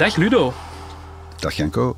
Dag 0.00 0.16
Ludo. 0.16 0.54
Dag 1.38 1.54
Janko. 1.54 1.96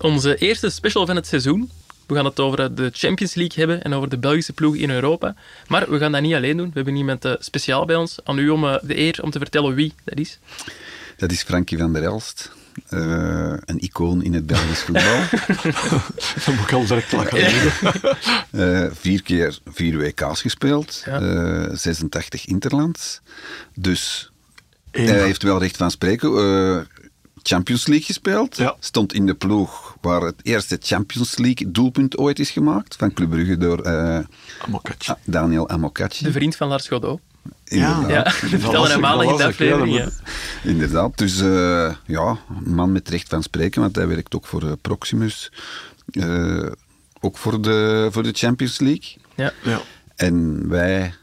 Onze 0.00 0.36
eerste 0.36 0.70
special 0.70 1.06
van 1.06 1.16
het 1.16 1.26
seizoen. 1.26 1.70
We 2.06 2.14
gaan 2.14 2.24
het 2.24 2.40
over 2.40 2.74
de 2.74 2.90
Champions 2.92 3.34
League 3.34 3.64
hebben 3.64 3.84
en 3.84 3.92
over 3.92 4.08
de 4.08 4.18
Belgische 4.18 4.52
ploeg 4.52 4.76
in 4.76 4.90
Europa. 4.90 5.34
Maar 5.68 5.90
we 5.90 5.98
gaan 5.98 6.12
dat 6.12 6.20
niet 6.20 6.34
alleen 6.34 6.56
doen. 6.56 6.66
We 6.66 6.72
hebben 6.74 6.96
iemand 6.96 7.24
uh, 7.24 7.32
speciaal 7.38 7.84
bij 7.84 7.96
ons. 7.96 8.18
Aan 8.24 8.38
u 8.38 8.48
om 8.48 8.64
uh, 8.64 8.76
de 8.82 8.98
eer 8.98 9.22
om 9.22 9.30
te 9.30 9.38
vertellen 9.38 9.74
wie 9.74 9.92
dat 10.04 10.18
is. 10.18 10.38
Dat 11.16 11.30
is 11.30 11.42
Frankie 11.42 11.78
van 11.78 11.92
der 11.92 12.02
Elst. 12.02 12.52
Uh, 12.90 13.54
een 13.64 13.78
icoon 13.78 14.22
in 14.22 14.34
het 14.34 14.46
Belgisch 14.46 14.82
voetbal. 14.82 15.20
dat 16.44 16.54
moet 16.54 16.64
ik 16.64 16.72
al 16.72 16.86
direct 16.86 17.12
lachen. 17.12 17.38
uh, 18.50 18.90
vier 19.00 19.22
keer 19.22 19.58
vier 19.66 19.98
WK's 19.98 20.40
gespeeld, 20.40 21.02
ja. 21.06 21.20
uh, 21.20 21.68
86 21.72 22.46
interlands. 22.46 23.20
Dus 23.74 24.30
hij 24.90 25.22
heeft 25.22 25.42
wel 25.42 25.58
recht 25.58 25.76
van 25.76 25.90
spreken. 25.90 26.30
Champions 27.48 27.86
League 27.86 28.06
gespeeld. 28.06 28.56
Ja. 28.56 28.76
Stond 28.80 29.12
in 29.12 29.26
de 29.26 29.34
ploeg 29.34 29.96
waar 30.00 30.20
het 30.20 30.40
eerste 30.42 30.78
Champions 30.80 31.38
League 31.38 31.70
doelpunt 31.70 32.16
ooit 32.16 32.38
is 32.38 32.50
gemaakt. 32.50 32.96
Van 32.96 33.12
Club 33.12 33.30
Brugge 33.30 33.56
door 33.56 33.86
Amokachi. 34.58 35.12
Daniel 35.24 35.68
Amokachi. 35.68 36.24
De 36.24 36.32
vriend 36.32 36.56
van 36.56 36.68
Lars 36.68 36.88
Godot. 36.88 37.20
Inderdaad. 37.64 38.08
Ja, 38.08 38.30
vertelde 38.58 38.88
hem 38.88 39.00
maandag 39.00 39.30
in 39.30 39.36
de 39.36 39.44
aflevering. 39.44 40.08
Inderdaad, 40.62 41.18
dus 41.18 41.40
uh, 41.40 41.94
ja, 42.06 42.38
een 42.64 42.74
man 42.74 42.92
met 42.92 43.08
recht 43.08 43.28
van 43.28 43.42
spreken, 43.42 43.80
want 43.80 43.96
hij 43.96 44.06
werkt 44.06 44.34
ook 44.34 44.46
voor 44.46 44.62
uh, 44.62 44.72
Proximus. 44.80 45.52
Uh, 46.10 46.70
ook 47.20 47.36
voor 47.36 47.60
de, 47.60 48.08
voor 48.10 48.22
de 48.22 48.32
Champions 48.32 48.78
League. 48.80 49.16
Ja. 49.34 49.52
ja. 49.62 49.80
En 50.16 50.68
wij 50.68 51.14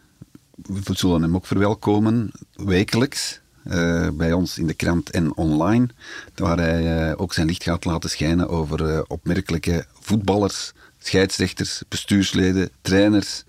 we 0.55 0.93
zullen 0.93 1.21
hem 1.21 1.35
ook 1.35 1.45
verwelkomen, 1.45 2.31
wekelijks. 2.55 3.39
Bij 4.13 4.33
ons 4.33 4.58
in 4.58 4.67
de 4.67 4.73
krant 4.73 5.09
en 5.09 5.35
online, 5.35 5.88
waar 6.35 6.58
hij 6.58 7.17
ook 7.17 7.33
zijn 7.33 7.47
licht 7.47 7.63
gaat 7.63 7.85
laten 7.85 8.09
schijnen 8.09 8.49
over 8.49 9.03
opmerkelijke 9.07 9.85
voetballers, 9.99 10.72
scheidsrechters, 10.99 11.81
bestuursleden, 11.89 12.69
trainers, 12.81 13.44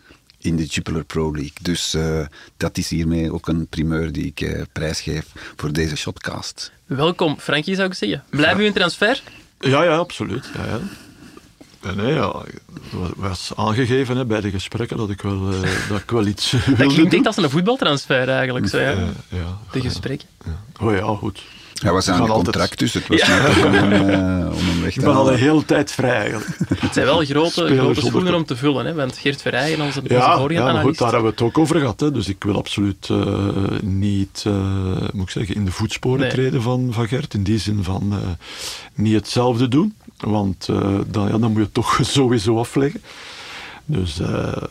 in 0.47 0.57
de 0.57 0.65
Jupiler 0.65 1.05
Pro 1.05 1.33
League. 1.33 1.57
Dus 1.63 1.95
uh, 1.95 2.27
dat 2.57 2.79
is 2.79 2.89
hiermee 2.89 3.33
ook 3.33 3.49
een 3.49 3.67
primeur 3.67 4.13
die 4.13 4.27
ik 4.27 4.41
uh, 4.41 4.63
prijsgeef 4.73 5.27
voor 5.57 5.73
deze 5.73 5.97
shotcast. 5.97 6.73
Welkom, 6.87 7.39
Frankie, 7.39 7.75
zou 7.75 7.89
ik 7.89 7.95
zeggen. 7.95 8.25
Blijven 8.31 8.61
u 8.61 8.65
in 8.65 8.73
transfer? 8.73 9.23
Ja, 9.59 9.83
ja, 9.83 9.97
absoluut. 9.97 10.51
Ja, 10.55 10.65
ja. 10.65 10.81
Nee, 11.95 12.15
ja, 12.15 12.43
was 13.17 13.53
aangegeven 13.57 14.17
hè, 14.17 14.25
bij 14.25 14.41
de 14.41 14.51
gesprekken 14.51 14.97
dat 14.97 15.11
ik 15.11 15.23
wel, 15.23 15.53
uh, 15.53 15.61
dat 15.89 16.01
ik 16.01 16.11
wel 16.11 16.27
iets 16.27 16.51
wilde 16.51 16.77
Dat 16.77 16.93
klinkt 16.93 17.15
echt 17.15 17.27
als 17.27 17.37
een 17.37 17.51
voetbaltransfer 17.51 18.29
eigenlijk, 18.29 18.69
zo, 18.69 18.79
ja. 18.79 18.97
ja 19.29 19.59
de 19.73 19.81
gesprekken. 19.81 20.29
Oh 20.81 20.95
ja, 20.95 21.15
goed. 21.15 21.43
Hij 21.83 21.93
was 21.93 22.09
aan 22.09 22.23
een 22.23 22.29
contract, 22.29 22.59
altijd... 22.59 22.79
dus 22.79 22.93
het 22.93 23.09
was 23.09 23.21
ja. 23.21 23.49
niet 23.49 23.65
om 23.65 23.73
hem, 23.73 23.93
uh, 23.93 24.57
om 24.57 24.67
hem 24.67 24.83
weg 24.83 24.95
te 24.95 25.01
ben 25.01 25.15
al 25.15 25.33
een 25.33 25.39
hele 25.39 25.65
tijd 25.65 25.93
vrij 25.93 26.17
eigenlijk. 26.17 26.59
Het 26.79 26.93
zijn 26.93 27.07
wel 27.07 27.25
grote, 27.25 27.77
grote 27.77 28.01
schoenen 28.01 28.35
om 28.35 28.45
te 28.45 28.57
vullen, 28.57 28.87
hè? 28.87 28.95
want 28.95 29.17
Geert 29.17 29.43
Verheijen, 29.43 29.81
onze, 29.81 30.01
onze 30.01 30.15
ja, 30.15 30.37
vorige 30.39 30.61
ja, 30.61 30.69
analist... 30.69 30.87
goed, 30.87 30.99
daar 30.99 31.13
hebben 31.13 31.31
we 31.31 31.37
het 31.37 31.47
ook 31.47 31.59
over 31.59 31.79
gehad. 31.79 32.01
Hè. 32.01 32.11
Dus 32.11 32.29
ik 32.29 32.45
wil 32.45 32.57
absoluut 32.57 33.09
uh, 33.09 33.81
niet, 33.83 34.45
uh, 34.47 34.55
moet 35.13 35.23
ik 35.23 35.31
zeggen, 35.31 35.55
in 35.55 35.65
de 35.65 35.71
voetsporen 35.71 36.21
nee. 36.21 36.31
treden 36.31 36.63
van, 36.63 36.89
van 36.93 37.09
Gert. 37.09 37.35
In 37.35 37.43
die 37.43 37.59
zin 37.59 37.85
van 37.85 38.15
niet 38.95 39.15
hetzelfde 39.15 39.69
doen. 39.69 39.95
Want 40.17 40.67
dan, 41.07 41.29
ja, 41.29 41.39
dan 41.39 41.41
moet 41.41 41.57
je 41.57 41.61
het 41.61 41.75
toch 41.75 41.99
sowieso 42.19 42.59
afleggen. 42.59 43.03
Dus, 43.85 44.21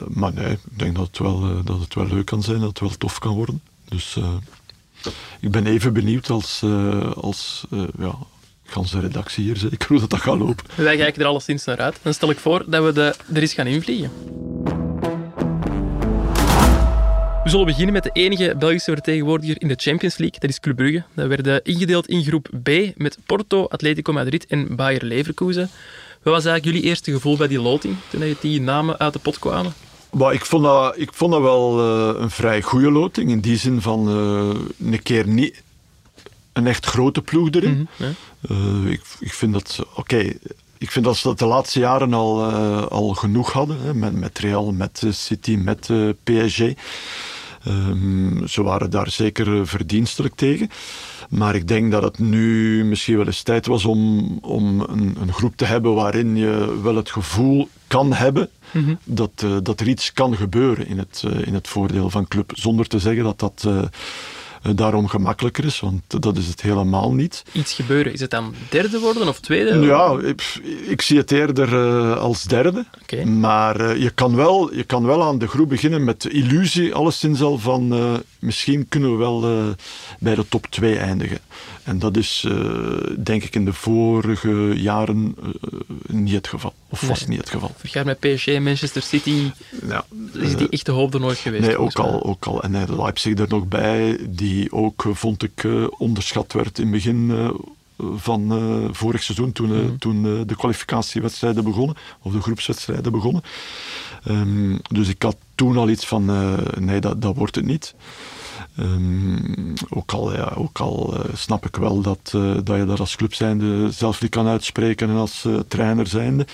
maar 0.07 0.34
nee, 0.34 0.51
ik 0.51 0.59
denk 0.69 0.96
dat 0.96 1.07
het, 1.07 1.18
wel, 1.18 1.63
dat 1.63 1.80
het 1.80 1.94
wel 1.94 2.07
leuk 2.07 2.25
kan 2.25 2.44
zijn, 2.44 2.59
dat 2.59 2.69
het 2.69 2.80
wel 2.80 2.97
tof 2.97 3.19
kan 3.19 3.34
worden. 3.34 3.62
Dus 3.90 4.18
ik 5.40 5.52
ben 5.52 5.66
even 5.66 5.94
benieuwd 5.94 6.30
als, 6.30 6.62
uh, 6.64 7.12
als 7.12 7.66
uh, 7.74 7.84
ja, 8.00 8.16
ganse 8.64 9.00
redactie 9.00 9.44
hier 9.44 9.58
zeker 9.58 9.88
hoe 9.88 10.00
dat, 10.00 10.10
dat 10.10 10.20
gaat 10.20 10.38
lopen. 10.38 10.66
Wij 10.76 10.98
kijken 10.98 11.22
er 11.22 11.28
alleszins 11.28 11.66
naar 11.66 11.78
uit. 11.78 12.00
Dan 12.02 12.14
stel 12.14 12.30
ik 12.30 12.38
voor 12.38 12.64
dat 12.68 12.84
we 12.84 12.94
de, 12.94 13.16
er 13.34 13.42
eens 13.42 13.54
gaan 13.54 13.68
invliegen. 13.68 14.12
We 17.44 17.52
zullen 17.52 17.66
beginnen 17.66 17.94
met 17.94 18.04
de 18.04 18.10
enige 18.14 18.56
Belgische 18.60 18.92
vertegenwoordiger 18.92 19.62
in 19.62 19.68
de 19.68 19.76
Champions 19.78 20.18
League. 20.18 20.40
Dat 20.40 20.50
is 20.50 20.60
Club 20.60 20.76
Brugge. 20.76 21.04
Dat 21.14 21.28
werd 21.28 21.68
ingedeeld 21.68 22.08
in 22.08 22.24
groep 22.24 22.50
B 22.64 22.70
met 22.96 23.18
Porto, 23.26 23.66
Atletico 23.66 24.14
Madrid 24.14 24.46
en 24.46 24.76
Bayer 24.76 25.06
Leverkusen. 25.06 25.70
Wat 26.24 26.34
was 26.34 26.46
eigenlijk 26.46 26.66
jullie 26.66 26.90
eerste 26.90 27.12
gevoel 27.12 27.38
bij 27.38 27.48
die 27.48 27.62
loting, 27.62 27.96
toen 28.10 28.26
je 28.26 28.36
die 28.42 28.62
namen 28.62 29.00
uit 29.00 29.14
de 29.14 29.20
pot 29.20 29.40
kwamen? 29.40 29.74
Maar 30.18 30.34
ik, 30.34 30.46
vond 30.46 30.64
dat, 30.64 30.98
ik 30.98 31.14
vond 31.14 31.31
dat 31.31 31.42
wel 31.42 31.80
uh, 31.80 32.22
een 32.22 32.30
vrij 32.30 32.62
goede 32.62 32.92
loting. 32.92 33.30
In 33.30 33.40
die 33.40 33.58
zin 33.58 33.81
van 33.81 34.09
uh, 34.09 34.92
een 34.92 35.03
keer 35.03 35.28
niet 35.28 35.64
een 36.53 36.68
echt 36.68 36.86
grote 36.86 37.22
ploeg 37.22 37.50
erin. 37.52 37.78
Mm 37.78 37.88
-hmm, 37.96 38.16
ja. 38.42 38.56
uh, 38.56 38.92
ik, 38.92 39.02
ik 39.20 39.34
vind 39.34 39.54
dat 39.54 39.80
oké. 39.90 40.00
Okay, 40.00 40.38
ik 40.78 40.92
vind 40.92 41.06
dat 41.06 41.18
ze 41.18 41.28
dat 41.28 41.40
de 41.40 41.46
laatste 41.46 41.80
jaren 41.80 42.14
al, 42.14 42.44
al 42.90 43.14
genoeg 43.14 43.52
hadden. 43.52 43.81
Hè, 43.81 43.94
met, 43.94 44.14
met 44.16 44.40
Real, 44.40 44.72
met 44.72 45.04
City, 45.09 45.56
met 45.56 45.90
PSG. 46.24 46.62
Um, 47.68 48.48
ze 48.48 48.64
waren 48.64 48.90
daar 48.90 49.09
zeker 49.09 49.68
verdienstelijk 49.68 50.36
tegen. 50.36 50.70
Maar 51.30 51.56
ik 51.56 51.68
denk 51.68 51.91
dat 51.91 52.03
het 52.03 52.19
nu 52.19 52.84
misschien 52.86 53.18
wel 53.18 53.25
eens 53.25 53.44
tijd 53.44 53.66
was 53.66 53.86
om, 53.86 54.28
om 54.41 54.80
een, 54.80 55.16
een 55.22 55.34
groep 55.34 55.58
te 55.58 55.66
hebben 55.66 55.94
waarin 55.94 56.36
je 56.36 56.80
wel 56.81 56.96
het 56.96 57.12
gevoel 57.12 57.69
kan 57.88 58.13
hebben 58.13 58.50
mm 58.72 58.84
-hmm. 58.86 58.97
dat, 59.03 59.41
uh, 59.44 59.58
dat 59.63 59.80
er 59.80 59.88
iets 59.88 60.13
kan 60.13 60.36
gebeuren 60.36 60.88
in 60.88 60.97
het, 60.97 61.24
uh, 61.25 61.47
in 61.47 61.53
het 61.53 61.68
voordeel 61.68 62.09
van 62.09 62.28
club. 62.28 62.52
Zonder 62.53 62.88
te 62.88 63.00
zeggen 63.00 63.24
dat 63.24 63.40
dat 63.40 63.63
uh, 63.68 63.81
daarom 64.76 65.08
gemakkelijker 65.08 65.66
is, 65.66 65.80
want 65.80 66.02
dat 66.08 66.38
is 66.38 66.48
het 66.48 66.62
helemaal 66.62 67.14
niet. 67.14 67.44
Iets 67.52 67.74
gebeuren, 67.74 68.14
is 68.14 68.20
het 68.20 68.30
dan 68.30 68.53
derde 68.70 69.00
worden 69.00 69.28
of 69.28 69.40
tweede? 69.40 69.80
Ja, 69.80 70.18
ik, 70.24 70.59
ik 70.88 71.02
zie 71.02 71.18
het 71.18 71.31
eerder 71.31 71.78
als 72.16 72.44
derde. 72.44 72.86
Okay. 73.02 73.24
Maar 73.24 73.98
je, 73.98 74.09
kan 74.09 74.36
wel, 74.36 74.74
je 74.74 74.84
kan 74.84 75.06
wel 75.06 75.24
aan 75.24 75.38
de 75.38 75.48
groep 75.48 75.70
beginnen 75.70 76.04
met 76.04 76.22
de 76.22 76.30
illusie, 76.30 76.94
alleszins 76.94 77.42
al 77.42 77.58
van 77.58 77.94
misschien 78.40 78.88
kunnen 78.90 79.12
we 79.12 79.18
wel 79.18 79.42
bij 80.20 80.36
de 80.36 80.46
top 80.50 80.66
2 80.70 80.98
eindigen. 80.98 81.40
En 81.85 82.00
dat 82.00 82.18
is, 82.18 82.46
uh, 82.47 83.16
denk 83.18 83.44
ik, 83.44 83.56
in 83.56 83.66
de 83.66 83.73
vorige 83.73 84.73
jaren 84.75 85.35
uh, 85.44 85.79
niet 86.07 86.34
het 86.34 86.47
geval. 86.47 86.73
Of 86.90 87.01
nee. 87.01 87.09
was 87.09 87.28
niet 87.28 87.40
het 87.40 87.50
geval. 87.50 87.72
Vergaar 87.78 88.06
met 88.06 88.19
PSG 88.19 88.47
en 88.47 88.63
Manchester 88.63 89.01
City 89.01 89.51
ja, 89.88 90.06
is 90.34 90.56
die 90.56 90.69
echte 90.69 90.91
hoop 90.91 91.13
er 91.13 91.19
nooit 91.19 91.38
geweest. 91.38 91.66
Nee, 91.66 91.78
ook 91.78 92.00
al, 92.00 92.24
ook 92.24 92.45
al. 92.45 92.63
En 92.63 92.95
Leipzig 92.97 93.38
er 93.38 93.47
nog 93.47 93.68
bij, 93.68 94.18
die 94.29 94.72
ook, 94.72 95.06
vond 95.12 95.44
ik, 95.44 95.68
onderschat 95.97 96.53
werd 96.53 96.78
in 96.78 96.84
het 96.84 96.94
begin 96.94 97.51
van 98.16 98.57
uh, 98.57 98.90
vorig 98.91 99.24
seizoen, 99.24 99.51
toen, 99.51 99.72
uh, 99.72 99.78
mm. 99.78 99.97
toen 99.97 100.25
uh, 100.25 100.41
de 100.45 100.56
kwalificatiewedstrijden 100.56 101.63
begonnen, 101.63 101.95
of 102.22 102.31
de 102.31 102.41
groepswedstrijden 102.41 103.12
begonnen. 103.12 103.44
Um, 104.28 104.79
dus 104.90 105.07
ik 105.07 105.22
had 105.22 105.38
toen 105.56 105.78
al 105.78 105.90
iets 105.90 106.06
van, 106.06 106.25
nee, 106.79 107.00
dat, 107.00 107.22
dat 107.22 107.35
wordt 107.35 107.56
het 107.56 107.66
niet. 107.66 107.95
Um, 108.80 109.74
ook 109.90 110.12
al, 110.12 110.34
ja, 110.34 110.53
ook 110.56 110.80
al 110.80 111.13
uh, 111.13 111.19
snap 111.34 111.66
ik 111.66 111.75
wel 111.75 112.02
dat, 112.02 112.31
uh, 112.36 112.53
dat 112.63 112.78
je 112.78 112.86
daar 112.86 113.00
als 113.00 113.16
club 113.16 113.34
zijnde 113.34 113.91
zelf 113.91 114.22
niet 114.22 114.31
kan 114.31 114.47
uitspreken 114.47 115.09
en 115.09 115.16
als 115.16 115.44
uh, 115.47 115.59
trainer 115.68 116.08
zijnde. 116.08 116.47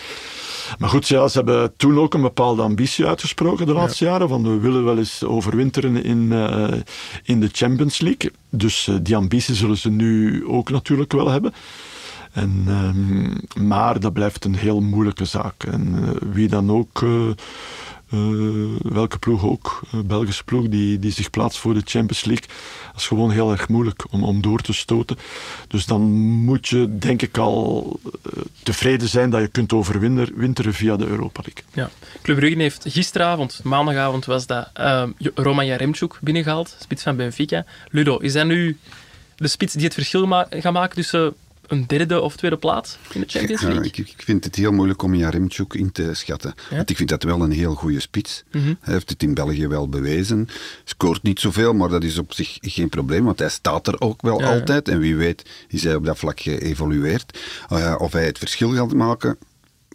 Maar 0.78 0.90
goed, 0.90 1.08
ja, 1.08 1.28
ze 1.28 1.38
hebben 1.38 1.74
toen 1.78 2.00
ook 2.00 2.14
een 2.14 2.22
bepaalde 2.22 2.62
ambitie 2.62 3.06
uitgesproken 3.06 3.66
de 3.66 3.74
laatste 3.74 4.06
ja. 4.06 4.12
jaren. 4.12 4.30
Van 4.30 4.44
we 4.44 4.60
willen 4.60 4.84
wel 4.84 4.98
eens 4.98 5.24
overwinteren 5.24 6.04
in, 6.04 6.32
in 7.24 7.40
de 7.40 7.50
Champions 7.52 8.00
League. 8.00 8.32
Dus 8.50 8.90
die 9.02 9.16
ambitie 9.16 9.56
zullen 9.56 9.78
ze 9.78 9.90
nu 9.90 10.46
ook 10.48 10.70
natuurlijk 10.70 11.12
wel 11.12 11.30
hebben. 11.30 11.54
En, 12.32 12.66
um, 12.68 13.66
maar 13.68 14.00
dat 14.00 14.14
blijft 14.14 14.46
een 14.46 14.56
heel 14.56 14.82
moeilijke 14.82 15.26
zaak. 15.26 15.64
En 15.64 16.14
wie 16.32 16.48
dan 16.48 16.72
ook 16.72 17.04
uh, 18.14 18.80
welke 18.82 19.18
ploeg 19.20 19.44
ook, 19.44 19.82
uh, 19.96 20.02
Belgische 20.02 20.44
ploeg, 20.44 20.68
die, 20.68 21.00
die 21.00 21.12
zich 21.12 21.30
plaatst 21.30 21.60
voor 21.60 21.74
de 21.74 21.82
Champions 21.86 22.26
League. 22.26 22.48
Dat 22.92 23.02
is 23.02 23.08
gewoon 23.08 23.32
heel 23.32 23.52
erg 23.52 23.68
moeilijk 23.68 24.04
om, 24.10 24.24
om 24.24 24.42
door 24.42 24.60
te 24.60 24.74
stoten. 24.74 25.18
Dus 25.68 25.86
dan 25.86 26.02
moet 26.22 26.68
je, 26.68 26.98
denk 26.98 27.22
ik, 27.22 27.38
al 27.38 28.00
uh, 28.06 28.42
tevreden 28.64 29.08
zijn 29.08 29.30
dat 29.30 29.42
je 29.42 29.48
kunt 29.48 29.74
overwinteren 29.74 30.74
via 30.74 30.96
de 30.96 31.06
Europa 31.06 31.42
League. 31.46 31.64
Ja. 31.74 31.90
Club 32.22 32.38
Brugge 32.38 32.62
heeft 32.62 32.86
gisteravond, 32.88 33.60
maandagavond, 33.64 34.26
was 34.26 34.46
dat 34.46 34.70
Roman 35.36 35.66
Jaremchuk 35.66 36.18
binnengehaald, 36.22 36.76
spits 36.80 37.04
van 37.04 37.16
Benfica. 37.16 37.66
Ludo, 37.90 38.18
is 38.18 38.34
dat 38.34 38.46
nu 38.46 38.78
de 39.36 39.48
spits 39.48 39.74
die 39.74 39.84
het 39.84 39.94
verschil 39.94 40.28
ma 40.28 40.48
gaat 40.50 40.74
maken 40.74 40.96
tussen 40.96 41.34
een 41.72 41.88
derde 41.88 42.22
of 42.22 42.36
tweede 42.36 42.58
plaats 42.58 42.98
in 43.14 43.22
de 43.22 43.28
Champions 43.28 43.62
League? 43.62 43.84
Ik, 43.86 43.98
ik, 43.98 44.14
vind 44.18 44.44
het 44.44 44.56
heel 44.56 44.72
moeilijk 44.72 45.02
om 45.02 45.16
Jaremchuk 45.16 45.74
in 45.74 45.92
te 45.92 46.14
schatten. 46.14 46.54
Ja? 46.70 46.76
Want 46.76 46.90
ik 46.90 46.98
vind 46.98 47.10
dat 47.10 47.24
wel 47.24 47.42
een 47.42 47.52
heel 47.52 47.76
goede 47.76 48.00
spits. 48.00 48.44
Mm 48.52 48.62
-hmm. 48.64 48.78
Hij 48.82 48.94
heeft 48.94 49.10
het 49.10 49.24
in 49.24 49.34
België 49.34 49.68
wel 49.68 49.90
bewezen. 49.90 50.48
Scoort 50.84 51.24
niet 51.24 51.40
zoveel, 51.40 51.74
maar 51.74 51.90
dat 51.90 52.04
is 52.04 52.18
op 52.18 52.34
zich 52.34 52.58
geen 52.62 52.90
probleem, 52.90 53.24
want 53.24 53.40
hij 53.40 53.50
staat 53.50 53.88
er 53.88 54.02
ook 54.02 54.22
wel 54.22 54.40
Ja, 54.40 54.54
altijd. 54.54 54.88
En 54.88 55.00
wie 55.00 55.16
weet 55.16 55.50
is 55.68 55.84
hij 55.84 55.96
op 55.96 56.06
dat 56.06 56.18
vlak 56.18 56.40
geëvolueerd. 56.40 57.40
Uh, 57.72 57.96
of 57.98 58.12
hij 58.12 58.26
het 58.26 58.38
verschil 58.38 58.74
gaat 58.74 58.94
maken, 58.94 59.38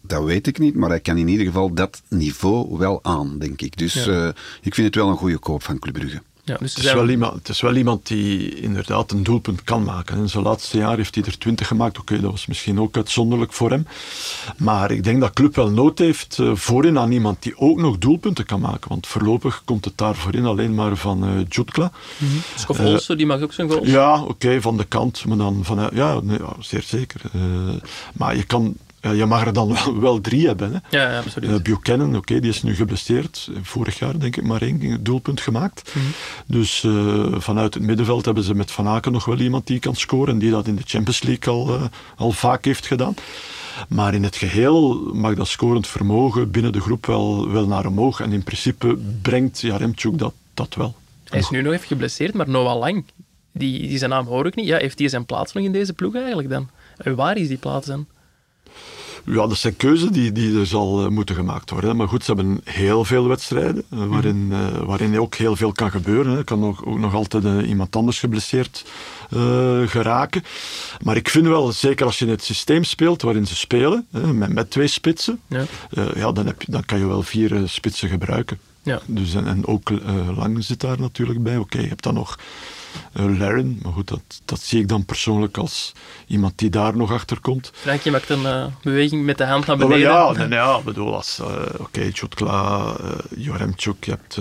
dat 0.03 0.25
weet 0.25 0.47
ik 0.47 0.59
niet, 0.59 0.75
maar 0.75 0.89
hij 0.89 1.01
kan 1.01 1.17
in 1.17 1.29
ieder 1.29 1.47
geval 1.47 1.75
dat 1.75 2.03
niveau 2.09 2.79
wel 2.79 3.05
aan, 3.05 3.39
denk 3.39 3.63
ik. 3.63 3.77
Dus 3.77 3.95
Ja. 3.95 4.07
uh, 4.07 4.29
ik 4.63 4.75
vind 4.75 4.87
het 4.87 4.95
wel 4.95 5.09
een 5.09 5.17
goede 5.17 5.39
koop 5.39 5.63
van 5.63 5.79
Club 5.79 5.95
Brugge. 5.95 6.23
Ja, 6.47 6.57
dus 6.57 6.75
het, 6.75 6.85
is 6.85 6.93
wel 6.93 7.09
iemand, 7.09 7.35
het 7.35 7.49
is 7.49 7.61
wel 7.61 7.77
iemand 7.77 8.07
die 8.07 8.61
inderdaad 8.61 9.11
een 9.11 9.23
doelpunt 9.23 9.65
kan 9.65 9.85
maken. 9.85 10.19
In 10.19 10.29
zijn 10.29 10.45
laatste 10.45 10.79
jaar 10.79 10.97
heeft 10.97 11.15
hij 11.15 11.25
er 11.25 11.39
twintig 11.39 11.67
gemaakt. 11.67 11.99
Oké, 11.99 12.21
dat 12.21 12.31
was 12.31 12.47
misschien 12.47 12.81
ook 12.81 12.97
uitzonderlijk 12.97 13.53
voor 13.53 13.71
hem. 13.71 13.87
Maar 14.57 14.91
ik 14.91 15.05
denk 15.05 15.21
dat 15.21 15.33
club 15.33 15.55
wel 15.55 15.71
nood 15.71 15.99
heeft 15.99 16.39
uh, 16.41 16.55
voorin 16.55 16.99
aan 16.99 17.13
iemand 17.13 17.43
die 17.43 17.59
ook 17.59 17.79
nog 17.79 17.99
doelpunten 17.99 18.47
kan 18.47 18.61
maken. 18.61 18.89
Want 18.89 19.07
voorlopig 19.07 19.63
komt 19.65 19.85
het 19.85 19.99
daar 19.99 20.15
voorin 20.15 20.45
alleen 20.45 20.75
maar 20.75 20.97
van 20.97 21.29
uh, 21.29 21.45
Jutkla. 21.49 21.91
Mm 22.19 22.29
-hmm. 22.29 22.41
Skof 22.55 22.81
Olsen, 22.81 23.17
die 23.17 23.27
mag 23.27 23.41
ook 23.41 23.53
zijn 23.53 23.71
goal. 23.71 23.87
Ja, 23.87 24.23
oké, 24.23 24.61
van 24.61 24.77
de 24.77 24.85
kant. 24.85 25.25
Maar 25.25 25.37
dan 25.37 25.61
van, 25.63 25.91
ja, 25.93 26.21
nee, 26.21 26.39
ja 26.39 26.53
zeer 26.61 26.83
zeker. 26.83 27.21
Uh, 27.35 27.43
maar 28.13 28.37
je 28.37 28.45
kan 28.45 28.77
je 29.01 29.27
mag 29.27 29.47
er 29.47 29.53
dan 29.53 29.73
wel, 29.73 30.01
wel 30.01 30.21
drie 30.21 30.47
hebben. 30.47 30.73
Hè. 30.73 30.99
Ja, 30.99 31.11
ja, 31.11 31.19
absoluut. 31.19 31.51
Uh, 31.51 31.57
Buchanan, 31.57 32.17
oké, 32.17 32.41
die 32.41 32.51
is 32.51 32.63
nu 32.63 32.75
geblesseerd. 32.75 33.51
Vorig 33.63 33.99
jaar 33.99 34.19
denk 34.19 34.37
ik 34.37 34.45
maar 34.45 34.63
één 34.63 35.05
doelpunt 35.05 35.41
gemaakt. 35.41 35.93
Mhm. 35.95 36.05
Dus 36.47 36.83
uh, 36.83 37.35
vanuit 37.39 37.75
het 37.75 37.83
middenveld 37.83 38.25
hebben 38.25 38.45
ze 38.45 38.55
met 38.55 38.71
Van 38.71 38.89
Aken 38.89 39.13
nog 39.13 39.25
wel 39.25 39.39
iemand 39.39 39.67
die 39.67 39.79
kan 39.79 39.95
scoren. 39.95 40.33
En 40.33 40.39
die 40.39 40.51
dat 40.51 40.67
in 40.67 40.77
de 40.77 40.83
Champions 40.85 41.23
League 41.23 41.55
al, 41.55 41.75
uh, 41.75 41.83
al 42.17 42.33
vaak 42.33 42.65
heeft 42.65 42.87
gedaan. 42.87 43.15
Maar 43.89 44.15
in 44.15 44.23
het 44.23 44.37
geheel 44.37 45.11
mag 45.15 45.35
dat 45.35 45.49
scorend 45.49 45.87
vermogen 45.87 46.51
binnen 46.51 46.73
de 46.73 46.81
groep 46.81 47.07
wel, 47.07 47.51
wel 47.51 47.67
naar 47.67 47.87
omhoog. 47.87 48.21
En 48.21 48.33
in 48.33 48.43
principe 48.43 48.99
brengt 49.23 49.61
Jaremchuk 49.61 50.19
dat, 50.19 50.35
dat 50.55 50.75
wel. 50.75 50.95
Hij 51.25 51.39
is 51.39 51.51
nu 51.51 51.63
nog 51.63 51.73
even 51.73 51.87
geblesseerd, 51.87 52.35
maar 52.35 52.49
Noah 52.49 52.79
Lang, 52.79 53.05
die, 53.53 53.89
die 53.89 53.99
zijn 53.99 54.11
naam 54.11 54.27
hoor 54.27 54.47
ik 54.47 54.55
niet. 54.55 54.67
Ja, 54.67 54.79
heeft 54.79 54.99
hij 54.99 55.09
zijn 55.09 55.25
plaats 55.25 55.53
nog 55.53 55.65
in 55.65 55.73
deze 55.73 55.93
ploeg 55.93 56.15
eigenlijk 56.15 56.49
dan? 56.49 56.69
En 56.97 57.15
waar 57.15 57.37
is 57.37 57.49
die 57.49 57.57
plaats 57.57 57.87
dan? 57.87 58.07
Ja, 59.27 59.47
dat 59.47 59.57
zijn 59.57 59.77
keuzes 59.77 60.11
die, 60.11 60.33
die 60.33 60.59
er 60.59 60.67
zal 60.67 61.05
uh, 61.05 61.09
moeten 61.09 61.35
gemaakt 61.35 61.71
worden. 61.71 61.97
Maar 61.97 62.09
goed, 62.09 62.25
ze 62.25 62.33
hebben 62.33 62.61
heel 62.65 63.05
veel 63.05 63.29
wedstrijden 63.29 63.85
uh, 63.95 64.07
waarin, 64.07 64.49
uh, 64.51 64.79
waarin 64.85 65.21
ook 65.21 65.35
heel 65.35 65.57
veel 65.57 65.73
kan 65.73 65.91
gebeuren. 65.91 66.37
Er 66.37 66.45
kan 66.45 66.65
ook, 66.65 66.87
ook 66.87 66.99
nog 66.99 67.15
altijd 67.15 67.67
iemand 67.67 67.97
anders 67.97 68.19
geblesseerd 68.19 68.85
geraken. 69.87 70.43
Maar 71.03 71.17
ik 71.17 71.29
vind 71.29 71.47
wel, 71.47 71.73
zeker 71.73 72.07
als 72.07 72.19
je 72.19 72.25
in 72.25 72.31
het 72.31 72.45
systeem 72.45 72.85
speelt 72.85 73.23
waarin 73.23 73.47
ze 73.47 73.57
spelen, 73.57 74.07
met, 74.11 74.53
met 74.53 74.71
twee 74.71 74.87
spitsen, 74.87 75.41
ja. 75.47 75.65
ja, 76.15 76.33
dan, 76.33 76.47
heb 76.47 76.63
je, 76.63 76.71
dan 76.71 76.85
kan 76.85 76.99
je 76.99 77.07
wel 77.07 77.23
vier 77.23 77.63
spitsen 77.65 78.09
gebruiken. 78.09 78.59
Ja. 78.83 79.01
Dus, 79.07 79.35
en, 79.35 79.47
en 79.47 79.67
ook 79.67 79.91
Lang 80.37 80.65
zit 80.65 80.81
daar 80.81 81.01
natuurlijk 81.01 81.43
bij. 81.43 81.57
Oké, 81.57 81.81
je 81.81 81.89
hebt 81.89 82.03
dan 82.03 82.15
nog 82.15 82.39
uh, 83.15 83.39
Laren. 83.39 83.79
Maar 83.83 83.93
goed, 83.93 84.09
dat, 84.09 84.21
dat 84.45 84.61
zie 84.61 84.81
ik 84.81 84.89
dan 84.89 85.05
persoonlijk 85.05 85.57
als 85.57 85.93
iemand 86.27 86.59
die 86.59 86.71
daar 86.71 86.97
nog 86.97 87.13
achter 87.13 87.41
komt. 87.41 87.71
Frank, 87.75 88.01
je 88.01 88.11
maakt 88.11 88.31
een 88.31 88.43
uh, 88.43 88.67
beweging 88.83 89.25
met 89.25 89.39
de 89.39 89.45
hand 89.45 89.67
naar 89.67 89.77
beneden. 89.77 89.99
ja, 89.99 90.33
nee, 90.33 90.47
nee, 90.47 90.59
ja, 90.59 90.81
bedoel, 90.81 91.15
als, 91.15 91.39
uh, 91.41 91.47
oké, 91.47 91.83
okay, 91.83 92.11
Chotkla, 92.13 92.97
Joremchuk, 93.37 94.05
je 94.05 94.11
hebt 94.11 94.39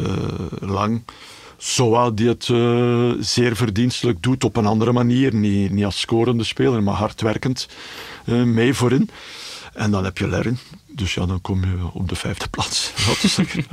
Lang. 0.60 1.04
Soa 1.58 2.10
die 2.10 2.28
het 2.28 2.46
zeer 3.26 3.56
verdienstelijk 3.56 4.24
doet 4.24 4.44
op 4.44 4.58
een 4.58 4.66
andere 4.66 4.92
manier. 4.92 5.36
Niet, 5.36 5.72
niet 5.72 5.86
als 5.86 6.00
scorende 6.00 6.44
speler, 6.44 6.84
maar 6.84 6.96
hardwerkend 6.96 7.68
mee 8.26 8.74
voorin. 8.74 9.10
En 9.74 9.92
dan 9.92 10.04
heb 10.04 10.18
je 10.18 10.28
Lerin. 10.28 10.58
Dus 10.88 11.14
ja, 11.14 11.26
dan 11.26 11.42
kom 11.42 11.62
je 11.62 11.78
op 11.94 12.10
de 12.10 12.16
vijfde 12.16 12.48
plaats, 12.48 12.94
zeggen. 13.36 13.66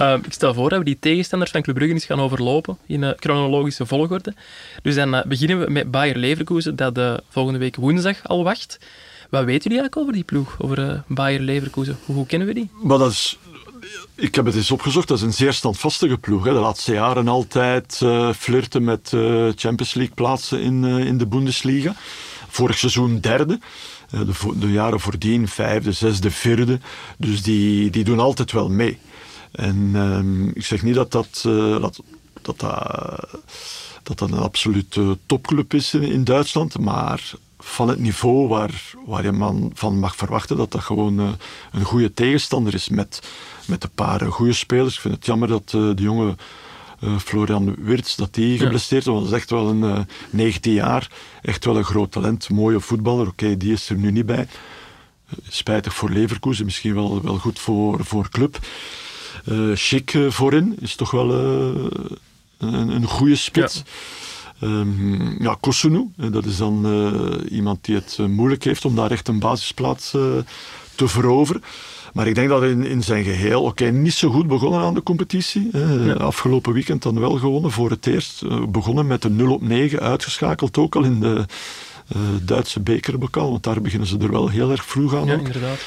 Uh, 0.00 0.14
ik 0.24 0.32
stel 0.32 0.54
voor 0.54 0.68
dat 0.68 0.78
we 0.78 0.84
die 0.84 0.98
tegenstanders 1.00 1.50
van 1.50 1.62
Club 1.62 1.76
Brugge 1.76 1.94
eens 1.94 2.04
gaan 2.04 2.20
overlopen 2.20 2.78
in 2.86 3.02
uh, 3.02 3.10
chronologische 3.16 3.86
volgorde. 3.86 4.34
Dus 4.82 4.94
dan 4.94 5.14
uh, 5.14 5.22
beginnen 5.22 5.60
we 5.60 5.70
met 5.70 5.90
Bayer 5.90 6.16
Leverkusen, 6.16 6.76
dat 6.76 7.22
volgende 7.28 7.58
week 7.58 7.76
woensdag 7.76 8.28
al 8.28 8.44
wacht. 8.44 8.78
Wat 9.30 9.44
weten 9.44 9.70
jullie 9.70 9.78
eigenlijk 9.78 9.96
over 9.96 10.12
die 10.12 10.24
ploeg, 10.24 10.56
over 10.58 11.02
Bayer 11.06 11.40
Leverkusen? 11.40 11.98
Hoe, 12.04 12.26
kennen 12.26 12.48
we 12.48 12.54
die? 12.54 12.70
Maar 12.82 13.06
is, 13.06 13.38
ik 14.14 14.34
heb 14.34 14.44
het 14.44 14.54
eens 14.54 14.70
opgezocht, 14.70 15.08
dat 15.08 15.16
is 15.16 15.22
een 15.22 15.32
zeer 15.32 15.52
standvastige 15.52 16.18
ploeg. 16.18 16.44
Hè. 16.44 16.52
De 16.52 16.58
laatste 16.58 16.92
jaren 16.92 17.28
altijd 17.28 18.00
flirten 18.36 18.84
met 18.84 19.08
Champions 19.54 19.94
League 19.94 20.14
plaatsen 20.14 20.60
in, 20.60 20.84
in 20.84 21.18
de 21.18 21.26
Bundesliga. 21.26 21.94
Vorig 22.48 22.78
seizoen 22.78 23.20
derde. 23.20 23.58
De, 24.10 24.52
de 24.58 24.72
jaren 24.72 25.00
voordien 25.00 25.48
vijfde, 25.48 25.92
zesde, 25.92 26.30
vierde. 26.30 26.80
Dus 27.18 27.42
die, 27.42 27.90
die 27.90 28.04
doen 28.04 28.18
altijd 28.18 28.52
wel 28.52 28.68
mee. 28.68 28.98
En 29.54 29.94
um, 29.94 30.50
ik 30.54 30.64
zeg 30.64 30.82
niet 30.82 30.94
dat 30.94 31.12
dat, 31.12 31.44
uh, 31.46 31.80
dat, 31.80 32.00
dat, 32.42 32.58
dat, 32.58 33.28
dat 34.02 34.20
een 34.20 34.34
absolute 34.34 35.18
topclub 35.26 35.74
is 35.74 35.94
in, 35.94 36.02
in, 36.02 36.24
Duitsland, 36.24 36.78
maar 36.78 37.32
van 37.58 37.88
het 37.88 37.98
niveau 37.98 38.48
waar, 38.48 38.82
waar 39.06 39.24
je 39.24 39.32
man 39.32 39.70
van 39.74 39.98
mag 39.98 40.16
verwachten 40.16 40.56
dat 40.56 40.72
dat 40.72 40.80
gewoon 40.80 41.20
uh, 41.20 41.28
een 41.72 41.84
goede 41.84 42.14
tegenstander 42.14 42.74
is 42.74 42.88
met, 42.88 43.22
met 43.66 43.84
een 43.84 43.94
paar 43.94 44.20
goede 44.20 44.52
spelers. 44.52 44.94
Ik 44.94 45.00
vind 45.00 45.14
het 45.14 45.26
jammer 45.26 45.48
dat 45.48 45.72
uh, 45.76 45.94
de 45.94 46.02
jonge 46.02 46.36
Florian 47.18 47.74
Wirtz, 47.78 48.14
dat 48.14 48.34
die 48.34 48.58
geblesseerd 48.58 49.00
is, 49.00 49.06
want 49.06 49.18
dat 49.20 49.32
is 49.32 49.38
echt 49.38 49.50
wel 49.50 49.68
een 49.68 50.06
19 50.30 50.72
jaar, 50.72 51.10
echt 51.42 51.64
wel 51.64 51.76
een 51.76 51.84
groot 51.84 52.12
talent, 52.12 52.50
mooie 52.50 52.80
voetballer. 52.80 53.26
Oké, 53.26 53.44
okay, 53.44 53.56
die 53.56 53.72
is 53.72 53.88
er 53.88 53.96
nu 53.96 54.10
niet 54.10 54.26
bij. 54.26 54.46
Spijtig 55.48 55.94
voor 55.94 56.10
Leverkusen, 56.10 56.64
misschien 56.64 56.94
wel, 56.94 57.22
wel 57.22 57.38
goed 57.38 57.58
voor, 57.58 58.04
voor 58.04 58.28
club. 58.28 58.58
Uh, 59.48 59.76
Schick 59.76 60.14
uh, 60.14 60.30
voorin 60.30 60.76
is 60.80 60.96
toch 60.96 61.10
wel 61.10 61.30
uh, 61.30 61.84
een, 62.58 62.88
een 62.88 63.04
goede 63.04 63.36
spits. 63.36 63.82
Ja. 64.58 64.68
Um, 64.68 65.42
ja, 65.42 65.56
Kosunu, 65.60 66.08
dat 66.16 66.44
is 66.44 66.56
dan 66.56 66.86
iemand 67.50 67.84
die 67.84 67.94
het 67.94 68.18
moeilijk 68.28 68.64
heeft 68.64 68.84
om 68.84 68.96
daar 68.96 69.10
echt 69.10 69.28
een 69.28 69.38
basisplaats 69.38 70.10
te 70.94 71.08
veroveren. 71.08 71.62
Maar 72.12 72.26
ik 72.26 72.34
denk 72.34 72.48
dat 72.48 72.62
in, 72.62 72.84
in 72.86 73.02
zijn 73.02 73.24
geheel, 73.24 73.60
oké, 73.60 73.68
okay, 73.68 73.88
niet 73.88 74.14
zo 74.14 74.30
goed 74.30 74.46
begonnen 74.46 74.80
aan 74.80 74.94
de 74.94 75.02
competitie. 75.02 75.68
Ja. 75.72 76.12
Afgelopen 76.12 76.72
weekend 76.72 77.02
dan 77.02 77.20
wel 77.20 77.38
gewonnen 77.38 77.70
voor 77.70 77.90
het 77.90 78.06
eerst. 78.06 78.42
begonnen 78.70 79.06
met 79.06 79.24
een 79.24 79.36
0 79.36 79.52
op 79.54 79.62
9, 79.62 80.00
uitgeschakeld 80.00 80.78
ook 80.78 80.96
al 80.96 81.02
in 81.02 81.20
de 81.20 81.44
uh, 82.16 82.22
Duitse 82.42 82.80
bekerbokal, 82.80 83.50
want 83.50 83.62
daar 83.62 83.80
beginnen 83.80 84.08
ze 84.08 84.18
er 84.18 84.30
wel 84.30 84.48
heel 84.48 84.70
erg 84.70 84.84
vroeg 84.84 85.14
aan. 85.14 85.26
Ja, 85.26 85.34
ook. 85.34 85.46
inderdaad. 85.46 85.80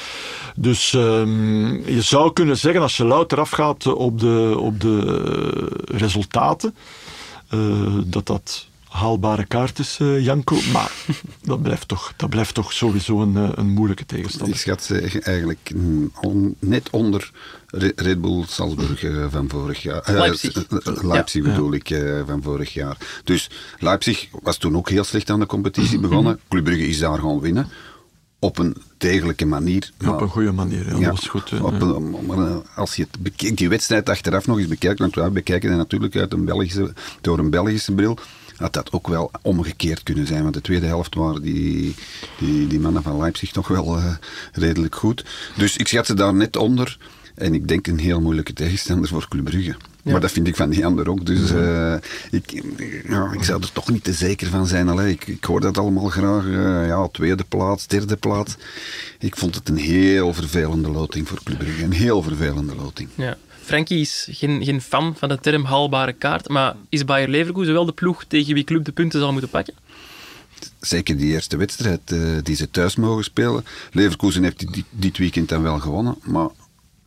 Dus 0.56 0.92
um, 0.92 1.88
je 1.88 2.02
zou 2.02 2.32
kunnen 2.32 2.56
zeggen, 2.56 2.82
als 2.82 2.96
je 2.96 3.04
louter 3.04 3.40
afgaat 3.40 3.86
op 3.86 4.20
de, 4.20 4.54
op 4.58 4.80
de 4.80 5.84
resultaten, 5.84 6.74
uh, 7.54 7.98
dat 8.04 8.26
dat 8.26 8.66
haalbare 8.88 9.44
kaart 9.44 9.78
is, 9.78 9.98
uh, 10.02 10.24
Janko. 10.24 10.56
Maar 10.72 10.92
dat 11.42 11.62
blijft 11.62 11.88
toch, 11.88 12.12
dat 12.16 12.30
blijft 12.30 12.54
toch 12.54 12.72
sowieso 12.72 13.20
een, 13.20 13.58
een 13.58 13.70
moeilijke 13.70 14.06
tegenstander. 14.06 14.54
Ik 14.54 14.60
schat 14.60 14.82
ze 14.82 15.20
eigenlijk 15.22 15.72
on, 16.20 16.56
net 16.58 16.90
onder 16.90 17.30
Red 17.96 18.20
Bull 18.20 18.44
Salzburg 18.46 19.02
uh, 19.02 19.26
van 19.30 19.48
vorig 19.48 19.82
jaar. 19.82 20.10
Uh, 20.10 20.16
Leipzig. 20.18 20.66
Leipzig 21.02 21.44
ja. 21.44 21.50
bedoel 21.50 21.72
ik, 21.72 22.02
van 22.26 22.42
vorig 22.42 22.74
jaar. 22.74 22.96
Dus 23.24 23.50
Leipzig 23.78 24.28
was 24.42 24.56
toen 24.56 24.76
ook 24.76 24.88
heel 24.88 25.04
slecht 25.04 25.30
aan 25.30 25.40
de 25.40 25.46
competitie 25.46 25.98
begonnen. 25.98 26.40
Club 26.48 26.64
Brugge 26.64 26.86
is 26.86 26.98
daar 26.98 27.18
gewoon 27.18 27.40
winnen. 27.40 27.68
Op 28.38 28.58
een 28.58 28.76
degelijke 28.98 29.46
manier. 29.46 29.90
Ja, 29.98 30.12
op 30.12 30.20
een 30.20 30.28
goede 30.28 30.52
manier, 30.52 30.86
ja, 30.86 30.98
ja 30.98 30.98
dat 30.98 31.10
was 31.10 31.28
goed. 31.28 31.60
Op 31.60 31.80
een, 31.80 32.26
maar 32.26 32.62
als 32.74 32.96
je 32.96 33.02
het 33.02 33.22
bekijkt, 33.22 33.56
die 33.56 33.68
wedstrijd 33.68 34.08
achteraf 34.08 34.46
nog 34.46 34.58
eens 34.58 34.68
bekijkt, 34.68 34.98
want 34.98 35.14
wij 35.14 35.30
bekijken 35.30 35.68
het 35.68 35.78
natuurlijk 35.78 36.16
uit 36.16 36.32
een 36.32 36.44
Belgische, 36.44 36.92
door 37.20 37.38
een 37.38 37.50
Belgische 37.50 37.92
bril, 37.92 38.18
had 38.56 38.72
dat 38.72 38.92
ook 38.92 39.08
wel 39.08 39.30
omgekeerd 39.42 40.02
kunnen 40.02 40.26
zijn. 40.26 40.42
Want 40.42 40.54
de 40.54 40.60
tweede 40.60 40.86
helft 40.86 41.14
waren 41.14 41.42
die, 41.42 41.94
die, 42.38 42.66
die 42.66 42.80
mannen 42.80 43.02
van 43.02 43.16
Leipzig 43.16 43.50
toch 43.50 43.68
wel 43.68 43.98
uh, 43.98 44.14
redelijk 44.52 44.94
goed. 44.94 45.24
Dus 45.56 45.76
ik 45.76 45.88
schat 45.88 46.06
ze 46.06 46.14
daar 46.14 46.34
net 46.34 46.56
onder. 46.56 46.98
En 47.38 47.54
ik 47.54 47.68
denk 47.68 47.86
een 47.86 47.98
heel 47.98 48.20
moeilijke 48.20 48.52
tegenstander 48.52 49.08
voor 49.08 49.28
Club 49.28 49.44
Brugge. 49.44 49.76
Ja. 50.02 50.12
Maar 50.12 50.20
dat 50.20 50.32
vind 50.32 50.46
ik 50.46 50.56
van 50.56 50.70
die 50.70 50.86
ander 50.86 51.10
ook. 51.10 51.26
Dus 51.26 51.50
uh, 51.52 51.94
ik, 52.30 52.62
ja, 53.08 53.32
ik 53.32 53.42
zou 53.42 53.62
er 53.62 53.72
toch 53.72 53.90
niet 53.90 54.04
te 54.04 54.12
zeker 54.12 54.46
van 54.46 54.66
zijn. 54.66 54.88
Allee, 54.88 55.12
ik, 55.12 55.26
ik 55.26 55.44
hoor 55.44 55.60
dat 55.60 55.78
allemaal 55.78 56.08
graag. 56.08 56.44
Uh, 56.44 56.86
ja, 56.86 57.08
tweede 57.08 57.44
plaats, 57.48 57.86
derde 57.86 58.16
plaats. 58.16 58.56
Ik 59.18 59.36
vond 59.36 59.54
het 59.54 59.68
een 59.68 59.76
heel 59.76 60.34
vervelende 60.34 60.90
loting 60.90 61.28
voor 61.28 61.42
Club 61.44 61.58
Brugge. 61.58 61.84
Een 61.84 61.92
heel 61.92 62.22
vervelende 62.22 62.74
loting. 62.74 63.08
Ja. 63.14 63.36
Frankie 63.62 64.00
is 64.00 64.28
geen, 64.30 64.64
geen 64.64 64.80
fan 64.80 65.14
van 65.16 65.28
de 65.28 65.38
term 65.40 65.64
haalbare 65.64 66.12
kaart. 66.12 66.48
Maar 66.48 66.76
is 66.88 67.04
Bayer 67.04 67.28
Leverkusen 67.28 67.72
wel 67.72 67.84
de 67.84 67.92
ploeg 67.92 68.24
tegen 68.24 68.54
wie 68.54 68.64
club 68.64 68.84
de 68.84 68.92
punten 68.92 69.20
zal 69.20 69.32
moeten 69.32 69.50
pakken? 69.50 69.74
Zeker 70.80 71.16
die 71.16 71.32
eerste 71.32 71.56
wedstrijd 71.56 72.12
uh, 72.12 72.38
die 72.42 72.56
ze 72.56 72.70
thuis 72.70 72.96
mogen 72.96 73.24
spelen. 73.24 73.64
Leverkusen 73.92 74.42
heeft 74.42 74.74
dit, 74.74 74.84
dit 74.90 75.18
weekend 75.18 75.48
dan 75.48 75.62
wel 75.62 75.78
gewonnen. 75.78 76.16
Maar 76.22 76.48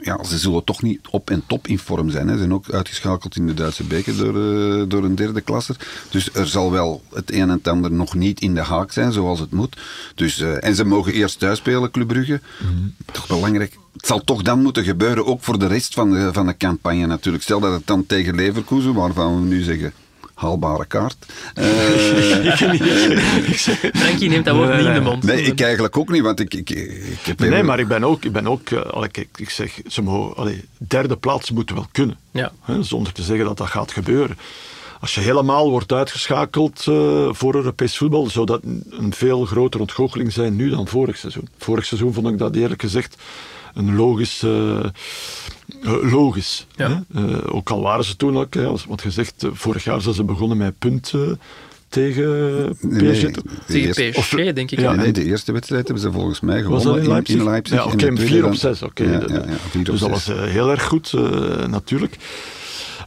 ja, 0.02 0.24
ze 0.24 0.38
zullen 0.38 0.64
toch 0.64 0.82
niet 0.82 1.08
op 1.10 1.30
en 1.30 1.44
top 1.48 1.68
in 1.68 1.80
vorm 1.80 2.10
zijn. 2.10 2.28
Hè. 2.28 2.34
Ze 2.34 2.40
zijn 2.40 2.54
ook 2.54 2.72
uitgeschakeld 2.72 3.36
in 3.36 3.48
de 3.48 3.54
Duitse 3.54 3.84
beker 3.84 4.18
door, 4.18 4.36
uh, 4.36 4.84
door 4.88 5.04
een 5.04 5.16
derde 5.16 5.42
klasser. 5.42 5.76
Dus 6.10 6.34
er 6.34 6.48
zal 6.48 6.72
wel 6.72 7.02
het 7.14 7.32
een 7.32 7.40
en 7.42 7.50
het 7.50 7.68
ander 7.68 7.92
nog 7.92 8.14
niet 8.14 8.42
in 8.42 8.56
de 8.56 8.62
haak 8.62 8.92
zijn 8.92 9.12
zoals 9.12 9.40
het 9.40 9.52
moet. 9.52 9.78
Dus, 10.16 10.40
uh, 10.40 10.64
en 10.64 10.76
ze 10.76 10.86
mogen 10.86 11.14
eerst 11.14 11.40
thuis 11.40 11.58
spelen, 11.58 11.92
Club 11.92 12.08
Brugge. 12.08 12.42
Mm-hmm. 12.62 12.96
Toch 13.12 13.28
belangrijk. 13.28 13.78
Het 13.94 14.06
zal 14.06 14.24
toch 14.24 14.42
dan 14.42 14.62
moeten 14.62 14.84
gebeuren, 14.84 15.26
ook 15.26 15.44
voor 15.44 15.60
de 15.60 15.68
rest 15.68 15.94
van 15.94 16.12
de, 16.12 16.34
van 16.34 16.46
de 16.46 16.58
campagne 16.58 17.06
natuurlijk. 17.06 17.44
Stel 17.44 17.60
dat 17.60 17.74
het 17.74 17.88
dan 17.88 18.06
tegen 18.06 18.36
Leverkusen, 18.36 18.94
waarvan 18.94 19.42
we 19.42 19.48
nu 19.48 19.62
zeggen 19.62 19.94
haalbare 20.42 20.86
kaart. 20.86 21.18
Frankie 23.94 24.30
neemt 24.30 24.46
dat 24.46 24.56
woord 24.56 24.78
niet 24.78 24.86
in 24.86 24.94
de 24.94 25.00
mond. 25.02 25.24
Nee, 25.24 25.42
ik 25.42 25.62
eigenlijk 25.62 25.98
ook 25.98 26.10
niet, 26.10 26.22
want 26.22 26.40
ik, 26.40 26.54
ik, 26.54 26.70
ik 26.70 27.20
heb... 27.24 27.40
Nee, 27.40 27.52
even- 27.52 27.66
maar 27.66 27.80
ik 27.80 27.88
ben 27.88 28.04
ook, 28.04 28.24
ik 28.24 28.32
ben 28.32 28.48
ook 28.48 28.70
uh, 28.70 28.82
allee, 28.82 29.10
kijk, 29.10 29.28
ik 29.36 29.50
zeg, 29.50 29.80
ze 29.88 30.02
mogen, 30.02 30.36
allee, 30.36 30.66
derde 30.78 31.18
plaats 31.18 31.52
moeten 31.52 31.76
wel 31.76 31.88
kunnen. 31.92 32.18
Ja. 32.32 32.52
Hè, 32.62 32.84
zonder 32.84 33.14
te 33.14 33.24
zeggen 33.24 33.46
dat 33.46 33.58
dat 33.58 33.68
gaat 33.68 33.92
gebeuren. 33.92 34.38
Als 35.00 35.16
je 35.16 35.22
helemaal 35.22 35.70
wordt 35.70 35.92
uitgeschakeld 35.92 36.86
uh, 36.90 37.30
voor 37.32 37.56
Europees 37.56 37.98
voetbal, 37.98 38.30
zou 38.30 38.46
dat 38.46 38.64
een, 38.64 38.84
een 38.90 39.14
veel 39.14 39.46
grotere 39.46 39.84
ontgoocheling 39.84 40.34
zijn 40.34 40.56
nu 40.56 40.70
dan 40.70 40.88
vorig 40.88 41.18
seizoen. 41.18 41.48
Vorig 41.58 41.86
seizoen 41.86 42.14
vond 42.14 42.28
ik 42.28 42.38
dat 42.38 42.56
eerlijk 42.56 42.82
gezegd 42.82 43.16
een 43.74 43.96
logisch. 43.96 44.44
Uh, 44.44 44.86
logisch. 46.02 46.68
Ja. 46.76 47.04
Hè? 47.14 47.52
ook 47.52 47.70
al 47.70 47.82
waren 47.82 48.04
ze 48.04 48.16
toen 48.16 48.38
ook, 48.38 48.54
hè, 48.54 48.64
want 48.88 49.02
gezegd, 49.02 49.46
vorig 49.52 49.84
jaar 49.84 50.02
zijn 50.02 50.16
ze 50.16 50.24
begonnen 50.24 50.58
met 50.58 50.80
punten 50.80 51.40
tegen 51.92 52.70
PSG. 52.80 53.24
Nee, 53.68 53.94
tegen 53.94 54.12
PSG, 54.22 54.54
denk 54.54 54.72
ik. 54.72 54.80
Ja, 54.80 54.94
nee, 54.94 55.12
de 55.12 55.24
eerste 55.24 55.52
wedstrijd 55.52 55.88
hebben 55.88 56.04
ze 56.04 56.12
volgens 56.12 56.40
mij 56.40 56.62
gewonnen 56.62 57.02
in 57.02 57.08
Leipzig. 57.08 57.36
In, 57.36 57.44
Leipzig 57.44 57.78
ja, 57.78 57.86
oké, 57.86 58.06
okay, 58.06 58.18
4 58.18 58.46
op 58.46 58.56
6. 58.56 58.82
Oké, 58.82 59.02
okay. 59.02 59.14
ja, 59.14 59.20
ja, 59.28 59.44
ja, 59.74 59.84
dus 59.84 60.00
dat 60.00 60.10
was 60.10 60.30
uh, 60.30 60.44
heel 60.44 60.72
erg 60.72 60.84
goed, 60.84 61.12
uh, 61.16 61.22
natuurlijk. 61.66 62.18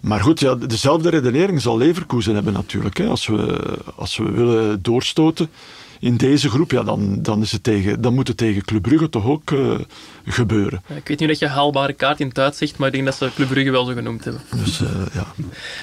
Maar 0.01 0.21
goed, 0.21 0.41
ja, 0.41 0.55
dezelfde 0.55 1.11
redenering 1.11 1.61
zal 1.61 1.79
Leverkusen 1.79 2.35
hebben 2.35 2.53
natuurlijk. 2.53 2.97
Hè. 2.97 3.07
Als, 3.07 3.27
we, 3.27 3.61
als 3.95 4.17
we 4.17 4.31
willen 4.31 4.83
doorstoten 4.83 5.49
in 6.05 6.17
deze 6.17 6.51
groep, 6.51 6.71
ja, 6.71 6.83
dan, 6.83 7.23
dan, 7.23 7.43
is 7.43 7.53
het 7.53 7.63
tegen, 7.63 8.01
dan 8.01 8.15
moet 8.15 8.29
het 8.29 8.37
tegen 8.37 8.65
Club 8.65 8.83
Brugge 8.83 9.09
toch 9.09 9.25
ook 9.25 9.51
uh, 9.51 9.79
gebeuren. 10.27 10.83
Ik 10.95 11.09
weet 11.09 11.19
niet 11.19 11.29
dat 11.29 11.39
je 11.39 11.47
haalbare 11.47 11.93
kaart 11.93 12.21
in 12.21 12.29
het 12.29 12.39
uitzicht, 12.39 12.77
maar 12.79 12.87
ik 12.87 12.95
denk 12.95 13.05
dat 13.05 13.15
ze 13.15 13.31
Club 13.35 13.49
Brugge 13.49 13.71
wel 13.71 13.85
zo 13.85 13.93
genoemd 13.93 14.25
hebben. 14.25 14.43
Dus, 14.65 14.81
uh, 14.81 14.89
ja. 15.13 15.27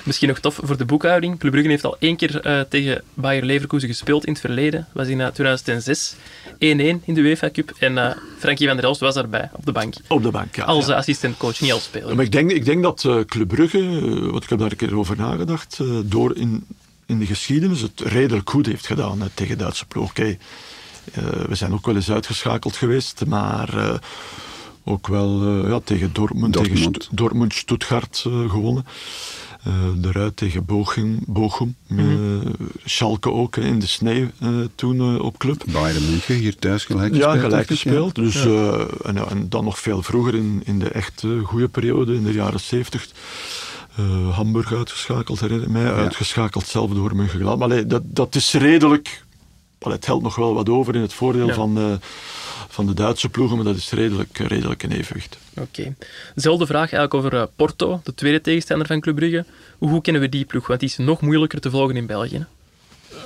Misschien 0.04 0.28
nog 0.28 0.40
tof 0.40 0.60
voor 0.64 0.78
de 0.78 0.86
boekhouding. 0.86 1.40
Club 1.40 1.52
Brugge 1.52 1.70
heeft 1.70 1.86
al 1.86 1.96
één 2.00 2.16
keer 2.16 2.46
uh, 2.46 2.60
tegen 2.70 3.04
Bayer 3.14 3.46
Leverkusen 3.46 3.90
gespeeld 3.90 4.26
in 4.26 4.32
het 4.32 4.42
verleden. 4.42 4.80
Dat 4.94 5.08
was 5.08 5.08
in 5.08 5.32
2006. 5.34 6.16
1-1 6.54 6.58
in 6.58 7.02
de 7.06 7.22
UEFA 7.22 7.50
Cup. 7.52 7.74
En 7.80 8.18
Frankie 8.40 8.68
van 8.68 8.76
der 8.76 8.86
Elst 8.86 9.00
was 9.00 9.14
daarbij, 9.14 9.50
op 9.54 9.66
de 9.66 9.72
bank. 9.72 9.94
Op 10.08 10.24
de 10.24 10.32
bank, 10.32 10.56
ja. 10.56 10.64
Als 10.64 10.86
ja. 10.86 10.96
assistentcoach, 10.96 11.60
niet 11.62 11.72
als 11.72 11.84
speler. 11.84 12.16
Maar 12.16 12.26
ik 12.26 12.32
denk, 12.32 12.52
ik 12.52 12.66
denk 12.66 12.84
dat 12.84 13.26
Club 13.26 13.48
Brugge, 13.48 13.80
want 14.32 14.44
ik 14.44 14.50
heb 14.50 14.60
daar 14.60 14.72
een 14.72 14.78
keer 14.78 14.98
over 14.98 15.18
nagedacht, 15.18 15.80
door 16.06 16.36
in 16.36 16.66
in 17.12 17.20
de 17.20 17.26
geschiedenis 17.26 17.82
het 17.82 18.00
redelijk 18.00 18.50
goed 18.50 18.66
heeft 18.66 18.86
gedaan 18.88 19.22
hè, 19.22 19.28
tegen 19.34 19.58
Duitse 19.58 19.86
ploeg. 19.86 20.10
Okay, 20.10 20.38
uh, 21.18 21.24
we 21.48 21.56
zijn 21.56 21.74
ook 21.74 21.86
wel 21.86 21.96
eens 21.96 22.12
uitgeschakeld 22.12 22.76
geweest, 22.76 23.26
maar 23.26 23.76
uh, 23.76 23.94
ook 24.84 25.08
wel 25.08 25.58
uh, 25.64 25.70
ja, 25.70 25.80
tegen 25.84 26.14
Dortmund, 26.14 26.54
Dortmund. 26.54 26.82
tegen 26.84 27.02
St 27.04 27.10
Dortmund, 27.18 27.54
Stuttgart 27.54 28.18
gewonnen. 28.48 28.86
eruit 30.02 30.38
tegen 30.38 30.66
Bochum, 30.66 31.20
Bochum 31.28 31.76
Mhm. 31.88 32.40
Schalke 32.86 33.32
ook 33.32 33.58
in 33.58 33.80
de 33.80 33.88
sneeuw 33.88 34.28
toen 34.76 35.22
op 35.22 35.38
club. 35.38 35.64
Bayern 35.72 36.10
München 36.10 36.36
hier 36.36 36.56
thuis 36.56 36.86
gelijk 36.86 37.14
Ja, 37.16 37.32
gespeeld. 37.32 37.34
gelijk 37.46 37.68
denk 37.68 37.80
ik, 37.80 37.80
gespeeld. 37.80 38.16
ja. 38.16 38.24
Dus, 38.24 38.44
Ja. 38.44 38.86
en, 39.04 39.30
en, 39.30 39.50
dan 39.50 39.64
nog 39.64 39.80
veel 39.80 40.02
vroeger 40.04 40.36
in, 40.36 40.62
in 40.66 40.80
de 40.80 40.90
echt 40.90 41.24
goede 41.44 41.68
periode, 41.68 42.14
in 42.16 42.24
de 42.24 42.32
jaren 42.34 42.60
70. 42.60 43.08
Uh, 44.00 44.36
Hamburg 44.36 44.74
uitgeschakeld, 44.74 45.40
herinner 45.40 45.66
ik 45.66 45.72
mij. 45.72 45.82
Ja. 45.82 45.94
Uitgeschakeld 45.94 46.68
zelf 46.68 46.92
door 46.92 47.16
Mönchengladbach. 47.16 47.68
Maar 47.68 47.78
allee, 47.78 47.88
dat, 47.88 48.02
dat 48.06 48.36
is 48.36 48.54
redelijk... 48.54 49.24
Allee, 49.80 49.96
het 49.96 50.06
helpt 50.06 50.24
nog 50.24 50.36
wel 50.36 50.54
wat 50.54 50.70
over 50.70 50.96
in 50.96 51.02
het 51.02 51.14
voordeel 51.14 51.48
ja. 51.48 51.54
van, 51.54 51.78
uh, 51.78 51.94
van 52.68 52.86
de 52.86 52.94
Duitse 52.94 53.30
ploegen, 53.30 53.56
maar 53.56 53.66
dat 53.66 53.76
is 53.76 53.90
redelijk, 53.92 54.38
redelijk 54.38 54.84
in 54.84 54.92
evenwicht. 54.92 55.38
Oké. 55.54 55.62
Okay. 55.62 55.96
Dezelfde 56.36 56.66
vraag 56.66 56.94
eigenlijk 56.94 57.14
over 57.14 57.48
Porto, 57.56 58.02
de 58.04 58.14
tweede 58.14 58.42
tegenstander 58.42 58.88
van 58.88 59.00
Club 59.00 59.16
Brugge. 59.16 59.46
Hoe 59.78 59.90
goed 59.90 60.04
kennen 60.04 60.22
we 60.22 60.30
die 60.30 60.46
ploeg? 60.46 60.68
Want 60.68 60.80
die 60.80 60.90
is 60.90 60.98
nog 60.98 61.22
moeilijker 61.22 61.60
te 61.60 61.70
volgen 61.70 61.96
in 61.96 62.06
België. 62.06 62.38
Hè? 62.38 62.44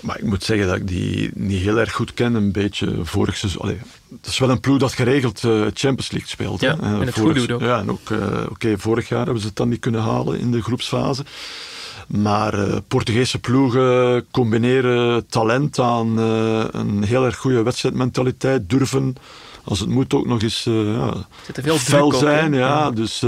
Maar 0.02 0.18
ik 0.18 0.26
moet 0.26 0.44
zeggen 0.44 0.68
dat 0.68 0.76
ik 0.76 0.88
die 0.88 1.32
niet 1.34 1.62
heel 1.62 1.80
erg 1.80 1.92
goed 1.92 2.14
ken. 2.14 2.34
Een 2.34 2.52
beetje 2.52 3.06
vorig 3.06 3.38
seizoen. 3.38 3.62
Allee, 3.62 3.80
het 4.22 4.26
is 4.26 4.40
wel 4.40 4.50
een 4.50 4.60
ploeg 4.60 4.78
dat 4.78 4.94
geregeld 4.94 5.44
uh, 5.44 5.62
Champions 5.62 6.12
League 6.12 6.30
speelt. 6.30 6.62
Ja, 6.62 6.78
hè. 6.80 6.82
en 6.82 7.00
het 7.00 7.14
vorig, 7.14 7.38
goed 7.38 7.48
doet 7.48 7.52
ook. 7.52 7.62
Ja, 7.62 7.80
en 7.80 7.92
ook, 7.92 8.10
uh, 8.10 8.18
oké, 8.18 8.48
okay, 8.50 8.78
vorig 8.78 9.10
jaar 9.10 9.24
hebben 9.24 9.42
ze 9.42 9.48
het 9.48 9.56
dan 9.56 9.70
niet 9.70 9.80
kunnen 9.80 10.02
halen 10.02 10.40
in 10.40 10.52
de 10.52 10.62
groepsfase. 10.62 11.26
Maar 12.08 12.68
uh, 12.68 12.76
Portugese 12.88 13.40
ploegen 13.40 14.26
combineren 14.32 15.28
talent 15.28 15.80
aan 15.80 16.18
een 16.18 17.04
heel 17.04 17.26
erg 17.26 17.38
goede 17.38 17.64
wedstrijdmentaliteit. 17.64 18.70
Durven, 18.70 19.16
als 19.64 19.80
het 19.80 19.90
moet, 19.90 20.14
ook 20.14 20.28
nog 20.28 20.42
eens 20.42 20.64
ja, 20.64 21.14
veel 21.54 21.78
fel 21.78 22.10
druk 22.10 22.22
zijn. 22.22 22.54
ja, 22.54 22.60
ja. 22.60 22.92
Dus... 22.92 23.24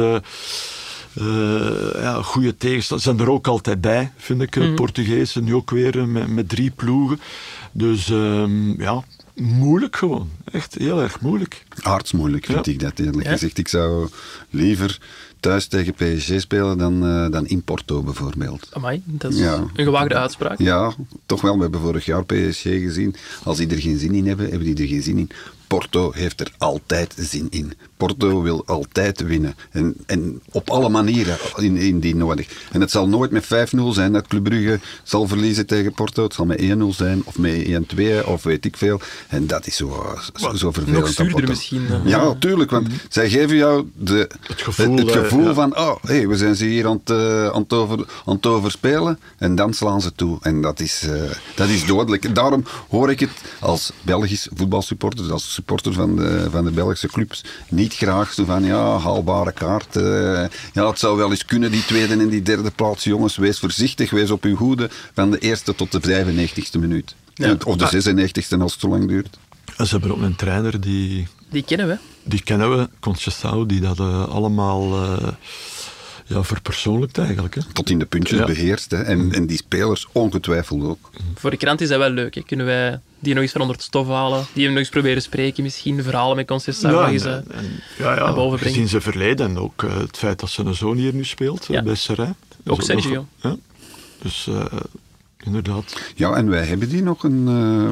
Uh, 1.22 2.02
ja, 2.02 2.22
goede 2.22 2.58
tegenstanders 2.58 3.10
zijn 3.10 3.28
er 3.28 3.34
ook 3.34 3.48
altijd 3.48 3.82
bij, 3.82 4.12
vind 4.18 4.42
ik. 4.42 4.56
Mm. 4.56 4.76
Portugezen 4.76 5.44
nu 5.44 5.56
ook 5.56 5.70
weer 5.70 6.08
met, 6.08 6.28
met 6.28 6.50
drie 6.50 6.72
ploegen. 6.72 7.20
Dus 7.72 8.10
um, 8.10 8.82
ja, 8.82 9.04
moeilijk 9.36 9.96
gewoon. 9.96 10.30
Echt 10.58 10.76
heel 10.76 11.02
erg 11.02 11.22
moeilijk. 11.22 11.64
Aardsmoeilijk 11.82 12.46
vind 12.46 12.66
ja. 12.66 12.72
ik 12.72 12.80
dat 12.80 13.00
eerlijk 13.00 13.24
ja. 13.24 13.32
gezegd. 13.32 13.58
Ik 13.58 13.68
zou 13.68 14.10
liever 14.50 15.00
thuis 15.40 15.68
tegen 15.68 15.94
PSG 15.94 16.40
spelen 16.40 16.78
dan, 16.78 17.06
uh, 17.06 17.30
dan 17.30 17.48
in 17.48 17.64
Porto 17.64 18.02
bijvoorbeeld. 18.02 18.70
Amai, 18.72 19.02
dat 19.06 19.34
is 19.34 19.40
ja. 19.40 19.54
een 19.54 19.86
gewaagde 19.86 20.16
uitspraak. 20.16 20.60
Ja, 20.60 20.94
toch 21.26 21.42
wel. 21.42 21.56
We 21.56 21.62
hebben 21.62 21.82
vorig 21.82 22.06
jaar 22.06 22.26
PSG 22.26 22.62
gezien. 22.62 23.16
Als 23.44 23.58
die 23.58 23.68
er 23.68 23.82
geen 23.82 23.98
zin 23.98 24.14
in 24.14 24.28
hebben, 24.28 24.50
hebben 24.50 24.76
die 24.76 24.84
er 24.84 24.90
geen 24.90 25.04
zin 25.04 25.18
in. 25.18 25.30
Porto 25.68 26.12
heeft 26.14 26.40
er 26.40 26.52
altijd 26.58 27.16
zin 27.18 27.48
in. 27.50 27.74
Porto 27.98 28.42
wil 28.42 28.64
altijd 28.66 29.22
winnen. 29.22 29.56
En, 29.72 29.96
en 30.06 30.42
op 30.52 30.70
alle 30.70 30.90
manieren 30.90 31.38
in, 31.56 31.78
in 31.78 32.00
die 32.00 32.16
nodig. 32.16 32.48
En 32.72 32.82
het 32.82 32.92
zal 32.92 33.08
nooit 33.08 33.32
met 33.32 33.44
5-0 33.44 33.48
zijn 33.90 34.14
dat 34.14 34.28
Club 34.28 34.44
Brugge 34.44 34.80
zal 35.04 35.28
verliezen 35.28 35.66
tegen 35.66 35.94
Porto. 35.94 36.24
Het 36.24 36.34
zal 36.34 36.46
met 36.46 36.62
1-0 36.62 36.66
zijn 36.90 37.22
of 37.26 37.38
met 37.38 37.68
1-2 37.96 38.26
of 38.26 38.44
weet 38.44 38.66
ik 38.66 38.78
veel. 38.78 39.00
En 39.28 39.48
dat 39.48 39.68
is 39.68 39.76
zo, 39.76 40.16
zo, 40.36 40.54
zo 40.54 40.72
vervelend. 40.72 41.00
Nog 41.00 41.14
zuurder 41.14 41.48
misschien. 41.48 41.88
Uh, 41.90 42.00
ja, 42.06 42.36
tuurlijk. 42.40 42.72
Want 42.72 42.84
mm-hmm. 42.84 43.02
zij 43.10 43.30
geven 43.30 43.56
jou 43.56 43.86
de, 43.96 44.30
het 44.48 44.62
gevoel, 44.62 44.96
het, 44.96 45.06
het 45.06 45.12
gevoel 45.12 45.40
uh, 45.40 45.46
ja. 45.46 45.54
van 45.54 45.78
oh, 45.78 45.96
hey, 46.02 46.28
we 46.28 46.38
zijn 46.38 46.56
ze 46.56 46.66
hier 46.66 46.88
aan 46.88 47.00
het, 47.04 47.10
uh, 47.10 47.48
aan, 47.48 47.62
het 47.62 47.74
over, 47.74 48.06
aan 48.26 48.36
het 48.36 48.46
overspelen. 48.46 49.20
En 49.38 49.56
dan 49.56 49.74
slaan 49.74 50.02
ze 50.02 50.12
toe. 50.16 50.38
En 50.42 50.62
dat 50.62 50.80
is, 50.80 51.04
uh, 51.06 51.32
dat 51.56 51.68
is 51.68 51.86
dodelijk. 51.86 52.36
Daarom 52.36 52.64
hoor 52.90 53.12
ik 53.12 53.20
het 53.20 53.32
als 53.60 53.92
Belgisch 54.02 54.48
voetbalsupporter, 54.56 55.32
als 55.32 55.57
supporter 55.58 55.94
van 55.94 56.16
de, 56.16 56.48
van 56.52 56.64
de 56.66 56.72
Belgische 56.72 57.08
clubs, 57.08 57.44
niet 57.70 57.94
graag 57.94 58.34
zo 58.34 58.46
van 58.46 58.64
ja, 58.64 58.98
haalbare 58.98 59.52
kaart. 59.52 59.96
Uh, 59.96 60.04
ja, 60.74 60.88
het 60.88 61.00
zou 61.00 61.18
wel 61.18 61.30
eens 61.30 61.46
kunnen, 61.46 61.72
die 61.72 61.86
tweede 61.86 62.14
en 62.14 62.30
die 62.30 62.42
derde 62.42 62.72
plaats. 62.72 63.04
Jongens, 63.04 63.38
wees 63.38 63.60
voorzichtig, 63.60 64.10
wees 64.10 64.32
op 64.32 64.44
uw 64.44 64.56
hoede 64.56 64.90
van 65.14 65.32
de 65.32 65.38
eerste 65.38 65.76
tot 65.76 65.92
de 65.92 66.02
95ste 66.02 66.80
minuut. 66.80 67.16
Ja. 67.34 67.56
Of 67.66 67.76
de 67.76 67.86
96ste 67.86 68.62
als 68.62 68.72
het 68.72 68.82
zo 68.82 68.88
lang 68.88 69.08
duurt. 69.08 69.38
Ze 69.78 69.88
hebben 69.88 70.12
ook 70.12 70.22
een 70.22 70.36
trainer 70.36 70.82
die... 70.82 71.28
Die 71.50 71.64
kennen 71.64 71.88
we. 71.88 71.98
Die 72.24 72.44
kennen 72.44 72.78
we, 72.78 72.90
Conceição, 73.00 73.66
die 73.68 73.82
dat 73.82 74.00
uh, 74.00 74.28
allemaal... 74.28 75.04
Uh, 75.04 75.28
ja, 76.26 76.44
verpersoonlijkt 76.44 77.18
eigenlijk. 77.18 77.56
Hè. 77.56 77.62
Tot 77.74 77.90
in 77.90 78.00
de 78.00 78.06
puntjes 78.06 78.40
ja. 78.40 78.46
beheerst. 78.46 78.92
Hè. 78.92 79.02
En, 79.02 79.32
en 79.32 79.46
die 79.46 79.58
spelers 79.58 80.08
ongetwijfeld 80.12 80.84
ook. 80.84 81.10
Voor 81.36 81.50
de 81.50 81.58
krant 81.58 81.82
is 81.82 81.90
dat 81.90 81.98
wel 81.98 82.10
leuk. 82.10 82.36
Hè. 82.36 82.42
Kunnen 82.42 82.66
wij 82.66 83.00
die 83.20 83.34
nog 83.34 83.44
eens 83.44 83.52
van 83.52 83.62
onder 83.62 83.76
het 83.76 83.86
stof 83.86 84.08
halen? 84.08 84.46
Die 84.54 84.64
hem 84.64 84.72
nog 84.72 84.82
eens 84.82 84.90
proberen 84.90 85.22
spreken 85.22 85.64
misschien? 85.64 86.04
Verhalen 86.04 86.36
met 86.36 86.46
Conceição 86.46 86.92
ja, 86.92 87.02
nog 87.02 87.10
eens 87.10 87.26
en, 87.26 87.46
en, 87.52 87.66
ja, 87.98 88.16
ja, 88.16 88.24
naar 88.24 88.34
boven 88.34 88.60
brengen? 88.60 88.74
Gezien 88.74 88.88
zijn 88.88 89.02
verleden 89.02 89.50
en 89.50 89.58
ook 89.58 89.84
uh, 89.84 89.98
het 89.98 90.18
feit 90.18 90.40
dat 90.40 90.50
zijn 90.50 90.76
zoon 90.76 90.98
hier 90.98 91.14
nu 91.14 91.26
speelt, 91.26 91.66
ja. 91.66 91.84
bij 91.84 91.96
Serrain. 91.96 92.36
Ook 92.66 92.82
Sergio. 92.82 93.26
Nog, 93.42 93.52
ja. 93.52 93.58
Dus 94.22 94.48
uh, 94.50 94.66
inderdaad. 95.44 96.12
Ja, 96.16 96.36
en 96.36 96.50
wij 96.50 96.66
hebben 96.66 96.90
die 96.90 97.04
nog 97.04 97.24
een, 97.24 97.48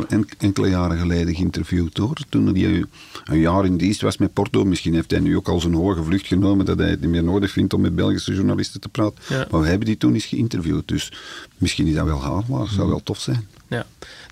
uh, 0.09 0.19
enkele 0.37 0.69
jaren 0.69 0.97
geleden 0.97 1.35
geïnterviewd 1.35 1.97
hoor. 1.97 2.17
Toen 2.29 2.55
hij 2.55 2.83
een 3.23 3.39
jaar 3.39 3.65
in 3.65 3.77
dienst 3.77 4.01
was 4.01 4.17
met 4.17 4.33
Porto. 4.33 4.65
Misschien 4.65 4.93
heeft 4.93 5.11
hij 5.11 5.19
nu 5.19 5.35
ook 5.35 5.47
al 5.47 5.59
zo'n 5.59 5.73
hoge 5.73 6.03
vlucht 6.03 6.27
genomen 6.27 6.65
dat 6.65 6.77
hij 6.77 6.89
het 6.89 7.01
niet 7.01 7.09
meer 7.09 7.23
nodig 7.23 7.51
vindt 7.51 7.73
om 7.73 7.81
met 7.81 7.95
Belgische 7.95 8.33
journalisten 8.33 8.81
te 8.81 8.89
praten. 8.89 9.19
Ja. 9.27 9.47
Maar 9.51 9.61
we 9.61 9.67
hebben 9.67 9.85
die 9.85 9.97
toen 9.97 10.13
eens 10.13 10.25
geïnterviewd. 10.25 10.87
Dus 10.87 11.11
misschien 11.57 11.87
is 11.87 11.95
dat 11.95 12.05
wel 12.05 12.21
haalbaar. 12.21 12.59
Dat 12.59 12.69
zou 12.69 12.87
wel 12.87 13.03
tof 13.03 13.19
zijn. 13.19 13.47
Ja. 13.67 13.85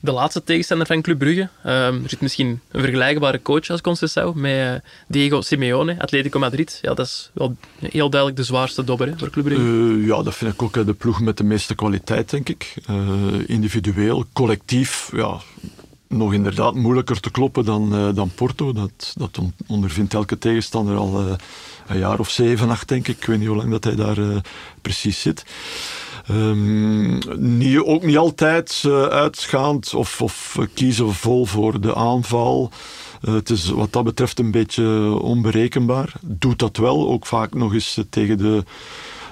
De 0.03 0.11
laatste 0.11 0.43
tegenstander 0.43 0.87
van 0.87 1.01
Club 1.01 1.17
Brugge. 1.17 1.41
Um, 1.41 2.03
er 2.03 2.09
zit 2.09 2.21
misschien 2.21 2.59
een 2.71 2.81
vergelijkbare 2.81 3.41
coach 3.41 3.69
als 3.69 3.81
Conceição 3.81 4.33
met 4.33 4.51
uh, 4.51 4.73
Diego 5.07 5.41
Simeone, 5.41 5.95
Atletico 5.99 6.39
Madrid. 6.39 6.79
Ja, 6.81 6.93
dat 6.93 7.05
is 7.05 7.31
wel 7.33 7.55
heel 7.79 8.09
duidelijk 8.09 8.39
de 8.39 8.45
zwaarste 8.45 8.83
dobber 8.83 9.07
hè, 9.07 9.17
voor 9.17 9.29
Club 9.29 9.45
Brugge. 9.45 9.63
Uh, 9.63 10.07
ja, 10.07 10.23
dat 10.23 10.35
vind 10.35 10.53
ik 10.53 10.61
ook 10.61 10.85
de 10.85 10.93
ploeg 10.93 11.21
met 11.21 11.37
de 11.37 11.43
meeste 11.43 11.75
kwaliteit, 11.75 12.29
denk 12.29 12.49
ik. 12.49 12.75
Individueel, 13.45 14.25
collectief, 14.33 15.09
ja, 15.13 15.37
nog 16.07 16.33
inderdaad 16.33 16.75
moeilijker 16.75 17.19
te 17.19 17.31
kloppen 17.31 17.65
dan, 17.65 18.13
dan 18.15 18.31
Porto. 18.35 18.73
Dat, 18.73 19.13
dat 19.17 19.39
ondervindt 19.67 20.13
elke 20.13 20.37
tegenstander 20.37 20.95
al 20.95 21.37
een 21.87 21.97
jaar 21.97 22.19
of 22.19 22.29
zeven, 22.29 22.69
acht, 22.69 22.87
denk 22.87 23.07
ik. 23.07 23.17
Ik 23.17 23.25
weet 23.25 23.39
niet 23.39 23.47
hoe 23.47 23.57
lang 23.57 23.71
dat 23.71 23.83
hij 23.83 23.95
daar 23.95 24.41
precies 24.81 25.21
zit. 25.21 25.45
Um, 26.31 27.19
niet, 27.57 27.77
ook 27.77 28.03
niet 28.03 28.17
altijd 28.17 28.83
uh, 28.85 29.03
uitgaand 29.03 29.93
of, 29.93 30.21
of 30.21 30.59
kiezen 30.73 31.13
vol 31.13 31.45
voor 31.45 31.81
de 31.81 31.95
aanval. 31.95 32.71
Uh, 33.21 33.33
het 33.33 33.49
is 33.49 33.69
wat 33.69 33.93
dat 33.93 34.03
betreft 34.03 34.39
een 34.39 34.51
beetje 34.51 35.17
onberekenbaar. 35.21 36.13
Doet 36.21 36.59
dat 36.59 36.77
wel, 36.77 37.09
ook 37.09 37.25
vaak 37.25 37.53
nog 37.53 37.73
eens 37.73 37.99
tegen 38.09 38.37
de, 38.37 38.63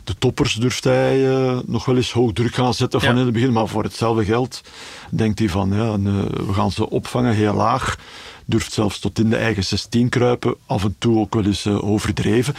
de 0.04 0.16
toppers 0.18 0.54
durft 0.54 0.84
hij 0.84 1.30
eh, 1.30 1.60
nog 1.66 1.86
wel 1.86 1.96
eens 1.96 2.12
hoog 2.12 2.34
druk 2.34 2.54
gaan 2.54 2.74
zetten 2.74 3.02
van 3.02 3.18
in 3.18 3.26
het 3.26 3.34
begin. 3.34 3.52
Maar 3.52 3.68
voor 3.68 3.84
hetzelfde 3.84 4.26
geld 4.26 4.62
denkt 5.10 5.40
hij 5.40 5.50
van, 5.50 5.74
ja, 5.74 5.94
en, 5.94 6.08
eh, 6.08 6.46
we 6.46 6.54
gaan 6.54 6.72
ze 6.72 6.90
opvangen 6.90 7.34
heel 7.34 7.54
laag. 7.54 7.98
Durft 8.46 8.74
zelfs 8.74 9.00
tot 9.00 9.20
in 9.20 9.30
de 9.30 9.36
eigen 9.36 9.64
16 9.64 10.10
kruipen. 10.10 10.56
Af 10.66 10.84
en 10.84 10.96
toe 10.98 11.20
ook 11.20 11.34
wel 11.34 11.46
eens 11.46 11.66
eh, 11.66 11.84
overdreven. 11.84 12.56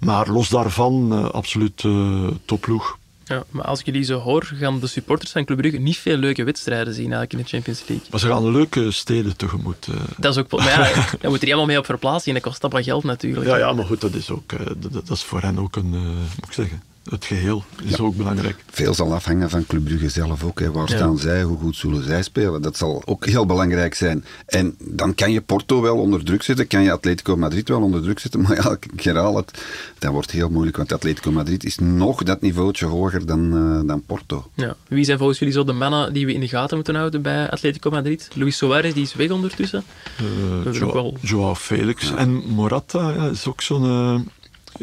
Maar 0.00 0.28
los 0.28 0.48
daarvan, 0.48 1.12
eh, 1.12 1.24
absoluut 1.24 1.84
eh 1.84 2.26
topploeg. 2.44 2.98
Ja, 3.32 3.44
maar 3.50 3.64
als 3.64 3.80
ik 3.80 3.86
jullie 3.86 4.02
zo 4.02 4.18
hoor, 4.18 4.44
gaan 4.54 4.80
de 4.80 4.86
supporters 4.86 5.32
van 5.32 5.44
Club 5.44 5.58
Brugge 5.58 5.78
niet 5.78 5.96
veel 5.96 6.16
leuke 6.16 6.44
wedstrijden 6.44 6.94
zien 6.94 7.12
eigenlijk 7.12 7.32
in 7.32 7.38
de 7.38 7.44
Champions 7.44 7.82
League. 7.86 8.06
Maar 8.10 8.20
ze 8.20 8.26
gaan 8.26 8.50
leuke 8.50 8.90
steden 8.90 9.36
tegemoet. 9.36 9.86
eh. 9.86 9.94
Dat 10.16 10.36
is 10.36 10.40
ook... 10.42 10.50
Maar 10.50 10.68
ja, 10.68 10.78
daar 11.20 11.30
moet 11.30 11.40
er 11.40 11.44
helemaal 11.44 11.66
mee 11.66 11.78
op 11.78 11.84
verplaatsen 11.84 12.28
en 12.28 12.34
dat 12.34 12.42
kost 12.48 12.60
dat 12.60 12.72
wat 12.72 12.84
geld 12.84 13.04
natuurlijk. 13.04 13.46
Ja, 13.46 13.56
ja, 13.56 13.72
maar 13.72 13.84
goed, 13.84 14.00
dat 14.00 14.14
is, 14.14 14.30
ook, 14.30 14.52
eh, 14.52 14.66
dat, 14.76 14.92
dat 14.92 15.10
is 15.10 15.22
voor 15.22 15.40
hen 15.40 15.58
ook 15.58 15.76
een, 15.76 15.94
eh, 15.94 16.00
moet 16.00 16.46
ik 16.46 16.52
zeggen, 16.52 16.82
het 17.10 17.24
geheel 17.24 17.64
is 17.84 17.98
ook 18.00 18.16
belangrijk. 18.16 18.56
Veel 18.70 18.94
zal 18.94 19.12
afhangen 19.14 19.50
van 19.50 19.66
Club 19.66 19.84
Brugge 19.84 20.08
zelf 20.08 20.44
ook. 20.44 20.60
Hè. 20.60 20.70
Waar 20.72 20.90
Ja. 20.90 20.96
staan 20.96 21.18
zij? 21.18 21.42
Hoe 21.42 21.58
goed 21.58 21.76
zullen 21.76 22.04
zij 22.04 22.22
spelen? 22.22 22.62
Dat 22.62 22.76
zal 22.76 23.02
ook 23.04 23.26
heel 23.26 23.46
belangrijk 23.46 23.94
zijn. 23.94 24.24
En 24.46 24.74
dan 24.78 25.14
kan 25.14 25.32
je 25.32 25.40
Porto 25.40 25.80
wel 25.80 25.96
onder 25.96 26.24
druk 26.24 26.42
zetten, 26.42 26.66
kan 26.66 26.82
je 26.82 26.92
Atletico 26.92 27.36
Madrid 27.36 27.68
wel 27.68 27.82
onder 27.82 28.02
druk 28.02 28.18
zetten. 28.18 28.40
Maar 28.42 28.54
ja, 28.56 28.76
ik 28.92 29.02
herhaal 29.02 29.36
het, 29.36 29.62
dat 29.98 30.12
wordt 30.12 30.30
heel 30.30 30.48
moeilijk, 30.50 30.76
want 30.76 30.92
Atletico 30.92 31.30
Madrid 31.32 31.64
is 31.64 31.78
nog 31.78 32.22
dat 32.22 32.40
niveautje 32.40 32.86
hoger 32.86 33.26
dan, 33.26 33.56
eh, 33.56 33.88
dan 33.88 34.02
Porto. 34.06 34.46
Ja. 34.54 34.76
Wie 34.88 35.04
zijn 35.04 35.18
volgens 35.18 35.38
jullie 35.38 35.54
zo 35.54 35.64
de 35.64 35.72
mannen 35.72 36.12
die 36.12 36.26
we 36.26 36.32
in 36.34 36.40
de 36.40 36.48
gaten 36.48 36.76
moeten 36.76 36.94
houden 36.94 37.22
bij 37.22 37.50
Atletico 37.50 37.90
Madrid? 37.90 38.28
Luis 38.34 38.56
Suarez, 38.56 38.92
die 38.94 39.02
is 39.02 39.14
weg 39.14 39.30
ondertussen. 39.30 39.82
Eh, 40.16 40.24
hebben 40.54 40.72
Jo- 40.72 40.86
ook 40.86 40.92
wel- 40.92 41.16
Joao 41.20 41.54
Felix 41.54 42.12
en 42.14 42.32
Morata 42.34 43.10
ja, 43.10 43.26
is 43.28 43.46
ook 43.46 43.60
zo'n... 43.62 43.84
eh, 43.84 44.20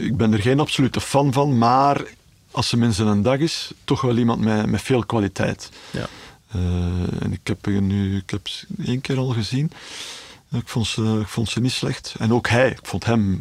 ik 0.03 0.17
ben 0.17 0.33
er 0.33 0.39
geen 0.41 0.59
absolute 0.59 1.01
fan 1.01 1.33
van, 1.33 1.57
maar 1.57 2.01
als 2.51 2.67
ze 2.69 2.77
mensen 2.77 3.07
een 3.07 3.21
dag 3.21 3.37
is, 3.37 3.71
toch 3.83 4.01
wel 4.01 4.17
iemand 4.17 4.41
met, 4.41 4.65
met 4.65 4.81
veel 4.81 5.05
kwaliteit. 5.05 5.69
Ja. 5.91 6.07
Eh, 6.51 6.61
en 7.23 7.31
ik 7.31 7.39
heb, 7.43 7.65
er 7.65 7.81
nu, 7.81 8.17
ik 8.17 8.29
heb 8.29 8.47
ze 8.47 8.65
één 8.85 9.01
keer 9.01 9.17
al 9.17 9.29
gezien. 9.29 9.71
Ik 10.51 10.67
vond, 10.67 10.87
ze, 10.87 11.17
ik 11.21 11.27
vond 11.27 11.49
ze 11.49 11.59
niet 11.59 11.71
slecht. 11.71 12.15
En 12.19 12.33
ook 12.33 12.47
hij, 12.47 12.69
ik 12.69 12.79
vond 12.81 13.05
hem, 13.05 13.33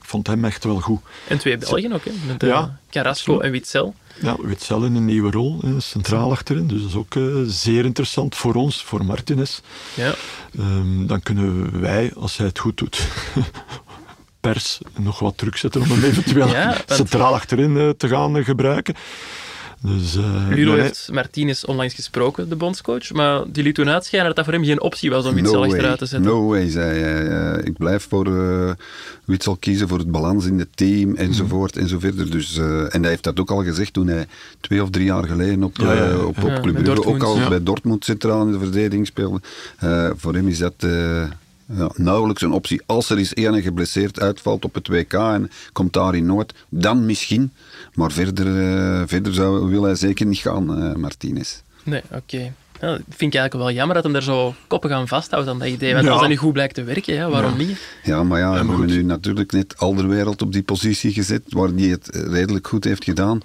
ik 0.00 0.04
vond 0.10 0.26
hem 0.26 0.44
echt 0.44 0.64
wel 0.64 0.80
goed. 0.80 1.00
En 1.28 1.38
twee 1.38 1.58
Belgen 1.58 1.92
ook, 1.92 2.04
hè? 2.04 2.12
Met 2.26 2.42
eh, 2.42 2.48
Ja. 2.48 2.78
Carrasco 2.90 3.40
en 3.40 3.50
Witzel. 3.50 3.94
Ja, 4.20 4.36
Witzel 4.40 4.84
in 4.84 4.94
een 4.94 5.04
nieuwe 5.04 5.30
rol, 5.30 5.60
centraal 5.78 6.30
achterin. 6.30 6.66
Dus 6.66 6.80
dat 6.80 6.88
is 6.90 6.96
ook 6.96 7.14
eh, 7.14 7.22
zeer 7.46 7.84
interessant 7.84 8.36
voor 8.36 8.54
ons, 8.54 8.84
voor 8.84 9.04
Martinez. 9.04 9.60
Ja. 9.94 10.14
Ehm, 10.58 11.06
dan 11.06 11.22
kunnen 11.22 11.80
wij, 11.80 12.12
als 12.14 12.36
hij 12.36 12.46
het 12.46 12.58
goed 12.58 12.76
doet, 12.76 13.08
pers 14.52 14.78
nog 14.98 15.18
wat 15.18 15.38
druk 15.38 15.56
zetten 15.56 15.80
om 15.80 15.88
hem 15.90 16.04
eventueel 16.10 16.48
Ja, 16.48 16.76
centraal 16.86 17.34
achterin 17.34 17.76
eh, 17.76 17.88
te 17.88 18.08
gaan 18.08 18.36
eh, 18.36 18.44
gebruiken. 18.44 18.94
Dus, 19.80 20.16
eh, 20.16 20.46
Ludo 20.48 20.72
nee, 20.72 20.80
heeft 20.80 21.08
Martinez 21.12 21.62
onlangs 21.64 21.94
gesproken, 21.94 22.48
de 22.48 22.56
bondscoach, 22.56 23.12
maar 23.12 23.42
die 23.52 23.62
liet 23.62 23.74
toen 23.74 23.88
uitschijnen 23.88 24.26
dat 24.26 24.36
dat 24.36 24.44
voor 24.44 24.54
hem 24.54 24.64
geen 24.64 24.80
optie 24.80 25.10
was 25.10 25.24
om 25.26 25.34
Witzel 25.34 25.54
No 25.54 25.64
achteruit 25.64 25.98
te 25.98 26.06
zetten. 26.06 26.30
no 26.30 26.46
way, 26.46 26.70
zei 26.70 27.00
hij. 27.00 27.60
Ik 27.64 27.76
blijf 27.76 28.06
voor 28.08 28.26
uh, 28.28 28.70
Witsel 29.24 29.56
kiezen, 29.56 29.88
voor 29.88 29.98
het 29.98 30.10
balans 30.10 30.46
in 30.46 30.58
het 30.58 30.76
team, 30.76 31.14
enzovoort, 31.14 31.76
en 31.76 31.88
zo 31.88 31.98
verder. 31.98 32.30
Dus, 32.30 32.56
eh, 32.56 32.94
en 32.94 33.00
hij 33.00 33.10
heeft 33.10 33.22
dat 33.24 33.40
ook 33.40 33.50
al 33.50 33.62
gezegd 33.64 33.92
toen 33.92 34.06
hij 34.06 34.26
twee 34.60 34.82
of 34.82 34.90
drie 34.90 35.04
jaar 35.04 35.24
geleden 35.24 35.62
op, 35.62 35.76
Ja, 35.76 35.92
ja, 35.92 36.04
ja. 36.08 36.16
op, 36.16 36.42
op 36.42 36.48
Ja, 36.48 36.60
Club 36.60 36.74
met 36.74 36.82
Brugge 36.82 37.04
ook 37.06 37.22
al 37.22 37.38
Ja. 37.38 37.48
bij 37.48 37.62
Dortmund 37.62 38.04
centraal 38.04 38.46
in 38.46 38.52
de 38.52 38.58
verdediging 38.58 39.06
speelde. 39.06 39.40
Eh, 39.78 40.10
voor 40.16 40.34
hem 40.34 40.48
is 40.48 40.58
dat... 40.58 40.74
ja, 41.66 41.90
nauwelijks 41.94 42.42
een 42.42 42.52
optie. 42.52 42.82
Als 42.86 43.10
er 43.10 43.18
eens 43.18 43.34
ene 43.34 43.62
geblesseerd 43.62 44.20
uitvalt 44.20 44.64
op 44.64 44.74
het 44.74 44.88
WK 44.88 45.12
en 45.12 45.50
komt 45.72 45.92
daar 45.92 46.14
in 46.14 46.26
Noord, 46.26 46.54
dan 46.68 47.06
misschien. 47.06 47.52
Maar 47.94 48.12
verder, 48.12 48.46
eh, 48.46 49.02
verder 49.06 49.34
zou, 49.34 49.68
wil 49.70 49.82
hij 49.82 49.94
zeker 49.94 50.26
niet 50.26 50.38
gaan, 50.38 50.82
eh, 50.82 50.94
Martinez. 50.94 51.60
Nee, 51.82 52.02
oké. 52.12 52.52
Ja, 52.80 52.90
dat 52.90 53.00
vind 53.08 53.34
ik 53.34 53.40
eigenlijk 53.40 53.54
wel 53.54 53.70
jammer 53.72 53.94
dat 53.94 54.04
hem 54.04 54.12
daar 54.12 54.22
zo 54.22 54.54
koppen 54.66 54.90
gaan 54.90 55.08
vasthoudt 55.08 55.48
aan 55.48 55.58
dat 55.58 55.68
idee. 55.68 55.92
Want 55.92 56.04
Ja. 56.04 56.10
als 56.10 56.20
dat 56.20 56.28
nu 56.28 56.36
goed 56.36 56.52
blijkt 56.52 56.74
te 56.74 56.82
werken, 56.84 57.14
ja, 57.14 57.28
waarom 57.30 57.50
Ja. 57.60 57.66
niet? 57.66 57.78
Ja, 58.02 58.22
maar 58.22 58.38
ja, 58.38 58.44
we 58.44 58.50
maar 58.50 58.58
hebben 58.58 58.76
goed. 58.76 58.86
nu 58.86 59.02
natuurlijk 59.02 59.52
net 59.52 59.74
Alderwereld 59.78 60.42
op 60.42 60.52
die 60.52 60.62
positie 60.62 61.12
gezet, 61.12 61.42
waar 61.48 61.68
hij 61.68 61.86
het 61.86 62.08
redelijk 62.30 62.66
goed 62.66 62.84
heeft 62.84 63.04
gedaan. 63.04 63.40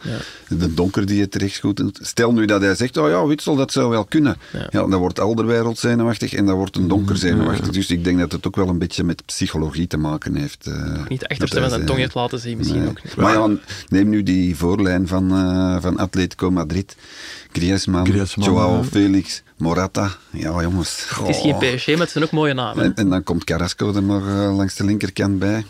De 0.48 0.74
donker 0.74 1.06
die 1.06 1.22
het 1.22 1.36
rechts 1.36 1.58
goed 1.60 1.78
doet. 1.78 2.00
Stel 2.02 2.34
nu 2.34 2.46
dat 2.46 2.62
hij 2.62 2.76
zegt, 2.76 2.98
oh 2.98 3.10
ja, 3.10 3.26
Witsel, 3.26 3.56
dat 3.56 3.72
zou 3.72 3.90
wel 3.90 4.06
kunnen. 4.06 4.38
Ja. 4.54 4.60
Ja, 4.70 4.88
dan 4.88 4.96
wordt 5.00 5.20
Alderwereld 5.20 5.78
zenuwachtig 5.78 6.34
en 6.34 6.46
dan 6.46 6.56
wordt 6.56 6.76
een 6.76 6.88
donker 6.88 7.18
zenuwachtig. 7.18 7.70
Dus 7.70 7.90
ik 7.90 8.04
denk 8.04 8.20
dat 8.20 8.32
het 8.32 8.48
ook 8.48 8.56
wel 8.56 8.68
een 8.68 8.78
beetje 8.80 9.04
met 9.04 9.26
psychologie 9.26 9.88
te 9.88 9.98
maken 9.98 10.36
heeft. 10.36 10.68
eh, 10.68 11.08
Niet 11.08 11.28
achterste 11.28 11.60
van 11.60 11.70
zijn 11.70 11.86
tong 11.86 12.00
heeft 12.00 12.14
laten 12.16 12.40
zien, 12.40 12.58
misschien 12.58 12.80
Nee. 12.80 12.90
ook 12.90 13.04
niet. 13.04 13.16
Maar 13.16 13.34
ja, 13.34 13.50
neem 13.90 14.10
nu 14.10 14.24
die 14.24 14.56
voorlijn 14.56 15.08
van, 15.08 15.32
eh, 15.32 15.82
van 15.82 15.98
Atletico 15.98 16.52
Madrid. 16.52 16.96
Griezmann, 17.52 18.06
Griezmann, 18.08 18.52
Joao 18.52 18.76
ja. 18.78 18.84
Felix, 18.84 19.44
Morata. 19.58 20.10
Ja, 20.32 20.62
jongens. 20.62 21.06
Het 21.10 21.28
is 21.36 21.42
geen. 21.42 21.56
PSG, 21.76 21.88
maar 21.88 21.98
het 21.98 22.10
zijn 22.12 22.24
ook 22.24 22.32
mooie 22.32 22.54
namen. 22.54 22.84
En, 22.84 22.96
en 22.96 23.10
dan 23.10 23.24
komt 23.24 23.44
Carrasco 23.44 23.94
er 23.94 24.04
nog 24.04 24.28
eh, 24.28 24.56
langs 24.58 24.76
de 24.76 24.84
linkerkant 24.86 25.40
bij. 25.40 25.66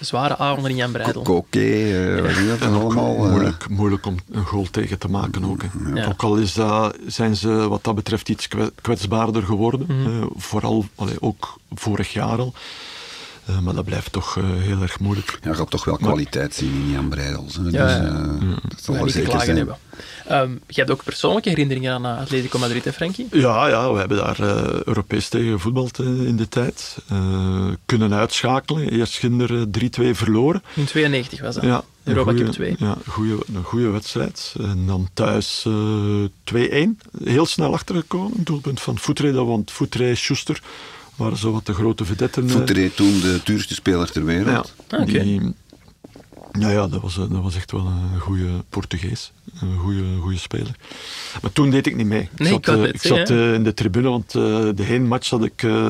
Zware 0.00 0.38
avonden 0.38 0.70
in 0.70 0.76
Jan 0.76 0.92
Breidel. 0.92 1.22
Koké, 1.22 1.58
eh 1.60 2.20
wat 2.22 2.30
is 2.30 2.46
dat 2.48 2.60
En 2.60 2.74
ook 2.74 2.82
allemaal? 2.82 3.24
eh, 3.24 3.30
moeilijk, 3.30 3.68
moeilijk 3.68 4.06
om 4.06 4.16
een 4.30 4.44
goal 4.44 4.66
tegen 4.70 4.98
te 4.98 5.08
maken 5.08 5.44
ook. 5.44 5.62
Hè. 5.62 6.00
Ja. 6.00 6.06
Ook 6.06 6.22
al 6.22 6.36
is 6.36 6.52
dat, 6.52 6.96
zijn 7.06 7.36
ze 7.36 7.48
wat 7.68 7.84
dat 7.84 7.94
betreft 7.94 8.28
iets 8.28 8.48
kwe- 8.48 8.72
kwetsbaarder 8.82 9.42
geworden. 9.42 9.84
Mhm. 9.88 10.06
eh, 10.22 10.26
vooral 10.36 10.84
allee, 10.94 11.16
ook 11.22 11.56
vorig 11.74 12.12
jaar 12.12 12.38
al. 12.38 12.52
Eh, 13.48 13.58
maar 13.58 13.74
dat 13.74 13.84
blijft 13.84 14.12
toch 14.12 14.36
eh, 14.36 14.44
heel 14.44 14.82
erg 14.82 15.00
moeilijk. 15.00 15.38
Ja, 15.42 15.50
je 15.50 15.56
gaat 15.56 15.70
toch 15.70 15.84
wel 15.84 15.96
kwaliteit 15.96 16.54
zien 16.54 16.72
in 16.74 16.90
Jan 16.90 17.08
Breidels. 17.08 17.56
hè. 17.56 17.62
Ja, 17.62 17.68
dus, 17.68 17.78
ja. 17.96 18.02
eh, 18.04 18.56
dat 18.68 18.82
zal 18.82 18.94
wel 18.94 19.08
zeker 19.08 19.40
zijn. 19.40 19.56
hebben. 19.56 19.76
Ehm, 20.26 20.50
je 20.50 20.74
hebt 20.74 20.90
ook 20.90 21.04
persoonlijke 21.04 21.48
herinneringen 21.48 21.92
aan 21.92 22.04
Atletico 22.18 22.58
Madrid, 22.58 22.84
hè, 22.84 22.92
Frankie? 22.92 23.26
Ja, 23.30 23.68
ja, 23.68 23.92
we 23.92 23.98
hebben 23.98 24.16
daar 24.16 24.40
eh, 24.40 24.80
Europees 24.84 25.28
tegen 25.28 25.50
gevoetbald 25.52 25.98
in 25.98 26.36
de 26.36 26.48
tijd. 26.48 26.96
Eh, 27.08 27.66
kunnen 27.86 28.14
uitschakelen. 28.14 28.88
Eerst 28.90 29.16
Ginder 29.18 29.54
eh, 29.60 29.62
3-2 30.12 30.14
verloren. 30.14 30.62
In 30.74 30.84
92 30.84 31.40
was 31.40 31.54
dat. 31.54 31.64
Ja, 31.64 31.82
Europa 32.04 32.30
Cup 32.30 32.38
goeie- 32.38 32.52
2. 32.52 32.76
Ja, 32.78 32.96
goeie, 33.06 33.32
een 33.54 33.62
goede 33.64 33.88
wedstrijd. 33.90 34.54
En 34.60 34.86
dan 34.86 35.08
thuis 35.14 35.64
eh 35.66 36.24
2-1. 36.44 37.00
Heel 37.24 37.46
snel 37.46 37.72
achtergekomen. 37.72 38.32
Doelpunt 38.44 38.80
van 38.80 38.98
Foutre, 38.98 39.32
dat 39.32 39.46
want 39.46 39.70
Foutre 39.70 40.14
Schuster 40.14 40.60
waren 41.18 41.36
zo 41.38 41.52
wat 41.52 41.66
de 41.66 41.74
grote 41.74 42.04
vedetten. 42.04 42.44
eh, 42.44 42.50
Foutre 42.50 42.94
toen 42.94 43.20
de 43.20 43.40
duurste 43.44 43.74
speler 43.74 44.10
ter 44.10 44.24
wereld. 44.24 44.74
Ja, 44.88 44.96
Ah, 44.96 45.02
oké. 45.02 45.22
die, 45.22 45.54
ja, 46.58 46.70
ja 46.70 46.86
dat, 46.88 47.00
was, 47.00 47.18
eh, 47.18 47.30
dat 47.30 47.42
was 47.42 47.56
echt 47.56 47.72
wel 47.72 47.86
een 47.86 48.20
goede 48.20 48.48
Portugees. 48.68 49.32
Een 49.60 49.78
goede, 49.78 50.02
goede 50.20 50.38
speler. 50.38 50.74
Maar 51.42 51.52
toen 51.52 51.70
deed 51.70 51.86
ik 51.86 51.96
niet 51.96 52.06
mee. 52.06 52.28
Nee, 52.36 52.52
ik 52.52 52.58
ik 52.58 52.64
zat, 52.66 52.76
het 52.78 52.86
eh, 52.86 52.94
ik 52.94 53.00
zat 53.00 53.30
eh, 53.30 53.54
in 53.54 53.64
de 53.64 53.74
tribune, 53.74 54.08
want 54.08 54.34
eh, 54.34 54.68
de 54.74 54.82
heenmatch 54.82 55.30
had 55.30 55.44
ik 55.44 55.62
eh, 55.62 55.88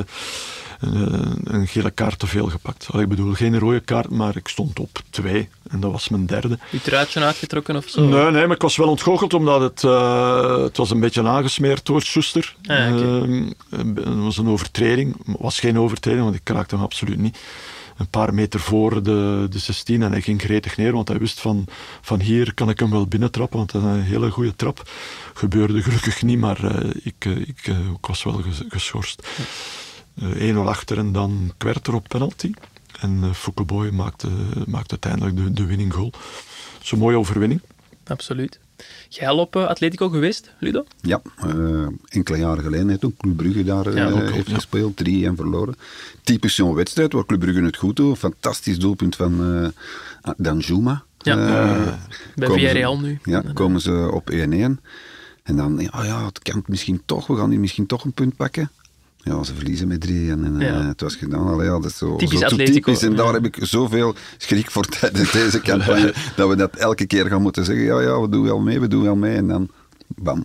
een, 0.78 1.38
een 1.44 1.66
gele 1.66 1.90
kaart 1.90 2.18
te 2.18 2.26
veel 2.26 2.46
gepakt. 2.46 2.86
Allee, 2.90 3.02
ik 3.02 3.08
bedoel, 3.08 3.32
geen 3.32 3.58
rode 3.58 3.80
kaart, 3.80 4.10
maar 4.10 4.36
ik 4.36 4.48
stond 4.48 4.78
op 4.78 4.98
twee. 5.10 5.48
En 5.70 5.80
dat 5.80 5.92
was 5.92 6.08
mijn 6.08 6.26
derde. 6.26 6.58
Je 6.70 6.80
truitje 6.82 7.20
uitgetrokken 7.20 7.76
of 7.76 7.88
zo? 7.88 8.04
Nee, 8.04 8.30
nee, 8.30 8.46
maar 8.46 8.56
ik 8.56 8.62
was 8.62 8.76
wel 8.76 8.88
ontgoocheld 8.88 9.34
omdat 9.34 9.60
het, 9.60 9.84
eh, 9.84 10.62
het 10.62 10.76
was 10.76 10.90
een 10.90 11.00
beetje 11.00 11.26
aangesmeerd 11.28 11.86
door 11.86 12.02
Schuster. 12.02 12.54
Ah. 12.66 12.76
Ehm, 12.86 13.50
het 13.70 14.04
was 14.04 14.36
een 14.38 14.48
overtreding. 14.48 15.16
Het 15.26 15.36
was 15.40 15.60
geen 15.60 15.78
overtreding, 15.78 16.24
want 16.24 16.34
ik 16.36 16.48
raakte 16.48 16.74
hem 16.74 16.84
absoluut 16.84 17.18
niet. 17.18 17.38
Een 17.96 18.08
paar 18.08 18.34
meter 18.34 18.60
voor 18.60 19.02
de, 19.02 19.46
de 19.50 19.58
16 19.58 20.02
en 20.02 20.10
hij 20.10 20.20
ging 20.20 20.40
gretig 20.42 20.76
neer, 20.76 20.92
want 20.92 21.08
hij 21.08 21.18
wist 21.18 21.40
van, 21.40 21.64
van 22.00 22.20
hier 22.20 22.54
kan 22.54 22.68
ik 22.68 22.78
hem 22.78 22.90
wel 22.90 23.06
binnentrappen, 23.06 23.58
want 23.58 23.72
dat 23.72 23.82
is 23.82 23.88
een 23.88 24.02
hele 24.02 24.30
goede 24.30 24.56
trap. 24.56 24.90
Gebeurde 25.34 25.82
gelukkig 25.82 26.22
niet, 26.22 26.38
maar 26.38 26.64
eh, 26.64 26.90
ik, 27.02 27.14
eh, 27.18 27.36
ik, 27.36 27.58
eh, 27.62 27.78
ik 27.78 28.06
was 28.06 28.22
wel 28.22 28.32
ges- 28.32 28.62
geschorst. 28.68 29.22
Eh, 29.36 29.44
1-0 30.20 30.56
achter 30.56 30.98
en 30.98 31.12
dan 31.12 31.52
Kwerter 31.56 31.94
op 31.94 32.08
penalty. 32.08 32.52
En 33.00 33.20
uh, 33.24 33.32
Foukeboy 33.32 33.90
maakte, 33.90 34.28
maakte 34.66 34.90
uiteindelijk 34.90 35.36
de, 35.36 35.52
de 35.52 35.66
winning 35.66 35.92
goal. 35.94 36.10
Dat 36.10 36.82
is 36.82 36.90
een 36.90 36.98
mooie 36.98 37.18
overwinning. 37.18 37.60
Absoluut. 38.06 38.58
Jij 39.08 39.28
al 39.28 39.38
op 39.38 39.56
eh, 39.56 39.66
Atletico 39.66 40.08
geweest, 40.08 40.52
Ludo? 40.58 40.84
Ja, 41.00 41.20
eh, 41.36 41.86
enkele 42.08 42.38
jaren 42.38 42.62
geleden 42.62 42.88
heeft 42.88 43.04
ook 43.04 43.16
Club 43.16 43.36
Brugge 43.36 43.64
daar 43.64 43.86
eh, 43.86 43.96
Ja, 43.96 44.08
ook 44.10 44.30
heeft 44.30 44.48
ja. 44.48 44.54
gespeeld. 44.54 44.96
Drie 44.96 45.26
en 45.26 45.36
verloren. 45.36 45.74
Typisch 46.22 46.54
zo'n 46.54 46.74
wedstrijd 46.74 47.12
waar 47.12 47.26
Club 47.26 47.40
Brugge 47.40 47.62
het 47.62 47.76
goed 47.76 47.96
doet. 47.96 48.18
Fantastisch 48.18 48.78
doelpunt 48.78 49.16
van 49.16 49.62
eh 49.62 50.32
Danjuma. 50.36 51.02
Ja. 51.18 51.36
Eh, 51.36 51.92
Bij 52.34 52.48
Villarreal 52.48 53.00
nu. 53.00 53.18
Ja, 53.24 53.42
komen 53.54 53.80
ze 53.80 54.10
op 54.12 54.30
1-1. 54.30 54.80
En 55.42 55.56
dan, 55.56 55.78
ja, 55.78 56.04
ja, 56.04 56.24
het 56.26 56.38
kan 56.38 56.62
misschien 56.66 57.02
toch, 57.04 57.26
we 57.26 57.36
gaan 57.36 57.50
hier 57.50 57.60
misschien 57.60 57.86
toch 57.86 58.04
een 58.04 58.12
punt 58.12 58.36
pakken. 58.36 58.70
Ja, 59.22 59.42
ze 59.44 59.54
verliezen 59.54 59.88
met 59.88 60.00
3 60.00 60.30
en, 60.30 60.44
en 60.44 60.58
Ja. 60.60 60.80
eh, 60.80 60.86
het 60.86 61.00
was 61.00 61.14
gedaan. 61.16 61.46
Allee, 61.48 61.66
ja, 61.66 61.72
dat 61.72 61.84
is 61.84 61.96
zo, 61.96 62.16
Typisch 62.16 62.38
zo, 62.38 62.46
zo 62.48 62.52
Atletico. 62.54 62.74
typisch. 62.92 63.02
En 63.02 63.16
daar 63.16 63.26
Ja. 63.26 63.32
heb 63.32 63.44
ik 63.44 63.56
zoveel 63.60 64.14
schrik 64.38 64.70
voor 64.70 64.84
tijdens 65.00 65.30
deze 65.32 65.60
campagne, 65.60 66.14
dat 66.36 66.48
we 66.48 66.56
dat 66.56 66.76
elke 66.76 67.06
keer 67.06 67.26
gaan 67.26 67.42
moeten 67.42 67.64
zeggen. 67.64 67.84
Ja, 67.84 68.00
ja, 68.00 68.20
we 68.20 68.28
doen 68.28 68.42
wel 68.44 68.58
mee, 68.60 68.80
we 68.80 68.88
doen 68.88 69.02
wel 69.02 69.16
mee. 69.16 69.36
En 69.36 69.48
dan, 69.48 69.68
bam. 70.06 70.44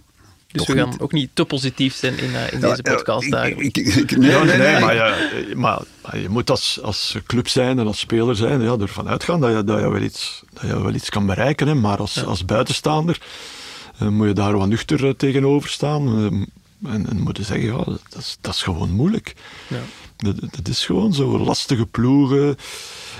Dus 0.51 0.63
Toch 0.65 0.75
we 0.75 0.81
gaan 0.81 0.89
niet. 0.89 0.99
ook 0.99 1.11
niet 1.11 1.29
te 1.33 1.45
positief 1.45 1.95
zijn 1.95 2.17
in, 2.17 2.35
eh, 2.35 2.53
in 2.53 2.59
Ja, 2.59 2.69
deze 2.69 2.79
ja, 2.83 2.93
podcast. 2.93 3.27
ik- 3.27 3.33
eigenlijk. 3.33 3.77
ik- 3.77 3.87
ik- 3.95 4.17
nee, 4.17 4.29
Ja, 4.31 4.43
nee, 4.43 4.57
nee. 4.57 4.79
maar, 4.79 4.93
je, 4.95 5.53
maar, 5.55 5.81
maar 6.03 6.17
je 6.19 6.29
moet 6.29 6.49
als, 6.49 6.79
als 6.81 7.17
club 7.25 7.47
zijn 7.47 7.79
en 7.79 7.87
als 7.87 7.99
speler 7.99 8.35
zijn 8.35 8.61
ja, 8.61 8.75
ervan 8.77 9.07
uitgaan 9.07 9.39
dat 9.39 9.55
je, 9.55 9.63
dat 9.63 9.79
je, 9.79 9.89
wel, 9.89 10.01
iets, 10.01 10.43
dat 10.53 10.61
je 10.61 10.81
wel 10.81 10.93
iets 10.93 11.09
kan 11.09 11.25
bereiken. 11.25 11.67
Hè. 11.67 11.73
Maar 11.75 11.97
als, 11.97 12.25
als 12.25 12.45
buitenstaander 12.45 13.21
eh, 13.99 14.07
moet 14.07 14.27
je 14.27 14.33
daar 14.33 14.57
wat 14.57 14.67
nuchter 14.67 15.05
eh, 15.07 15.13
tegenover 15.13 15.69
staan. 15.69 16.07
eh, 16.07 16.41
en, 16.85 17.09
en 17.09 17.21
moet 17.21 17.37
je 17.37 17.43
zeggen, 17.43 17.65
ja, 17.65 17.83
dat 17.83 18.17
is, 18.17 18.37
dat 18.41 18.53
is 18.53 18.61
gewoon 18.61 18.91
moeilijk. 18.91 19.35
Ja. 19.67 19.79
Dat, 20.17 20.39
dat 20.39 20.67
is 20.67 20.85
gewoon 20.85 21.13
zo. 21.13 21.39
Lastige 21.39 21.85
ploegen. 21.85 22.55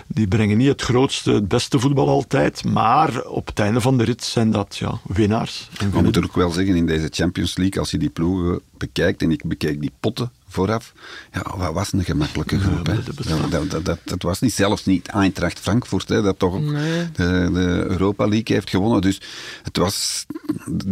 Die 0.07 0.27
brengen 0.27 0.57
niet 0.57 0.67
het 0.67 0.81
grootste, 0.81 1.31
het 1.31 1.47
beste 1.47 1.79
voetbal 1.79 2.09
altijd. 2.09 2.63
Maar 2.63 3.23
op 3.23 3.47
het 3.47 3.59
einde 3.59 3.81
van 3.81 3.97
de 3.97 4.03
rit 4.03 4.23
zijn 4.23 4.51
dat 4.51 4.77
ja, 4.77 4.99
winnaars. 5.03 5.69
En 5.77 5.91
We 5.91 6.01
moeten 6.01 6.23
ook 6.23 6.35
wel 6.35 6.51
zeggen, 6.51 6.75
in 6.75 6.85
deze 6.85 7.07
Champions 7.11 7.57
League, 7.57 7.79
als 7.79 7.91
je 7.91 7.97
die 7.97 8.09
ploegen 8.09 8.61
bekijkt, 8.77 9.21
en 9.21 9.31
ik 9.31 9.43
bekeek 9.45 9.81
die 9.81 9.91
potten 9.99 10.31
vooraf, 10.53 10.93
ja, 11.33 11.57
wat 11.57 11.73
was 11.73 11.93
een 11.93 12.03
gemakkelijke 12.03 12.59
groep. 12.59 12.85
hè. 12.85 13.03
dat- 13.03 13.15
dat. 13.27 13.51
Dat, 13.51 13.69
dat, 13.71 13.85
dat, 13.85 13.99
dat 14.03 14.21
was 14.21 14.39
niet, 14.39 14.53
zelfs 14.53 14.85
niet 14.85 15.07
Eintracht 15.07 15.59
Frankfurt, 15.59 16.09
hè, 16.09 16.21
dat 16.21 16.39
toch 16.39 16.53
ook 16.53 16.61
Nee. 16.61 17.11
de, 17.11 17.49
de 17.53 17.85
Europa 17.89 18.27
League 18.27 18.55
heeft 18.55 18.69
gewonnen. 18.69 19.01
Dus 19.01 19.21
het 19.63 19.77
was, 19.77 20.25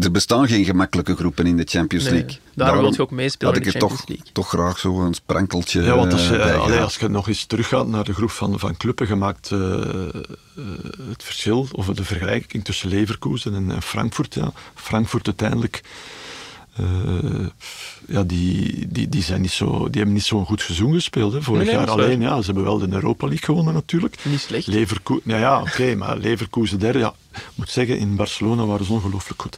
er 0.01 0.11
bestaan 0.11 0.47
geen 0.47 0.65
gemakkelijke 0.65 1.15
groepen 1.15 1.47
in 1.47 1.57
de 1.57 1.65
Champions 1.69 2.03
Nee, 2.05 2.13
League. 2.13 2.39
daarom 2.55 2.81
wil 2.81 2.93
je 2.93 3.01
ook 3.01 3.11
meespelen 3.11 3.53
had 3.53 3.61
in 3.61 3.67
ik 3.67 3.73
de 3.73 3.79
er 3.79 3.87
Champions 3.87 4.05
toch, 4.05 4.15
League. 4.15 4.33
toch 4.33 4.47
graag 4.49 4.79
zo 4.79 5.01
een 5.01 5.13
sprankeltje 5.13 5.81
Ja, 5.83 5.95
want 5.95 6.13
als 6.13 6.27
je, 6.27 6.35
eh, 6.37 6.43
bij 6.43 6.53
allee, 6.55 6.65
gehad. 6.67 6.83
als 6.83 6.95
je 6.95 7.07
nog 7.07 7.27
eens 7.27 7.45
teruggaat 7.45 7.87
naar 7.87 8.03
de 8.03 8.13
groep 8.13 8.31
van, 8.31 8.59
van 8.59 8.77
clubben, 8.77 9.07
je 9.07 9.15
maakt 9.15 9.51
eh, 9.51 9.59
eh, 9.81 10.13
het 11.09 11.23
verschil, 11.23 11.67
of 11.71 11.85
de 11.85 12.03
vergelijking 12.03 12.63
tussen 12.63 12.89
Leverkusen 12.89 13.55
en, 13.55 13.71
en 13.71 13.81
Frankfurt. 13.81 14.33
Ja. 14.33 14.51
Frankfurt 14.75 15.25
uiteindelijk, 15.25 15.81
eh, 16.75 16.85
ja, 18.07 18.23
die, 18.23 18.87
die, 18.87 19.09
die, 19.09 19.23
zijn 19.23 19.41
niet 19.41 19.51
zo, 19.51 19.77
die 19.89 19.95
hebben 19.95 20.13
niet 20.13 20.23
zo'n 20.23 20.45
goed 20.45 20.61
seizoen 20.61 20.93
gespeeld. 20.93 21.33
Hè. 21.33 21.41
Vorig 21.41 21.61
Nee, 21.65 21.75
nee, 21.75 21.79
jaar 21.85 21.89
alleen, 21.93 22.21
ja, 22.21 22.39
ze 22.39 22.45
hebben 22.45 22.63
wel 22.63 22.77
de 22.79 22.87
Europa 22.91 23.27
League 23.27 23.45
gewonnen 23.45 23.73
natuurlijk. 23.73 24.15
Niet 24.23 24.39
slecht. 24.39 24.67
Leverkusen, 24.67 25.23
ja, 25.25 25.37
ja 25.37 25.61
oké, 25.61 25.95
maar 25.95 26.17
Leverkusen 26.17 26.79
derde, 26.79 26.99
ja, 26.99 27.13
ik 27.33 27.41
moet 27.55 27.69
zeggen, 27.69 27.97
in 27.97 28.15
Barcelona 28.15 28.65
waren 28.65 28.85
ze 28.85 28.91
ongelooflijk 28.93 29.41
goed. 29.41 29.57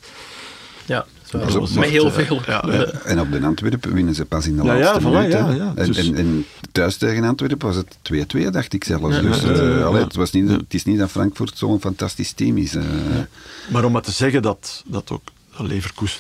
Ja, 0.86 1.06
zo 1.24 1.38
Dat 1.40 1.54
was 1.54 1.72
met 1.72 1.90
heel 1.90 2.06
eh, 2.06 2.12
veel. 2.14 2.42
ja, 2.46 2.64
Eh, 2.64 2.74
ja. 2.80 2.86
En 2.86 3.20
op 3.20 3.32
de 3.32 3.42
Antwerpen 3.42 3.94
winnen 3.94 4.16
ze 4.16 4.26
pas 4.26 4.48
in 4.48 4.56
de 4.56 4.64
Ja, 4.64 4.74
ja, 4.74 4.80
laatste 4.80 5.00
voilà, 5.10 5.12
minuut. 5.12 5.32
ja, 5.32 5.46
hè. 5.46 5.54
ja. 5.56 5.72
En, 5.76 5.86
Dus- 5.86 5.98
en, 6.08 6.16
en 6.16 6.46
thuis 6.72 6.98
tegen 6.98 7.24
Antwerpen 7.24 7.68
was 7.68 7.76
het 7.76 7.98
2-2, 8.02 8.50
dacht 8.52 8.74
ik 8.74 8.84
zelfs. 8.84 9.16
Ja, 9.16 9.22
dus, 9.22 9.42
ja, 9.42 9.48
eh, 9.50 9.58
ja, 9.58 9.78
ja. 9.78 9.84
allee, 9.84 10.04
het, 10.04 10.16
was 10.16 10.32
niet, 10.32 10.50
het 10.50 10.74
is 10.74 10.84
niet 10.86 10.98
dat 11.00 11.10
Frankfurt 11.12 11.58
zo'n 11.58 11.80
fantastisch 11.82 12.32
team 12.32 12.58
is. 12.58 12.76
eh. 12.76 12.84
Maar 13.70 13.84
om 13.86 13.92
maar 13.92 14.02
te 14.02 14.12
zeggen 14.12 14.42
dat, 14.42 14.84
dat 14.86 15.12
ook 15.12 15.22
Leverkusen 15.58 16.20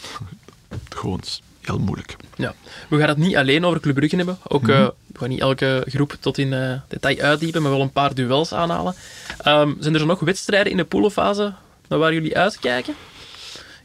gewoon 0.90 1.20
heel 1.62 1.80
moeilijk. 1.80 2.16
Ja. 2.36 2.54
We 2.90 2.98
gaan 2.98 3.08
het 3.10 3.18
niet 3.18 3.36
alleen 3.36 3.66
over 3.66 3.80
Club 3.80 3.96
Brugge 3.96 4.16
hebben. 4.16 4.38
Ook, 4.48 4.68
eh, 4.68 4.88
we 5.08 5.20
gaan 5.20 5.30
niet 5.30 5.40
elke 5.40 5.84
groep 5.88 6.18
tot 6.20 6.38
in 6.38 6.54
eh, 6.54 6.74
detail 6.88 7.20
uitdiepen, 7.20 7.62
maar 7.62 7.72
wel 7.72 7.82
een 7.82 7.92
paar 7.92 8.14
duels 8.14 8.54
aanhalen. 8.54 8.96
Ehm, 9.42 9.72
zijn 9.80 9.96
er 9.96 10.06
nog 10.06 10.20
wedstrijden 10.20 10.72
in 10.72 10.78
de 10.78 10.84
poolfase 10.84 11.54
naar 11.88 12.00
waar 12.00 12.14
jullie 12.14 12.38
uitkijken? 12.38 12.94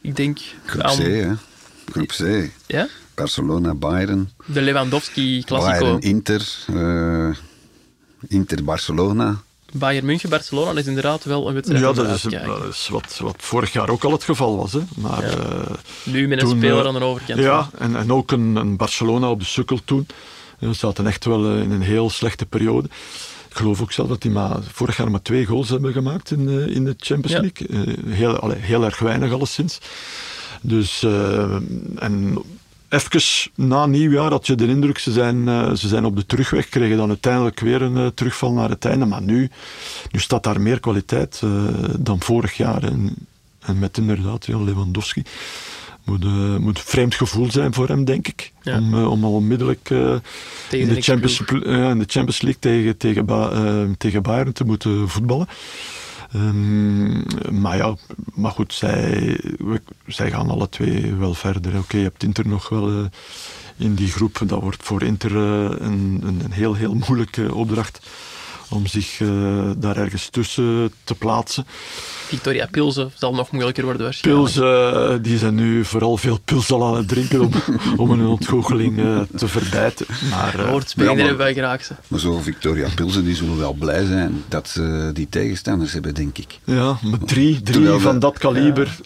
Ik 0.00 0.16
denk 0.16 0.38
Groep 0.64 0.82
aan 0.82 0.96
C, 0.96 1.00
hè. 1.02 1.32
Groep 1.92 2.08
C. 2.08 2.50
ja? 2.66 2.88
Barcelona, 3.14 3.74
Bayern. 3.74 4.30
de 4.46 4.62
Lewandowski 4.62 5.42
Classico. 5.44 5.78
Bayern, 5.78 6.00
Inter. 6.00 6.48
eh, 6.74 7.36
Inter, 8.28 8.64
Barcelona. 8.64 9.40
Bayern 9.72 10.04
München, 10.06 10.30
Barcelona 10.30 10.68
dat 10.70 10.78
is 10.78 10.86
inderdaad 10.86 11.24
wel 11.24 11.48
een 11.48 11.54
wedstrijd 11.54 11.82
Ja, 11.82 11.92
dat 11.92 12.06
is, 12.08 12.22
dat 12.22 12.70
is 12.70 12.88
wat, 12.88 13.18
wat 13.22 13.34
vorig 13.38 13.72
jaar 13.72 13.88
ook 13.88 14.04
al 14.04 14.12
het 14.12 14.24
geval 14.24 14.56
was. 14.56 14.72
Hè. 14.72 14.80
Maar, 14.96 15.22
Ja. 15.22 15.36
eh, 15.36 15.60
Nu 16.02 16.28
met 16.28 16.40
een 16.42 16.48
toen, 16.48 16.56
speler 16.58 16.80
eh, 16.80 16.86
aan 16.86 16.94
de 16.94 17.00
overkant. 17.04 17.38
ja, 17.40 17.70
en, 17.78 17.96
en 17.96 18.12
ook 18.12 18.30
een, 18.30 18.56
een 18.56 18.76
Barcelona 18.76 19.30
op 19.30 19.38
de 19.40 19.46
sukkel 19.46 19.80
toen. 19.84 20.06
We 20.58 20.72
zaten 20.72 21.06
echt 21.06 21.24
wel 21.24 21.50
eh, 21.50 21.62
in 21.62 21.70
een 21.70 21.82
heel 21.82 22.10
slechte 22.10 22.46
periode. 22.46 22.88
Ik 23.48 23.56
geloof 23.56 23.80
ook 23.82 23.92
zelf 23.92 24.08
dat 24.08 24.22
die 24.22 24.30
maar, 24.30 24.56
vorig 24.72 24.96
jaar 24.96 25.10
maar 25.10 25.22
twee 25.22 25.46
goals 25.46 25.68
hebben 25.68 25.92
gemaakt 25.92 26.30
in, 26.30 26.48
eh, 26.48 26.74
in 26.76 26.84
de 26.84 26.94
Champions 26.98 27.32
Ja. 27.32 27.40
League. 27.40 27.94
Eh, 28.06 28.14
heel, 28.14 28.36
allee, 28.38 28.58
heel 28.58 28.84
erg 28.84 28.98
weinig 28.98 29.32
alleszins. 29.32 29.78
Dus, 30.60 31.02
eh, 31.02 31.54
en 31.96 32.38
even 32.88 33.50
na 33.54 33.86
nieuwjaar 33.86 34.30
had 34.30 34.46
je 34.46 34.54
de 34.54 34.66
indruk, 34.66 34.98
ze 34.98 35.12
zijn, 35.12 35.48
eh, 35.48 35.72
ze 35.72 35.88
zijn 35.88 36.04
op 36.04 36.16
de 36.16 36.26
terugweg, 36.26 36.68
kregen 36.68 36.96
dan 36.96 37.08
uiteindelijk 37.08 37.60
weer 37.60 37.82
een 37.82 37.96
eh, 37.96 38.06
terugval 38.06 38.52
naar 38.52 38.68
het 38.68 38.84
einde. 38.84 39.04
Maar 39.04 39.22
nu, 39.22 39.50
nu 40.10 40.20
staat 40.20 40.42
daar 40.42 40.60
meer 40.60 40.80
kwaliteit 40.80 41.40
eh, 41.44 41.50
dan 41.98 42.20
vorig 42.20 42.56
jaar. 42.56 42.82
En, 42.82 43.14
en 43.60 43.78
met 43.78 43.98
inderdaad 43.98 44.46
ja, 44.46 44.58
Lewandowski. 44.58 45.22
Moet, 46.04 46.24
moet 46.60 46.78
een 46.78 46.84
vreemd 46.84 47.14
gevoel 47.14 47.50
zijn 47.50 47.74
voor 47.74 47.88
hem, 47.88 48.04
denk 48.04 48.28
ik. 48.28 48.52
Ja. 48.62 48.78
Om, 48.78 49.04
om 49.04 49.24
al 49.24 49.32
onmiddellijk 49.32 49.90
in, 50.70 50.88
de 50.88 51.00
Champions, 51.00 51.40
in 51.40 51.98
de 51.98 52.04
Champions 52.06 52.40
League 52.40 52.60
tegen, 52.60 52.96
tegen, 52.96 53.24
Ba- 53.24 53.86
tegen 53.98 54.22
Bayern 54.22 54.52
te 54.52 54.64
moeten 54.64 55.08
voetballen. 55.08 55.48
Ehm, 56.32 57.60
maar 57.60 57.76
ja, 57.76 57.94
maar 58.34 58.50
goed, 58.50 58.74
zij, 58.74 59.40
zij 60.06 60.30
gaan 60.30 60.50
alle 60.50 60.68
twee 60.68 61.14
wel 61.14 61.34
verder. 61.34 61.78
Oké, 61.78 61.96
je 61.96 62.02
hebt 62.02 62.22
Inter 62.22 62.48
nog 62.48 62.68
wel 62.68 62.88
eh, 62.88 63.04
in 63.76 63.94
die 63.94 64.10
groep. 64.10 64.40
Dat 64.46 64.62
wordt 64.62 64.82
voor 64.82 65.02
Inter 65.02 65.36
eh, 65.36 65.86
een, 65.86 66.20
een 66.24 66.52
heel, 66.52 66.74
heel 66.74 66.94
moeilijke 66.94 67.54
opdracht 67.54 68.00
om 68.70 68.86
zich 68.86 69.20
eh, 69.20 69.28
daar 69.76 69.96
ergens 69.96 70.28
tussen 70.28 70.92
te 71.04 71.14
plaatsen. 71.14 71.66
Victoria 72.26 72.66
Pilsen 72.70 73.10
zal 73.14 73.34
nog 73.34 73.50
moeilijker 73.50 73.84
worden 73.84 74.02
waarschijnlijk. 74.02 74.44
Pils, 74.52 74.64
eh, 74.64 75.14
die 75.22 75.38
zijn 75.38 75.54
nu 75.54 75.84
vooral 75.84 76.16
veel 76.16 76.38
pils 76.44 76.70
al 76.72 76.86
aan 76.86 76.96
het 76.96 77.08
drinken 77.08 77.40
om, 77.40 77.50
om 77.96 78.10
een 78.10 78.26
ontgoocheling 78.26 78.98
eh, 78.98 79.20
te 79.36 79.48
verbijten. 79.48 80.06
Maar, 80.30 80.58
eh, 80.58 80.70
Woordspeling, 80.70 81.10
Ja, 81.10 81.16
daar 81.16 81.34
maar- 81.34 81.36
hebben 81.36 81.36
wij 81.36 81.54
graag. 81.54 81.84
Ze. 81.84 81.92
Maar 82.08 82.20
zo 82.20 82.38
Victoria 82.38 82.88
Pilsen, 82.94 83.24
die 83.24 83.34
zullen 83.34 83.58
wel 83.58 83.72
blij 83.72 84.04
zijn 84.04 84.44
dat 84.48 84.68
ze 84.68 85.10
die 85.14 85.28
tegenstanders 85.28 85.92
hebben, 85.92 86.14
denk 86.14 86.38
ik. 86.38 86.58
Ja, 86.64 86.98
met 87.02 87.28
drie, 87.28 87.60
drie 87.60 87.74
Terwijl 87.74 88.00
van 88.00 88.18
dat 88.18 88.38
kaliber 88.38 88.96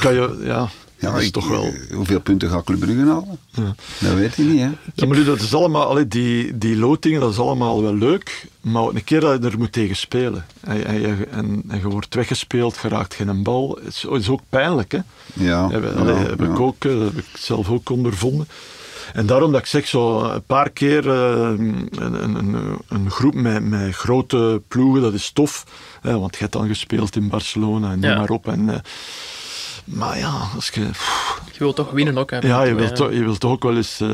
kan 0.00 0.14
je, 0.14 0.40
ja, 0.44 0.68
Ja, 1.04 1.10
dat 1.12 1.20
is 1.20 1.26
ik- 1.26 1.32
toch 1.32 1.48
wel. 1.48 1.72
Hoeveel 1.92 2.20
punten 2.20 2.50
gaat 2.50 2.64
Club 2.64 2.78
Brugge 2.80 3.04
halen? 3.06 3.38
Ja. 3.50 3.74
Dat 4.00 4.14
weet 4.14 4.34
je 4.34 4.42
niet, 4.42 4.60
hè? 4.60 4.68
Ja, 4.94 5.06
maar 5.06 5.16
nu, 5.16 5.24
dat 5.24 5.40
is 5.40 5.54
allemaal, 5.54 5.84
allee, 5.86 6.08
die, 6.08 6.58
die 6.58 6.76
lotingen, 6.76 7.20
dat 7.20 7.30
is 7.32 7.38
allemaal 7.38 7.82
wel 7.82 7.94
leuk, 7.94 8.46
maar 8.60 8.82
een 8.84 9.04
keer 9.04 9.20
dat 9.20 9.42
je 9.42 9.48
er 9.48 9.58
moet 9.58 9.72
tegen 9.72 9.96
spelen 9.96 10.46
en, 10.60 10.84
en, 10.86 11.00
je, 11.00 11.26
en, 11.30 11.62
en 11.68 11.78
je 11.78 11.88
wordt 11.88 12.14
weggespeeld, 12.14 12.78
je 12.82 12.88
raakt 12.88 13.14
geen 13.14 13.42
bal, 13.42 13.78
is, 13.78 14.06
is 14.10 14.28
ook 14.28 14.40
pijnlijk. 14.48 14.92
Hè? 14.92 14.98
Ja, 15.32 15.70
Heb, 15.70 15.82
ja, 15.82 15.88
allee, 16.00 16.14
heb 16.14 16.40
ja. 16.40 16.44
ik 16.46 16.60
ook, 16.60 16.84
eh, 16.84 16.92
dat 16.98 17.02
heb 17.02 17.18
ik 17.18 17.26
zelf 17.38 17.70
ook 17.70 17.90
ondervonden. 17.90 18.48
En 19.12 19.26
daarom 19.26 19.52
dat 19.52 19.60
ik 19.60 19.66
zeg, 19.66 19.86
zo 19.86 20.22
een 20.24 20.42
paar 20.42 20.70
keer 20.70 21.10
eh, 21.10 21.40
een, 21.58 21.88
een, 21.98 22.34
een, 22.34 22.78
een 22.88 23.10
groep 23.10 23.34
met, 23.34 23.64
met 23.68 23.94
grote 23.94 24.62
ploegen, 24.68 25.02
dat 25.02 25.12
is 25.14 25.30
tof. 25.30 25.64
Hè, 26.00 26.18
want 26.18 26.32
je 26.34 26.40
hebt 26.40 26.52
dan 26.52 26.66
gespeeld 26.68 27.16
in 27.16 27.28
Barcelona 27.28 27.92
en 27.92 27.98
noem 28.00 28.10
Ja. 28.10 28.18
maar 28.18 28.30
op. 28.30 28.48
En, 28.48 28.68
eh, 28.70 28.78
maar 29.84 30.18
ja, 30.18 30.48
als 30.54 30.68
je... 30.68 30.80
Je 31.52 31.58
wilt 31.58 31.76
toch 31.76 31.90
winnen 31.90 32.18
ook. 32.18 32.30
Hè, 32.30 32.38
Ja, 32.38 32.62
je 32.62 32.74
wilt, 32.74 32.96
toch, 32.96 33.12
je 33.12 33.24
wilt 33.24 33.40
toch 33.40 33.50
ook 33.52 33.62
wel 33.62 33.76
eens 33.76 34.00
eh, 34.00 34.08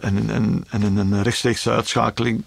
en, 0.00 0.30
en, 0.30 0.64
en 0.70 0.82
een, 0.82 0.96
een 0.96 1.22
rechtstreekse 1.22 1.70
uitschakeling 1.70 2.42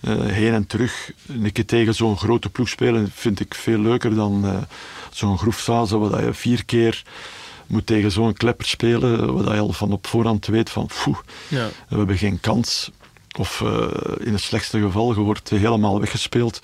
eh, 0.00 0.20
heen 0.20 0.52
en 0.52 0.66
terug 0.66 1.10
een 1.26 1.52
keer 1.52 1.66
tegen 1.66 1.94
zo'n 1.94 2.16
grote 2.18 2.48
ploeg 2.48 2.68
spelen 2.68 3.10
vind 3.14 3.40
ik 3.40 3.54
veel 3.54 3.78
leuker 3.78 4.14
dan 4.14 4.44
eh, 4.44 4.56
zo'n 5.10 5.38
groepsfase 5.38 5.98
waar 5.98 6.24
je 6.24 6.34
vier 6.34 6.64
keer 6.64 7.02
moet 7.66 7.86
tegen 7.86 8.10
zo'n 8.10 8.32
klepper 8.32 8.66
spelen 8.66 9.42
waar 9.44 9.54
je 9.54 9.60
al 9.60 9.72
van 9.72 9.92
op 9.92 10.06
voorhand 10.06 10.46
weet 10.46 10.70
van 10.70 10.88
poeh, 11.04 11.18
Ja. 11.48 11.68
we 11.88 11.96
hebben 11.96 12.18
geen 12.18 12.40
kans. 12.40 12.90
Of 13.38 13.60
in 14.18 14.32
het 14.32 14.40
slechtste 14.40 14.80
geval, 14.80 15.14
je 15.14 15.20
wordt 15.20 15.48
helemaal 15.48 16.00
weggespeeld. 16.00 16.60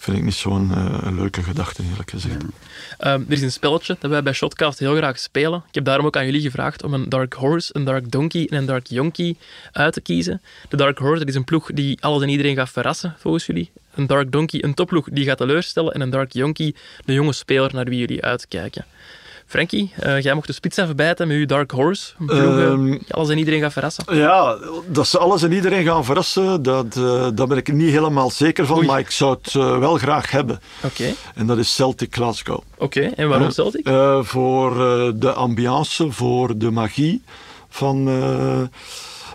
Vind 0.00 0.16
ik 0.16 0.24
niet 0.24 0.34
zo'n 0.34 0.74
eh, 0.74 1.08
leuke 1.10 1.42
gedachte, 1.42 1.82
eerlijk 1.90 2.10
gezegd. 2.10 2.44
Ehm, 2.98 3.20
er 3.26 3.32
is 3.32 3.42
een 3.42 3.52
spelletje 3.52 3.96
dat 4.00 4.10
wij 4.10 4.22
bij 4.22 4.32
Shotcast 4.32 4.78
heel 4.78 4.96
graag 4.96 5.18
spelen. 5.18 5.62
Ik 5.68 5.74
heb 5.74 5.84
daarom 5.84 6.06
ook 6.06 6.16
aan 6.16 6.24
jullie 6.24 6.40
gevraagd 6.40 6.82
om 6.82 6.94
een 6.94 7.08
Dark 7.08 7.32
Horse, 7.32 7.70
een 7.72 7.84
Dark 7.84 8.10
Donkey 8.10 8.46
en 8.50 8.56
een 8.56 8.66
Dark 8.66 8.86
Yonky 8.86 9.36
uit 9.72 9.92
te 9.92 10.00
kiezen. 10.00 10.42
De 10.68 10.76
Dark 10.76 10.98
Horse 10.98 11.18
dat 11.18 11.28
is 11.28 11.34
een 11.34 11.44
ploeg 11.44 11.70
die 11.72 12.02
alles 12.02 12.22
en 12.22 12.28
iedereen 12.28 12.56
gaat 12.56 12.70
verrassen, 12.70 13.14
volgens 13.18 13.46
jullie. 13.46 13.70
Een 13.94 14.06
Dark 14.06 14.32
Donkey, 14.32 14.64
een 14.64 14.74
topploeg 14.74 15.08
die 15.10 15.24
gaat 15.24 15.38
teleurstellen. 15.38 15.92
En 15.92 16.00
een 16.00 16.10
Dark 16.10 16.32
Yonky, 16.32 16.74
de 17.04 17.12
jonge 17.12 17.32
speler 17.32 17.74
naar 17.74 17.84
wie 17.84 17.98
jullie 17.98 18.24
uitkijken. 18.24 18.84
Frankie, 19.48 19.92
eh, 19.96 20.20
jij 20.20 20.34
mocht 20.34 20.46
de 20.46 20.52
spits 20.52 20.76
even 20.76 20.96
bijten 20.96 21.28
met 21.28 21.36
uw 21.36 21.46
Dark 21.46 21.70
Horse. 21.70 22.12
Een 22.18 22.26
ploeg 22.26 22.38
eh, 22.38 22.64
Ehm, 22.64 22.98
alles 23.08 23.28
en 23.28 23.38
iedereen 23.38 23.60
gaat 23.60 23.72
verrassen. 23.72 24.04
Ja, 24.16 24.58
dat 24.86 25.08
ze 25.08 25.18
alles 25.18 25.42
en 25.42 25.52
iedereen 25.52 25.84
gaan 25.84 26.04
verrassen, 26.04 26.62
dat, 26.62 26.96
eh, 26.96 27.26
daar 27.34 27.46
ben 27.46 27.56
ik 27.56 27.72
niet 27.72 27.90
helemaal 27.90 28.30
zeker 28.30 28.66
van, 28.66 28.76
Oei. 28.76 28.86
maar 28.86 28.98
ik 28.98 29.10
zou 29.10 29.36
het 29.42 29.54
eh, 29.54 29.78
wel 29.78 29.96
graag 29.96 30.30
hebben. 30.30 30.60
Oké, 30.82 31.12
En 31.34 31.46
dat 31.46 31.58
is 31.58 31.74
Celtic 31.74 32.14
Glasgow. 32.14 32.60
oké. 32.78 33.00
En 33.00 33.28
waarom 33.28 33.50
Celtic? 33.50 33.88
voor 34.26 34.74
de 35.18 35.32
ambiance, 35.32 36.10
voor 36.12 36.58
de 36.58 36.70
magie 36.70 37.22
van, 37.68 38.08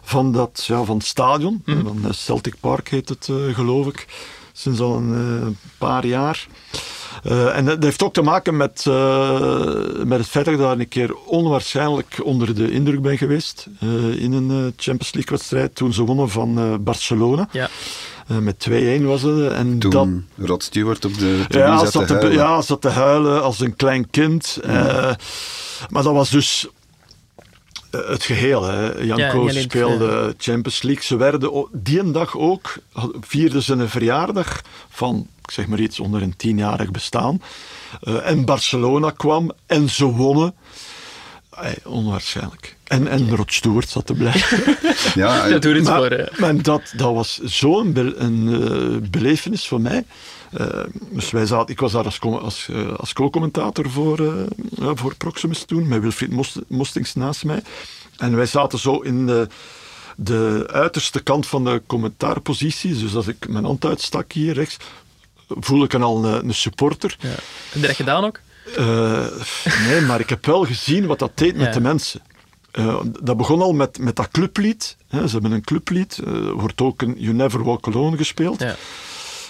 van, 0.03 0.31
dat, 0.31 0.63
ja, 0.67 0.83
van 0.83 0.97
het 0.97 1.05
stadion. 1.05 1.61
Mhm. 1.65 1.83
Van, 1.83 2.13
Celtic 2.13 2.55
Park 2.59 2.89
heet 2.89 3.09
het, 3.09 3.29
geloof 3.53 3.87
ik, 3.87 4.05
sinds 4.51 4.79
al 4.79 4.95
een 4.95 5.57
paar 5.77 6.05
jaar. 6.05 6.47
Uh, 7.23 7.57
en 7.57 7.65
dat 7.65 7.83
heeft 7.83 8.03
ook 8.03 8.13
te 8.13 8.21
maken 8.21 8.57
met, 8.57 8.85
uh, 8.87 9.39
met 10.05 10.19
het 10.19 10.27
feit 10.27 10.45
dat 10.45 10.53
ik 10.53 10.59
daar 10.59 10.79
een 10.79 10.87
keer 10.87 11.15
onwaarschijnlijk 11.15 12.19
onder 12.23 12.55
de 12.55 12.71
indruk 12.71 13.01
ben 13.01 13.17
geweest 13.17 13.67
uh, 13.83 14.21
in 14.21 14.31
een 14.31 14.73
Champions 14.75 15.13
League 15.13 15.37
wedstrijd 15.37 15.75
toen 15.75 15.93
ze 15.93 16.03
wonnen 16.03 16.29
van 16.29 16.83
Barcelona. 16.83 17.47
Ja. 17.51 17.69
met 18.27 18.67
2-1 18.69 19.03
was 19.03 19.21
het. 19.21 19.51
En 19.51 19.79
toen 19.79 20.25
dat, 20.35 20.47
Rod 20.47 20.63
Stewart 20.63 21.05
op 21.05 21.17
de 21.17 21.45
ja, 21.49 21.85
zat 21.85 22.07
te, 22.07 22.13
huilen. 22.13 22.33
Ja, 22.33 22.61
zat 22.61 22.81
te 22.81 22.89
huilen 22.89 23.43
als 23.43 23.59
een 23.59 23.75
klein 23.75 24.09
kind. 24.09 24.59
Ja. 24.65 25.17
maar 25.89 26.03
dat 26.03 26.13
was 26.13 26.29
dus 26.29 26.67
het 27.97 28.23
geheel. 28.23 28.63
Hè. 28.63 29.03
Janko 29.03 29.49
ja, 29.49 29.61
speelde 29.61 30.35
Champions 30.37 30.81
League. 30.81 31.03
Ze 31.03 31.15
werden 31.15 31.67
die 31.71 32.11
dag 32.11 32.37
ook, 32.37 32.77
vierden 33.21 33.63
ze 33.63 33.73
een 33.73 33.89
verjaardag 33.89 34.61
van, 34.89 35.27
ik 35.41 35.51
zeg 35.51 35.67
maar 35.67 35.79
iets, 35.79 35.99
onder 35.99 36.21
een 36.21 36.35
tienjarig 36.35 36.91
bestaan. 36.91 37.41
Uh, 38.01 38.29
en 38.29 38.45
Barcelona 38.45 39.09
kwam 39.09 39.51
en 39.65 39.89
ze 39.89 40.05
wonnen. 40.05 40.55
Onwaarschijnlijk. 41.83 42.75
En, 42.83 43.07
en 43.07 43.35
Rod 43.35 43.53
Stewart 43.53 43.89
zat 43.89 44.05
te 44.05 44.13
blijven. 44.13 44.77
ja, 45.21 45.47
dat 45.47 45.61
doet 45.61 45.75
het 45.75 45.83
maar, 45.83 45.97
voor. 45.97 46.29
Maar 46.37 46.61
dat, 46.61 46.93
dat 46.95 47.13
was 47.13 47.39
zo'n 47.43 47.93
be 47.93 48.15
een, 48.15 48.47
uh, 48.47 49.09
belevenis 49.09 49.67
voor 49.67 49.81
mij. 49.81 50.05
Uh, 50.59 50.67
dus 51.09 51.31
wij 51.31 51.45
zaten, 51.45 51.73
ik 51.73 51.79
was 51.79 51.91
daar 51.91 52.05
als, 52.05 52.19
als, 52.21 52.67
uh, 52.71 52.93
als 52.93 53.13
co-commentator 53.13 53.89
voor, 53.89 54.19
uh, 54.19 54.91
voor 54.93 55.15
Proximus 55.15 55.63
toen, 55.63 55.87
met 55.87 56.01
Wilfried 56.01 56.31
Most, 56.31 56.59
Mostings 56.67 57.13
naast 57.13 57.43
mij. 57.43 57.63
En 58.17 58.35
wij 58.35 58.45
zaten 58.45 58.79
zo 58.79 58.99
in 58.99 59.25
de, 59.25 59.47
de 60.15 60.67
uiterste 60.71 61.23
kant 61.23 61.47
van 61.47 61.63
de 61.63 61.81
commentaarpositie. 61.87 62.97
Dus 62.97 63.15
als 63.15 63.27
ik 63.27 63.47
mijn 63.47 63.65
hand 63.65 63.85
uitstak 63.85 64.31
hier 64.31 64.53
rechts, 64.53 64.77
voel 65.47 65.83
ik 65.83 65.93
al 65.93 66.25
een, 66.25 66.45
een 66.45 66.53
supporter. 66.53 67.15
Ja. 67.19 67.27
Heb 67.27 67.41
je 67.73 67.79
dat 67.79 67.95
gedaan 67.95 68.23
ook? 68.23 68.39
Nee, 69.87 70.01
maar 70.01 70.19
ik 70.19 70.29
heb 70.29 70.45
wel 70.45 70.65
gezien 70.65 71.05
wat 71.05 71.19
dat 71.19 71.31
deed 71.37 71.55
met 71.55 71.73
de 71.73 71.81
mensen. 71.81 72.21
Uh, 72.79 72.99
dat 73.21 73.37
begon 73.37 73.61
al 73.61 73.73
met, 73.73 73.99
met 73.99 74.15
dat 74.15 74.31
clublied. 74.31 74.97
Hè. 75.07 75.27
Ze 75.27 75.33
hebben 75.33 75.51
een 75.51 75.63
clublied. 75.63 76.19
Uh, 76.27 76.51
wordt 76.51 76.81
ook 76.81 77.01
een 77.01 77.15
You 77.17 77.33
Never 77.33 77.63
Walk 77.63 77.87
Alone 77.87 78.17
gespeeld. 78.17 78.59
Ja. 78.59 78.75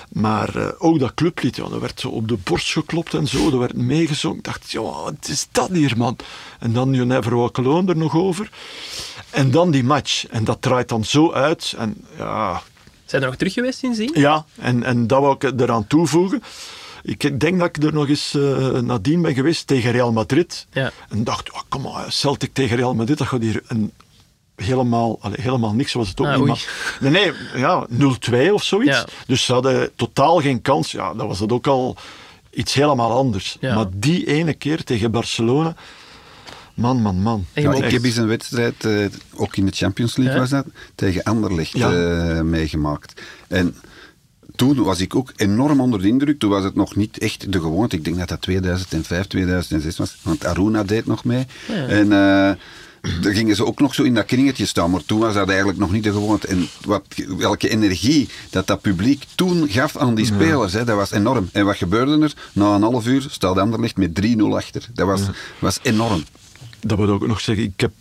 Maar 0.09 0.55
uh, 0.55 0.67
ook 0.77 0.99
dat 0.99 1.13
clublied, 1.13 1.55
ja, 1.55 1.67
dat 1.67 1.79
werd 1.79 1.99
zo 1.99 2.07
op 2.07 2.27
de 2.27 2.37
borst 2.43 2.71
geklopt 2.71 3.13
en 3.13 3.27
zo. 3.27 3.49
Dat 3.49 3.59
werd 3.59 3.75
meegezongen. 3.75 4.37
Ik 4.37 4.43
dacht, 4.43 4.71
ja, 4.71 4.81
wat 4.81 5.27
is 5.27 5.47
dat 5.51 5.69
hier, 5.69 5.97
man? 5.97 6.17
En 6.59 6.73
dan 6.73 6.93
You 6.93 7.05
Never 7.05 7.35
Walk 7.35 7.57
Alone 7.57 7.91
er 7.91 7.97
nog 7.97 8.15
over. 8.15 8.49
En 9.29 9.51
dan 9.51 9.71
die 9.71 9.83
match. 9.83 10.27
En 10.27 10.43
dat 10.43 10.61
draait 10.61 10.89
dan 10.89 11.03
zo 11.03 11.31
uit. 11.31 11.73
En 11.77 12.05
ja... 12.17 12.61
Zijn 13.05 13.21
er 13.21 13.27
nog 13.27 13.37
terug 13.37 13.53
geweest 13.53 13.79
zien? 13.79 14.11
Ja, 14.13 14.45
en, 14.55 14.83
en 14.83 15.07
dat 15.07 15.21
wou 15.21 15.35
ik 15.39 15.59
eraan 15.59 15.87
toevoegen. 15.87 16.43
Ik 17.03 17.39
denk 17.39 17.59
dat 17.59 17.67
ik 17.67 17.83
er 17.83 17.93
nog 17.93 18.07
eens 18.07 18.33
uh, 18.33 18.69
nadien 18.69 19.21
ben 19.21 19.33
geweest 19.33 19.67
tegen 19.67 19.91
Real 19.91 20.11
Madrid. 20.11 20.67
Ja. 20.71 20.91
En 21.09 21.23
dacht, 21.23 21.51
oh, 21.51 21.59
kom 21.69 21.81
maar, 21.81 22.11
Celtic 22.11 22.53
tegen 22.53 22.77
Real 22.77 22.95
Madrid, 22.95 23.17
dat 23.17 23.27
gaat 23.27 23.41
hier 23.41 23.61
een 23.67 23.91
helemaal, 24.55 25.17
allee, 25.21 25.41
helemaal 25.41 25.73
niks 25.73 25.93
was 25.93 26.09
het 26.09 26.19
ook 26.19 26.27
ah, 26.27 26.37
niet. 26.37 26.47
Maar, 26.47 27.11
nee, 27.11 27.11
nee, 27.11 27.61
ja, 27.61 27.87
0-2 28.49 28.51
of 28.51 28.63
zoiets. 28.63 29.03
Dus 29.27 29.45
ze 29.45 29.53
hadden 29.53 29.89
totaal 29.95 30.41
geen 30.41 30.61
kans. 30.61 30.91
Ja, 30.91 31.13
dan 31.13 31.27
was 31.27 31.39
het 31.39 31.51
ook 31.51 31.67
al 31.67 31.95
iets 32.49 32.73
helemaal 32.73 33.11
anders. 33.11 33.57
Maar 33.61 33.85
die 33.93 34.27
ene 34.27 34.53
keer 34.53 34.83
tegen 34.83 35.11
Barcelona... 35.11 35.75
Man, 36.73 37.01
man, 37.01 37.21
man. 37.21 37.45
Ja, 37.53 37.73
ik 37.73 37.91
heb 37.91 38.03
eens 38.03 38.15
een 38.15 38.27
wedstrijd, 38.27 38.85
uh, 38.85 39.07
ook 39.35 39.55
in 39.55 39.65
de 39.65 39.71
Champions 39.71 40.17
League 40.17 40.39
was 40.39 40.49
dat, 40.49 40.65
tegen 40.95 41.23
Anderlecht 41.23 41.75
uh, 41.75 42.41
meegemaakt. 42.41 43.21
En 43.47 43.75
toen 44.55 44.83
was 44.83 44.99
ik 44.99 45.15
ook 45.15 45.31
enorm 45.35 45.81
onder 45.81 46.01
de 46.01 46.07
indruk. 46.07 46.39
Toen 46.39 46.49
was 46.49 46.63
het 46.63 46.75
nog 46.75 46.95
niet 46.95 47.17
echt 47.17 47.51
de 47.51 47.59
gewoonte. 47.59 47.95
Ik 47.95 48.03
denk 48.05 48.17
dat 48.17 48.27
dat 48.27 48.41
2005, 48.41 49.27
2006 49.27 49.97
was. 49.97 50.17
Want 50.21 50.45
Aruna 50.45 50.83
deed 50.83 51.05
nog 51.05 51.23
mee. 51.23 51.45
En... 51.87 52.11
Uh, 52.11 52.51
daar 53.21 53.33
gingen 53.33 53.55
ze 53.55 53.65
ook 53.65 53.79
nog 53.79 53.93
zo 53.93 54.03
in 54.03 54.13
dat 54.13 54.25
kringetje 54.25 54.65
staan. 54.65 54.91
Maar 54.91 55.05
toen 55.05 55.19
was 55.19 55.33
dat 55.33 55.47
eigenlijk 55.47 55.79
nog 55.79 55.91
niet 55.91 56.03
de 56.03 56.11
gewoonte. 56.11 56.47
En 56.47 56.67
wat, 56.85 57.03
welke 57.37 57.69
energie 57.69 58.29
dat 58.49 58.67
dat 58.67 58.81
publiek 58.81 59.23
toen 59.35 59.69
gaf 59.69 59.97
aan 59.97 60.15
die 60.15 60.25
spelers, 60.25 60.73
hè, 60.73 60.83
dat 60.83 60.95
was 60.95 61.11
enorm. 61.11 61.49
En 61.51 61.65
wat 61.65 61.75
gebeurde 61.75 62.19
er? 62.21 62.33
Na 62.53 62.75
een 62.75 62.81
half 62.81 63.07
uur 63.07 63.25
staat 63.29 63.57
Anderlecht 63.57 63.97
met 63.97 64.21
3-0 64.21 64.41
achter. 64.41 64.87
Dat 64.93 65.07
was, 65.07 65.21
was 65.59 65.79
enorm. 65.81 66.23
Dat 66.79 66.97
wil 66.97 67.07
ik 67.07 67.13
ook 67.13 67.27
nog 67.27 67.39
zeggen. 67.39 67.65
Ik 67.65 67.79
heb 67.79 67.91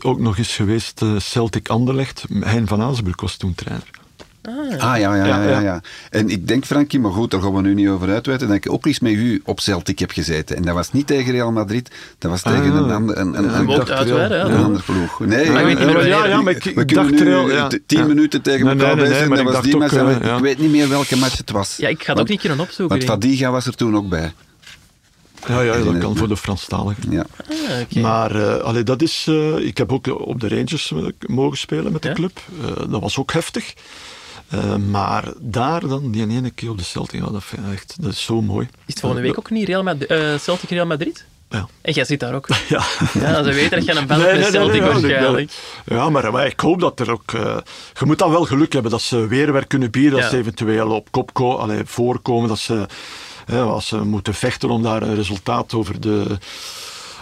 ook 0.00 0.20
nog 0.20 0.38
eens 0.38 0.54
geweest, 0.54 1.02
uh, 1.02 1.18
Celtic 1.18 1.68
Anderlecht. 1.68 2.24
Hein 2.40 2.66
van 2.66 2.82
Azenbroek 2.82 3.20
was 3.20 3.36
toen 3.36 3.54
trainer. 3.54 3.90
Ah. 4.48 4.92
ah, 4.92 4.98
ja, 4.98 5.14
ja, 5.14 5.24
ja, 5.24 5.60
ja, 5.60 5.80
En 6.10 6.28
ik 6.28 6.48
denk, 6.48 6.64
Frankie, 6.64 7.00
maar 7.00 7.12
goed, 7.12 7.30
daar 7.30 7.40
gaan 7.40 7.54
we 7.54 7.60
nu 7.60 7.74
niet 7.74 7.88
over 7.88 8.10
uitweiden, 8.10 8.48
dat 8.48 8.56
ik 8.56 8.72
ook 8.72 8.86
eens 8.86 9.00
met 9.00 9.12
u 9.12 9.42
op 9.44 9.60
Celtic 9.60 9.98
heb 9.98 10.10
gezeten. 10.10 10.56
En 10.56 10.62
dat 10.62 10.74
was 10.74 10.92
niet 10.92 11.06
tegen 11.06 11.32
Real 11.32 11.52
Madrid, 11.52 11.90
dat 12.18 12.30
was 12.30 12.42
tegen 12.42 12.72
ah. 12.72 12.76
een, 12.76 12.90
ander, 12.90 13.18
een, 13.18 13.38
een, 13.38 13.48
een, 13.48 13.70
een 14.50 14.64
ander 14.64 14.82
ploeg. 14.82 15.20
Nee, 15.20 15.50
ah, 15.50 15.70
ik 15.70 15.78
weet 15.78 16.06
ja, 16.06 16.26
ja, 16.26 16.40
maar 16.40 16.52
ik, 16.52 16.74
we 16.74 16.84
dacht 16.84 17.10
nu 17.10 17.52
ja. 17.52 17.70
tien 17.86 18.06
minuten 18.06 18.42
tegen 18.42 18.68
elkaar 18.68 18.96
nee, 18.96 19.08
nee, 19.08 19.28
nee, 19.28 19.44
dat 19.44 19.52
was 19.52 19.62
die 19.62 19.76
match. 19.76 19.92
Ik 20.36 20.40
weet 20.40 20.58
niet 20.58 20.70
meer 20.70 20.88
welke 20.88 21.16
match 21.16 21.36
het 21.36 21.50
was. 21.50 21.76
Ja, 21.76 21.88
ik 21.88 22.02
ga 22.02 22.12
het 22.12 22.20
ook 22.20 22.28
niet 22.28 22.40
kunnen 22.40 22.60
opzoeken. 22.60 22.96
Want 22.96 23.10
Fadiga 23.10 23.50
was 23.50 23.66
er 23.66 23.74
toen 23.74 23.96
ook 23.96 24.08
bij. 24.08 24.32
Ja, 25.46 25.60
ja, 25.60 25.78
dat 25.78 25.98
kan 25.98 26.16
voor 26.16 26.28
de 26.28 26.36
Franstaligen. 26.36 27.10
Ja. 27.10 27.26
Ah, 27.50 27.80
okay. 27.80 28.02
Maar 28.02 28.36
uh, 28.36 28.56
allee, 28.56 28.82
dat 28.82 29.02
is, 29.02 29.26
uh, 29.28 29.56
ik 29.58 29.78
heb 29.78 29.92
ook 29.92 30.06
op 30.06 30.40
de 30.40 30.48
Rangers 30.48 30.92
mogen 31.26 31.58
spelen 31.58 31.92
met 31.92 32.02
de 32.02 32.08
ja? 32.08 32.14
club. 32.14 32.40
Uh, 32.60 32.90
dat 32.90 33.00
was 33.00 33.18
ook 33.18 33.32
heftig. 33.32 33.74
Uh, 34.54 34.76
maar 34.76 35.32
daar 35.40 35.88
dan, 35.88 36.10
die 36.10 36.28
ene 36.28 36.50
keer 36.50 36.70
op 36.70 36.78
de 36.78 36.84
Celtic, 36.84 37.20
ja, 37.20 37.30
dat, 37.30 37.44
echt, 37.72 37.96
dat 38.02 38.12
is 38.12 38.24
zo 38.24 38.42
mooi. 38.42 38.66
Is 38.66 38.70
het 38.86 39.00
volgende 39.00 39.26
week 39.26 39.38
ook 39.38 39.50
niet 39.50 39.66
Real 39.66 39.82
Madrid, 39.82 40.10
uh, 40.10 40.38
Celtic 40.38 40.70
Real 40.70 40.86
Madrid? 40.86 41.24
Ja. 41.48 41.68
En 41.82 41.92
jij 41.92 42.04
zit 42.04 42.20
daar 42.20 42.34
ook. 42.34 42.48
Ja. 42.68 42.84
ja 43.12 43.42
ze 43.42 43.52
weten 43.52 43.70
dat 43.70 43.84
je 43.84 43.94
een 43.94 44.06
band 44.16 44.22
nee, 44.22 44.38
met 44.38 44.46
Celtic 44.46 44.80
nee, 44.80 44.80
nee, 44.80 45.00
waarschijnlijk. 45.00 45.52
Ja, 45.84 46.10
maar, 46.10 46.32
maar, 46.32 46.46
ik 46.46 46.60
hoop 46.60 46.80
dat 46.80 47.00
er 47.00 47.10
ook... 47.10 47.32
Uh, 47.32 47.56
je 47.98 48.06
moet 48.06 48.18
dan 48.18 48.30
wel 48.30 48.44
geluk 48.44 48.72
hebben 48.72 48.90
dat 48.90 49.02
ze 49.02 49.26
weer 49.26 49.52
werk 49.52 49.68
kunnen 49.68 49.90
bieden, 49.90 50.20
dat 50.20 50.30
ze 50.30 50.36
eventueel 50.36 50.90
op 50.90 51.10
kop 51.10 51.40
allee, 51.40 51.82
voorkomen, 51.84 52.48
dat 52.48 52.58
ze, 52.58 52.86
als 53.52 53.86
ze 53.86 53.96
moeten 53.96 54.34
vechten 54.34 54.70
om 54.70 54.82
daar 54.82 55.02
een 55.02 55.14
resultaat 55.14 55.74
over 55.74 56.00
de, 56.00 56.38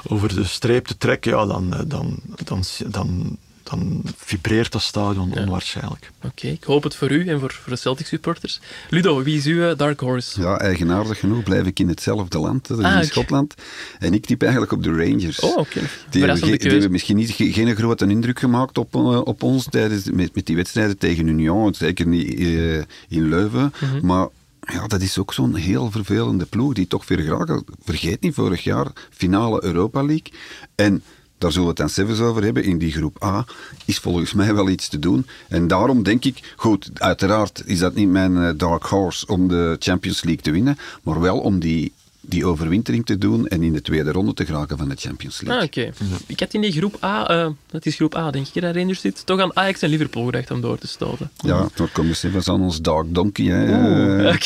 over 0.08 0.34
de 0.34 0.44
streep 0.44 0.86
te 0.86 0.96
trekken, 0.96 1.30
ja, 1.30 1.46
dan, 1.46 1.74
dan, 1.86 2.16
dan, 2.44 2.64
dan 2.86 3.38
dan 3.72 4.02
vibreert 4.16 4.72
dat 4.72 4.82
stadion 4.82 5.38
onwaarschijnlijk. 5.38 6.10
Oké, 6.24 6.46
ik 6.46 6.64
hoop 6.64 6.82
het 6.82 6.94
voor 6.94 7.10
u 7.10 7.28
en 7.28 7.40
voor, 7.40 7.52
voor 7.52 7.72
de 7.72 7.78
Celtic 7.78 8.06
supporters. 8.06 8.60
Ludo, 8.90 9.22
wie 9.22 9.36
is 9.36 9.46
uw 9.46 9.68
eh, 9.68 9.76
dark 9.76 10.00
horse? 10.00 10.40
Ja, 10.40 10.58
eigenaardig 10.58 11.18
genoeg 11.18 11.42
blijf 11.42 11.66
ik 11.66 11.78
in 11.78 11.88
hetzelfde 11.88 12.38
land, 12.38 12.70
ah, 12.70 12.98
in 12.98 13.04
Schotland. 13.04 13.54
En 13.98 14.14
ik 14.14 14.26
typ 14.26 14.42
eigenlijk 14.42 14.72
op 14.72 14.82
de 14.82 14.90
Rangers. 14.90 15.40
Oh, 15.40 15.56
oké. 15.56 15.80
Die, 16.10 16.24
hebben, 16.24 16.58
die 16.58 16.70
hebben 16.70 16.90
misschien 16.90 17.16
niet, 17.16 17.30
geen 17.30 17.76
grote 17.76 18.06
indruk 18.06 18.38
gemaakt 18.38 18.78
op, 18.78 18.94
uh, 18.94 19.20
op 19.24 19.42
ons 19.42 19.66
tijdens, 19.70 20.10
met, 20.10 20.34
met 20.34 20.46
die 20.46 20.56
wedstrijden 20.56 20.98
tegen 20.98 21.26
Union, 21.26 21.74
zeker 21.74 22.06
niet 22.06 22.40
uh, 22.40 22.74
in 23.08 23.28
Leuven. 23.28 23.72
Mhm. 23.80 24.06
Maar 24.06 24.28
ja, 24.60 24.86
dat 24.86 25.00
is 25.00 25.18
ook 25.18 25.32
zo'n 25.32 25.54
heel 25.54 25.90
vervelende 25.90 26.44
ploeg 26.44 26.74
die 26.74 26.86
toch 26.86 27.08
weer 27.08 27.20
graag, 27.20 27.60
vergeet 27.84 28.20
niet, 28.20 28.34
vorig 28.34 28.64
jaar 28.64 28.86
finale 29.10 29.64
Europa 29.64 30.02
League. 30.02 30.32
En 30.74 31.02
daar 31.42 31.52
zullen 31.52 31.74
we 31.74 31.82
het 31.82 31.94
dan 31.94 32.06
zelfs 32.06 32.20
over 32.20 32.42
hebben, 32.42 32.64
in 32.64 32.78
die 32.78 32.92
groep 32.92 33.24
A, 33.24 33.44
is 33.84 33.98
volgens 33.98 34.32
mij 34.32 34.54
wel 34.54 34.68
iets 34.68 34.88
te 34.88 34.98
doen. 34.98 35.26
En 35.48 35.66
daarom 35.66 36.02
denk 36.02 36.24
ik, 36.24 36.54
goed, 36.56 36.90
uiteraard 36.94 37.62
is 37.64 37.78
dat 37.78 37.94
niet 37.94 38.08
mijn 38.08 38.36
eh, 38.36 38.50
dark 38.56 38.84
horse 38.84 39.26
om 39.26 39.48
de 39.48 39.76
Champions 39.78 40.22
League 40.22 40.42
te 40.42 40.50
winnen, 40.50 40.78
maar 41.02 41.20
wel 41.20 41.38
om 41.38 41.58
die 41.58 41.92
die 42.24 42.46
overwintering 42.46 43.06
te 43.06 43.18
doen 43.18 43.48
en 43.48 43.62
in 43.62 43.72
de 43.72 43.82
tweede 43.82 44.12
ronde 44.12 44.34
te 44.34 44.44
geraken 44.44 44.78
van 44.78 44.88
de 44.88 44.94
Champions 44.96 45.40
League. 45.40 45.60
Ah, 45.60 45.66
oké. 45.66 46.04
Ik 46.26 46.40
had 46.40 46.54
in 46.54 46.60
die 46.60 46.72
groep 46.72 47.04
A, 47.04 47.44
uh, 47.44 47.48
dat 47.70 47.86
is 47.86 47.94
groep 47.94 48.16
A 48.16 48.30
denk 48.30 48.46
ik, 48.52 48.62
dat 48.62 48.76
Rangers 48.76 49.00
zit, 49.00 49.26
toch 49.26 49.40
aan 49.40 49.56
Ajax 49.56 49.82
en 49.82 49.88
Liverpool 49.88 50.24
gedacht 50.24 50.50
om 50.50 50.60
door 50.60 50.78
te 50.78 50.86
stoten. 50.86 51.30
Ja, 51.36 51.68
dan 51.74 51.88
komen 51.92 52.16
ze 52.16 52.28
even 52.28 52.52
aan 52.52 52.60
ons 52.60 52.80
Dark 52.80 53.14
Donkey. 53.14 53.44
Hè. 53.44 53.76
Oeh, 54.20 54.36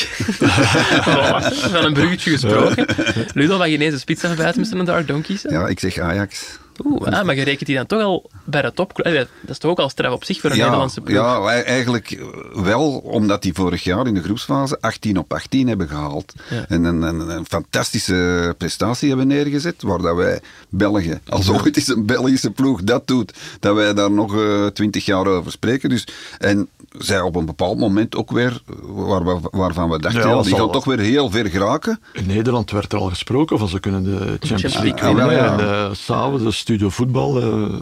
Van 1.70 1.84
een 1.84 1.92
bruggetje 1.92 2.30
gesproken. 2.30 2.86
Ludo, 3.34 3.58
mag 3.58 3.66
je 3.66 3.72
ineens 3.72 3.94
een 3.94 4.00
spits 4.00 4.24
afbijten 4.24 4.60
met 4.60 4.72
een 4.72 4.84
Dark 4.84 5.06
Donkey? 5.06 5.38
Ja, 5.42 5.66
ik 5.66 5.80
zeg 5.80 5.98
Ajax. 5.98 6.58
Oeh, 6.84 7.12
ah, 7.12 7.24
maar 7.24 7.34
je 7.34 7.42
rekent 7.42 7.66
die 7.66 7.76
dan 7.76 7.86
toch 7.86 8.02
al 8.02 8.30
bij 8.44 8.62
de 8.62 8.72
top. 8.72 9.00
Dat 9.02 9.28
is 9.48 9.58
toch 9.58 9.70
ook 9.70 9.78
al 9.78 9.88
straf 9.88 10.12
op 10.12 10.24
zich 10.24 10.40
voor 10.40 10.50
een 10.50 10.58
Nederlandse 10.58 11.00
ploeg? 11.00 11.16
Ja, 11.16 11.62
eigenlijk 11.62 12.24
wel, 12.52 12.90
omdat 12.98 13.42
die 13.42 13.54
vorig 13.54 13.84
jaar 13.84 14.06
in 14.06 14.14
de 14.14 14.22
groepsfase 14.22 14.80
18 14.80 15.18
op 15.18 15.32
18 15.32 15.68
hebben 15.68 15.88
gehaald. 15.88 16.32
En 16.68 16.84
een, 16.84 17.02
een, 17.02 17.28
een, 17.28 17.46
fantastische 17.46 18.54
prestatie 18.58 19.08
hebben 19.08 19.26
neergezet, 19.26 19.82
waar 19.82 19.98
dat 19.98 20.16
wij 20.16 20.40
Belgen, 20.68 21.20
als 21.28 21.50
ooit 21.50 21.76
eens 21.76 21.88
een 21.88 22.06
Belgische 22.06 22.50
ploeg 22.50 22.82
dat 22.82 23.06
doet, 23.06 23.32
dat 23.60 23.74
wij 23.74 23.94
daar 23.94 24.10
nog 24.10 24.34
uh, 24.34 24.66
eh, 24.66 24.72
20 24.72 25.04
jaar 25.04 25.26
over 25.26 25.50
spreken. 25.52 25.88
Dus, 25.88 26.06
en 26.38 26.68
zij 26.98 27.20
op 27.20 27.36
een 27.36 27.46
bepaald 27.46 27.78
moment 27.78 28.16
ook 28.16 28.30
weer, 28.30 28.60
waar 28.82 29.24
we, 29.24 29.38
waarvan 29.50 29.90
we 29.90 29.98
dachten, 29.98 30.28
ja, 30.28 30.42
die 30.42 30.54
gaan 30.54 30.70
toch 30.70 30.84
weer 30.84 30.98
heel 30.98 31.30
ver 31.30 31.46
geraken. 31.46 32.00
In 32.12 32.26
Nederland 32.26 32.70
werd 32.70 32.92
er 32.92 32.98
al 32.98 33.08
gesproken 33.08 33.58
van 33.58 33.68
ze 33.68 33.80
kunnen 33.80 34.04
de 34.04 34.36
Champions 34.40 34.78
League 34.78 35.14
winnen. 35.14 35.34
Ja, 35.34 35.58
en 35.58 35.64
uh, 35.64 35.88
s'avonds 35.92 36.42
de 36.42 36.50
studio 36.50 36.88
voetbal 36.88 37.42
uh, 37.42 37.74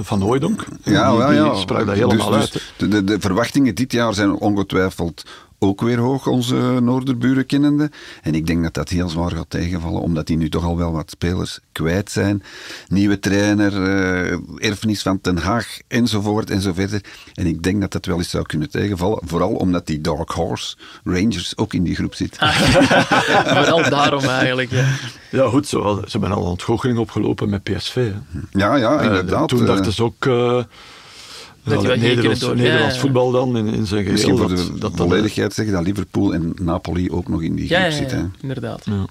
van 0.00 0.20
Hooydonk. 0.20 0.64
Ja, 0.82 1.10
die, 1.10 1.18
ja, 1.18 1.30
ja. 1.30 1.54
sprak 1.54 1.86
dat 1.86 1.94
helemaal 1.94 2.30
dus, 2.30 2.50
dus 2.50 2.52
uit. 2.52 2.72
De, 2.76 2.88
de, 2.88 3.04
de, 3.04 3.20
verwachtingen 3.20 3.74
dit 3.74 3.92
jaar 3.92 4.14
zijn 4.14 4.32
ongetwijfeld 4.32 5.24
ook 5.62 5.80
weer 5.80 5.98
hoog, 5.98 6.26
onze 6.26 6.54
Noorderburen 6.82 7.46
kennende. 7.46 7.90
En 8.22 8.34
ik 8.34 8.46
denk 8.46 8.62
dat 8.62 8.74
dat 8.74 8.88
heel 8.88 9.08
zwaar 9.08 9.30
gaat 9.30 9.50
tegenvallen, 9.50 10.00
omdat 10.00 10.26
die 10.26 10.36
nu 10.36 10.48
toch 10.48 10.64
al 10.64 10.76
wel 10.76 10.92
wat 10.92 11.10
spelers 11.10 11.58
kwijt 11.72 12.10
zijn. 12.10 12.42
Nieuwe 12.88 13.18
trainer, 13.18 13.72
uh, 13.72 14.68
erfenis 14.70 15.02
van 15.02 15.20
Ten 15.20 15.36
Haag, 15.38 15.78
enzovoort 15.88 16.50
en 16.50 16.60
zo 16.60 16.72
verder. 16.72 17.00
En 17.34 17.46
ik 17.46 17.62
denk 17.62 17.80
dat 17.80 17.92
dat 17.92 18.06
wel 18.06 18.16
eens 18.18 18.30
zou 18.30 18.44
kunnen 18.46 18.70
tegenvallen. 18.70 19.18
Vooral 19.24 19.52
omdat 19.54 19.86
die 19.86 20.00
Dark 20.00 20.30
Horse 20.30 20.76
Rangers 21.04 21.56
ook 21.56 21.74
in 21.74 21.82
die 21.82 21.94
groep 21.94 22.14
zit. 22.14 22.36
Vooral 23.54 23.90
daarom 23.90 24.24
eigenlijk, 24.24 24.70
ja. 24.70 24.84
Ja, 25.30 25.48
goed, 25.48 25.68
ze, 25.68 26.02
ze 26.06 26.18
hebben 26.18 26.32
al 26.36 26.42
ontgoocheling 26.42 26.98
opgelopen 26.98 27.50
met 27.50 27.62
PSV. 27.62 27.94
Hè. 27.94 28.12
Ja, 28.50 28.74
ja, 28.76 28.98
Eh, 28.98 29.04
inderdaad. 29.06 29.48
toen 29.48 29.60
eh, 29.60 29.66
dachten 29.66 29.92
ze 29.92 30.02
ook... 30.02 30.26
eh, 30.26 30.62
Dat 31.64 31.84
geen 31.86 32.00
Nederlands, 32.00 32.40
door- 32.40 32.56
Nederlands 32.56 32.94
ja, 32.94 33.00
voetbal 33.00 33.30
dan 33.30 33.56
in, 33.56 33.66
in 33.66 33.86
zijn 33.86 34.04
Misschien 34.10 34.36
geheel. 34.38 34.48
voor 34.48 34.56
dat, 34.56 34.66
de 34.66 34.72
dat, 34.72 34.80
dat, 34.80 34.92
volledigheid 34.96 35.54
zeggen 35.54 35.74
dat 35.74 35.84
Liverpool 35.84 36.34
en 36.34 36.52
Napoli 36.60 37.10
ook 37.10 37.28
nog 37.28 37.42
in 37.42 37.54
die 37.54 37.66
groep 37.66 37.78
ja, 37.78 37.84
ja, 37.84 37.90
zitten. 37.90 38.34
inderdaad. 38.40 38.84
Ja. 38.84 39.06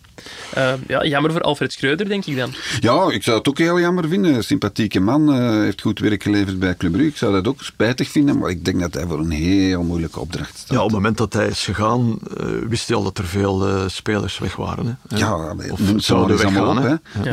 Eh, 0.54 0.74
ja, 0.88 1.06
jammer 1.06 1.32
voor 1.32 1.42
Alfred 1.42 1.74
Schreuder, 1.74 2.08
denk 2.08 2.26
ik 2.26 2.38
dan. 2.38 2.54
Ja, 2.80 3.10
ik 3.12 3.24
zou 3.24 3.38
het 3.38 3.48
ook 3.48 3.58
heel 3.58 3.80
jammer 3.80 4.08
vinden. 4.08 4.44
Sympathieke 4.44 5.00
man, 5.00 5.34
eh, 5.34 5.50
heeft 5.50 5.82
goed 5.82 6.00
werk 6.00 6.24
geleverd 6.24 6.60
bij 6.60 6.76
Club 6.76 6.92
Brugge. 6.92 7.10
Ik 7.10 7.18
zou 7.18 7.34
dat 7.34 7.48
ook 7.48 7.62
spijtig 7.64 8.10
vinden, 8.10 8.38
maar 8.38 8.50
ik 8.50 8.66
denk 8.66 8.80
dat 8.80 8.94
hij 8.94 9.06
voor 9.08 9.20
een 9.20 9.32
heel 9.32 9.84
moeilijke 9.84 10.20
opdracht 10.20 10.58
staat. 10.58 10.70
Ja, 10.70 10.78
op 10.78 10.84
het 10.84 10.94
moment 10.94 11.18
dat 11.18 11.34
hij 11.34 11.48
is 11.48 11.64
gegaan, 11.64 12.20
eh, 12.38 12.46
wist 12.70 12.88
hij 12.88 12.98
al 12.98 13.04
dat 13.04 13.18
er 13.18 13.26
veel 13.26 13.68
eh, 13.68 13.84
spelers 13.88 14.38
weg 14.40 14.56
waren. 14.56 14.98
Hè. 15.08 15.18
Ja, 15.18 15.56
of 15.72 15.80
zouden 15.98 16.38
weggaan. 16.38 16.78
op. 16.78 17.00
hè. 17.22 17.30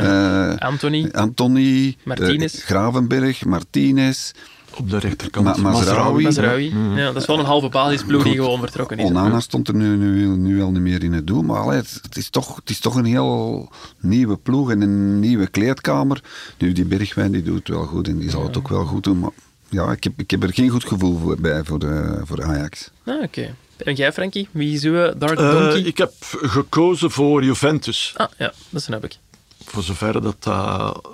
Eh, 0.51 0.57
Anthony. 0.67 1.09
Anthony, 1.11 1.95
Martinez. 2.03 2.53
eh, 2.55 2.61
Gravenberg, 2.65 3.45
Martinez, 3.45 4.31
Op 4.77 4.89
de 4.89 4.97
rechterkant. 4.97 5.45
Ma- 5.45 5.71
Mazraoui. 5.71 6.23
Mazraoui. 6.23 6.75
Ja, 6.95 7.05
dat 7.11 7.15
is 7.21 7.25
wel 7.27 7.39
een 7.39 7.45
halve 7.45 7.69
basisploeg 7.69 8.23
die 8.23 8.33
gewoon 8.35 8.59
vertrokken 8.59 8.97
is. 8.97 9.05
Onana 9.05 9.39
stond 9.39 9.67
er 9.67 9.75
nu, 9.75 9.95
nu, 9.97 10.25
nu 10.37 10.61
al 10.61 10.71
niet 10.71 10.81
meer 10.81 11.03
in 11.03 11.13
het 11.13 11.27
doel. 11.27 11.41
Maar 11.41 11.59
allee, 11.59 11.77
het, 11.77 11.99
het 12.01 12.17
is 12.17 12.29
toch, 12.29 12.55
het 12.55 12.69
is 12.69 12.79
toch 12.79 12.95
een 12.95 13.05
heel 13.05 13.69
nieuwe 13.99 14.37
ploeg 14.37 14.71
en 14.71 14.81
een 14.81 15.19
nieuwe 15.19 15.47
kleedkamer. 15.47 16.21
Nu, 16.57 16.71
die 16.71 16.85
Bergwijn 16.85 17.31
die 17.31 17.43
doet 17.43 17.57
het 17.57 17.67
wel 17.67 17.85
goed 17.85 18.07
en 18.07 18.17
die 18.17 18.29
zal 18.29 18.43
het 18.43 18.57
ook 18.57 18.67
wel 18.69 18.85
goed 18.85 19.03
doen. 19.03 19.19
Maar 19.19 19.29
ja, 19.69 19.91
ik 19.91 20.03
heb, 20.03 20.13
ik 20.17 20.31
heb 20.31 20.43
er 20.43 20.53
geen 20.53 20.69
goed 20.69 20.85
gevoel 20.85 21.17
voor, 21.19 21.37
bij 21.39 21.63
voor, 21.63 21.79
de, 21.79 22.21
voor 22.23 22.43
Ajax. 22.43 22.89
Ah, 23.03 23.21
oké. 23.23 23.55
En 23.77 23.93
jij, 23.93 24.13
Frankie? 24.13 24.47
Wie 24.51 24.73
is 24.73 24.83
uw 24.83 24.93
Dark 25.17 25.39
Eh, 25.39 25.51
Donkey? 25.51 25.81
ik 25.81 25.97
heb 25.97 26.13
gekozen 26.41 27.11
voor 27.11 27.43
Juventus. 27.43 28.13
Ah, 28.17 28.27
ja, 28.37 28.53
dat 28.69 28.81
snap 28.81 29.03
ik. 29.03 29.17
Voor 29.65 29.83
zover 29.83 30.21
dat 30.21 30.35
dat 30.43 31.09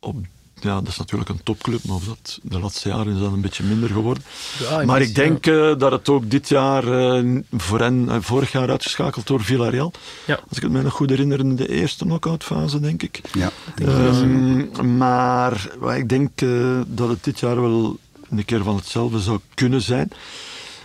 op... 0.00 0.16
Ja, 0.60 0.74
dat 0.74 0.88
is 0.88 0.96
natuurlijk 0.98 1.30
een 1.30 1.42
topclub, 1.42 1.84
maar 1.84 1.96
of 1.96 2.04
dat, 2.04 2.38
de 2.42 2.58
laatste 2.58 2.88
jaren 2.88 3.14
is 3.14 3.20
dat 3.20 3.32
een 3.32 3.40
beetje 3.40 3.64
minder 3.64 3.88
geworden. 3.88 4.22
Ja, 4.58 4.84
maar 4.84 5.00
ik 5.00 5.14
denk 5.14 5.46
eh, 5.46 5.74
dat 5.78 5.92
het 5.92 6.08
ook 6.08 6.30
dit 6.30 6.48
jaar, 6.48 6.84
eh, 6.92 7.40
voor 7.52 7.78
hen, 7.80 8.08
eh, 8.08 8.16
vorig 8.20 8.52
jaar 8.52 8.70
uitgeschakeld 8.70 9.26
door 9.26 9.42
Villarreal. 9.44 9.92
Ja. 10.26 10.40
Als 10.48 10.56
ik 10.56 10.62
het 10.62 10.72
me 10.72 10.82
nog 10.82 10.92
goed 10.92 11.10
herinner, 11.10 11.38
in 11.38 11.56
de 11.56 11.68
eerste 11.68 12.04
knock-outfase, 12.04 12.80
denk 12.80 13.02
ik. 13.02 13.20
Ja, 13.32 13.50
Ehm, 13.76 14.96
maar 14.96 15.70
wat 15.78 15.94
ik 15.94 16.08
denk 16.08 16.40
eh, 16.40 16.80
dat 16.86 17.08
het 17.08 17.24
dit 17.24 17.40
jaar 17.40 17.60
wel 17.60 17.98
een 18.30 18.44
keer 18.44 18.62
van 18.62 18.76
hetzelfde 18.76 19.20
zou 19.20 19.38
kunnen 19.54 19.82
zijn. 19.82 20.10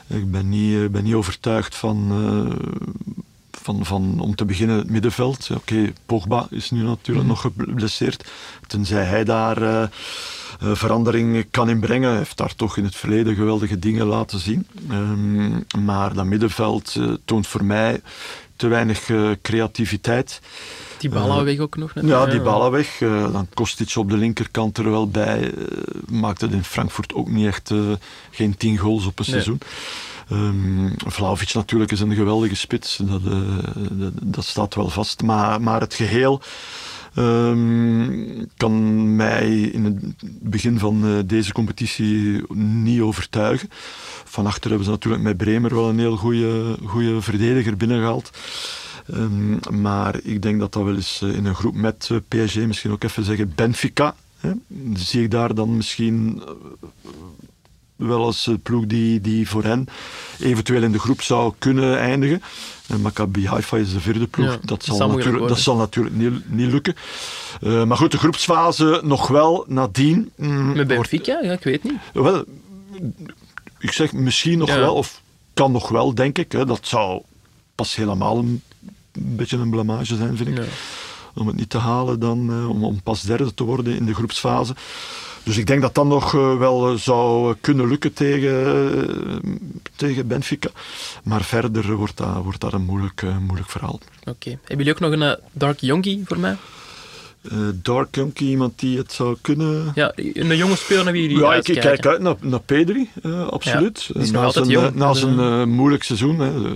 Ik 0.08 0.32
ben 0.32 0.50
niet, 0.50 0.92
ben 0.92 1.04
niet 1.04 1.14
overtuigd 1.14 1.76
van, 1.76 2.08
eh, 2.12 2.56
van, 3.64 3.86
van, 3.86 4.20
om 4.20 4.36
te 4.36 4.46
beginnen, 4.46 4.78
het 4.78 4.90
middenveld. 4.90 5.50
Oké, 5.54 5.94
Pogba 6.06 6.48
is 6.50 6.72
nu 6.72 6.82
natuurlijk 6.84 7.28
nog 7.28 7.42
geblesseerd. 7.42 8.26
Tenzij 8.68 9.04
hij 9.04 9.24
daar 9.24 9.62
eh, 9.62 9.82
eh, 9.84 9.90
verandering 10.60 11.46
kan 11.52 11.70
inbrengen. 11.70 12.10
Hij 12.10 12.18
heeft 12.18 12.38
daar 12.38 12.56
toch 12.56 12.78
in 12.78 12.84
het 12.84 12.96
verleden 12.96 13.36
geweldige 13.36 13.80
dingen 13.80 14.06
laten 14.06 14.40
zien. 14.40 14.68
Ehm, 14.90 15.86
maar 15.86 16.14
dat 16.14 16.26
middenveld 16.26 16.96
eh, 16.96 17.12
toont 17.26 17.48
voor 17.48 17.64
mij 17.64 18.02
te 18.56 18.68
weinig 18.68 19.10
eh, 19.10 19.30
creativiteit. 19.42 20.42
Die 20.98 21.10
weg 21.44 21.60
ook 21.60 21.78
nog. 21.78 21.92
Ja, 21.96 22.02
natuurlijk. 22.02 22.32
die 22.32 22.70
weg. 22.72 23.02
Eh, 23.02 23.32
dan 23.32 23.48
kost 23.54 23.80
iets 23.82 23.98
op 23.98 24.10
de 24.10 24.18
linkerkant 24.18 24.78
er 24.78 24.92
wel 24.92 25.08
bij. 25.08 25.54
Eh, 25.54 25.68
maakt 26.10 26.42
het 26.42 26.52
in 26.52 26.64
Frankfurt 26.64 27.14
ook 27.14 27.30
niet 27.30 27.46
echt 27.48 27.72
eh, 27.72 27.80
geen 28.32 28.58
tien 28.58 28.78
goals 28.78 29.06
op 29.06 29.20
een 29.20 29.26
Nee. 29.28 29.42
seizoen. 29.42 29.60
Ehm 30.30 30.84
Vlaovic 31.06 31.54
natuurlijk 31.54 31.92
is 31.92 32.00
een 32.00 32.14
geweldige 32.14 32.56
spits. 32.56 32.98
Dat, 32.98 33.22
eh, 33.26 33.42
dat, 33.92 34.14
dat 34.22 34.46
staat 34.46 34.76
wel 34.76 34.90
vast. 34.90 35.22
Maar, 35.22 35.62
maar 35.62 35.82
het 35.82 35.94
geheel 35.94 36.42
ehm, 37.14 38.46
kan 38.58 39.16
mij 39.16 39.62
in 39.62 39.86
het 39.86 40.00
begin 40.42 40.80
van 40.80 41.06
eh, 41.06 41.12
deze 41.26 41.54
competitie 41.54 42.42
niet 42.56 43.02
overtuigen. 43.02 43.70
Van 44.24 44.46
achter 44.46 44.70
hebben 44.70 44.86
ze 44.86 44.92
natuurlijk 44.92 45.24
met 45.24 45.38
Bremer 45.38 45.76
wel 45.76 45.90
een 45.90 46.00
heel 46.00 46.18
goede 46.86 47.22
verdediger 47.22 47.78
binnengehaald. 47.78 48.32
Ehm, 49.08 49.82
maar 49.82 50.20
ik 50.24 50.42
denk 50.42 50.60
dat 50.60 50.74
dat 50.74 50.84
wel 50.84 50.96
eens 50.96 51.22
eh, 51.22 51.36
in 51.36 51.46
een 51.46 51.56
groep 51.56 51.76
met 51.76 52.10
PSG, 52.28 52.56
misschien 52.56 52.92
ook 52.92 53.04
even 53.04 53.24
zeggen 53.24 53.52
Benfica, 53.56 54.16
hè, 54.38 54.52
zie 54.94 55.24
ik 55.24 55.32
daar 55.32 55.56
dan 55.56 55.76
misschien 55.76 56.42
wel 57.96 58.24
als 58.24 58.48
eh, 58.48 58.56
ploeg 58.64 58.86
die, 58.86 59.22
die 59.22 59.50
voor 59.50 59.64
hen 59.64 59.88
eventueel 60.40 60.84
in 60.84 60.92
de 60.92 61.00
groep 61.00 61.22
zou 61.22 61.54
kunnen 61.60 61.98
eindigen. 62.00 62.42
En 62.88 63.02
Maccabi 63.02 63.48
Haifa 63.48 63.78
is 63.78 63.94
de 63.94 64.00
vierde 64.00 64.28
ploeg. 64.28 64.52
Ja, 64.52 64.58
dat, 64.62 64.84
zal 64.84 65.08
natuurlijk, 65.10 65.48
dat 65.48 65.60
zal 65.60 65.76
natuurlijk 65.76 66.16
niet, 66.16 66.50
niet 66.52 66.72
lukken. 66.72 66.96
Eh, 67.62 67.84
maar 67.84 67.98
goed, 67.98 68.12
de 68.12 68.18
groepsfase 68.18 69.02
nog 69.04 69.28
wel 69.28 69.66
nadien. 69.68 70.32
mm, 70.36 70.66
Met 70.68 70.76
wordt- 70.76 70.88
Benfica? 70.88 71.40
Ja, 71.42 71.52
ik 71.52 71.64
weet 71.64 71.84
niet. 71.84 71.94
wel, 72.14 72.44
ik 73.80 73.92
zeg 73.92 74.14
misschien 74.14 74.58
nog 74.58 74.68
Ja. 74.70 74.80
wel, 74.80 74.94
of 74.96 75.22
kan 75.54 75.72
nog 75.72 75.90
wel, 75.90 76.14
denk 76.16 76.38
ik. 76.38 76.52
Hè. 76.52 76.66
Dat 76.66 76.88
zou 76.88 77.22
pas 77.76 77.96
helemaal 77.96 78.38
een, 78.38 78.62
een 79.12 79.36
beetje 79.36 79.58
een 79.58 79.70
blamage 79.70 80.16
zijn, 80.16 80.38
vind 80.38 80.50
ik. 80.50 80.58
Ja. 80.58 80.64
Om 81.36 81.48
het 81.48 81.56
niet 81.56 81.70
te 81.70 81.78
halen, 81.78 82.20
dan, 82.20 82.50
eh, 82.52 82.70
om, 82.70 82.84
om 82.84 83.02
pas 83.02 83.22
derde 83.22 83.54
te 83.54 83.64
worden 83.64 83.96
in 83.96 84.06
de 84.06 84.14
groepsfase. 84.14 84.76
Dus 85.44 85.58
ik 85.58 85.66
denk 85.68 85.82
dat 85.82 85.96
dat 85.96 86.06
nog 86.06 86.36
eh, 86.36 86.58
wel 86.58 86.90
eh, 86.92 86.96
zou 86.98 87.56
kunnen 87.62 87.88
lukken 87.88 88.14
tegen, 88.14 88.54
eh, 89.04 89.50
tegen 89.96 90.28
Benfica. 90.28 90.70
Maar 91.24 91.44
verder 91.44 91.96
wordt 91.96 92.18
dat, 92.18 92.36
wordt 92.44 92.60
dat 92.60 92.74
een 92.74 92.86
moeilijk, 92.86 93.22
eh, 93.22 93.38
moeilijk 93.38 93.70
verhaal. 93.70 94.00
Oké. 94.26 94.50
Hebben 94.50 94.78
jullie 94.78 94.94
ook 94.94 95.00
nog 95.00 95.12
een 95.12 95.22
eh, 95.22 95.34
Dark 95.52 95.80
Yonki 95.80 96.22
voor 96.26 96.40
mij? 96.40 96.56
Eh, 97.52 97.58
Dark 97.74 98.16
Junkie, 98.16 98.50
iemand 98.50 98.80
die 98.80 98.98
het 98.98 99.12
zou 99.12 99.38
kunnen... 99.42 99.92
Ja, 99.96 100.12
een 100.16 100.58
jonge 100.58 100.76
speler 100.76 101.04
naar 101.04 101.14
wie 101.14 101.22
jullie 101.22 101.38
Ja, 101.38 101.54
ik 101.54 101.64
kijk 101.64 102.06
uit 102.06 102.22
naar, 102.22 102.36
naar 102.42 102.60
Pedri, 102.60 103.10
eh, 103.24 103.48
absoluut. 103.48 104.10
Eh, 104.16 104.30
na 104.32 104.50
zijn, 104.52 104.68
jong. 104.68 104.86
eh, 104.88 104.94
Na 104.94 105.14
zijn 105.14 105.40
eh, 105.40 105.64
moeilijk 105.64 106.04
seizoen 106.04 106.40
hè, 106.40 106.66
eh, 106.66 106.72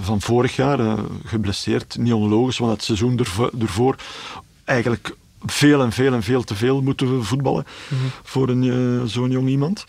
van 0.00 0.20
vorig 0.20 0.56
jaar, 0.56 0.80
eh, 0.80 0.98
geblesseerd, 1.24 1.96
niet 1.98 2.12
onlogisch, 2.12 2.58
want 2.58 2.72
het 2.72 2.84
seizoen 2.84 3.18
ervo- 3.18 3.50
ervoor 3.60 3.96
eigenlijk 4.64 5.16
veel 5.46 5.82
en 5.82 5.92
veel 5.92 6.12
en 6.12 6.22
veel 6.22 6.42
te 6.44 6.54
veel 6.54 6.82
moeten 6.82 7.24
voetballen 7.24 7.64
Mhm. 7.88 8.00
voor 8.22 8.48
een, 8.48 8.62
eh, 9.02 9.08
zo'n 9.10 9.30
jong 9.30 9.48
iemand. 9.48 9.84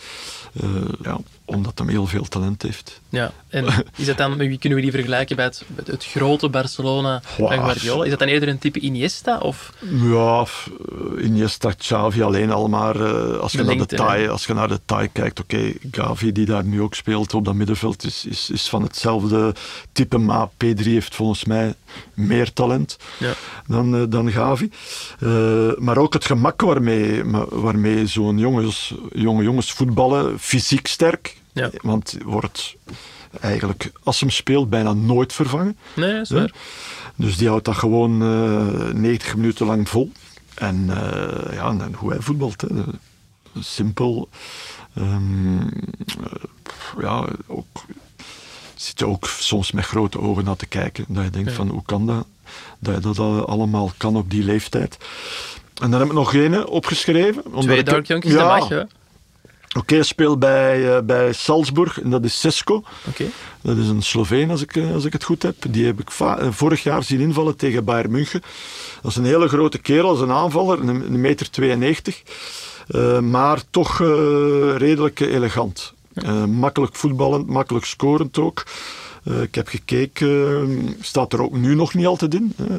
Eh, 0.61 0.69
ja, 1.03 1.17
omdat 1.45 1.79
hij 1.79 1.87
heel 1.87 2.07
veel 2.07 2.23
talent 2.23 2.61
heeft. 2.61 3.01
Ja, 3.09 3.31
en 3.49 3.65
is 3.97 4.05
dat 4.05 4.17
dan, 4.17 4.37
wie 4.37 4.57
kunnen 4.57 4.77
we 4.79 4.83
die 4.83 4.93
vergelijken 4.93 5.35
bij 5.35 5.45
het, 5.45 5.63
met 5.75 5.87
het 5.87 6.05
grote 6.05 6.49
Barcelona 6.49 7.21
van 7.23 7.45
Wow. 7.45 7.53
Guardiola? 7.53 8.03
Is 8.03 8.09
dat 8.09 8.19
dan 8.19 8.27
eerder 8.27 8.49
een 8.49 8.57
type 8.59 8.79
Iniesta? 8.79 9.37
Of, 9.37 9.73
Ja, 10.01 10.45
eh, 11.17 11.25
Iniesta, 11.25 11.71
Xavi 11.71 12.21
alleen 12.21 12.51
al 12.51 12.67
maar. 12.69 12.95
eh, 12.95 13.39
als, 13.39 13.51
je 13.51 13.63
naar 13.63 13.77
de 13.77 13.85
taai, 13.85 14.27
als 14.27 14.45
je 14.45 14.53
naar 14.53 14.67
de 14.67 14.79
taai 14.85 15.09
kijkt, 15.11 15.39
oké, 15.39 15.73
Gavi 15.91 16.31
die 16.31 16.45
daar 16.45 16.63
nu 16.63 16.81
ook 16.81 16.93
speelt 16.95 17.33
op 17.33 17.45
dat 17.45 17.53
middenveld 17.53 18.03
is, 18.03 18.25
is, 18.25 18.49
is 18.49 18.69
van 18.69 18.81
hetzelfde 18.83 19.55
type. 19.91 20.17
Maar 20.17 20.47
P3 20.49 20.83
heeft 20.83 21.15
volgens 21.15 21.45
mij 21.45 21.73
meer 22.13 22.53
talent 22.53 22.97
ja. 23.19 23.33
dan, 23.67 23.95
eh, 23.95 24.01
dan 24.09 24.31
Gavi. 24.31 24.69
Maar 25.77 25.97
ook 25.97 26.13
het 26.13 26.25
gemak 26.25 26.61
waarmee, 26.61 27.23
waarmee 27.49 28.07
zo'n 28.07 28.37
jongens, 28.37 28.93
jonge 29.11 29.43
jongens 29.43 29.71
voetballen, 29.73 30.39
fysiek 30.39 30.87
sterk. 30.87 31.41
Ja. 31.53 31.69
Want 31.81 32.17
wordt 32.25 32.75
eigenlijk, 33.41 33.91
als 34.03 34.19
hem 34.19 34.29
speelt, 34.29 34.69
bijna 34.69 34.93
nooit 34.93 35.33
vervangen. 35.33 35.77
Nee, 35.95 36.19
is 36.19 36.29
waar. 36.29 36.51
Dus 37.15 37.37
die 37.37 37.47
houdt 37.47 37.65
dat 37.65 37.75
gewoon 37.75 38.21
eh 38.21 38.93
90 38.93 39.35
minuten 39.35 39.65
lang 39.65 39.89
vol. 39.89 40.11
En 40.55 40.85
eh, 40.89 41.53
ja, 41.53 41.67
en 41.69 41.93
hoe 41.95 42.09
hij 42.11 42.19
voetbalt. 42.21 42.61
Hè. 42.61 42.67
Simpel. 43.59 44.29
Ehm, 44.95 45.57
eh, 45.59 46.43
ja, 46.99 47.27
ook, 47.47 47.65
zit 48.75 48.99
je 48.99 49.07
ook 49.07 49.27
soms 49.27 49.71
met 49.71 49.85
grote 49.85 50.19
ogen 50.19 50.43
naar 50.43 50.55
te 50.55 50.65
kijken. 50.65 51.05
Dat 51.07 51.23
je 51.23 51.29
denkt 51.29 51.49
Ja. 51.49 51.55
van, 51.55 51.67
hoe 51.69 51.83
kan 51.85 52.07
dat? 52.07 52.25
Dat 52.79 52.95
je 52.95 53.01
dat 53.01 53.19
al- 53.19 53.45
allemaal 53.47 53.91
kan 53.97 54.15
op 54.15 54.29
die 54.29 54.43
leeftijd. 54.43 54.97
En 55.81 55.91
dan 55.91 55.99
heb 55.99 56.09
ik 56.09 56.15
nog 56.15 56.33
één 56.33 56.67
opgeschreven. 56.67 57.45
omdat 57.45 57.63
Twee 57.63 57.83
Dark 57.83 58.05
Yankees, 58.07 58.31
ja, 58.31 58.37
dat 58.37 58.59
mag, 58.59 58.69
ja. 58.69 58.87
Oké, 59.73 59.95
hij 59.95 60.03
speelt 60.03 60.39
bij, 60.39 60.95
eh, 60.95 61.01
bij 61.03 61.33
Salzburg 61.33 62.01
en 62.01 62.09
dat 62.09 62.23
is 62.23 62.39
Sesko. 62.39 62.83
Oké. 63.07 63.25
Dat 63.61 63.77
is 63.77 63.87
een 63.87 64.01
Sloveen, 64.01 64.49
als 64.49 64.61
ik, 64.61 64.75
eh, 64.75 64.93
als 64.93 65.05
ik 65.05 65.13
het 65.13 65.23
goed 65.23 65.43
heb. 65.43 65.55
Die 65.69 65.85
heb 65.85 65.99
ik 65.99 66.09
eh, 66.19 66.47
vorig 66.49 66.83
jaar 66.83 67.03
zien 67.03 67.19
invallen 67.19 67.55
tegen 67.55 67.85
Bayern 67.85 68.11
München. 68.11 68.41
Dat 69.01 69.11
is 69.11 69.17
een 69.17 69.25
hele 69.25 69.47
grote 69.47 69.77
kerel, 69.77 70.13
is 70.13 70.19
een 70.19 70.31
aanvaller, 70.31 70.79
een, 70.79 70.87
een 70.87 71.21
meter 71.21 71.49
92. 71.49 72.21
Eh, 72.87 73.19
maar 73.19 73.61
toch 73.69 74.01
eh, 74.01 74.07
redelijk 74.77 75.19
elegant. 75.19 75.93
Makkelijk 76.47 76.95
voetballend, 76.95 77.47
makkelijk 77.47 77.85
scorend 77.85 78.37
ook. 78.37 78.63
Uh, 79.23 79.41
ik 79.41 79.55
heb 79.55 79.67
gekeken, 79.67 80.95
staat 81.01 81.33
er 81.33 81.41
ook 81.41 81.55
nu 81.55 81.75
nog 81.75 81.93
niet 81.93 82.05
altijd 82.05 82.33
in. 82.33 82.55
Uh, 82.59 82.75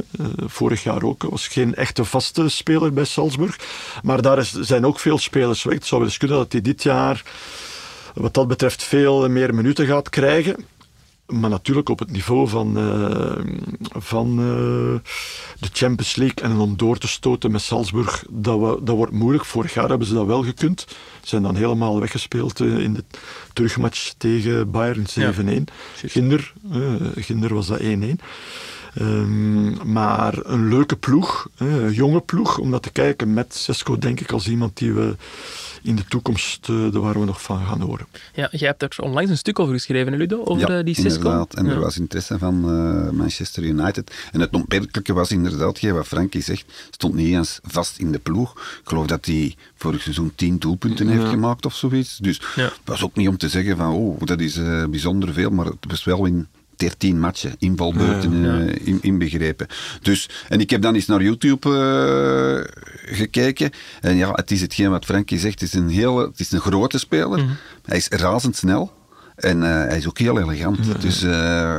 vorig 0.47 0.82
jaar 0.82 1.03
ook, 1.03 1.22
was 1.22 1.49
geen 1.49 1.74
echte 1.74 2.05
vaste 2.05 2.49
speler 2.49 2.92
bij 2.92 3.05
Salzburg. 3.05 3.59
Maar 4.03 4.22
daar 4.22 4.38
is, 4.38 4.53
zijn 4.53 4.86
ook 4.86 4.99
veel 4.99 5.18
spelers 5.18 5.62
weg. 5.62 5.74
Het 5.74 5.86
zou 5.86 6.03
wel 6.03 6.11
kunnen 6.18 6.36
dat 6.36 6.53
hij 6.53 6.61
dit 6.61 6.82
jaar 6.82 7.22
wat 8.14 8.34
dat 8.34 8.49
betreft 8.49 8.82
veel 8.82 9.28
meer 9.28 9.55
minuten 9.55 9.86
gaat 9.86 10.09
krijgen. 10.09 10.57
Maar 11.27 11.51
natuurlijk 11.51 11.89
op 11.89 11.99
het 11.99 12.11
niveau 12.11 12.49
van, 12.49 12.79
uh, 12.79 13.39
van 13.93 14.31
uh, 14.31 14.47
de 15.59 15.68
Champions 15.72 16.16
League 16.16 16.45
en 16.45 16.57
om 16.57 16.77
door 16.77 16.99
te 16.99 17.09
stoten 17.09 17.51
met 17.51 17.61
Salzburg, 17.61 18.25
dat, 18.31 18.59
we, 18.59 18.79
dat 18.83 18.97
wordt 18.97 19.12
moeilijk. 19.12 19.45
Vorig 19.45 19.75
jaar 19.75 19.89
hebben 19.89 20.07
ze 20.07 20.14
dat 20.14 20.27
wel 20.27 20.43
gekund. 20.43 20.87
Zijn 21.22 21.43
dan 21.43 21.57
helemaal 21.57 22.01
weggespeeld 22.01 22.61
uh, 22.61 22.79
in 22.79 22.95
de 22.95 23.05
terugmatch 23.53 24.12
tegen 24.16 24.70
Bayern 24.70 25.07
7-1. 25.11 25.12
Ja, 25.14 25.33
Ginder, 25.95 26.53
Ginder 27.16 27.55
was 27.55 27.66
dat 27.66 27.81
1-1. 27.81 27.85
Um, 29.01 29.93
maar 29.93 30.39
een 30.43 30.68
leuke 30.68 30.97
ploeg, 30.97 31.49
een 31.57 31.93
jonge 31.93 32.20
ploeg, 32.20 32.59
om 32.59 32.70
dat 32.70 32.83
te 32.83 32.91
kijken 32.91 33.35
met 33.35 33.55
Sesco, 33.55 33.99
denk 33.99 34.20
ik, 34.20 34.33
als 34.33 34.49
iemand 34.49 34.77
die 34.77 34.93
we 34.93 35.16
in 35.85 35.97
de 35.97 36.05
toekomst, 36.05 36.68
uh, 36.68 36.93
daar 36.93 37.01
waar 37.01 37.18
we 37.18 37.24
nog 37.24 37.43
van 37.43 37.66
gaan 37.66 37.80
horen. 37.80 38.07
Ja, 38.35 38.49
jij 38.51 38.68
hebt 38.68 38.82
er 38.82 38.97
onlangs 39.01 39.30
een 39.30 39.37
stuk 39.37 39.59
over 39.59 39.74
geschreven, 39.74 40.16
Ludo, 40.16 40.45
over 40.45 40.70
ja, 40.70 40.78
uh, 40.78 40.85
die 40.85 40.95
Cisco. 40.95 41.16
inderdaad. 41.16 41.55
En 41.55 41.66
er 41.66 41.80
was 41.80 41.99
interesse 41.99 42.39
van 42.39 42.55
uh, 42.55 43.11
Manchester 43.11 43.62
United. 43.62 44.14
En 44.32 44.41
het 44.41 44.55
opmerkelijke 44.55 45.12
was 45.12 45.30
inderdaad, 45.30 45.80
wat 45.80 46.07
Frankie 46.07 46.43
zegt, 46.43 46.64
stond 46.91 47.14
niet 47.14 47.35
eens 47.35 47.59
vast 47.62 47.99
in 47.99 48.12
de 48.12 48.18
ploeg. 48.18 48.53
Ik 48.53 48.89
geloof 48.89 49.07
dat 49.07 49.26
hij 49.26 49.57
vorig 49.74 50.03
seizoen 50.03 50.32
tien 50.35 50.59
doelpunten 50.59 51.09
heeft 51.09 51.28
gemaakt 51.28 51.66
of 51.66 51.74
zoiets. 51.74 52.16
Dus 52.16 52.41
het 52.55 52.72
was 52.85 53.03
ook 53.03 53.16
niet 53.16 53.28
om 53.28 53.37
te 53.37 53.49
zeggen 53.49 53.76
van, 53.76 53.93
oh, 53.93 54.20
dat 54.20 54.41
is 54.41 54.61
bijzonder 54.91 55.32
veel, 55.32 55.51
maar 55.51 55.66
het 55.66 55.87
was 55.89 56.05
wel 56.05 56.24
in 56.24 56.49
13 56.77 57.20
matchen, 57.20 57.55
invalbeurten 57.59 58.43
ja, 58.43 58.59
ja. 58.59 58.72
In, 58.85 58.99
inbegrepen. 59.01 59.66
Dus, 60.03 60.29
en 60.49 60.61
ik 60.61 60.70
heb 60.70 60.83
dan 60.83 60.95
eens 60.95 61.07
naar 61.07 61.22
YouTube 61.22 61.68
uh, 61.68 63.16
gekeken. 63.16 63.70
En 64.01 64.16
ja, 64.16 64.31
het 64.33 64.51
is 64.51 64.61
hetgeen 64.61 64.91
wat 64.91 65.05
Frankie 65.05 65.39
zegt. 65.39 65.61
Het 65.61 65.68
is 65.68 65.75
een, 65.75 65.89
hele, 65.89 66.27
het 66.27 66.41
is 66.41 66.53
een 66.53 66.61
grote 66.61 66.99
speler. 66.99 67.39
Mm 67.39 67.47
-hmm. 67.47 67.57
Hij 67.85 67.97
is 67.97 68.09
razendsnel. 68.09 68.93
En 69.35 69.62
uh, 69.62 69.64
hij 69.64 69.97
is 69.97 70.07
ook 70.09 70.18
heel 70.18 70.41
elegant. 70.41 70.78
Ja, 70.87 70.93
dus 71.01 71.22
uh, 71.22 71.30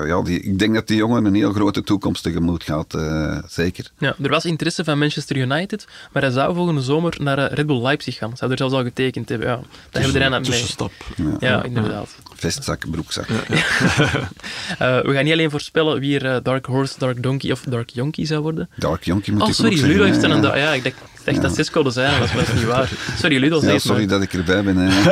ja, 0.08 0.22
die, 0.22 0.42
ik 0.42 0.60
denk 0.60 0.74
dat 0.74 0.88
die 0.88 0.98
jongen 0.98 1.26
een 1.26 1.36
heel 1.36 1.54
grote 1.54 1.84
toekomst 1.84 2.24
tegemoet 2.24 2.64
gaat. 2.64 2.94
Uh, 2.96 3.38
zeker. 3.48 3.92
Ja, 3.98 4.16
er 4.22 4.30
was 4.30 4.46
interesse 4.46 4.84
van 4.84 4.98
Manchester 4.98 5.38
United, 5.38 5.88
maar 6.12 6.22
hij 6.22 6.32
zou 6.32 6.56
volgende 6.56 6.82
zomer 6.82 7.18
naar 7.20 7.54
Red 7.54 7.66
Bull 7.66 7.82
Leipzig 7.82 8.16
gaan. 8.16 8.38
Zou 8.38 8.52
er 8.52 8.58
zelfs 8.58 8.74
al 8.74 8.84
getekend 8.84 9.30
hebben. 9.30 9.48
Ja, 9.48 9.56
daar 9.56 10.02
hebben 10.02 10.14
we 10.14 10.20
er 10.20 10.26
aan 10.26 10.32
mee. 10.32 10.42
Tussenstap. 10.42 10.92
Ja, 11.16 11.38
ja, 11.40 11.64
inderdaad. 11.64 12.16
Vestzak, 12.36 12.90
broekzak. 12.92 13.28
we 14.78 15.12
gaan 15.14 15.24
niet 15.24 15.34
alleen 15.34 15.52
voorspellen 15.52 16.00
wie 16.00 16.20
er 16.20 16.44
Dark 16.44 16.66
Horse, 16.66 16.96
Dark 16.98 17.24
Donkey 17.24 17.52
of 17.52 17.62
Dark 17.62 17.90
Yonky 17.90 18.26
zou 18.26 18.42
worden. 18.42 18.70
Dark 18.76 19.04
Yonky 19.04 19.32
moet 19.32 19.42
oh, 19.42 19.48
ik 19.48 19.54
sorry, 19.54 19.72
ook 19.72 19.78
Ludo 19.78 20.06
zeggen. 20.06 20.32
heeft 20.32 20.44
een... 20.44 20.60
Ja, 20.60 20.74
ik 20.74 20.84
dacht, 20.84 21.42
dat 21.42 21.56
Cisco 21.56 21.84
de 21.84 21.92
zijn, 21.92 22.20
dat 22.20 22.32
was 22.32 22.54
niet 22.54 22.64
waar. 22.64 22.90
Sorry, 23.18 23.40
Ludo, 23.40 23.62
ja, 23.62 23.80
sorry 23.80 24.00
maar. 24.00 24.08
dat 24.08 24.22
ik 24.22 24.34
erbij 24.34 24.64
ben. 24.64 24.78
Hè. 24.78 25.12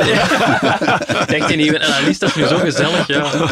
ik 1.22 1.38
dacht, 1.38 1.50
je 1.50 1.56
niet 1.56 1.78
analist, 1.78 2.33
dat 2.34 2.50
is 2.50 2.50
nu 2.50 2.56
zo 2.56 2.58
gezellig, 2.58 3.06
ja. 3.06 3.48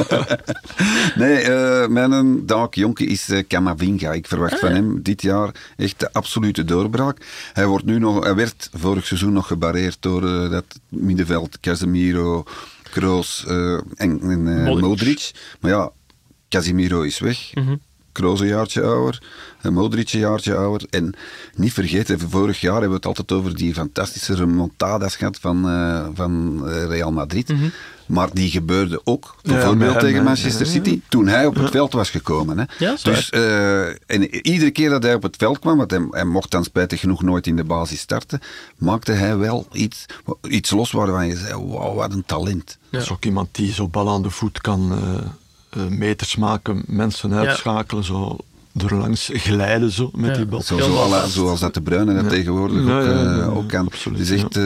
Nee, 1.23 1.45
uh, 1.45 1.87
mijn 1.87 2.47
Dark 2.47 2.75
Jonkie 2.75 3.09
is 3.09 3.29
uh, 3.29 3.43
Camavinga. 3.49 4.13
Ik 4.13 4.27
verwacht 4.27 4.53
ah, 4.53 4.59
van 4.59 4.73
hem 4.73 5.03
dit 5.03 5.23
jaar 5.23 5.51
echt 5.77 6.01
de 6.01 6.13
absolute 6.13 6.65
doorbraak. 6.65 7.27
Hij, 7.53 7.67
wordt 7.67 7.85
nu 7.85 7.99
nog, 7.99 8.25
hij 8.25 8.35
werd 8.35 8.71
vorig 8.73 9.07
seizoen 9.07 9.33
nog 9.33 9.47
gebarreerd 9.47 9.97
door 10.01 10.23
uh, 10.23 10.51
dat 10.51 10.65
middenveld 10.89 11.61
Casemiro, 11.61 12.45
Kroos 12.83 13.45
en, 13.47 13.81
en 13.97 14.43
Modric. 14.65 14.81
Modric. 14.81 15.31
Maar 15.61 15.71
ja, 15.71 15.91
Casemiro 16.49 17.03
is 17.03 17.19
weg. 17.19 17.55
Mm 17.55 17.67
-hmm. 17.67 17.81
Kroos 18.13 18.41
een 18.41 18.47
jaartje 18.47 18.83
ouder, 18.83 19.23
Modric 19.63 20.13
een 20.13 20.21
jaartje 20.21 20.57
ouder. 20.57 20.87
En 20.91 21.15
niet 21.55 21.73
vergeten, 21.73 22.21
vorig 22.21 22.61
jaar 22.61 22.73
hebben 22.73 22.91
we 22.91 22.97
het 22.97 23.07
altijd 23.07 23.33
over 23.33 23.57
die 23.57 23.75
fantastische 23.75 24.35
remontadas 24.35 25.17
gehad 25.17 25.39
van, 25.41 25.71
uh, 25.71 26.07
van 26.15 26.63
Real 26.69 27.13
Madrid. 27.13 27.49
Mm 27.49 27.59
-hmm. 27.59 27.73
Maar 28.07 28.29
die 28.33 28.51
gebeurde 28.51 29.01
ook 29.05 29.37
bijvoorbeeld 29.43 29.93
ja, 29.93 29.99
tegen 29.99 30.25
Manchester 30.25 30.67
City 30.67 30.91
ja. 30.91 30.97
toen 31.09 31.29
hij 31.29 31.47
op 31.47 31.55
het 31.55 31.71
veld 31.71 31.93
was 31.93 32.11
gekomen. 32.11 32.59
Hè. 32.59 32.65
Ja, 32.79 32.97
dus 33.03 33.33
uh, 33.35 33.87
en 33.87 34.47
iedere 34.47 34.71
keer 34.71 34.91
dat 34.91 35.03
hij 35.03 35.15
op 35.15 35.23
het 35.23 35.37
veld 35.37 35.59
kwam, 35.59 35.77
want 35.77 35.91
hij, 35.91 36.07
hij, 36.11 36.25
mocht 36.25 36.51
dan 36.51 36.65
spijtig 36.65 37.01
genoeg 37.01 37.23
nooit 37.23 37.47
in 37.47 37.57
de 37.57 37.65
basis 37.65 38.01
starten, 38.01 38.41
maakte 38.79 39.13
hij 39.13 39.37
wel 39.37 39.67
iets, 39.73 40.07
iets 40.49 40.71
los 40.71 40.91
waarvan 40.91 41.27
je 41.27 41.37
zei: 41.37 41.67
wauw, 41.67 41.95
wat 41.95 42.13
een 42.13 42.25
talent. 42.27 42.79
Dat 42.91 43.03
is 43.03 43.11
ook 43.11 43.25
iemand 43.25 43.49
die 43.53 43.73
zo 43.73 43.89
bal 43.89 44.11
aan 44.11 44.23
de 44.23 44.31
voet 44.31 44.61
kan. 44.61 44.93
Uh, 44.93 44.99
meters 45.89 46.37
maken, 46.37 46.83
mensen 46.87 47.33
uitschakelen, 47.33 48.05
zo 48.05 48.37
erlangs 48.79 49.31
glijden 49.33 49.91
zo 49.91 50.11
met 50.15 50.31
Ja. 50.31 50.37
die 50.37 50.47
bal. 50.47 50.63
Zo, 50.63 50.79
zoals 51.29 51.61
dat 51.61 51.75
de 51.75 51.81
Bruyne 51.81 52.15
dat 52.15 52.23
Ja. 52.25 52.29
tegenwoordig 52.29 52.87
Ja, 52.87 52.99
ook, 52.99 53.05
ja, 53.05 53.11
ja, 53.13 53.31
eh, 53.31 53.37
ja, 53.37 53.45
ook 53.45 53.69
kan. 53.69 53.89
is 54.21 54.31
echt... 54.31 54.57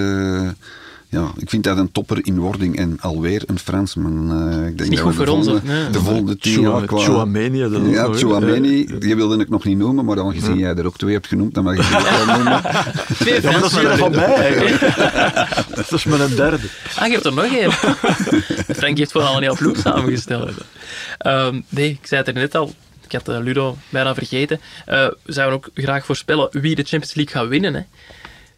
ja, 1.08 1.30
ik 1.36 1.50
vind 1.50 1.64
dat 1.64 1.78
een 1.78 1.92
topper 1.92 2.26
in 2.26 2.38
wording 2.38 2.76
en 2.76 2.96
alweer 3.00 3.42
een 3.46 3.58
Fransman. 3.58 4.30
Eh, 4.30 4.66
ik 4.66 4.78
denk 4.78 4.90
niet 4.90 4.98
dat 4.98 5.06
goed 5.08 5.16
we 5.16 5.24
voor 5.26 5.34
ons? 5.36 5.46
Nee. 5.46 5.90
de 5.90 6.00
volgende 6.00 6.36
tien 6.36 6.54
Chouam- 6.54 6.78
jaar 6.78 6.86
qua... 6.86 6.98
Chouameni, 6.98 7.58
Ja? 7.90 8.12
Chouameni, 8.12 8.98
die 8.98 9.16
wilde 9.16 9.38
ik 9.38 9.48
nog 9.48 9.64
niet 9.64 9.78
noemen, 9.78 10.04
maar 10.04 10.20
aangezien 10.20 10.58
jij 10.58 10.74
er 10.74 10.86
ook 10.86 10.96
twee 10.96 11.12
hebt 11.12 11.26
genoemd, 11.26 11.54
dan 11.54 11.64
mag 11.64 11.74
ik 11.74 11.86
die 11.88 11.96
ook 11.96 12.08
wel 12.26 12.34
noemen. 12.36 12.62
Twee 13.18 13.42
Ja, 13.42 13.50
maar 13.50 13.60
dat 13.60 13.70
is 13.70 13.80
weer 13.80 13.96
van 13.96 14.10
mij 14.10 14.34
eigenlijk. 14.34 14.80
dat 15.76 15.92
is 15.92 16.04
met 16.04 16.20
een 16.20 16.36
derde. 16.36 16.66
Ah, 16.98 17.06
je 17.06 17.12
hebt 17.12 17.24
er 17.24 17.34
nog 17.34 17.44
één. 17.44 17.72
Frank 18.80 18.98
heeft 18.98 19.10
gewoon 19.12 19.26
al 19.26 19.36
een 19.36 19.42
heel 19.42 19.56
ploeg 19.56 19.76
samengesteld. 19.78 20.50
Ehm, 21.18 21.60
nee, 21.68 21.90
ik 21.90 22.06
zei 22.06 22.20
het 22.20 22.28
er 22.28 22.34
net 22.34 22.54
al. 22.54 22.74
Ik 23.04 23.12
had 23.12 23.28
eh, 23.28 23.38
Ludo 23.42 23.76
bijna 23.88 24.14
vergeten. 24.14 24.60
Eh, 24.86 25.06
we 25.22 25.32
zouden 25.32 25.56
ook 25.58 25.68
graag 25.74 26.04
voorspellen 26.06 26.48
wie 26.50 26.74
de 26.74 26.82
Champions 26.82 27.14
League 27.14 27.34
gaat 27.40 27.48
winnen. 27.48 27.74
Hè. 27.74 27.80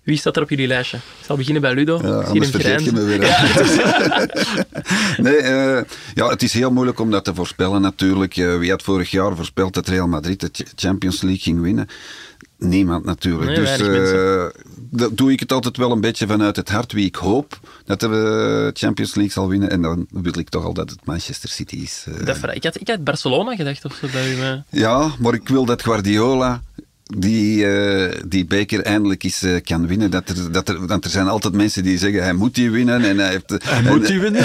Wie 0.09 0.17
staat 0.19 0.37
er 0.37 0.43
op 0.43 0.51
jullie 0.51 0.67
lijstje? 0.67 0.97
Ik 0.97 1.25
zal 1.27 1.37
beginnen 1.37 1.63
bij 1.63 1.75
Ludo. 1.75 1.99
Ja, 2.03 2.21
anders 2.21 2.51
vergeet 2.51 2.85
je 2.85 2.93
me 2.93 3.17
grijnzen. 3.19 3.77
weer. 3.77 4.27
hè. 5.17 5.23
nee, 5.23 5.37
eh, 5.37 5.83
ja, 6.15 6.29
het 6.29 6.43
is 6.43 6.53
heel 6.53 6.71
moeilijk 6.71 6.99
om 6.99 7.11
dat 7.11 7.25
te 7.25 7.35
voorspellen 7.35 7.81
natuurlijk. 7.81 8.37
Eh, 8.37 8.59
wie 8.59 8.71
had 8.71 8.83
vorig 8.83 9.11
jaar 9.11 9.37
voorspeld 9.37 9.75
dat 9.75 9.89
Real 9.89 10.09
Madrid 10.09 10.41
de 10.41 10.49
Ch- 10.53 10.73
Champions 10.75 11.21
League 11.23 11.41
ging 11.43 11.61
winnen? 11.61 11.87
Niemand 12.59 13.05
natuurlijk. 13.05 13.57
Nee, 13.57 13.79
dus 13.79 14.11
eh, 14.13 14.45
dat 14.91 15.17
doe 15.17 15.33
ik 15.33 15.41
het 15.41 15.53
altijd 15.53 15.77
wel 15.77 15.93
een 15.93 16.01
beetje 16.01 16.27
vanuit 16.27 16.57
het 16.57 16.69
hart. 16.69 16.93
Wie 16.93 17.07
ik 17.07 17.15
hoop 17.17 17.59
dat 17.85 18.01
de 18.01 18.71
Champions 18.75 19.15
League 19.15 19.33
zal 19.33 19.49
winnen. 19.49 19.71
En 19.71 19.83
dan 19.83 20.07
wil 20.11 20.39
ik 20.39 20.49
toch 20.49 20.65
al 20.65 20.73
dat 20.75 20.91
het 20.91 20.99
Manchester 21.05 21.49
City 21.49 21.77
is. 21.77 22.05
Dat 22.25 22.37
ik, 22.55 22.65
had, 22.65 22.81
ik 22.81 22.89
had 22.89 23.05
Barcelona 23.05 23.57
gedacht 23.57 23.85
of 23.85 23.95
zo 23.95 24.07
bij 24.13 24.33
u. 24.33 24.37
maar- 24.37 24.65
Ja, 24.71 25.11
maar 25.19 25.35
ik 25.35 25.49
wil 25.49 25.65
dat 25.65 25.83
Guardiola 25.83 26.63
die, 27.17 27.67
eh, 27.67 28.21
die 28.27 28.45
beker 28.47 28.83
eindelijk 28.83 29.23
eens 29.23 29.43
eh, 29.43 29.63
kan 29.65 29.87
winnen. 29.87 30.11
Dat 30.11 30.29
er, 30.29 30.53
dat 30.53 30.69
er, 30.69 30.87
want 30.87 31.05
er 31.05 31.11
zijn 31.11 31.29
altijd 31.29 31.55
mensen 31.55 31.83
die 31.83 31.99
zeggen 31.99 32.23
hij 32.23 32.33
moet 32.33 32.55
die 32.55 32.71
winnen. 32.71 33.05
En 33.05 33.19
hij 33.19 33.29
heeft, 33.31 33.55
Hij 33.65 33.83
moet 33.83 34.07
die 34.07 34.21
winnen. 34.21 34.45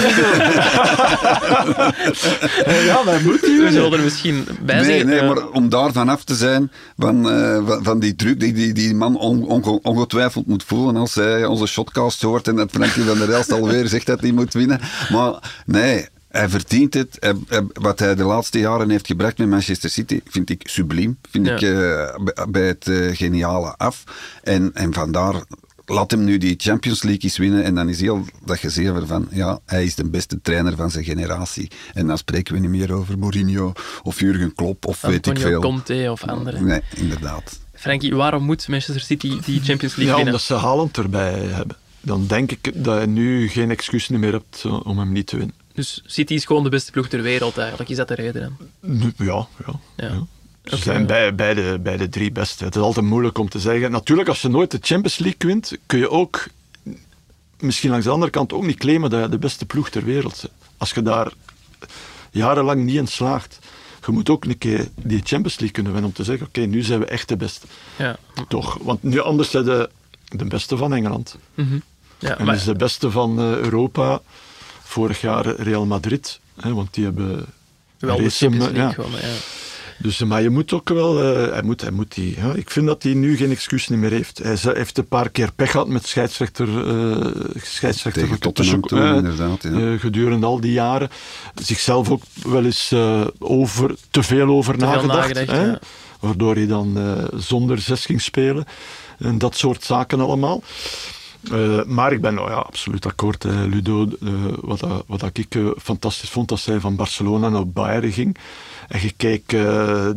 ja, 2.90 3.02
hij 3.04 3.20
moet 3.22 3.40
die 3.40 3.50
We 3.50 3.56
winnen. 3.56 3.72
zullen 3.72 3.92
er 3.92 4.04
misschien 4.04 4.44
bij 4.62 4.74
Nee, 4.76 4.84
zeggen. 4.84 5.06
nee, 5.06 5.18
eh, 5.18 5.26
maar 5.28 5.48
om 5.48 5.68
daar 5.68 5.92
vanaf 5.92 6.24
te 6.24 6.34
zijn, 6.34 6.70
van, 6.96 7.30
eh, 7.30 7.66
van, 7.66 7.84
van 7.84 7.98
die 7.98 8.14
druk 8.14 8.40
die 8.40 8.52
die, 8.52 8.72
die 8.72 8.94
man 8.94 9.18
on- 9.18 9.46
onge- 9.46 9.80
ongetwijfeld 9.82 10.46
moet 10.46 10.64
voelen 10.64 10.96
als 10.96 11.14
hij 11.14 11.44
onze 11.46 11.66
shotcast 11.66 12.22
hoort 12.22 12.48
en 12.48 12.56
dat 12.56 12.70
Frankie 12.70 13.02
van 13.02 13.18
der 13.18 13.30
Elst 13.32 13.52
alweer 13.52 13.88
zegt 13.88 14.06
dat 14.06 14.20
hij 14.20 14.32
moet 14.32 14.52
winnen. 14.52 14.80
Maar 15.12 15.52
nee, 15.66 16.06
hij 16.38 16.48
verdient 16.48 16.94
het. 16.94 17.16
Hij- 17.20 17.34
hij- 17.48 17.66
wat 17.72 17.98
hij 17.98 18.14
de 18.14 18.24
laatste 18.24 18.58
jaren 18.58 18.90
heeft 18.90 19.06
gebracht 19.06 19.38
met 19.38 19.48
Manchester 19.48 19.90
City, 19.90 20.20
vind 20.26 20.50
ik 20.50 20.62
subliem. 20.68 21.18
Vind 21.30 21.46
Ja. 21.46 21.54
ik 21.54 21.62
eh, 21.62 22.46
bij- 22.48 22.66
het 22.66 22.88
eh, 22.88 23.16
geniale 23.16 23.74
af. 23.76 24.04
En, 24.42 24.70
en 24.74 24.92
vandaar... 24.94 25.34
Laat 25.86 26.10
hem 26.10 26.24
nu 26.24 26.38
die 26.38 26.54
Champions 26.58 27.02
League 27.02 27.22
eens 27.22 27.36
winnen 27.38 27.64
en 27.64 27.74
dan 27.74 27.88
is 27.88 28.00
heel 28.00 28.24
dat 28.44 28.58
gezever 28.58 29.06
van 29.06 29.26
ja, 29.30 29.58
hij 29.66 29.84
is 29.84 29.94
de 29.94 30.04
beste 30.08 30.40
trainer 30.42 30.76
van 30.76 30.90
zijn 30.90 31.04
generatie. 31.04 31.70
En 31.94 32.06
dan 32.06 32.18
spreken 32.18 32.54
we 32.54 32.60
niet 32.60 32.70
meer 32.70 32.92
over 32.92 33.18
Mourinho 33.18 33.72
of 34.02 34.20
Jurgen 34.20 34.54
Klopp 34.54 34.86
of 34.86 35.00
weet 35.00 35.14
ik 35.14 35.26
Antonio 35.26 35.48
veel. 35.48 35.60
Conte 35.60 36.08
of 36.10 36.22
anderen. 36.24 36.64
Nee, 36.64 36.80
inderdaad. 36.96 37.58
Frankie, 37.74 38.14
waarom 38.14 38.42
moet 38.44 38.68
Manchester 38.68 39.00
City 39.04 39.28
die 39.28 39.60
Champions 39.62 39.80
League 39.96 40.04
Ja, 40.04 40.14
winnen? 40.14 40.26
omdat 40.26 40.40
ze 40.42 40.54
Haaland 40.54 40.96
erbij 40.96 41.32
hebben. 41.38 41.76
Dan 42.00 42.26
denk 42.26 42.50
ik 42.50 42.84
dat 42.84 43.00
je 43.00 43.06
nu 43.06 43.48
geen 43.48 43.70
excuus 43.70 44.08
meer 44.08 44.32
hebt 44.32 44.64
om 44.82 44.98
hem 44.98 45.12
niet 45.12 45.26
te 45.26 45.36
winnen. 45.36 45.54
Dus 45.74 46.02
City 46.06 46.34
is 46.34 46.44
gewoon 46.44 46.62
de 46.64 46.68
beste 46.68 46.90
ploeg 46.90 47.08
ter 47.08 47.22
wereld 47.22 47.58
eigenlijk. 47.58 47.90
Is 47.90 47.96
dat 47.96 48.08
de 48.08 48.14
reden? 48.14 48.56
dan? 48.80 49.12
Ja, 49.16 49.46
ja. 49.66 49.80
Ja. 49.96 50.08
ja. 50.08 50.26
Ze 50.64 50.76
zijn 50.76 51.06
bij, 51.06 51.34
bij, 51.34 51.54
de, 51.54 51.78
bij 51.82 51.96
de 51.96 52.08
drie 52.08 52.32
beste. 52.32 52.64
Het 52.64 52.76
is 52.76 52.82
altijd 52.82 53.06
moeilijk 53.06 53.38
om 53.38 53.48
te 53.48 53.58
zeggen. 53.58 53.90
Natuurlijk, 53.90 54.28
als 54.28 54.42
je 54.42 54.48
nooit 54.48 54.70
de 54.70 54.78
Champions 54.80 55.18
League 55.18 55.48
wint, 55.50 55.78
kun 55.86 55.98
je 55.98 56.10
ook 56.10 56.46
misschien 57.58 57.90
langs 57.90 58.04
de 58.04 58.10
andere 58.10 58.30
kant 58.30 58.52
ook 58.52 58.66
niet 58.66 58.78
claimen 58.78 59.10
dat 59.10 59.22
je 59.22 59.28
de 59.28 59.38
beste 59.38 59.66
ploeg 59.66 59.90
ter 59.90 60.04
wereld 60.04 60.40
bent. 60.40 60.52
Als 60.76 60.90
je 60.90 61.02
daar 61.02 61.32
jarenlang 62.30 62.84
niet 62.84 62.96
in 62.96 63.06
slaagt. 63.06 63.58
Je 64.06 64.12
moet 64.12 64.30
ook 64.30 64.44
een 64.44 64.58
keer 64.58 64.88
die 64.94 65.20
Champions 65.24 65.58
League 65.58 65.70
kunnen 65.70 65.92
winnen 65.92 66.10
om 66.10 66.16
te 66.16 66.24
zeggen, 66.24 66.46
oké, 66.46 66.60
nu 66.60 66.82
zijn 66.82 67.00
we 67.00 67.06
echt 67.06 67.28
de 67.28 67.36
beste. 67.36 67.66
Ja. 67.96 68.16
Toch? 68.48 68.78
Want 68.82 69.02
nu 69.02 69.20
anders 69.20 69.50
zijn 69.50 69.64
de, 69.64 69.90
de 70.28 70.44
beste 70.44 70.76
van 70.76 70.94
Engeland. 70.94 71.36
Mhm. 71.54 71.78
ja 72.18 72.38
En 72.38 72.44
maar, 72.44 72.54
is 72.54 72.64
de 72.64 72.74
beste 72.74 73.10
van 73.10 73.38
eh, 73.38 73.44
Europa 73.44 74.20
vorig 74.94 75.20
jaar 75.20 75.46
Real 75.46 75.86
Madrid. 75.86 76.40
Hè, 76.60 76.74
want 76.74 76.94
die 76.94 77.04
hebben 77.04 77.46
Wel 77.98 78.16
de 78.16 78.34
hem, 78.38 78.74
ja. 78.74 78.90
gewonnen, 78.90 79.20
ja. 79.20 79.34
Dus, 79.98 80.18
maar 80.18 80.42
je 80.42 80.50
moet 80.50 80.72
ook 80.72 80.88
wel, 80.88 81.22
eh, 81.22 81.52
hij 81.52 81.62
moet, 81.62 81.80
hij 81.80 81.90
moet 81.90 82.14
die, 82.14 82.34
ja, 82.36 82.52
ik 82.52 82.70
vind 82.70 82.86
dat 82.86 83.02
hij 83.02 83.14
nu 83.14 83.36
geen 83.36 83.50
excuus 83.50 83.88
niet 83.88 83.98
meer 83.98 84.10
heeft. 84.10 84.38
Hij 84.38 84.56
heeft 84.62 84.98
een 84.98 85.08
paar 85.08 85.28
keer 85.30 85.52
pech 85.52 85.70
gehad 85.70 85.88
met 85.88 86.06
scheidsrechter, 86.06 86.68
eh 86.88 87.30
scheidsrechter 87.62 88.22
Tegen 88.22 88.40
Tottenham 88.40 88.82
eh, 88.82 89.16
inderdaad. 89.16 89.62
Ja. 89.62 89.70
eh, 89.70 90.00
gedurende 90.00 90.46
al 90.46 90.60
die 90.60 90.72
jaren. 90.72 91.08
Zichzelf 91.54 92.10
ook 92.10 92.22
wel 92.42 92.64
eens 92.64 92.92
eh, 92.92 93.26
over, 93.38 93.94
te 94.10 94.22
veel 94.22 94.48
over 94.48 94.78
nagedacht. 94.78 95.06
nagedacht, 95.34 95.50
hè? 95.50 95.64
ja. 95.64 95.78
Waardoor 96.20 96.54
hij 96.54 96.66
dan 96.66 96.98
eh, 96.98 97.38
zonder 97.40 97.78
zes 97.78 98.04
ging 98.06 98.20
spelen. 98.20 98.64
En 99.18 99.38
dat 99.38 99.56
soort 99.56 99.84
zaken 99.84 100.20
allemaal. 100.20 100.62
Eh, 101.52 101.84
maar 101.84 102.12
ik 102.12 102.20
ben 102.20 102.34
nou 102.34 102.50
ja, 102.50 102.56
absoluut 102.56 103.06
akkoord, 103.06 103.42
hè, 103.42 103.64
Ludo. 103.66 104.06
eh, 104.22 104.28
wat, 104.60 104.80
dat- 104.80 105.04
wat 105.06 105.20
dat 105.20 105.38
ik 105.38 105.54
eh, 105.54 105.66
fantastisch 105.82 106.30
vond, 106.30 106.48
dat 106.48 106.58
zij 106.58 106.80
van 106.80 106.96
Barcelona 106.96 107.48
naar 107.48 107.68
Bayern 107.68 108.12
ging. 108.12 108.36
En 108.88 109.00
je 109.02 109.12
keek 109.16 109.52
eh, 109.52 109.60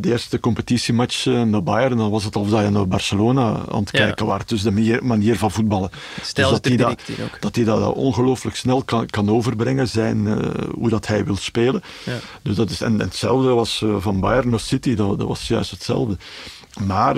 de 0.00 0.08
eerste 0.10 0.40
competitiematch 0.40 1.26
eh, 1.26 1.42
naar 1.42 1.62
Bayern, 1.62 1.96
dan 1.96 2.10
was 2.10 2.24
het 2.24 2.36
alsof 2.36 2.52
dat 2.52 2.62
je 2.64 2.70
naar 2.70 2.88
Barcelona 2.88 3.42
aan 3.70 3.80
het 3.80 3.88
Ja. 3.92 3.98
kijken 4.04 4.26
was. 4.26 4.46
Dus 4.46 4.62
de 4.62 4.70
manier, 4.70 5.04
manier 5.04 5.38
van 5.38 5.50
voetballen. 5.50 5.90
Stijl 6.22 6.48
Dus 6.50 6.58
er 6.58 6.68
hij 6.68 6.76
dat, 6.76 7.00
dat 7.40 7.54
hij 7.56 7.64
dat 7.64 7.92
ongelooflijk 7.94 8.56
snel 8.56 8.82
kan, 8.82 9.06
kan 9.06 9.30
overbrengen, 9.30 9.88
zijn, 9.88 10.26
eh, 10.26 10.64
hoe 10.74 10.88
dat 10.88 11.06
hij 11.06 11.24
wil 11.24 11.36
spelen. 11.36 11.82
Ja. 12.04 12.16
Dus 12.42 12.56
dat 12.56 12.70
is, 12.70 12.80
en, 12.80 12.92
en 13.00 13.06
hetzelfde 13.06 13.48
was 13.48 13.82
eh, 13.82 13.96
van 13.98 14.20
Bayern 14.20 14.48
naar 14.50 14.60
City, 14.60 14.94
dat, 14.94 15.18
dat 15.18 15.28
was 15.28 15.48
juist 15.48 15.70
hetzelfde. 15.70 16.16
Maar 16.86 17.16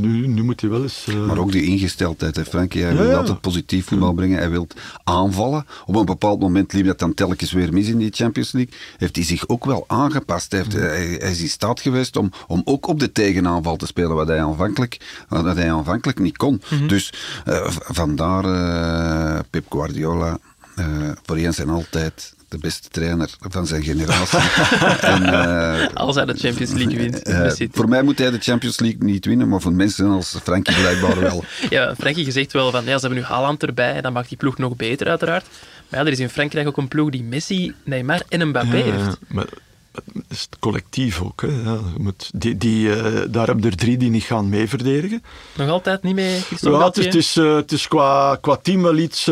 nu, 0.00 0.26
nu 0.26 0.42
moet 0.42 0.60
hij 0.60 0.70
wel 0.70 0.82
eens... 0.82 1.04
eh, 1.08 1.26
Maar 1.26 1.38
ook 1.38 1.52
die 1.52 1.62
ingesteldheid, 1.64 2.36
hè, 2.36 2.44
Frankie. 2.44 2.82
Hij 2.82 2.92
Ja, 2.92 2.98
wil 2.98 3.10
ja. 3.10 3.16
altijd 3.16 3.40
positief 3.40 3.86
voetbal 3.86 4.12
brengen. 4.12 4.38
Hij 4.38 4.50
wil 4.50 4.66
aanvallen. 5.04 5.66
Op 5.86 5.94
een 5.96 6.04
bepaald 6.04 6.40
moment 6.40 6.72
liep 6.72 6.86
dat 6.86 6.98
dan 6.98 7.14
telkens 7.14 7.52
weer 7.52 7.72
mis 7.72 7.88
in 7.88 7.98
die 7.98 8.10
Champions 8.12 8.52
League. 8.52 8.72
Heeft 8.96 9.16
hij 9.16 9.24
zich 9.24 9.48
ook 9.48 9.64
wel 9.64 9.84
aangepast. 9.86 10.52
Hij, 10.52 10.60
heeft, 10.60 10.72
hij, 10.72 11.06
hij 11.20 11.30
is 11.30 11.40
in 11.40 11.48
staat 11.48 11.80
geweest 11.80 12.16
om, 12.16 12.30
om 12.46 12.62
ook 12.64 12.86
op 12.86 13.00
de 13.00 13.12
tegenaanval 13.12 13.76
te 13.76 13.86
spelen, 13.86 14.14
wat 14.14 14.28
hij 14.28 14.42
aanvankelijk, 14.42 15.24
wat 15.28 15.56
hij 15.56 15.72
aanvankelijk 15.72 16.18
niet 16.18 16.36
kon. 16.36 16.62
Dus 16.86 17.12
eh, 17.44 17.66
vandaar 17.70 18.44
eh, 18.44 19.40
Pep 19.50 19.64
Guardiola 19.72 20.38
eh, 20.76 20.86
voor 21.24 21.36
eens 21.36 21.58
en 21.58 21.68
altijd 21.68 22.34
de 22.52 22.58
beste 22.58 22.88
trainer 22.88 23.30
van 23.40 23.66
zijn 23.66 23.82
generatie. 23.82 24.38
en, 25.00 25.24
eh, 25.24 25.86
Als 25.94 26.14
hij 26.16 26.24
de 26.24 26.34
Champions 26.38 26.72
League 26.72 26.96
wint. 26.96 27.22
eh, 27.22 27.68
voor 27.72 27.88
mij 27.88 28.02
moet 28.02 28.18
hij 28.18 28.30
de 28.30 28.38
Champions 28.38 28.78
League 28.78 29.04
niet 29.04 29.24
winnen, 29.24 29.48
maar 29.48 29.60
voor 29.60 29.72
mensen 29.72 30.06
als 30.06 30.36
Frankie 30.42 30.74
blijkbaar 30.74 31.20
wel. 31.20 31.44
Ja, 31.70 31.94
Frankie, 31.98 32.24
je 32.24 32.30
zegt 32.32 32.52
wel 32.52 32.70
van 32.70 32.84
ja, 32.84 32.94
ze 32.98 33.06
hebben 33.06 33.18
nu 33.18 33.24
Haaland 33.24 33.62
erbij, 33.62 34.00
dan 34.00 34.12
maakt 34.12 34.28
die 34.28 34.38
ploeg 34.38 34.58
nog 34.58 34.76
beter 34.76 35.08
uiteraard. 35.08 35.46
Maar 35.88 36.00
ja, 36.00 36.06
er 36.06 36.12
is 36.12 36.20
in 36.20 36.28
Frankrijk 36.28 36.66
ook 36.68 36.76
een 36.76 36.88
ploeg 36.88 37.10
die 37.10 37.22
Messi, 37.22 37.72
Neymar 37.84 38.22
en 38.28 38.48
Mbappé 38.48 38.76
Ja, 38.76 38.82
heeft. 38.84 39.18
maar 39.26 39.46
het 39.92 40.24
is 40.28 40.40
het 40.50 40.58
collectief 40.58 41.20
ook. 41.22 41.40
Hè. 41.40 41.46
Ja, 41.48 41.54
je 41.96 41.98
moet, 41.98 42.30
die, 42.34 42.56
die, 42.56 42.94
eh, 42.94 43.20
daar 43.28 43.46
heb 43.46 43.58
je 43.60 43.66
er 43.66 43.76
drie 43.76 43.96
die 43.96 44.10
niet 44.10 44.22
gaan 44.22 44.48
mee 44.48 44.68
verdedigen. 44.68 45.22
Nog 45.56 45.68
altijd 45.68 46.02
niet 46.02 46.14
mee, 46.14 46.40
Ja, 46.60 46.84
het 46.84 46.96
is, 46.98 47.04
het 47.04 47.14
is, 47.14 47.36
eh, 47.36 47.54
het 47.54 47.72
is 47.72 47.88
qua, 47.88 48.38
qua 48.40 48.56
team 48.56 48.82
wel 48.82 48.96
iets... 48.96 49.28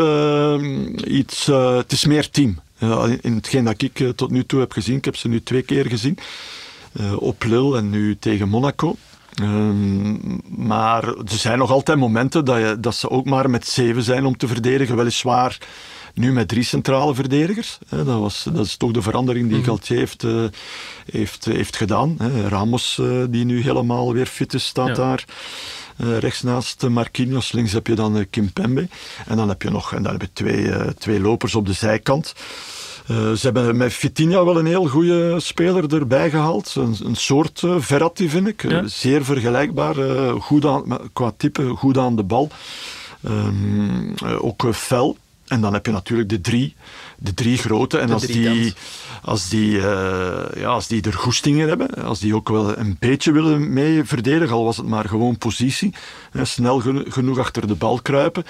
iets 1.07 1.47
het 1.47 1.93
is 1.93 2.05
meer 2.05 2.31
team. 2.31 2.61
In- 3.21 3.35
hetgeen 3.35 3.65
dat 3.65 3.83
ik 3.83 4.01
eh, 4.01 4.09
tot 4.09 4.31
nu 4.31 4.45
toe 4.45 4.61
heb 4.61 4.73
gezien, 4.73 4.97
ik 4.97 5.05
heb 5.05 5.17
ze 5.17 5.29
nu 5.29 5.43
twee 5.43 5.63
keer 5.63 5.87
gezien. 5.87 6.19
eh, 6.93 7.23
op 7.23 7.45
Lille 7.45 7.77
en 7.77 7.91
nu 7.91 8.17
tegen 8.19 8.49
Monaco. 8.49 8.97
Ehm, 9.35 10.13
maar 10.67 11.05
er 11.09 11.15
zijn 11.27 11.59
nog 11.59 11.71
altijd 11.71 11.99
momenten 11.99 12.45
dat, 12.45 12.57
je, 12.59 12.77
dat 12.81 12.95
ze 12.95 13.11
ook 13.11 13.25
maar 13.25 13.51
met 13.51 13.67
zeven 13.67 14.03
zijn 14.03 14.25
om 14.25 14.37
te 14.37 14.47
verdedigen. 14.49 14.97
Weliswaar 14.97 15.59
nu 16.15 16.33
met 16.33 16.49
drie 16.49 16.63
centrale 16.63 17.15
verdedigers. 17.15 17.79
Hè, 17.89 18.05
dat, 18.05 18.19
was, 18.19 18.47
dat 18.53 18.67
is 18.67 18.77
toch 18.77 18.91
de 18.91 19.03
verandering 19.03 19.49
die 19.51 19.65
Galtier 19.65 19.99
heeft, 19.99 20.25
eh, 20.25 20.45
heeft, 21.11 21.45
heeft 21.45 21.77
gedaan. 21.77 22.15
Hè. 22.19 22.49
Ramos, 22.49 23.01
die 23.31 23.45
nu 23.45 23.63
helemaal 23.63 24.13
weer 24.13 24.27
fit 24.27 24.55
is, 24.55 24.67
staat 24.67 24.87
Ja. 24.89 24.95
daar. 24.95 25.25
Eh, 26.01 26.19
rechts 26.19 26.43
naast 26.43 26.89
Marquinhos, 26.89 27.53
links 27.53 27.73
heb 27.73 27.87
je 27.87 27.95
dan 27.95 28.17
eh, 28.17 28.25
Kimpembe. 28.31 28.89
En 29.27 29.37
dan 29.37 29.49
heb 29.49 29.63
je 29.63 29.71
nog 29.71 29.95
en 29.95 30.03
dan 30.03 30.13
heb 30.13 30.21
je 30.21 30.33
twee, 30.33 30.71
eh, 30.71 30.89
twee 30.89 31.21
lopers 31.21 31.55
op 31.55 31.67
de 31.67 31.73
zijkant. 31.73 32.35
Ze 33.11 33.41
hebben 33.41 33.77
met 33.77 33.93
Vitinha 33.93 34.45
wel 34.45 34.59
een 34.59 34.67
heel 34.67 34.87
goede 34.87 35.41
speler 35.41 35.95
erbij 35.95 36.31
gehaald. 36.31 36.75
Een, 36.75 36.97
een 37.05 37.17
soort 37.17 37.63
eh, 37.63 37.75
Verratti, 37.79 38.29
vind 38.29 38.47
ik. 38.47 38.83
Zeer 38.85 39.25
vergelijkbaar. 39.25 39.95
goed 40.41 40.65
aan, 40.65 40.99
qua 41.13 41.33
type, 41.37 41.69
goed 41.69 41.99
aan 41.99 42.17
de 42.17 42.23
bal. 42.23 42.51
Ehm, 43.23 44.13
eh, 44.15 44.45
ook 44.45 44.75
fel. 44.75 45.17
En 45.47 45.61
dan 45.61 45.73
heb 45.73 45.87
je 45.87 45.93
natuurlijk 45.93 46.29
de 46.29 46.41
drie, 46.41 46.75
de 47.23 47.35
drie 47.35 47.59
grote. 47.59 47.99
En 47.99 48.07
De 48.07 48.13
als 48.13 48.27
die, 48.27 48.75
als, 49.23 49.49
die, 49.49 49.79
eh, 49.79 50.61
ja, 50.61 50.69
als 50.69 50.87
die 50.87 51.03
er 51.03 51.13
goestingen 51.13 51.69
hebben, 51.69 51.89
als 52.05 52.19
die 52.19 52.35
ook 52.35 52.49
wel 52.49 52.79
een 52.79 52.97
beetje 52.99 53.33
willen 53.33 53.73
mee 53.73 54.05
verdedigen, 54.05 54.55
al 54.55 54.65
was 54.65 54.77
het 54.77 54.87
maar 54.87 55.09
gewoon 55.09 55.39
positie, 55.39 55.95
hè, 56.31 56.45
snel 56.45 56.81
geno- 56.81 57.05
genoeg 57.09 57.39
achter 57.39 57.67
de 57.67 57.75
bal 57.75 58.01
kruipen, 58.03 58.45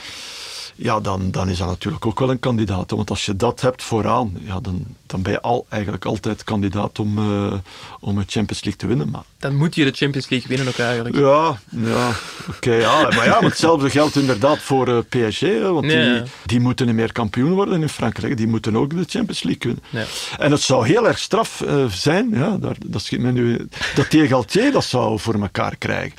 ja, 0.83 1.01
dan, 1.01 1.31
dan 1.31 1.49
is 1.49 1.59
dat 1.59 1.67
natuurlijk 1.67 2.07
ook 2.07 2.19
wel 2.19 2.31
een 2.31 2.39
kandidaat. 2.39 2.91
Want 2.91 3.11
als 3.11 3.27
je 3.27 3.37
dat 3.37 3.61
hebt 3.61 3.83
vooraan, 3.83 4.39
ja, 4.45 4.61
dan, 4.61 4.85
dan 5.07 5.23
ben 5.23 5.33
je 5.33 5.41
al, 5.41 5.67
eigenlijk 5.69 6.05
altijd 6.05 6.45
kandidaat 6.45 6.99
om, 6.99 7.19
eh, 7.19 7.53
om 8.01 8.19
een 8.19 8.25
Champions 8.27 8.65
League 8.65 8.77
te 8.77 8.87
winnen. 8.87 9.11
Maar 9.11 9.23
Dan 9.39 9.57
moet 9.57 9.75
je 9.75 9.85
de 9.85 9.93
Champions 9.93 10.29
League 10.29 10.49
winnen 10.49 10.69
ook 10.69 10.79
eigenlijk. 10.79 11.17
ja, 11.17 11.59
ja 11.69 12.11
oké. 12.49 12.73
ja. 12.73 13.03
Maar 13.03 13.25
ja, 13.25 13.41
maar 13.41 13.51
hetzelfde 13.51 13.91
geldt 13.91 14.17
inderdaad 14.17 14.59
voor 14.59 14.89
eh, 14.89 15.29
PSG. 15.29 15.41
Hè, 15.41 15.73
want 15.73 15.89
die, 15.89 16.23
die 16.45 16.61
moeten 16.61 16.87
niet 16.87 16.95
meer 16.95 17.13
kampioen 17.13 17.53
worden 17.53 17.83
in 17.83 17.89
Frankrijk. 17.89 18.37
Die 18.37 18.47
moeten 18.47 18.77
ook 18.77 18.91
de 18.91 19.05
Champions 19.07 19.43
League 19.43 19.63
winnen. 19.73 19.85
Ja. 19.91 20.05
En 20.39 20.51
het 20.51 20.61
zou 20.61 20.87
heel 20.87 21.09
erg 21.09 21.19
straf 21.19 21.61
eh, 21.61 21.87
zijn, 21.87 22.31
ja, 22.33 22.57
daar, 22.57 22.77
dat, 22.87 23.03
schiet 23.03 23.21
mij 23.21 23.31
nu, 23.31 23.69
dat 23.95 24.11
die 24.11 24.27
Galtier 24.27 24.73
dat 24.73 24.85
zou 24.85 25.19
voor 25.19 25.35
elkaar 25.35 25.77
krijgen. 25.77 26.13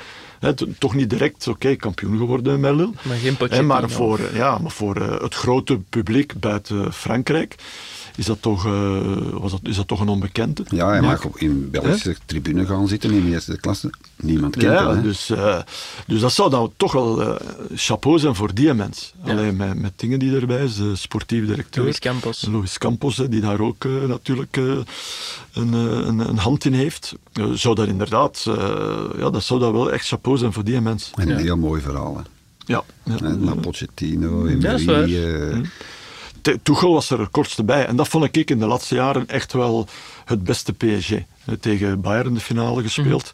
Toch 0.78 0.94
niet 0.94 1.10
direct, 1.10 1.48
oké, 1.48 1.76
kampioen 1.76 2.18
geworden 2.18 2.60
met 2.60 2.74
Lille. 2.74 2.90
Maar 3.02 3.16
geen 3.16 3.66
maar 3.66 3.90
voor, 3.90 4.20
ja, 4.34 4.58
maar 4.58 4.70
voor 4.70 4.96
eh, 4.96 5.20
het 5.20 5.34
grote 5.34 5.78
publiek 5.78 6.40
buiten 6.40 6.92
Frankrijk 6.92 7.54
is 8.16 8.26
dat 8.26 8.42
toch, 8.42 8.66
eh, 8.66 8.98
was 9.32 9.50
dat, 9.50 9.60
is 9.62 9.76
dat 9.76 9.88
toch 9.88 10.00
een 10.00 10.08
onbekende. 10.08 10.64
Ja, 10.68 10.88
hij 10.88 11.00
mag 11.00 11.24
op 11.24 11.36
in 11.36 11.70
Belgische 11.70 12.16
tribune 12.26 12.66
gaan 12.66 12.88
zitten 12.88 13.10
in 13.10 13.24
de 13.24 13.30
eerste 13.30 13.56
klasse. 13.60 13.90
Niemand 14.16 14.56
kent 14.56 14.72
Ja, 14.72 14.86
hem. 14.86 14.96
hè. 14.96 15.02
dus, 15.02 15.30
eh, 15.30 15.58
dus 16.06 16.20
dat 16.20 16.32
zou 16.32 16.50
dan 16.50 16.72
toch 16.76 16.92
wel 16.92 17.22
eh, 17.22 17.34
chapeau 17.74 18.18
zijn 18.18 18.34
voor 18.34 18.54
die 18.54 18.74
mens. 18.74 19.14
Ja. 19.24 19.30
Alleen 19.30 19.56
met, 19.56 19.78
met 19.80 19.92
dingen 19.96 20.18
die 20.18 20.36
erbij 20.36 20.64
is, 20.64 20.76
de 20.76 20.96
sportief 20.96 21.46
directeur. 21.46 21.82
Luis 21.84 21.98
Campos. 21.98 22.46
Louis 22.50 22.78
Campos, 22.78 23.16
die 23.16 23.40
daar 23.40 23.60
ook 23.60 23.84
natuurlijk 24.06 24.56
eh, 24.56 24.64
een, 25.52 25.74
eh, 25.74 26.06
een, 26.06 26.18
een 26.18 26.38
hand 26.38 26.64
in 26.64 26.72
heeft. 26.72 27.14
Zou 27.54 27.74
dat 27.74 27.86
inderdaad, 27.88 28.44
eh, 28.48 28.54
ja, 29.18 29.30
dat 29.30 29.42
zou 29.42 29.60
dat 29.60 29.72
wel 29.72 29.92
echt 29.92 30.06
chapeau 30.06 30.38
zijn 30.38 30.52
voor 30.52 30.64
die 30.64 30.80
mens. 30.80 31.10
En 31.14 31.28
een 31.30 31.36
Ja. 31.36 31.42
heel 31.42 31.56
mooi 31.56 31.80
verhaal. 31.82 32.16
Hè. 32.16 32.22
Ja, 32.66 32.82
ja. 33.04 33.54
Pochettino, 33.60 34.46
Emery. 34.46 35.62
Tuchel 36.62 36.92
was 36.92 37.10
er 37.10 37.20
het 37.20 37.30
kortste 37.30 37.64
bij. 37.64 37.86
En 37.86 37.96
dat 37.96 38.08
vond 38.08 38.36
ik 38.36 38.50
in 38.50 38.58
de 38.58 38.66
laatste 38.66 38.94
jaren 38.94 39.28
echt 39.28 39.52
wel 39.52 39.88
het 40.24 40.44
beste 40.44 40.72
PSG. 40.72 41.12
Tegen 41.60 42.00
Bayern 42.00 42.34
de 42.34 42.40
finale 42.40 42.82
gespeeld. 42.82 43.32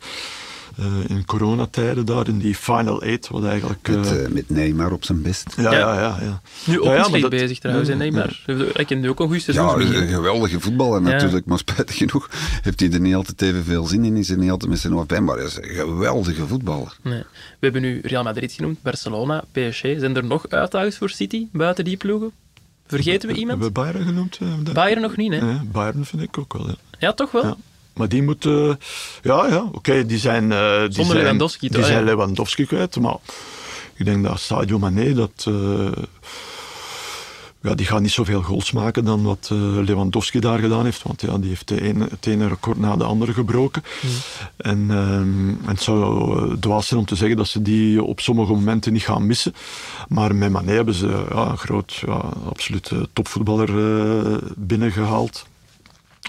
Eh, 0.78 0.86
in 1.16 1.24
coronatijden 1.24 2.06
daar, 2.06 2.28
in 2.28 2.38
die 2.38 2.54
Final 2.54 3.02
Eight, 3.02 3.28
wat 3.28 3.44
eigenlijk... 3.44 3.88
met, 3.88 4.06
eh, 4.12 4.24
eh, 4.24 4.30
met 4.30 4.50
Neymar 4.50 4.92
op 4.92 5.04
zijn 5.04 5.22
best. 5.22 5.52
ja, 5.56 5.62
Ja. 5.62 5.78
ja, 5.78 5.94
ja, 6.00 6.18
ja. 6.22 6.40
Nu 6.64 6.78
ook 6.80 6.84
Ja, 6.84 6.94
ja, 6.94 7.18
dat- 7.20 7.30
bezig 7.30 7.58
trouwens, 7.58 7.88
Ja, 7.88 7.94
ja, 7.94 8.00
Neymar. 8.00 8.42
Hij 8.46 8.56
heeft 8.72 8.90
nu 8.90 9.08
ook 9.08 9.20
een 9.20 9.26
goede 9.26 9.42
Ja, 9.46 9.52
seizoen. 9.52 9.94
een 10.02 10.08
geweldige 10.08 10.60
voetballer 10.60 11.02
Ja. 11.02 11.08
natuurlijk, 11.08 11.46
maar 11.46 11.58
spijtig 11.58 11.96
genoeg 11.96 12.28
heeft 12.62 12.80
hij 12.80 12.90
er 12.92 13.00
niet 13.00 13.14
altijd 13.14 13.42
even 13.42 13.64
veel 13.64 13.84
zin 13.86 14.04
in. 14.04 14.16
Is 14.16 14.30
er 14.30 14.38
niet 14.38 14.50
altijd 14.50 14.70
met 14.70 14.80
zijn 14.80 14.92
hoofd 14.92 15.06
bij, 15.06 15.20
maar 15.20 15.36
hij 15.36 15.44
is 15.46 15.56
een 15.56 15.64
geweldige 15.64 16.46
voetballer. 16.46 16.96
Nee. 17.02 17.18
We 17.22 17.26
hebben 17.60 17.82
nu 17.82 18.00
Real 18.02 18.22
Madrid 18.22 18.52
genoemd, 18.52 18.82
Barcelona, 18.82 19.44
PSG. 19.52 19.80
Zijn 19.80 20.16
er 20.16 20.24
nog 20.24 20.48
uitdagers 20.48 20.96
voor 20.96 21.10
City 21.10 21.46
buiten 21.52 21.84
die 21.84 21.96
ploegen? 21.96 22.32
Vergeten 22.88 23.28
we 23.28 23.34
iemand? 23.34 23.62
Hebben 23.62 23.84
we 23.84 23.90
Bayern 23.90 24.06
genoemd? 24.08 24.38
de- 24.66 24.72
Bayern 24.72 25.00
nog 25.00 25.16
niet, 25.16 25.32
hè? 25.32 25.38
Ja, 25.38 25.62
Bayern 25.72 26.04
vind 26.04 26.22
ik 26.22 26.38
ook 26.38 26.52
wel, 26.52 26.66
ja. 26.68 26.74
Ja, 26.98 27.12
toch 27.12 27.30
wel? 27.30 27.44
Ja. 27.44 27.56
Maar 27.94 28.08
die 28.08 28.22
moeten... 28.22 28.78
ja, 29.22 29.46
ja, 29.46 29.68
oké, 29.72 30.06
die 30.06 30.18
zijn... 30.18 30.52
eh, 30.52 30.58
die 30.80 30.92
Zonder 30.92 31.04
zijn, 31.04 31.16
Lewandowski, 31.18 31.68
Die 31.68 31.76
toch? 31.76 31.86
zijn 31.86 31.98
Ja. 31.98 32.04
Lewandowski 32.04 32.66
kwijt, 32.66 33.00
maar 33.00 33.16
ik 33.94 34.04
denk 34.04 34.24
dat 34.24 34.40
Sadio 34.40 34.78
Mané, 34.78 35.14
dat... 35.14 35.44
eh, 35.48 35.90
ja, 37.68 37.74
die 37.74 37.86
gaat 37.86 38.00
niet 38.00 38.10
zoveel 38.10 38.42
goals 38.42 38.72
maken 38.72 39.04
dan 39.04 39.22
wat 39.22 39.48
eh, 39.52 39.58
Lewandowski 39.58 40.40
daar 40.40 40.58
gedaan 40.58 40.84
heeft. 40.84 41.02
Want 41.02 41.20
ja, 41.20 41.38
die 41.38 41.48
heeft 41.48 41.68
de 41.68 41.82
ene, 41.82 42.06
het 42.10 42.26
ene 42.26 42.48
record 42.48 42.78
na 42.78 42.96
de 42.96 43.04
andere 43.04 43.32
gebroken. 43.32 43.82
En, 44.56 44.86
ehm, 44.90 45.48
en 45.48 45.58
het 45.64 45.82
zou 45.82 46.50
eh, 46.50 46.56
dwaas 46.56 46.86
zijn 46.86 47.00
om 47.00 47.06
te 47.06 47.16
zeggen 47.16 47.36
dat 47.36 47.48
ze 47.48 47.62
die 47.62 48.02
op 48.02 48.20
sommige 48.20 48.52
momenten 48.52 48.92
niet 48.92 49.02
gaan 49.02 49.26
missen. 49.26 49.54
Maar 50.08 50.34
met 50.34 50.50
Mané 50.50 50.72
hebben 50.72 50.94
ze 50.94 51.26
ja, 51.30 51.48
een 51.48 51.58
groot, 51.58 51.94
ja, 52.06 52.32
absoluut 52.48 52.92
topvoetballer 53.12 53.68
eh, 53.68 54.36
binnengehaald. 54.56 55.46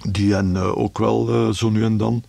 Die 0.10 0.34
hen 0.34 0.76
ook 0.76 0.98
wel 0.98 1.54
zo 1.54 1.70
nu 1.70 1.84
en 1.84 1.98
dan 1.98 2.24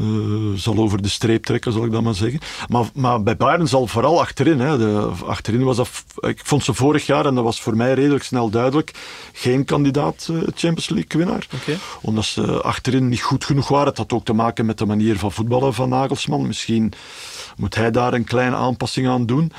Uh, 0.00 0.56
zal 0.56 0.76
over 0.76 1.02
de 1.02 1.08
streep 1.08 1.44
trekken, 1.44 1.72
zal 1.72 1.84
ik 1.84 1.92
dat 1.92 2.02
maar 2.02 2.14
zeggen. 2.14 2.40
Maar, 2.68 2.84
maar 2.94 3.22
bij 3.22 3.36
Bayern 3.36 3.68
zal 3.68 3.86
vooral 3.86 4.20
achterin. 4.20 4.60
Hè, 4.60 4.78
de, 4.78 5.10
achterin 5.26 5.64
was 5.64 5.76
dat, 5.76 6.04
ik 6.20 6.40
vond 6.44 6.64
ze 6.64 6.74
vorig 6.74 7.06
jaar, 7.06 7.26
en 7.26 7.34
dat 7.34 7.44
was 7.44 7.60
voor 7.60 7.76
mij 7.76 7.94
redelijk 7.94 8.24
snel 8.24 8.50
duidelijk, 8.50 8.90
geen 9.32 9.64
kandidaat 9.64 10.28
uh, 10.30 10.38
Champions 10.38 10.88
League 10.88 11.24
winnaar. 11.24 11.46
Okay. 11.62 11.78
Omdat 12.00 12.24
ze 12.24 12.62
achterin 12.62 13.08
niet 13.08 13.22
goed 13.22 13.44
genoeg 13.44 13.68
waren. 13.68 13.88
Het 13.88 13.96
had 13.98 14.12
ook 14.12 14.24
te 14.24 14.32
maken 14.32 14.66
met 14.66 14.78
de 14.78 14.86
manier 14.86 15.18
van 15.18 15.32
voetballen 15.32 15.74
van 15.74 15.88
Nagelsman. 15.88 16.46
Misschien 16.46 16.92
moet 17.56 17.74
hij 17.74 17.90
daar 17.90 18.12
een 18.12 18.24
kleine 18.24 18.56
aanpassing 18.56 19.08
aan 19.08 19.26
doen. 19.26 19.52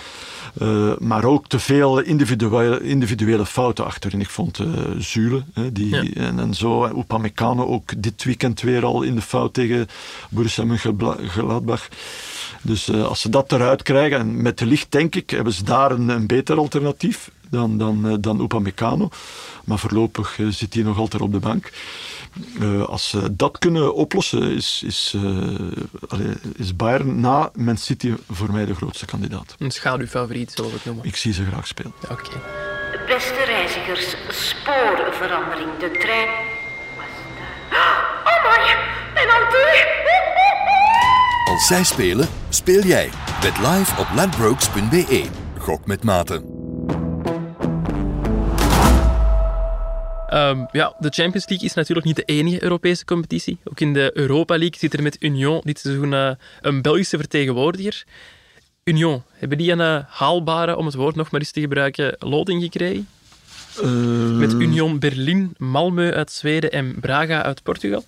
Uh, 0.61 0.91
maar 0.99 1.23
ook 1.23 1.47
te 1.47 1.59
veel 1.59 1.99
individuele, 1.99 2.81
individuele 2.81 3.45
fouten 3.45 3.85
achterin. 3.85 4.19
Ik 4.19 4.29
vond 4.29 4.59
uh, 4.59 4.67
Zule 4.97 5.43
die, 5.71 5.95
ja. 5.95 6.03
en, 6.13 6.39
en 6.39 6.53
zo, 6.53 6.85
Upamecano 6.85 7.65
ook 7.65 8.01
dit 8.01 8.23
weekend 8.23 8.61
weer 8.61 8.85
al 8.85 9.01
in 9.01 9.15
de 9.15 9.21
fout 9.21 9.53
tegen 9.53 9.87
Borussia 10.29 10.63
Mönchengladbach. 10.63 11.87
Dus 12.61 12.89
uh, 12.89 13.05
als 13.05 13.21
ze 13.21 13.29
dat 13.29 13.51
eruit 13.51 13.83
krijgen, 13.83 14.19
en 14.19 14.41
met 14.41 14.57
de 14.57 14.65
licht 14.65 14.91
denk 14.91 15.15
ik, 15.15 15.29
hebben 15.29 15.53
ze 15.53 15.63
daar 15.63 15.91
een, 15.91 16.09
een 16.09 16.27
beter 16.27 16.57
alternatief 16.57 17.31
dan, 17.49 17.77
dan, 17.77 18.17
dan 18.21 18.41
Upamecano. 18.41 19.09
Maar 19.63 19.79
voorlopig 19.79 20.39
zit 20.49 20.73
hij 20.73 20.83
nog 20.83 20.97
altijd 20.97 21.21
op 21.21 21.31
de 21.31 21.39
bank. 21.39 21.71
Uh, 22.59 22.85
als 22.85 23.09
ze 23.09 23.35
dat 23.35 23.57
kunnen 23.57 23.93
oplossen, 23.93 24.51
is, 24.51 24.83
is, 24.85 25.13
uh, 25.15 25.21
allee, 26.07 26.33
is 26.55 26.75
Bayern 26.75 27.19
na 27.19 27.51
Man 27.53 27.77
City 27.77 28.13
voor 28.29 28.51
mij 28.51 28.65
de 28.65 28.75
grootste 28.75 29.05
kandidaat. 29.05 29.55
Een 29.59 29.71
schaduwfavoriet, 29.71 30.51
zullen 30.51 30.69
we 30.69 30.75
het 30.75 30.85
noemen. 30.85 31.05
Ik 31.05 31.15
zie 31.15 31.33
ze 31.33 31.45
graag 31.45 31.67
spelen. 31.67 31.93
Oké. 32.03 32.13
Okay. 32.13 32.41
Beste 33.07 33.43
reizigers, 33.45 34.15
spoorverandering. 34.29 35.77
De 35.79 35.97
trein... 35.99 36.27
Oh 38.23 38.43
my, 38.43 38.75
mijn 39.13 39.29
auto! 39.29 39.57
Als 41.49 41.67
zij 41.67 41.83
spelen, 41.83 42.27
speel 42.49 42.81
jij. 42.81 43.09
Bet 43.41 43.57
live 43.57 43.99
op 43.99 44.07
ladbrokes.be. 44.15 45.25
Gok 45.57 45.85
met 45.85 46.03
maten. 46.03 46.56
Um, 50.33 50.67
ja, 50.71 50.95
de 50.99 51.09
Champions 51.09 51.47
League 51.47 51.67
is 51.67 51.73
natuurlijk 51.73 52.05
niet 52.05 52.15
de 52.15 52.23
enige 52.23 52.63
Europese 52.63 53.05
competitie. 53.05 53.57
Ook 53.63 53.79
in 53.79 53.93
de 53.93 54.11
Europa 54.13 54.57
League 54.57 54.79
zit 54.79 54.93
er 54.93 55.03
met 55.03 55.17
Union 55.19 55.61
dit 55.63 55.79
seizoen 55.79 56.11
uh, 56.11 56.31
een 56.61 56.81
Belgische 56.81 57.17
vertegenwoordiger. 57.17 58.03
Union, 58.83 59.23
hebben 59.33 59.57
die 59.57 59.71
een 59.71 59.79
uh, 59.79 59.99
haalbare, 60.07 60.75
om 60.75 60.85
het 60.85 60.95
woord 60.95 61.15
nog 61.15 61.31
maar 61.31 61.39
eens 61.39 61.51
te 61.51 61.59
gebruiken, 61.59 62.15
loting 62.19 62.61
gekregen? 62.61 63.07
Uh, 63.83 64.37
Met 64.37 64.53
Union 64.53 64.99
Berlin, 64.99 65.55
Malmö 65.57 66.13
uit 66.13 66.31
Zweden 66.31 66.71
en 66.71 66.95
Braga 66.99 67.43
uit 67.43 67.63
Portugal? 67.63 68.03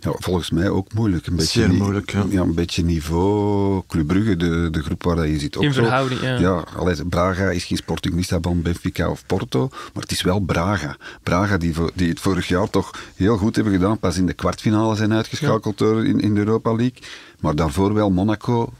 Ja, 0.00 0.12
volgens 0.18 0.50
mij 0.50 0.68
ook 0.68 0.92
moeilijk. 0.92 1.26
Een 1.26 1.36
beetje 1.36 1.60
Zeer 1.60 1.72
moeilijk, 1.72 2.10
ja. 2.12 2.24
ja. 2.28 2.40
Een 2.40 2.54
beetje 2.54 2.84
niveau 2.84 3.82
Club 3.88 4.06
Brugge, 4.06 4.36
de, 4.36 4.68
de 4.70 4.82
groep 4.82 5.02
waar 5.02 5.28
je 5.28 5.38
zit. 5.38 5.56
Ook 5.56 5.62
In 5.62 5.72
zo. 5.72 5.82
verhouding, 5.82 6.20
ja. 6.20 6.38
Ja, 6.38 6.64
allee, 6.76 7.04
Braga 7.04 7.50
is 7.50 7.64
geen 7.64 7.76
Sporting 7.76 8.14
Lissabon, 8.14 8.62
Benfica 8.62 9.10
of 9.10 9.26
Porto, 9.26 9.68
maar 9.70 10.02
het 10.02 10.12
is 10.12 10.22
wel 10.22 10.40
Braga. 10.40 10.96
Braga 11.22 11.56
die, 11.56 11.74
die 11.94 12.08
het 12.08 12.20
vorig 12.20 12.48
jaar 12.48 12.70
toch 12.70 12.90
heel 13.16 13.36
goed 13.36 13.54
hebben 13.54 13.72
gedaan, 13.72 13.98
pas 13.98 14.16
in 14.16 14.26
de 14.26 14.32
kwartfinale 14.32 14.96
zijn 14.96 15.12
uitgeschakeld 15.12 15.78
ja. 15.78 15.86
door 15.86 16.06
in, 16.06 16.20
in 16.20 16.34
de 16.34 16.40
Europa 16.40 16.74
League. 16.74 16.98
Maar 17.40 17.54
daarvoor 17.54 17.94
wel 17.94 18.10
Monaco, 18.10 18.72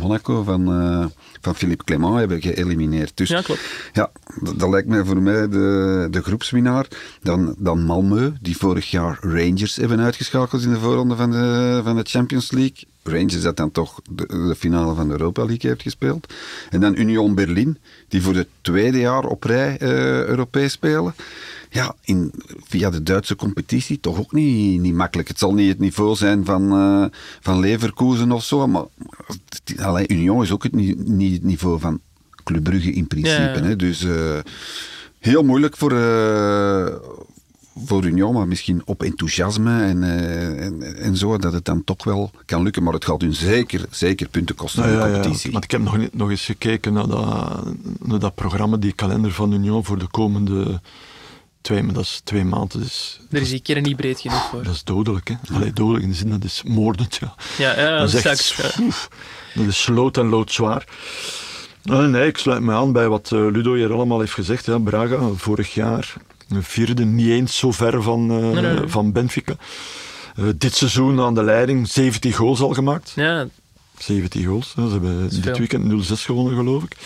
Monaco 0.00 0.42
van, 0.42 0.82
uh, 0.82 1.06
van 1.40 1.54
Philippe 1.54 1.84
Clement 1.84 2.14
hebben 2.14 2.42
geëlimineerd. 2.42 3.12
Dus 3.14 3.28
ja, 3.28 3.40
klopt. 3.40 3.60
Ja, 3.92 4.10
dat, 4.40 4.58
dat, 4.58 4.70
lijkt 4.70 4.88
mij 4.88 5.04
voor 5.04 5.22
mij 5.22 5.48
de, 5.48 6.08
de 6.10 6.22
groepswinnaar. 6.22 6.86
Dan, 7.22 7.54
dan 7.58 7.82
Malmö, 7.86 8.40
die 8.40 8.56
vorig 8.56 8.90
jaar 8.90 9.18
Rangers 9.20 9.76
hebben 9.76 10.00
uitgeschakeld 10.00 10.62
in 10.62 10.70
de 10.70 10.78
voorronde 10.78 11.16
van 11.16 11.30
de, 11.30 11.80
van 11.84 11.96
de 11.96 12.04
Champions 12.04 12.50
League. 12.50 12.84
Rangers 13.02 13.42
dat 13.42 13.56
dan 13.56 13.70
toch 13.70 14.00
de, 14.10 14.26
de, 14.26 14.54
finale 14.58 14.94
van 14.94 15.06
de 15.06 15.12
Europa 15.12 15.44
League 15.44 15.70
heeft 15.70 15.82
gespeeld. 15.82 16.32
En 16.70 16.80
dan 16.80 16.96
Union 16.96 17.34
Berlin, 17.34 17.78
die 18.08 18.22
voor 18.22 18.34
het 18.34 18.48
tweede 18.60 18.98
jaar 18.98 19.24
op 19.24 19.44
rij 19.44 19.76
uh, 19.82 19.88
Europees 20.24 20.72
spelen 20.72 21.14
ja, 21.70 21.94
in, 22.04 22.32
via 22.66 22.90
de 22.90 23.02
Duitse 23.02 23.36
competitie 23.36 24.00
toch 24.00 24.18
ook 24.18 24.32
niet, 24.32 24.80
niet 24.80 24.94
makkelijk. 24.94 25.28
Het 25.28 25.38
zal 25.38 25.54
niet 25.54 25.68
het 25.68 25.78
niveau 25.78 26.16
zijn 26.16 26.44
van, 26.44 26.62
uh, 26.72 27.04
van 27.40 27.60
Leverkusen 27.60 28.32
of 28.32 28.44
zo, 28.44 28.66
maar 28.66 28.84
allee, 29.76 30.08
Union 30.08 30.42
is 30.42 30.50
ook 30.50 30.62
het, 30.62 30.72
niet 30.72 31.32
het 31.32 31.44
niveau 31.44 31.80
van 31.80 32.00
Club 32.44 32.64
Brugge 32.64 32.92
in 32.92 33.06
principe. 33.06 33.52
Ja. 33.54 33.62
Hè? 33.62 33.76
Dus 33.76 34.02
uh, 34.02 34.38
heel 35.18 35.42
moeilijk 35.42 35.76
voor, 35.76 35.92
uh, 35.92 36.86
voor 37.84 38.04
Union, 38.04 38.34
maar 38.34 38.48
misschien 38.48 38.82
op 38.84 39.02
enthousiasme 39.02 39.82
en, 39.82 40.02
en, 40.58 40.96
en, 40.96 41.16
zo, 41.16 41.38
dat 41.38 41.52
het 41.52 41.64
dan 41.64 41.84
toch 41.84 42.04
wel 42.04 42.30
kan 42.44 42.62
lukken. 42.62 42.82
Maar 42.82 42.92
het 42.92 43.04
gaat 43.04 43.20
hun 43.20 43.34
zeker, 43.34 43.86
zeker 43.90 44.28
punten 44.28 44.54
kosten 44.54 44.82
nou, 44.82 44.92
in 44.92 44.98
de 44.98 45.06
ja, 45.06 45.12
competitie. 45.12 45.46
Ja, 45.46 45.52
want 45.52 45.64
ik 45.64 45.70
heb 45.70 45.80
nog, 45.80 45.98
nog 46.12 46.30
eens 46.30 46.44
gekeken 46.44 46.92
naar 46.92 47.08
dat, 47.08 47.64
naar 48.02 48.18
dat 48.18 48.34
programma, 48.34 48.76
die 48.76 48.92
kalender 48.92 49.32
van 49.32 49.52
Union 49.52 49.84
voor 49.84 49.98
de 49.98 50.08
komende 50.10 50.80
twee, 51.68 51.82
maar 51.82 51.94
dat 51.94 52.04
is 52.04 52.20
twee 52.24 52.44
maanden. 52.44 52.80
Dus, 52.80 53.20
er 53.30 53.40
is 53.40 53.50
die 53.50 53.60
keer 53.60 53.80
niet 53.80 53.96
breed 53.96 54.20
genoeg 54.20 54.48
voor. 54.50 54.62
Dat 54.62 54.74
is 54.74 54.84
dodelijk, 54.84 55.28
hè? 55.28 55.34
Allee, 55.54 55.72
dodelijk 55.72 56.04
in 56.04 56.10
de 56.10 56.16
zin 56.16 56.30
dat 56.30 56.44
is 56.44 56.62
moordend, 56.64 57.16
ja. 57.16 57.34
Ja, 57.58 57.80
ja 57.80 57.98
dat 57.98 58.08
is 58.08 58.14
echt, 58.14 58.38
straks, 58.38 59.08
dat 59.54 59.66
is 59.66 59.82
sloot 59.82 60.16
en 60.16 60.28
loodzwaar. 60.28 60.84
Nee, 61.82 62.06
nee, 62.06 62.26
ik 62.26 62.38
sluit 62.38 62.62
me 62.62 62.72
aan 62.72 62.92
bij 62.92 63.08
wat 63.08 63.30
uh, 63.34 63.50
Ludo 63.50 63.74
hier 63.74 63.92
allemaal 63.92 64.20
heeft 64.20 64.32
gezegd. 64.32 64.66
Ja, 64.66 64.78
Braga, 64.78 65.18
vorig 65.36 65.74
jaar, 65.74 66.14
vierde, 66.60 67.04
niet 67.04 67.28
eens 67.28 67.58
zo 67.58 67.72
ver 67.72 68.02
van, 68.02 68.32
uh, 68.32 68.50
nee, 68.50 68.62
nee. 68.62 68.88
van 68.88 69.12
Benfica. 69.12 69.56
Uh, 70.36 70.48
dit 70.56 70.74
seizoen 70.74 71.20
aan 71.20 71.34
de 71.34 71.42
leiding 71.42 71.88
17 71.88 72.32
goals 72.32 72.60
al 72.60 72.74
gemaakt. 72.74 73.12
Ja, 73.16 73.46
17 73.98 74.44
goals. 74.44 74.70
Ze 74.70 74.80
hebben 74.80 75.28
dit 75.42 75.58
weekend 75.58 76.10
0-6 76.10 76.12
gewonnen, 76.12 76.56
geloof 76.56 76.82
ik. 76.82 76.96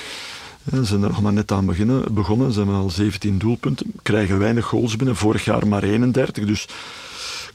Ze 0.70 0.84
zijn 0.84 1.02
er 1.02 1.08
nog 1.08 1.22
maar 1.22 1.32
net 1.32 1.52
aan 1.52 1.66
beginnen, 1.66 2.14
begonnen. 2.14 2.52
Ze 2.52 2.58
hebben 2.58 2.76
al 2.76 2.90
17 2.90 3.38
doelpunten. 3.38 3.92
Krijgen 4.02 4.38
weinig 4.38 4.64
goals 4.64 4.96
binnen. 4.96 5.16
Vorig 5.16 5.44
jaar 5.44 5.66
maar 5.66 5.82
31. 5.82 6.44
Dus 6.44 6.66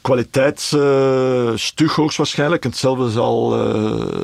kwaliteits 0.02 0.74
uh, 0.74 1.52
stug 1.56 1.96
hoogstwaarschijnlijk. 1.96 2.64
En 2.64 2.70
hetzelfde 2.70 3.12
zal 3.12 3.66
uh, 3.76 4.24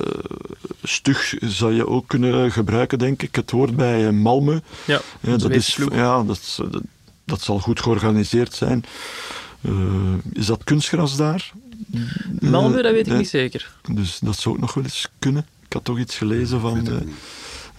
stug 0.84 1.36
zal 1.42 1.70
je 1.70 1.88
ook 1.88 2.08
kunnen 2.08 2.52
gebruiken, 2.52 3.00
denk 3.00 3.22
ik. 3.22 3.36
Het 3.36 3.52
woord 3.52 3.76
bij 3.76 4.12
uh, 4.12 4.20
Malmö. 4.20 4.64
Ja, 4.86 5.02
ja, 5.20 5.38
dat, 5.38 5.52
is, 5.52 5.80
ja 5.92 6.24
dat, 6.24 6.60
dat, 6.72 6.82
dat, 7.26 7.42
zal 7.42 7.60
goed 7.60 7.82
georganiseerd 7.82 8.54
zijn. 8.54 8.86
is 10.34 10.46
dat 10.46 10.64
kunstgras 10.64 11.18
daar? 11.18 11.52
Malmö, 12.40 12.82
dat 12.82 12.92
weet 12.92 13.08
ik 13.08 13.18
niet 13.18 13.30
zeker. 13.30 13.76
Dus 13.94 14.20
dat 14.20 14.38
zou 14.38 14.56
ook 14.56 14.62
nog 14.62 14.74
wel 14.74 14.84
eens 14.84 15.10
kunnen. 15.20 15.46
Ik 15.66 15.74
had 15.74 15.84
toch 15.84 16.00
iets 16.00 16.18
gelezen 16.18 16.60
van... 16.60 17.04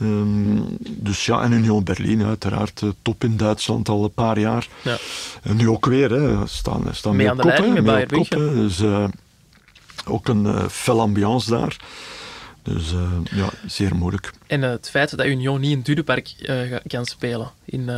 Um, 0.00 0.76
dus 1.04 1.26
ja, 1.26 1.42
en 1.42 1.52
Union 1.52 1.84
Berlin 1.84 2.24
uiteraard 2.24 2.80
uh, 2.80 2.90
top 3.02 3.24
in 3.24 3.36
Duitsland 3.36 3.88
al 3.88 4.04
een 4.04 4.12
paar 4.12 4.38
jaar. 4.38 4.66
Ja. 4.82 4.96
En 5.42 5.56
nu 5.56 5.68
ook 5.68 5.86
weer, 5.86 6.10
hè, 6.10 6.46
staan, 6.46 6.94
staan 6.94 7.16
mee 7.16 7.26
mee 7.26 7.30
aan 7.30 7.36
de 7.36 7.44
leiding 7.44 7.74
met 7.74 7.84
Bayern 7.84 8.14
op 8.14 8.28
kop. 8.28 8.38
Dus 8.38 8.80
uh, 8.80 9.08
ook 10.06 10.28
een 10.28 10.44
uh, 10.44 10.68
fel 10.68 11.00
ambiance 11.00 11.50
daar. 11.50 11.76
Dus 12.62 12.92
uh, 12.92 13.00
ja, 13.30 13.48
zeer 13.66 13.94
moeilijk. 13.94 14.32
En 14.46 14.62
het 14.62 14.90
feit 14.90 15.16
dat 15.16 15.26
Union 15.26 15.60
niet 15.60 15.72
in 15.72 15.80
Dudepark 15.80 16.34
kan 16.86 17.04
spelen 17.04 17.50
in 17.64 17.90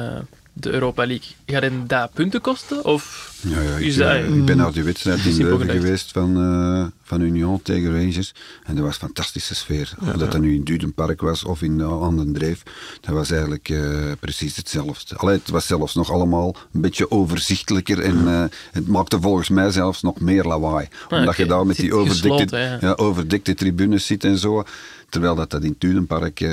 de 0.58 0.72
Europa 0.72 1.06
League, 1.06 1.28
gaat 1.46 1.62
hen 1.62 1.86
dat 1.86 2.12
punten 2.12 2.40
kosten? 2.40 2.84
Of 2.84 3.34
ja, 3.40 3.60
ja, 3.60 3.76
ik, 3.76 3.84
is 3.84 3.96
dat, 3.96 4.14
ik 4.14 4.44
ben 4.44 4.56
naar 4.56 4.72
die 4.72 4.82
wedstrijd 4.82 5.24
in 5.24 5.32
simpel 5.34 5.58
Leuven 5.58 5.80
geweest 5.80 6.12
van, 6.12 6.42
uh, 6.42 6.86
van 7.02 7.20
Union 7.20 7.62
tegen 7.62 7.92
Rangers. 7.92 8.34
En 8.64 8.74
dat 8.74 8.84
was 8.84 8.94
een 8.94 9.00
fantastische 9.00 9.54
sfeer. 9.54 9.94
Of 10.00 10.06
dat 10.06 10.20
ja. 10.20 10.26
dat 10.26 10.40
nu 10.40 10.54
in 10.54 10.64
Dudenpark 10.64 11.20
was 11.20 11.44
of 11.44 11.62
in 11.62 11.78
uh, 11.78 12.02
aan 12.02 12.16
den 12.16 12.32
Dreef. 12.32 12.62
Dat 13.00 13.14
was 13.14 13.30
eigenlijk 13.30 13.68
uh, 13.68 14.12
precies 14.20 14.56
hetzelfde. 14.56 15.16
Allee, 15.16 15.36
het 15.36 15.50
was 15.50 15.66
zelfs 15.66 15.94
nog 15.94 16.10
allemaal 16.10 16.56
een 16.72 16.80
beetje 16.80 17.10
overzichtelijker. 17.10 18.00
En 18.00 18.50
het 18.72 18.86
maakte 18.86 19.20
volgens 19.20 19.48
mij 19.48 19.70
zelfs 19.70 20.02
nog 20.02 20.20
meer 20.20 20.44
lawaai. 20.44 20.88
Omdat 21.08 21.36
je 21.36 21.46
daar 21.46 21.66
met 21.66 21.76
die 21.76 21.94
overdikte, 21.94 22.56
gesloten, 22.56 22.98
overdikte 22.98 23.54
tribunes 23.54 24.06
zit 24.06 24.24
en 24.24 24.38
zo. 24.38 24.64
Terwijl 25.08 25.34
dat, 25.34 25.50
dat 25.50 25.62
in 25.62 25.74
Dudenpark 25.78 26.46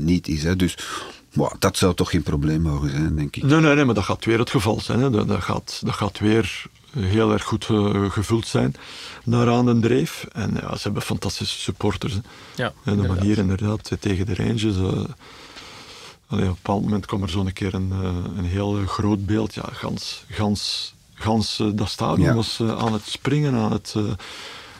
niet 0.00 0.28
is. 0.28 0.42
Hè. 0.42 0.56
Dus 0.56 0.76
wow, 1.38 1.52
dat 1.58 1.76
zou 1.76 1.94
toch 1.94 2.10
geen 2.10 2.22
probleem 2.22 2.62
mogen 2.62 2.90
zijn, 2.90 3.16
denk 3.16 3.36
ik. 3.36 3.42
Nee, 3.42 3.60
nee, 3.60 3.74
nee, 3.74 3.84
maar 3.84 3.94
dat 3.94 4.04
gaat 4.04 4.24
weer 4.24 4.38
het 4.38 4.50
geval 4.50 4.80
zijn. 4.80 5.00
Hè. 5.00 5.10
Dat, 5.10 5.28
dat, 5.28 5.42
gaat, 5.42 5.80
dat 5.84 5.94
gaat 5.94 6.18
weer 6.18 6.64
heel 6.98 7.32
erg 7.32 7.42
goed 7.44 7.68
uh, 7.70 8.10
gevuld 8.10 8.46
zijn 8.46 8.74
daar 9.24 9.50
aan 9.50 9.66
de 9.66 9.78
dreef. 9.78 10.26
En 10.32 10.50
ja, 10.60 10.76
ze 10.76 10.82
hebben 10.82 11.02
fantastische 11.02 11.58
supporters. 11.58 12.12
Hè. 12.14 12.20
Ja, 12.54 12.64
En 12.66 12.72
de 12.84 12.90
inderdaad. 12.90 13.16
manier 13.18 13.38
inderdaad 13.38 13.90
tegen 14.00 14.26
de 14.26 14.34
Rangers. 14.34 14.64
Uh, 14.64 14.82
allee, 14.82 15.04
op 16.28 16.48
een 16.48 16.48
bepaald 16.48 16.82
moment 16.82 17.06
kwam 17.06 17.22
er 17.22 17.28
zo'n 17.30 17.52
keer 17.52 17.74
een, 17.74 17.90
uh, 18.02 18.08
een 18.36 18.44
heel 18.44 18.82
groot 18.86 19.26
beeld. 19.26 19.54
Ja, 19.54 19.64
gans, 19.72 20.24
gans, 20.30 20.94
gans 21.14 21.58
uh, 21.58 21.68
dat 21.74 21.88
stadion 21.88 22.26
Ja. 22.28 22.34
was 22.34 22.58
uh, 22.62 22.78
aan 22.78 22.92
het 22.92 23.02
springen. 23.06 23.54
Aan 23.54 23.72
het, 23.72 23.94
uh, 23.96 24.02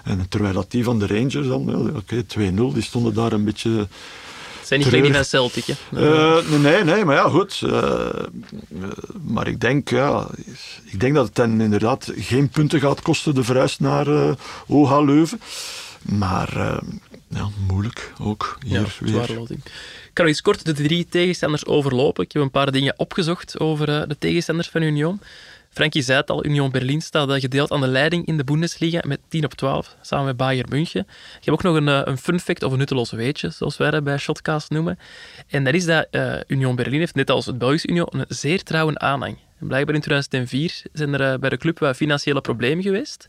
en 0.04 0.28
terwijl 0.28 0.54
dat 0.54 0.70
die 0.70 0.84
van 0.84 0.98
de 0.98 1.06
Rangers 1.06 1.46
dan, 1.48 1.66
wel, 1.66 1.88
oké, 1.96 2.22
2-0, 2.22 2.74
die 2.74 2.82
stonden 2.82 3.14
daar 3.14 3.32
een 3.32 3.44
beetje... 3.44 3.88
Zijn 4.68 4.80
niet 4.80 4.90
die 4.90 5.12
van 5.12 5.24
Celtic, 5.24 5.64
hè? 5.64 5.74
Uh, 6.38 6.48
nee, 6.60 6.84
nee, 6.84 7.04
maar 7.04 7.16
ja, 7.16 7.28
goed. 7.28 7.60
Uh, 7.64 8.08
maar 9.26 9.48
ik 9.48 9.60
denk, 9.60 9.88
ja, 9.90 10.26
ik 10.84 11.00
denk 11.00 11.14
dat 11.14 11.26
het 11.28 11.36
hen 11.36 11.60
inderdaad 11.60 12.12
geen 12.16 12.48
punten 12.48 12.80
gaat 12.80 13.02
kosten, 13.02 13.34
de 13.34 13.44
verhuis 13.44 13.78
naar 13.78 14.08
uh, 14.08 14.32
OH 14.66 15.04
Leuven. 15.04 15.40
Maar 16.02 16.56
eh, 16.56 16.78
ja, 17.28 17.48
moeilijk 17.66 18.12
ook 18.20 18.58
hier 18.66 18.96
Ja, 19.00 19.04
weer. 19.12 19.36
loting. 19.36 19.64
Ik 19.64 20.24
kan 20.24 20.24
nog 20.24 20.34
eens 20.34 20.42
kort 20.42 20.64
de 20.64 20.72
drie 20.72 21.06
tegenstanders 21.10 21.66
overlopen. 21.66 22.24
Ik 22.24 22.32
heb 22.32 22.42
een 22.42 22.50
paar 22.50 22.72
dingen 22.72 22.94
opgezocht 22.96 23.60
over 23.60 23.88
eh, 23.88 24.08
de 24.08 24.16
tegenstanders 24.18 24.68
van 24.68 24.82
Union. 24.82 25.20
Frankie 25.70 26.02
zei 26.02 26.18
het 26.18 26.30
al, 26.30 26.44
Union 26.44 26.70
Berlin 26.70 27.00
staat 27.02 27.30
eh, 27.30 27.40
gedeeld 27.40 27.70
aan 27.70 27.80
de 27.80 27.86
leiding 27.86 28.26
in 28.26 28.36
de 28.36 28.44
Bundesliga 28.44 29.02
met 29.06 29.20
10 29.28 29.44
op 29.44 29.54
12, 29.54 29.96
samen 30.00 30.26
met 30.26 30.36
Bayern 30.36 30.68
München. 30.68 31.06
Ik 31.38 31.44
heb 31.44 31.54
ook 31.54 31.62
nog 31.62 31.76
een, 31.76 31.88
eh, 31.88 32.00
een 32.04 32.18
fun 32.18 32.40
fact 32.40 32.62
of 32.62 32.72
een 32.72 32.78
nutteloos 32.78 33.10
weetje, 33.10 33.50
zoals 33.50 33.76
wij 33.76 33.90
dat 33.90 34.04
bij 34.04 34.18
Shotcast 34.18 34.70
noemen. 34.70 34.98
En 35.48 35.64
dat 35.64 35.74
is 35.74 35.84
dat 35.84 36.06
eh, 36.10 36.34
Union 36.46 36.76
Berlin 36.76 36.98
heeft, 36.98 37.14
net 37.14 37.30
als 37.30 37.46
het 37.46 37.58
Belgische 37.58 37.88
Union, 37.88 38.08
een 38.10 38.24
zeer 38.28 38.62
trouwe 38.62 38.98
aanhang. 38.98 39.38
Blijkbaar 39.58 39.94
in 39.94 40.00
2004 40.00 40.82
zijn 40.92 41.20
er 41.20 41.38
bij 41.38 41.50
de 41.50 41.56
club 41.56 41.78
wat 41.78 41.96
financiële 41.96 42.40
problemen 42.40 42.84
geweest. 42.84 43.26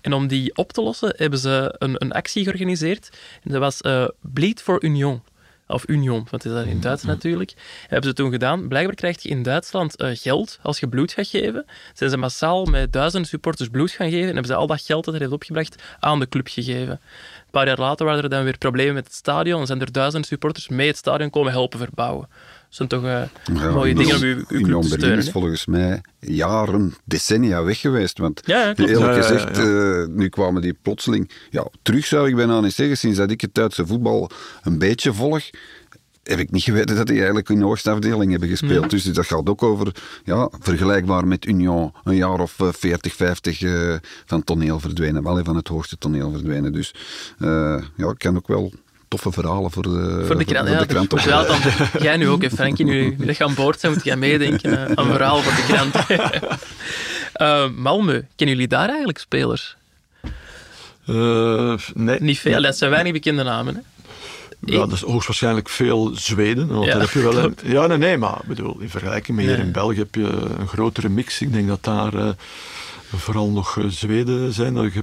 En 0.00 0.12
om 0.12 0.26
die 0.26 0.56
op 0.56 0.72
te 0.72 0.82
lossen 0.82 1.14
hebben 1.16 1.38
ze 1.38 1.74
een, 1.78 1.94
een 1.98 2.12
actie 2.12 2.42
georganiseerd. 2.44 3.10
En 3.42 3.50
dat 3.50 3.60
was 3.60 3.80
Bleed 4.20 4.62
for 4.62 4.82
Union. 4.82 5.22
Of 5.66 5.88
Union, 5.88 6.14
want 6.14 6.30
het 6.30 6.44
is 6.44 6.52
dat 6.52 6.66
in 6.66 6.80
Duits 6.80 7.02
natuurlijk. 7.02 7.54
Hebben 7.88 8.08
ze 8.08 8.14
toen 8.14 8.30
gedaan. 8.30 8.68
Blijkbaar 8.68 8.94
krijg 8.94 9.22
je 9.22 9.28
in 9.28 9.42
Duitsland 9.42 9.96
eh, 9.96 10.10
geld 10.12 10.58
als 10.62 10.80
je 10.80 10.88
bloed 10.88 11.12
gaat 11.12 11.26
geven. 11.26 11.64
Zijn 11.94 12.10
ze 12.10 12.16
massaal 12.16 12.64
met 12.64 12.92
duizenden 12.92 13.28
supporters 13.28 13.68
bloed 13.68 13.90
gaan 13.90 14.10
geven 14.10 14.28
en 14.28 14.32
hebben 14.32 14.46
ze 14.46 14.54
al 14.54 14.66
dat 14.66 14.82
geld 14.82 15.04
dat 15.04 15.14
er 15.14 15.20
heeft 15.20 15.32
opgebracht 15.32 15.82
aan 16.00 16.18
de 16.18 16.28
club 16.28 16.48
gegeven. 16.48 16.92
Een 16.92 17.50
paar 17.50 17.66
jaar 17.66 17.78
later 17.78 18.06
waren 18.06 18.22
er 18.22 18.28
dan 18.28 18.44
weer 18.44 18.58
problemen 18.58 18.94
met 18.94 19.04
het 19.04 19.14
stadion 19.14 19.60
en 19.60 19.66
zijn 19.66 19.80
er 19.80 19.92
duizenden 19.92 20.28
supporters 20.28 20.68
mee 20.68 20.86
het 20.86 20.96
stadion 20.96 21.30
komen 21.30 21.52
helpen 21.52 21.78
verbouwen. 21.78 22.28
Dat 22.76 22.88
zijn 22.90 23.02
toch 23.02 23.10
eh, 23.10 23.56
Ja, 23.56 23.70
mooie 23.70 23.94
dingen 23.94 24.16
om 24.16 24.22
uw, 24.22 24.36
uw 24.36 24.44
club 24.44 24.60
Union 24.60 24.82
te 24.82 24.88
Berlin 24.88 24.98
steunen. 24.98 25.18
is 25.18 25.30
volgens 25.30 25.66
mij 25.66 26.00
jaren, 26.18 26.94
decennia 27.04 27.62
weg 27.62 27.80
geweest. 27.80 28.18
Want 28.18 28.40
Ja, 28.44 28.60
ja, 28.60 28.74
eerlijk 28.74 28.88
Ja, 28.88 29.10
ja, 29.10 29.16
ja, 29.16 29.22
gezegd, 29.22 29.58
eh, 29.58 30.16
nu 30.16 30.28
kwamen 30.28 30.62
die 30.62 30.76
plotseling... 30.82 31.30
Ja, 31.50 31.66
terug 31.82 32.06
zou 32.06 32.28
ik 32.28 32.36
bijna 32.36 32.60
niet 32.60 32.72
zeggen. 32.72 32.96
Sinds 32.96 33.18
dat 33.18 33.30
ik 33.30 33.40
het 33.40 33.54
Duitse 33.54 33.86
voetbal 33.86 34.30
een 34.62 34.78
beetje 34.78 35.12
volg, 35.12 35.50
heb 36.24 36.38
ik 36.38 36.50
niet 36.50 36.62
geweten 36.62 36.96
dat 36.96 37.06
die 37.06 37.16
eigenlijk 37.16 37.48
in 37.48 37.58
de 37.58 37.64
hoogste 37.64 37.90
afdeling 37.90 38.30
hebben 38.30 38.48
gespeeld. 38.48 38.90
Dus 38.90 39.04
dat 39.04 39.26
gaat 39.26 39.48
ook 39.48 39.62
over, 39.62 39.94
ja, 40.24 40.48
vergelijkbaar 40.60 41.26
met 41.26 41.46
Union, 41.46 41.92
een 42.04 42.16
jaar 42.16 42.40
of 42.40 42.60
eh, 42.60 42.68
40, 42.72 43.14
50 43.14 43.62
eh, 43.62 43.94
van 44.24 44.44
toneel 44.44 44.80
verdwenen. 44.80 45.22
Wel 45.22 45.44
van 45.44 45.56
het 45.56 45.68
hoogste 45.68 45.98
toneel 45.98 46.30
verdwenen. 46.30 46.72
Dus 46.72 46.94
eh, 47.38 47.82
ja, 47.96 48.08
ik 48.10 48.18
ken 48.18 48.36
ook 48.36 48.46
wel 48.46 48.72
toffe 49.16 49.40
verhalen 49.40 49.70
voor 49.70 49.82
de, 49.82 50.22
Voor 50.26 50.38
de 50.38 50.44
krant, 50.44 50.66
voor 50.68 50.76
ja. 50.76 50.82
de 50.82 50.86
krant 50.86 51.10
Terwijl 51.10 51.46
dan, 51.46 51.58
jij 52.02 52.16
nu 52.16 52.28
ook, 52.28 52.42
hè, 52.42 52.50
Frankie. 52.50 52.84
Nu, 52.84 53.16
je 53.18 53.44
aan 53.44 53.54
boord 53.54 53.80
bent, 53.80 53.94
moet 53.94 54.04
jij 54.04 54.16
meedenken 54.16 54.88
eh, 54.88 54.96
aan 54.96 55.06
een 55.06 55.12
verhaal 55.12 55.42
voor 55.42 55.52
de 55.52 55.72
krant. 55.72 55.94
Eh 57.34 57.68
Malmö, 57.70 58.18
kennen 58.36 58.54
jullie 58.54 58.68
daar 58.68 58.88
eigenlijk 58.88 59.18
spelers? 59.18 59.76
Eh, 61.06 61.74
nee, 61.94 62.20
Niet 62.20 62.38
veel, 62.38 62.62
dat 62.62 62.76
zijn 62.76 62.90
weinig 62.90 63.12
bekende 63.12 63.42
namen. 63.42 63.74
Hè? 63.74 63.80
Ja, 64.72 64.78
dat 64.78 64.92
is 64.92 65.00
hoogstwaarschijnlijk 65.00 65.68
veel 65.68 66.10
Zweden. 66.14 66.68
Want 66.68 66.86
Ja, 66.86 66.98
heb 66.98 67.10
je 67.10 67.22
wel 67.22 67.38
een, 67.38 67.56
ja, 67.64 67.86
nee, 67.86 67.98
nee, 67.98 68.18
maar 68.18 68.40
bedoel, 68.46 68.76
in 68.80 68.90
vergelijking 68.90 69.36
met 69.36 69.46
hier 69.46 69.56
Nee. 69.56 69.66
in 69.66 69.72
België 69.72 69.98
heb 69.98 70.14
je 70.14 70.28
een 70.58 70.68
grotere 70.68 71.08
mix. 71.08 71.40
Ik 71.40 71.52
denk 71.52 71.68
dat 71.68 71.84
daar 71.84 72.14
eh, 72.14 72.28
vooral 73.16 73.50
nog 73.50 73.78
Zweden 73.88 74.52
zijn. 74.52 74.76
Ik 74.76 74.94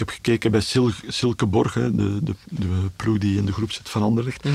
heb 0.00 0.10
gekeken 0.10 0.50
bij 0.50 0.60
Sil 0.70 0.88
Silkeborg, 1.08 1.74
hè, 1.74 1.94
de, 1.94 2.18
de, 2.24 2.34
de 2.48 2.90
ploeg 2.96 3.18
die 3.18 3.38
in 3.38 3.44
de 3.44 3.52
groep 3.52 3.72
zit 3.72 3.88
van 3.88 4.02
Anderlecht. 4.02 4.44
Mhm. 4.44 4.54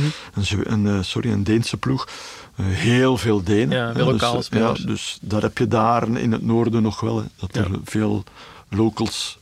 een, 0.63 0.87
eh, 0.87 1.01
sorry, 1.01 1.31
een 1.31 1.43
Deense 1.43 1.77
ploeg. 1.77 2.07
Eh, 2.55 2.65
heel 2.65 3.17
veel 3.17 3.43
Denen. 3.43 3.77
Ja, 3.77 3.93
veel 3.93 4.05
dus, 4.05 4.13
lokale 4.13 4.37
eh, 4.37 4.43
spelers. 4.43 4.79
Ja, 4.79 4.85
dus 4.85 5.17
daar 5.21 5.41
heb 5.41 5.57
je 5.57 5.67
daar 5.67 6.07
in 6.17 6.31
het 6.31 6.41
noorden 6.41 6.81
nog 6.81 6.99
wel. 6.99 7.17
Hè, 7.17 7.23
dat 7.35 7.55
er 7.55 7.79
veel 7.83 8.23
locals... 8.69 9.37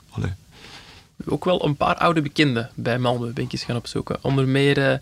Ook 1.26 1.46
wel 1.46 1.66
een 1.66 1.76
paar 1.76 1.96
oude 1.96 2.22
bekenden 2.22 2.70
bij 2.74 2.98
Malmö 2.98 3.34
ben 3.34 3.44
ik 3.44 3.54
eens 3.54 3.64
gaan 3.64 3.76
opzoeken. 3.76 4.18
Onder 4.22 4.48
meer 4.48 4.92
eh, 4.92 4.98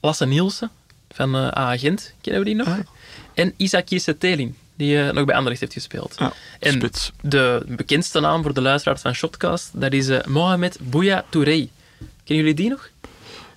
Lasse 0.00 0.26
Nielsen 0.26 0.70
van 1.10 1.34
eh 1.34 1.48
AA 1.48 1.76
Gent, 1.76 2.12
kennen 2.20 2.42
we 2.42 2.48
die 2.48 2.56
nog? 2.56 2.66
Ah. 2.66 2.78
En 3.34 3.54
Isaac 3.56 3.88
Telin, 4.18 4.56
die 4.76 5.02
eh, 5.02 5.12
nog 5.12 5.24
bij 5.24 5.34
Anderlecht 5.34 5.60
heeft 5.60 5.72
gespeeld. 5.72 6.14
ja, 6.18 6.32
En 6.60 6.72
spits. 6.72 7.12
de 7.20 7.62
bekendste 7.66 8.20
naam 8.20 8.42
voor 8.42 8.54
de 8.54 8.60
luisteraars 8.60 9.00
van 9.00 9.14
Shotcast, 9.14 9.70
dat 9.72 9.92
is 9.92 10.08
eh, 10.08 10.24
Mohamed 10.26 10.78
Bouya 10.80 11.24
Touré. 11.28 11.68
Kennen 12.24 12.44
jullie 12.44 12.54
die 12.54 12.68
nog? 12.70 12.88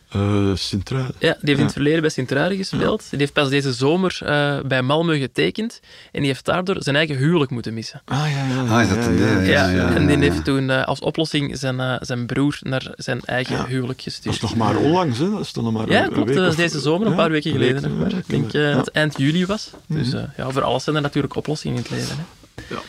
Eh 0.09 0.51
Sint-Truiden. 0.55 1.15
Ja, 1.19 1.31
die 1.31 1.39
heeft 1.41 1.57
in 1.59 1.63
het 1.65 1.73
verleden 1.73 2.01
bij 2.01 2.09
Sint-Truiden 2.09 2.57
gespeeld. 2.57 3.07
Die 3.09 3.19
heeft 3.19 3.33
pas 3.33 3.49
deze 3.49 3.73
zomer 3.73 4.19
eh, 4.25 4.59
bij 4.65 4.81
Malmö 4.83 5.19
getekend. 5.19 5.79
En 6.11 6.19
die 6.19 6.27
heeft 6.29 6.45
daardoor 6.45 6.75
zijn 6.79 6.95
eigen 6.95 7.15
huwelijk 7.17 7.51
moeten 7.51 7.73
missen. 7.73 8.01
Ah, 8.05 8.17
ja, 8.31 8.63
ja. 8.65 8.75
Ah, 8.75 8.81
is 8.81 8.89
dat 8.89 9.05
een- 9.05 9.17
ja, 9.17 9.39
Ja, 9.41 9.69
ja, 9.69 9.93
en 9.95 10.07
die 10.07 10.17
heeft 10.17 10.43
toen 10.45 10.69
eh, 10.69 10.83
als 10.85 10.99
oplossing 10.99 11.57
zijn, 11.57 11.97
zijn 12.01 12.25
broer 12.25 12.57
naar 12.61 12.91
zijn 12.95 13.19
eigen 13.25 13.55
Ja. 13.55 13.65
huwelijk 13.65 13.97
Dat 13.97 14.13
gestuurd. 14.13 14.35
is 14.35 14.41
nog 14.41 14.55
maar 14.55 14.75
onlangs, 14.77 15.17
hè? 15.17 15.29
Dat 15.29 15.39
is 15.39 15.51
toch 15.51 15.63
nog 15.63 15.73
maar 15.73 15.89
Ja, 15.91 16.07
klopt. 16.07 16.27
week 16.27 16.37
Dat 16.37 16.47
is 16.49 16.55
deze 16.55 16.79
zomer, 16.79 17.07
een 17.07 17.15
paar 17.15 17.31
weken 17.31 17.51
geleden. 17.51 17.81
week, 17.81 17.91
nog 17.91 17.99
maar. 17.99 18.09
ja, 18.11 18.17
Ik 18.17 18.27
denk 18.29 18.51
ja. 18.51 18.71
dat 18.73 18.85
het 18.85 18.95
eind 18.95 19.17
juli 19.17 19.45
was. 19.45 19.69
Dus 19.87 20.07
Mhm. 20.07 20.17
eh, 20.17 20.23
ja, 20.37 20.49
voor 20.49 20.63
alles 20.63 20.83
zijn 20.83 20.95
er 20.95 21.01
natuurlijk 21.01 21.35
oplossingen 21.35 21.75
in 21.77 21.81
het 21.81 21.91
leven. 21.91 22.15
Hè. 22.17 22.63
Ja. 22.75 22.81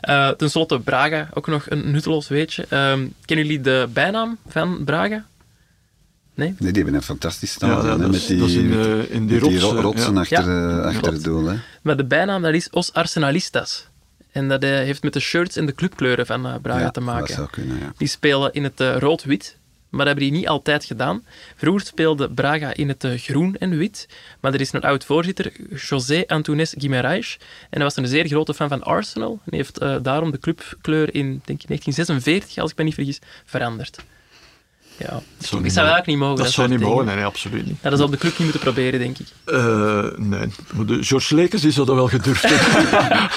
Eh, 0.00 0.34
ten 0.36 0.50
slotte 0.50 0.80
Braga, 0.80 1.28
ook 1.34 1.46
nog 1.46 1.64
een 1.68 1.90
nutteloos 1.90 2.28
weetje. 2.28 2.62
Ehm, 2.68 3.06
kennen 3.24 3.46
jullie 3.46 3.60
de 3.60 3.88
bijnaam 3.92 4.38
van 4.48 4.84
Braga? 4.84 5.24
Nee? 6.34 6.48
Nee, 6.58 6.72
die 6.72 6.82
hebben 6.82 6.94
een 6.94 7.02
fantastisch 7.02 7.50
stadion. 7.52 7.86
ja, 7.86 7.96
dat 7.96 8.10
met 8.10 8.26
die, 8.26 8.36
dat 8.38 8.48
in, 8.48 8.72
eh, 8.72 9.10
in 9.10 9.26
die 9.26 9.40
met 9.40 9.50
die 9.50 9.60
rotsen, 9.60 9.68
ro- 9.70 9.80
rotsen 9.80 10.14
ja. 10.14 10.20
achter, 10.20 10.44
Ja. 10.44 10.78
eh, 10.78 10.84
achter 10.84 11.12
het 11.12 11.24
doel. 11.24 11.44
Hè. 11.44 11.56
Maar 11.82 11.96
de 11.96 12.04
bijnaam 12.04 12.42
dat 12.42 12.54
is 12.54 12.70
Os 12.70 12.92
Arsenalistas. 12.92 13.86
En 14.32 14.48
dat 14.48 14.62
eh, 14.62 14.70
heeft 14.70 15.02
met 15.02 15.12
de 15.12 15.20
shirts 15.20 15.56
en 15.56 15.66
de 15.66 15.74
clubkleuren 15.74 16.26
van 16.26 16.58
Braga 16.62 16.80
ja, 16.80 16.90
te 16.90 17.00
Dat 17.00 17.08
maken. 17.08 17.34
zou 17.34 17.48
kunnen, 17.50 17.78
ja. 17.78 17.92
Die 17.96 18.08
spelen 18.08 18.52
in 18.52 18.64
het 18.64 18.80
rood-wit, 18.80 19.56
maar 19.88 19.98
dat 20.04 20.06
hebben 20.06 20.24
die 20.24 20.40
niet 20.40 20.48
altijd 20.48 20.84
gedaan. 20.84 21.24
Vroeger 21.56 21.86
speelde 21.86 22.30
Braga 22.30 22.74
in 22.74 22.88
het 22.88 23.06
groen 23.16 23.56
en 23.56 23.76
wit, 23.78 24.08
maar 24.40 24.54
er 24.54 24.60
is 24.60 24.72
een 24.72 24.80
oud-voorzitter, 24.82 25.52
José 25.88 26.24
Antunes 26.26 26.74
Guimarães, 26.78 27.36
en 27.70 27.80
hij 27.80 27.82
was 27.82 27.96
een 27.96 28.06
zeer 28.06 28.26
grote 28.26 28.54
fan 28.54 28.68
van 28.68 28.82
Arsenal. 28.82 29.40
En 29.44 29.56
heeft 29.56 29.80
daarom 30.02 30.30
de 30.30 30.38
clubkleur 30.38 31.14
in 31.14 31.26
denk 31.44 31.62
ik, 31.62 31.66
1946, 31.68 32.58
als 32.58 32.70
ik 32.70 32.76
me 32.76 32.84
niet 32.84 32.94
vergis, 32.94 33.18
veranderd. 33.44 33.98
Ja, 34.98 35.06
zou 35.06 35.20
ik 35.20 35.22
niet 35.38 35.50
zou 35.50 35.60
mogen. 35.62 35.76
eigenlijk 35.76 36.06
niet 36.06 36.18
mogen. 36.18 36.36
Dat 36.36 36.44
dat 36.44 36.54
zou 36.54 36.68
niet 36.68 36.80
mogen, 36.80 37.04
nee, 37.06 37.14
nee, 37.14 37.24
absoluut 37.24 37.66
niet. 37.66 37.76
Ja, 37.82 37.88
dat 37.90 37.98
zou 37.98 38.04
op 38.04 38.10
de 38.14 38.20
club 38.20 38.32
niet 38.32 38.42
moeten 38.42 38.60
proberen, 38.60 39.00
denk 39.00 39.18
ik. 39.18 39.26
Eh, 39.44 40.04
nee, 40.16 40.48
maar 40.74 40.86
de 40.86 41.02
George 41.02 41.34
Lekers 41.34 41.62
die 41.62 41.70
zou 41.70 41.86
dat 41.86 41.94
wel 41.94 42.08
gedurfd 42.08 42.42
hebben. 42.48 43.28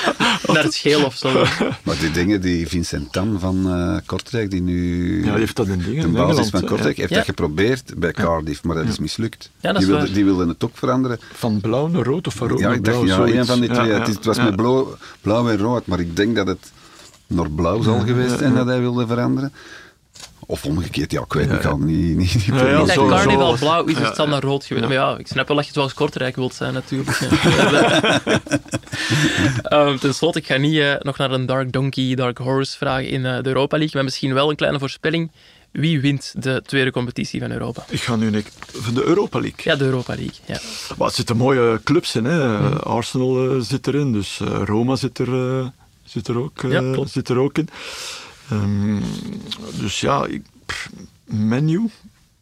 Naar 0.54 0.64
het 0.64 0.74
scheel 0.74 1.06
of 1.06 1.16
zo. 1.16 1.46
Maar 1.84 1.98
die 2.00 2.12
dingen, 2.12 2.42
die 2.42 2.68
Vincent 2.68 3.12
Tan 3.12 3.40
van 3.40 3.72
eh, 3.74 3.98
Kortrijk, 4.06 4.50
die 4.52 4.62
nu 4.62 5.18
Ja, 5.26 5.30
die 5.32 5.40
heeft 5.40 5.56
dat 5.56 5.68
in 5.68 5.78
dingen. 5.80 6.02
de 6.02 6.08
basis 6.08 6.30
Engeland, 6.30 6.50
van 6.50 6.66
Kortrijk, 6.66 6.96
ja. 6.96 7.02
heeft 7.02 7.10
Ja. 7.14 7.18
dat 7.18 7.26
geprobeerd 7.26 7.94
bij 7.98 8.12
Cardiff, 8.12 8.64
maar 8.64 8.76
dat 8.76 8.86
is 8.88 9.00
mislukt. 9.00 9.52
Ja, 9.60 9.72
dat 9.74 9.82
is 9.82 9.88
die, 9.88 9.96
wilde, 9.98 10.12
die 10.14 10.26
wilden 10.26 10.48
het 10.48 10.64
ook 10.64 10.78
veranderen. 10.78 11.20
Van 11.34 11.60
blauw 11.62 11.88
naar 11.88 12.04
rood 12.04 12.28
of 12.28 12.34
van 12.34 12.48
rood 12.48 12.60
Ja, 12.60 12.68
naar 12.68 12.76
ik 12.76 12.84
dacht, 12.84 13.02
blauw, 13.02 13.10
ja, 13.10 13.16
zoiets. 13.16 13.38
een 13.38 13.46
van 13.46 13.60
die 13.60 13.70
twee. 13.70 13.88
Ja, 13.88 14.00
het, 14.00 14.08
is- 14.08 14.16
het 14.16 14.26
was 14.26 14.38
ja. 14.38 14.44
met 14.44 14.56
blauw, 14.56 14.98
blauw 15.22 15.50
en 15.50 15.58
rood, 15.58 15.86
maar 15.86 16.00
ik 16.00 16.16
denk 16.16 16.36
dat 16.36 16.48
het 16.48 16.72
naar 17.28 17.50
blauw 17.52 17.82
zal 17.82 18.00
geweest 18.00 18.38
zijn 18.38 18.54
dat 18.54 18.66
hij 18.66 18.80
wilde 18.80 19.08
veranderen. 19.08 19.54
Of 20.50 20.66
omgekeerd, 20.66 21.12
ja, 21.12 21.22
ik 21.22 21.34
weet 21.34 21.46
het, 21.46 21.56
ik 21.56 21.62
kan 21.62 21.86
niet... 21.86 22.18
niet, 22.18 22.34
niet 22.34 22.44
Ja, 22.44 22.56
ja, 22.56 22.80
Ik 22.80 22.86
denk 22.86 22.90
zo- 23.00 23.10
dat 23.10 23.18
Carnival 23.20 23.52
zo- 23.58 23.66
blauw 23.66 23.84
is, 23.86 23.98
Ja, 23.98 24.04
het 24.04 24.16
zal 24.16 24.26
ja. 24.26 24.32
naar 24.32 24.42
rood 24.42 24.66
geweest. 24.66 24.86
Maar 24.86 24.96
ja, 24.96 25.18
ik 25.18 25.28
snap 25.28 25.48
wel 25.48 25.58
dat 25.58 25.66
je 25.66 25.72
zoals 25.74 25.94
Kortrijk 25.94 26.36
wilt 26.36 26.54
zijn, 26.54 26.74
natuurlijk. 26.74 27.10
Ehm, 29.64 29.98
ten 29.98 30.14
slotte, 30.14 30.40
ik 30.40 30.46
ga 30.46 30.58
niet 30.58 30.78
eh, 30.80 30.94
nog 31.00 31.18
naar 31.18 31.32
een 31.32 31.46
Dark 31.46 31.72
Donkey, 31.72 32.16
Dark 32.16 32.38
Horse 32.38 32.78
vragen 32.78 33.10
in 33.10 33.26
eh, 33.26 33.42
de 33.42 33.48
Europa 33.48 33.76
League, 33.78 33.96
maar 33.96 34.04
misschien 34.04 34.34
wel 34.34 34.50
een 34.50 34.56
kleine 34.56 34.80
voorspelling. 34.80 35.32
Wie 35.72 36.02
wint 36.02 36.34
de 36.38 36.62
tweede 36.66 36.92
competitie 36.92 37.40
van 37.40 37.52
Europa? 37.52 37.86
Ik 37.90 38.02
ga 38.02 38.16
nu 38.16 38.30
niet 38.30 38.52
van 38.74 38.94
de 38.94 39.04
Europa 39.04 39.40
League. 39.40 39.60
Ja, 39.64 39.76
de 39.76 39.84
Europa 39.86 40.14
League. 40.16 40.36
Ja. 40.46 40.60
Maar 40.98 41.08
het 41.08 41.16
zitten 41.16 41.38
mooie 41.38 41.80
clubs 41.84 42.16
in. 42.16 42.26
Hè. 42.26 42.60
Mhm. 42.60 42.78
Arsenal 42.78 43.50
eh, 43.56 43.60
zit 43.62 43.88
erin, 43.88 44.14
dus 44.14 44.40
eh, 44.40 44.62
Roma 44.66 44.96
zit 44.96 45.18
er, 45.20 45.72
zit 46.06 46.28
er, 46.28 46.38
ook, 46.40 46.62
Ja, 46.70 47.06
zit 47.06 47.30
er 47.30 47.38
ook 47.38 47.58
in. 47.58 47.70
Ehm, 48.50 49.00
dus 49.80 50.00
ja, 50.00 50.26
ik, 50.26 50.42
pff, 50.66 50.90
Menu 51.26 51.90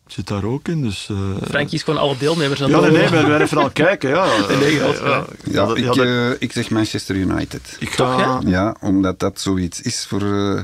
zit 0.08 0.28
daar 0.28 0.44
ook 0.44 0.68
in. 0.68 0.82
Dus, 0.82 1.08
eh, 1.12 1.18
Frankie 1.50 1.76
is 1.78 1.84
gewoon 1.84 2.00
alle 2.00 2.18
deelnemers 2.18 2.64
aan 2.64 2.70
ja, 2.70 2.80
nee, 2.80 2.92
nee, 2.92 3.10
we 3.26 3.40
even 3.42 3.58
al 3.58 3.70
kijken. 3.70 4.10
Ja. 4.10 4.26
nee, 4.60 4.74
ja, 4.76 4.86
ja. 4.86 5.26
Ja, 5.44 5.66
dat- 5.66 5.78
ik, 5.78 5.84
ja, 5.84 5.94
dat- 5.94 6.06
eh, 6.06 6.30
ik 6.40 6.52
zeg 6.52 6.70
Manchester 6.70 7.16
United. 7.16 7.78
ik 7.80 7.90
Toch, 7.90 8.22
ga... 8.22 8.42
Ja, 8.46 8.76
omdat 8.82 9.20
dat 9.20 9.40
zoiets 9.42 9.82
is 9.82 10.06
voor... 10.06 10.22
eh 10.22 10.62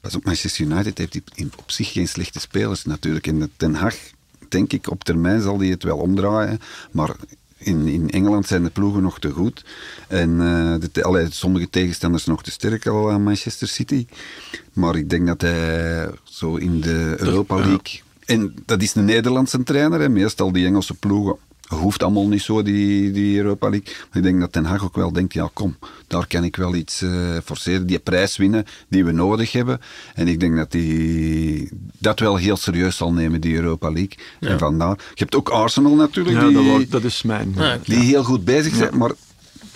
pas 0.00 0.14
op, 0.14 0.24
Manchester 0.24 0.64
United 0.64 0.98
heeft 0.98 1.12
die 1.12 1.22
in- 1.34 1.52
op 1.56 1.70
zich 1.70 1.92
geen 1.92 2.08
slechte 2.08 2.40
spelers 2.40 2.84
natuurlijk. 2.84 3.26
En 3.26 3.52
Ten 3.56 3.74
Hag, 3.74 3.94
denk 4.48 4.72
ik, 4.72 4.90
op 4.90 5.04
termijn 5.04 5.42
zal 5.42 5.56
die 5.58 5.70
het 5.70 5.82
wel 5.82 5.96
omdraaien. 5.96 6.58
Maar 6.90 7.10
in, 7.64 7.86
in 7.86 8.10
Engeland 8.10 8.46
zijn 8.46 8.62
de 8.62 8.70
ploegen 8.70 9.02
nog 9.02 9.18
te 9.18 9.30
goed. 9.30 9.64
En 10.08 10.30
eh, 10.30 10.88
de, 10.92 11.02
allee, 11.02 11.26
sommige 11.30 11.70
tegenstanders 11.70 12.24
nog 12.24 12.42
te 12.42 12.50
sterk 12.50 12.86
al 12.86 13.10
aan 13.10 13.22
Manchester 13.22 13.68
City. 13.68 14.06
Maar 14.72 14.96
ik 14.96 15.10
denk 15.10 15.26
dat 15.26 15.40
hij 15.40 16.10
zo 16.24 16.56
in 16.56 16.80
de 16.80 17.14
Europa 17.18 17.56
League... 17.56 18.00
En 18.26 18.54
dat 18.66 18.82
is 18.82 18.94
een 18.94 19.04
Nederlandse 19.04 19.62
trainer. 19.62 20.10
Meestal 20.10 20.52
die 20.52 20.66
Engelse 20.66 20.94
ploegen 20.94 21.36
hoeft 21.74 22.02
allemaal 22.02 22.28
niet 22.28 22.42
zo, 22.42 22.62
die, 22.62 23.10
die 23.10 23.36
Europa 23.36 23.68
League. 23.68 23.94
Maar 23.94 24.18
ik 24.18 24.22
denk 24.22 24.40
dat 24.40 24.52
Ten 24.52 24.64
Hag 24.64 24.84
ook 24.84 24.96
wel 24.96 25.12
denkt, 25.12 25.32
ja 25.32 25.50
kom, 25.52 25.76
daar 26.06 26.26
kan 26.26 26.44
ik 26.44 26.56
wel 26.56 26.74
iets 26.74 27.02
eh, 27.02 27.36
forceren. 27.44 27.86
Die 27.86 27.98
prijs 27.98 28.36
winnen 28.36 28.64
die 28.88 29.04
we 29.04 29.12
nodig 29.12 29.52
hebben. 29.52 29.80
En 30.14 30.28
ik 30.28 30.40
denk 30.40 30.56
dat 30.56 30.72
hij 30.72 31.70
dat 31.98 32.18
wel 32.18 32.36
heel 32.36 32.56
serieus 32.56 32.96
zal 32.96 33.12
nemen, 33.12 33.40
die 33.40 33.54
Europa 33.54 33.90
League. 33.90 34.16
En 34.40 34.58
vandaar. 34.58 34.96
Je 34.96 35.22
hebt 35.22 35.34
ook 35.34 35.48
Arsenal 35.48 35.94
natuurlijk, 35.94 36.36
Ja, 36.36 36.48
die, 36.48 36.78
dat, 36.78 36.90
dat 36.90 37.04
is 37.04 37.22
mijn... 37.22 37.54
Die 37.84 37.98
heel 37.98 38.24
goed 38.24 38.44
bezig 38.44 38.74
zijn, 38.74 38.96
maar 38.96 39.10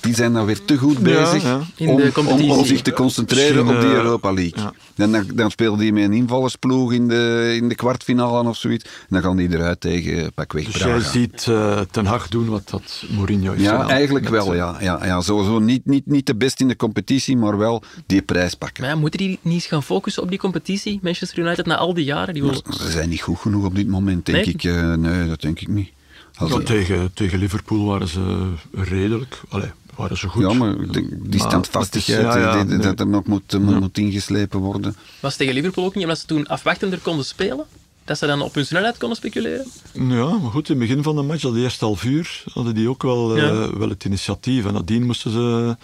die 0.01 0.15
zijn 0.15 0.33
dan 0.33 0.45
weer 0.47 0.65
te 0.65 0.77
goed 0.77 0.99
bezig 0.99 1.43
ja. 1.43 1.61
Om, 1.79 2.51
om, 2.51 2.65
zich 2.65 2.83
te 2.83 2.93
concentreren 2.93 3.55
Misschien, 3.67 3.77
op 3.77 3.81
die 3.83 3.91
eh, 3.91 3.97
Europa 4.05 4.33
League. 4.33 4.63
ja. 4.63 4.73
En 4.97 5.13
dan, 5.13 5.27
dan 5.35 5.51
speelde 5.51 5.83
hij 5.83 5.93
met 5.93 6.05
een 6.05 6.13
invallersploeg 6.13 6.93
in 6.93 7.09
de, 7.09 7.53
in 7.61 7.69
de 7.69 7.75
kwartfinale 7.75 8.49
of 8.49 8.57
zoiets. 8.57 8.85
En 8.85 8.91
dan 9.09 9.23
gaan 9.23 9.37
die 9.37 9.53
eruit 9.53 9.81
tegen 9.81 10.33
pakweg 10.33 10.65
Dus 10.65 10.73
Braga. 10.77 10.89
jij 10.89 11.01
ziet 11.01 11.47
eh, 11.49 11.81
Ten 11.91 12.07
Hag 12.07 12.29
doen 12.29 12.49
wat 12.49 12.69
dat 12.71 13.05
Mourinho 13.11 13.51
heeft 13.51 13.63
Ja, 13.65 13.71
gedaan. 13.71 13.91
eigenlijk 13.91 14.31
Met, 14.31 14.45
wel. 14.45 14.51
eh, 14.53 14.57
Ja, 14.59 14.77
ja, 14.81 15.05
ja, 15.07 15.21
sowieso 15.21 15.59
niet, 15.59 15.87
niet, 15.87 16.07
niet 16.07 16.27
de 16.27 16.35
best 16.37 16.61
in 16.61 16.69
de 16.69 16.77
competitie, 16.77 17.37
maar 17.37 17.59
wel 17.59 17.83
die 18.07 18.23
prijs 18.23 18.55
pakken. 18.55 18.83
Maar 18.83 18.93
ja, 18.93 18.99
moeten 18.99 19.19
die 19.19 19.39
niet 19.43 19.55
eens 19.55 19.67
gaan 19.67 19.83
focussen 19.83 20.23
op 20.23 20.29
die 20.29 20.39
competitie? 20.39 20.99
Manchester 21.03 21.39
United 21.39 21.67
na 21.67 21.77
al 21.77 21.95
die 21.95 22.05
jaren? 22.05 22.35
Die. 22.35 22.45
Ze 22.79 22.91
zijn 22.91 23.09
niet 23.09 23.21
goed 23.23 23.39
genoeg 23.39 23.65
op 23.65 23.75
dit 23.75 23.89
moment, 23.89 24.27
denk 24.27 24.45
Nee? 24.63 24.75
ik. 24.77 24.97
Nee, 24.99 25.29
dat 25.29 25.41
denk 25.41 25.61
ik 25.61 25.69
niet. 25.69 25.91
Als- 26.37 26.51
ja, 26.53 26.59
tegen, 26.59 27.11
tegen 27.15 27.39
Liverpool 27.39 27.85
waren 27.85 28.09
ze 28.09 28.51
redelijk. 28.73 29.41
Allee, 29.49 29.71
waren 29.97 30.17
ze 30.17 30.29
goed. 30.29 30.43
ja, 30.43 30.53
maar 30.53 30.71
ik 30.81 30.93
denk, 30.93 31.09
die 31.11 31.41
Maar 31.41 31.49
standvastigheid, 31.49 32.19
het 32.19 32.27
is- 32.37 32.43
ja, 32.43 32.47
ja, 32.51 32.57
die- 32.57 32.67
die- 32.67 32.77
nee. 32.77 32.87
dat 32.87 33.01
er 33.01 33.07
nog 33.07 33.25
moet, 33.25 33.59
moet 33.81 33.99
ingeslepen 33.99 34.61
worden. 34.61 34.97
Was 35.21 35.37
tegen 35.37 35.55
Liverpool 35.55 35.85
ook 35.85 35.95
niet, 35.95 36.03
omdat 36.03 36.19
ze 36.19 36.27
toen 36.27 36.47
afwachtender 36.47 36.99
konden 36.99 37.25
spelen? 37.25 37.65
Dat 38.05 38.19
ze 38.19 38.27
dan 38.27 38.43
op 38.43 38.55
hun 38.55 38.67
snelheid 38.67 38.99
konden 38.99 39.17
speculeren? 39.17 39.67
Ja, 39.93 40.29
maar 40.39 40.51
goed, 40.51 40.69
in 40.69 40.79
het 40.81 40.89
begin 40.89 41.03
van 41.03 41.17
de 41.17 41.23
match, 41.23 41.43
dat 41.43 41.55
eerste 41.57 41.85
half 41.85 42.05
uur, 42.05 42.45
hadden 42.53 42.75
die 42.75 42.89
ook 42.89 43.03
wel, 43.03 43.37
eh, 43.37 43.69
wel 43.69 43.89
het 43.89 44.05
initiatief. 44.05 44.65
En 44.67 44.73
nadien 44.73 45.07
moesten 45.07 45.31
ze 45.31 45.77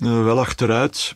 eh, 0.00 0.22
wel 0.24 0.38
achteruit. 0.40 1.14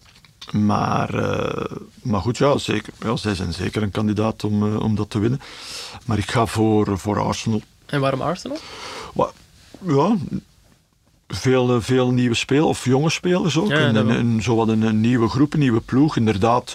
Maar, 0.52 1.14
eh, 1.14 1.76
maar 2.02 2.20
goed, 2.20 2.38
ja, 2.38 2.58
zeker, 2.58 2.92
ja, 3.00 3.16
zij 3.16 3.34
zijn 3.34 3.52
zeker 3.52 3.82
een 3.82 3.90
kandidaat 3.90 4.44
om, 4.44 4.76
om 4.76 4.94
dat 4.94 5.10
te 5.10 5.18
winnen. 5.18 5.40
Maar 6.04 6.18
ik 6.18 6.30
ga 6.30 6.46
voor, 6.46 6.98
voor 6.98 7.20
Arsenal. 7.20 7.62
En 7.86 8.00
waarom 8.00 8.20
Arsenal? 8.20 8.58
Wa- 9.14 9.30
Ja, 9.86 10.16
veel, 11.28 11.74
eh, 11.74 11.76
veel 11.80 12.10
nieuwe 12.10 12.34
spelers, 12.34 12.66
of 12.66 12.84
jonge 12.84 13.10
spelers 13.10 13.58
ook. 13.58 13.68
Ja, 13.68 13.76
en, 13.76 13.96
en, 13.96 14.10
en 14.10 14.42
zowat 14.42 14.68
een, 14.68 14.82
een 14.82 15.00
nieuwe 15.00 15.28
groep, 15.28 15.52
een 15.52 15.58
nieuwe 15.58 15.80
ploeg. 15.80 16.16
Inderdaad, 16.16 16.74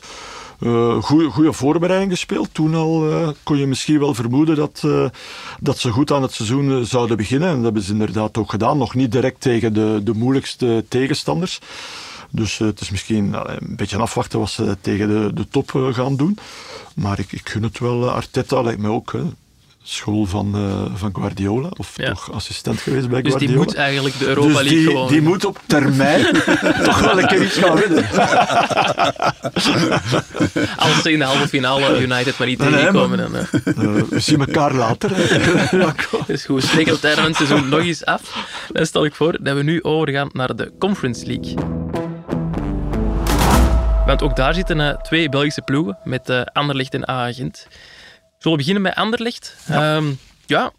eh 0.59 1.03
goede 1.03 1.53
voorbereiding 1.53 2.11
gespeeld. 2.11 2.49
Toen 2.51 2.75
al 2.75 3.11
eh, 3.11 3.29
kon 3.43 3.57
je 3.57 3.67
misschien 3.67 3.99
wel 3.99 4.13
vermoeden 4.13 4.55
dat, 4.55 4.83
dat 5.59 5.77
ze 5.77 5.89
goed 5.91 6.11
aan 6.11 6.21
het 6.21 6.33
seizoen 6.33 6.85
zouden 6.85 7.17
beginnen. 7.17 7.47
En 7.49 7.55
dat 7.55 7.63
hebben 7.63 7.81
ze 7.81 7.91
inderdaad 7.91 8.37
ook 8.37 8.49
gedaan. 8.49 8.77
Nog 8.77 8.95
niet 8.95 9.11
direct 9.11 9.41
tegen 9.41 9.73
de, 9.73 10.01
de 10.03 10.13
moeilijkste 10.13 10.85
tegenstanders. 10.87 11.59
Dus 12.29 12.57
het 12.57 12.81
is 12.81 12.89
misschien 12.89 13.33
een 13.33 13.75
beetje 13.75 13.97
afwachten 13.97 14.39
wat 14.39 14.49
ze 14.49 14.77
tegen 14.81 15.07
de, 15.07 15.33
de 15.33 15.47
top 15.47 15.71
gaan 15.91 16.15
doen. 16.15 16.37
Maar 16.95 17.19
ik, 17.19 17.31
ik 17.31 17.49
gun 17.49 17.63
het 17.63 17.79
wel. 17.79 18.09
Arteta 18.09 18.61
lijkt 18.61 18.81
me 18.81 18.89
ook. 18.89 19.11
hè. 19.11 19.21
School 19.83 20.25
van, 20.25 20.55
eh, 20.55 20.99
van 20.99 21.09
Guardiola. 21.15 21.69
Of 21.77 21.91
Ja. 21.95 22.09
toch 22.09 22.31
assistent 22.33 22.79
geweest 22.81 23.09
bij 23.09 23.21
Dus 23.21 23.31
die 23.31 23.39
Guardiola. 23.47 23.65
moet 23.65 23.75
eigenlijk 23.75 24.19
de 24.19 24.27
Europa 24.27 24.47
Dus 24.47 24.55
League 24.55 24.77
die, 24.77 24.87
gewoon... 24.87 25.07
die 25.07 25.21
moet 25.21 25.45
op 25.45 25.59
termijn 25.65 26.25
toch 26.83 26.99
wel 26.99 27.19
een 27.21 27.27
keer 27.27 27.43
iets 27.43 27.57
gaan 27.57 27.75
winnen. 27.75 28.05
Als 30.77 31.01
ze 31.01 31.11
in 31.11 31.19
de 31.19 31.25
halve 31.25 31.47
finale 31.47 32.01
United 32.01 32.37
maar 32.37 32.47
niet 32.47 32.57
Nee, 32.59 32.69
nee, 32.69 32.77
tegenkomen. 32.79 33.31
maar- 33.31 33.49
Dan, 33.75 33.95
eh. 33.97 34.03
We 34.09 34.19
zien 34.19 34.39
elkaar 34.39 34.73
later. 34.73 35.11
is 36.27 36.45
goed. 36.45 36.63
Op 36.63 36.85
het 36.85 37.03
einde 37.03 37.21
van 37.21 37.23
het 37.25 37.35
seizoen 37.35 37.69
nog 37.69 37.79
eens 37.79 38.05
af. 38.05 38.45
Dan 38.71 38.85
stel 38.85 39.05
ik 39.05 39.15
voor 39.15 39.37
dat 39.41 39.55
we 39.55 39.63
nu 39.63 39.83
overgaan 39.83 40.29
naar 40.33 40.55
de 40.55 40.71
Conference 40.79 41.25
League. 41.25 41.53
Want 44.05 44.21
ook 44.23 44.35
daar 44.35 44.53
zitten 44.53 44.79
eh, 44.79 45.01
twee 45.01 45.29
Belgische 45.29 45.61
ploegen 45.61 45.97
met 46.03 46.43
Anderlecht 46.53 46.93
en 46.93 47.07
AA 47.09 47.33
Gent. 47.33 47.67
Zullen 48.41 48.57
we 48.57 48.63
beginnen 48.63 48.81
met 48.81 48.95
Anderlecht? 48.95 49.55
Ja. 49.67 50.01
ja, 50.45 50.71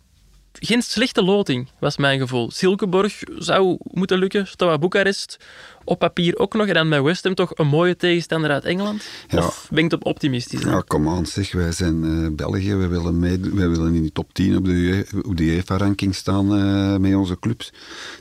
geen 0.53 0.83
slechte 0.83 1.23
loting, 1.23 1.69
was 1.79 1.97
mijn 1.97 2.19
gevoel. 2.21 2.51
Silkeborg 2.51 3.23
zou 3.39 3.77
moeten 3.83 4.19
lukken, 4.19 4.47
Steaua 4.47 4.79
Boekarest 4.79 5.37
op 5.85 5.99
papier 5.99 6.39
ook 6.39 6.55
nog. 6.55 6.67
En 6.67 6.75
dan 6.75 6.89
met 6.89 7.03
West 7.03 7.25
Ham 7.25 7.35
toch 7.35 7.59
een 7.59 7.67
mooie 7.67 7.97
tegenstander 7.97 8.51
uit 8.51 8.65
Engeland? 8.65 9.05
Ja. 9.29 9.39
Of 9.39 9.69
ben 9.71 9.85
ik 9.85 10.05
optimistisch? 10.05 10.63
hè? 10.63 10.71
Ja, 10.71 10.83
kom 10.87 11.09
aan 11.09 11.27
zeg, 11.27 11.53
wij 11.53 11.73
zijn 11.73 12.05
eh, 12.05 12.29
België, 12.37 12.75
wij 12.75 12.89
willen, 12.89 13.19
mee, 13.19 13.39
wij 13.41 13.69
willen 13.69 13.95
in 13.95 14.03
de 14.03 14.13
top 14.13 14.35
10 14.35 14.57
op 14.57 14.65
de, 14.65 14.73
UE 14.73 15.07
op 15.23 15.37
de 15.37 15.45
UEFA-ranking 15.45 16.15
staan 16.15 16.57
eh, 16.57 16.97
met 16.97 17.15
onze 17.15 17.39
clubs. 17.39 17.73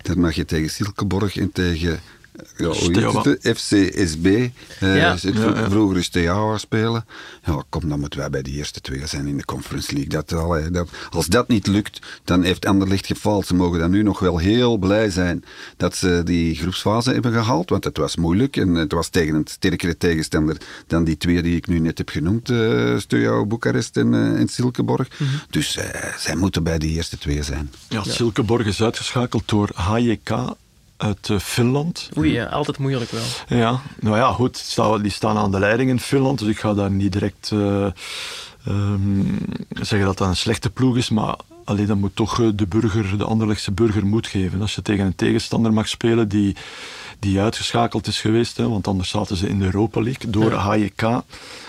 Dat 0.02 0.16
mag 0.16 0.36
je 0.36 0.46
tegen 0.46 0.70
Silkeborg 0.70 1.38
en 1.38 1.52
tegen 1.52 2.00
ja, 2.58 2.66
hoe 2.66 2.74
heet 2.76 2.84
Steaua. 2.84 3.22
het? 3.22 3.58
FCSB, 3.58 4.26
eh, 4.26 4.98
Ja. 4.98 5.14
is 5.14 5.24
het 5.24 5.36
Ja, 5.38 5.46
ja. 5.46 5.70
vroeger 5.70 6.04
Steaua 6.04 6.58
spelen. 6.58 7.06
Ja, 7.46 7.64
kom, 7.70 7.90
dan 7.90 8.00
moeten 8.00 8.20
wij 8.20 8.30
bij 8.30 8.42
de 8.42 8.52
eerste 8.52 8.82
twee 8.82 9.08
zijn 9.08 9.28
in 9.28 9.38
de 9.38 9.46
Conference 9.46 9.94
League. 9.94 10.10
Dat, 10.10 10.34
allee, 10.34 10.72
dat, 10.72 10.90
als 11.10 11.26
dat 11.26 11.48
niet 11.48 11.68
lukt, 11.68 12.00
dan 12.24 12.44
heeft 12.44 12.66
Anderlecht 12.66 13.06
gefaald. 13.06 13.46
Ze 13.48 13.54
mogen 13.56 13.80
dan 13.80 13.92
nu 13.92 14.04
nog 14.04 14.20
wel 14.20 14.38
heel 14.38 14.78
blij 14.78 15.10
zijn 15.10 15.44
dat 15.78 15.96
ze 15.96 16.22
die 16.26 16.56
groepsfase 16.56 17.12
hebben 17.12 17.32
gehaald, 17.32 17.70
want 17.70 17.84
het 17.84 17.98
was 17.98 18.16
moeilijk 18.16 18.58
en 18.58 18.76
het 18.76 18.92
was 18.92 19.10
tegen 19.10 19.36
een 19.36 19.48
sterkere 19.50 19.98
tegenstander 19.98 20.58
dan 20.88 21.04
die 21.04 21.18
twee 21.18 21.42
die 21.42 21.56
ik 21.56 21.68
nu 21.68 21.80
net 21.80 21.98
heb 21.98 22.10
genoemd, 22.10 22.50
uh, 22.50 22.98
Steaua 23.00 23.46
Boekarest 23.46 23.98
en, 23.98 24.14
eh, 24.14 24.40
en 24.40 24.48
Silkeborg. 24.48 25.08
Dus 25.50 25.78
eh, 25.78 26.18
zij 26.18 26.36
moeten 26.36 26.64
bij 26.64 26.78
de 26.80 26.88
eerste 26.88 27.18
twee 27.18 27.44
zijn. 27.44 27.72
Ja, 27.90 28.04
Silkeborg 28.04 28.66
is 28.66 28.82
uitgeschakeld 28.82 29.44
door 29.46 29.70
HJK 29.74 30.30
uit 31.02 31.30
eh, 31.30 31.39
Finland. 31.39 32.10
Oei, 32.18 32.32
ja, 32.32 32.45
altijd 32.45 32.78
moeilijk 32.78 33.12
wel. 33.12 33.24
Ja, 33.47 33.82
nou 33.99 34.18
ja, 34.18 34.32
goed. 34.32 34.76
die 35.02 35.12
staan- 35.12 35.38
aan 35.38 35.52
de 35.52 35.60
leiding 35.60 35.89
in 35.89 35.99
Finland, 35.99 36.39
dus 36.39 36.47
ik 36.47 36.60
ga 36.60 36.74
daar 36.74 36.91
niet 36.91 37.12
direct 37.12 37.49
eh, 37.54 37.86
ehm, 38.66 39.24
zeggen 39.74 40.08
dat 40.08 40.18
dat 40.18 40.28
een 40.28 40.36
slechte 40.36 40.70
ploeg 40.70 40.97
is, 40.97 41.10
maar 41.10 41.36
alleen 41.64 41.86
dan 41.86 41.99
moet 41.99 42.16
toch 42.16 42.41
eh, 42.41 42.47
de 42.54 42.68
burger, 42.68 43.18
de 43.18 43.24
Anderlechtse 43.24 43.72
burger 43.72 44.06
moed 44.06 44.28
geven. 44.28 44.62
Als 44.62 44.76
je 44.76 44.82
tegen 44.82 45.06
een 45.06 45.16
tegenstander 45.16 45.74
mag 45.74 45.88
spelen 45.88 46.28
die, 46.28 46.56
die 47.20 47.39
uitgeschakeld 47.39 48.08
is 48.08 48.22
geweest, 48.22 48.58
hè, 48.58 48.70
want 48.70 48.88
anders 48.88 49.10
zaten 49.10 49.38
ze 49.38 49.47
in 49.49 49.60
de 49.60 49.66
Europa 49.66 50.02
League 50.02 50.30
door 50.30 50.52
HJK 50.52 51.22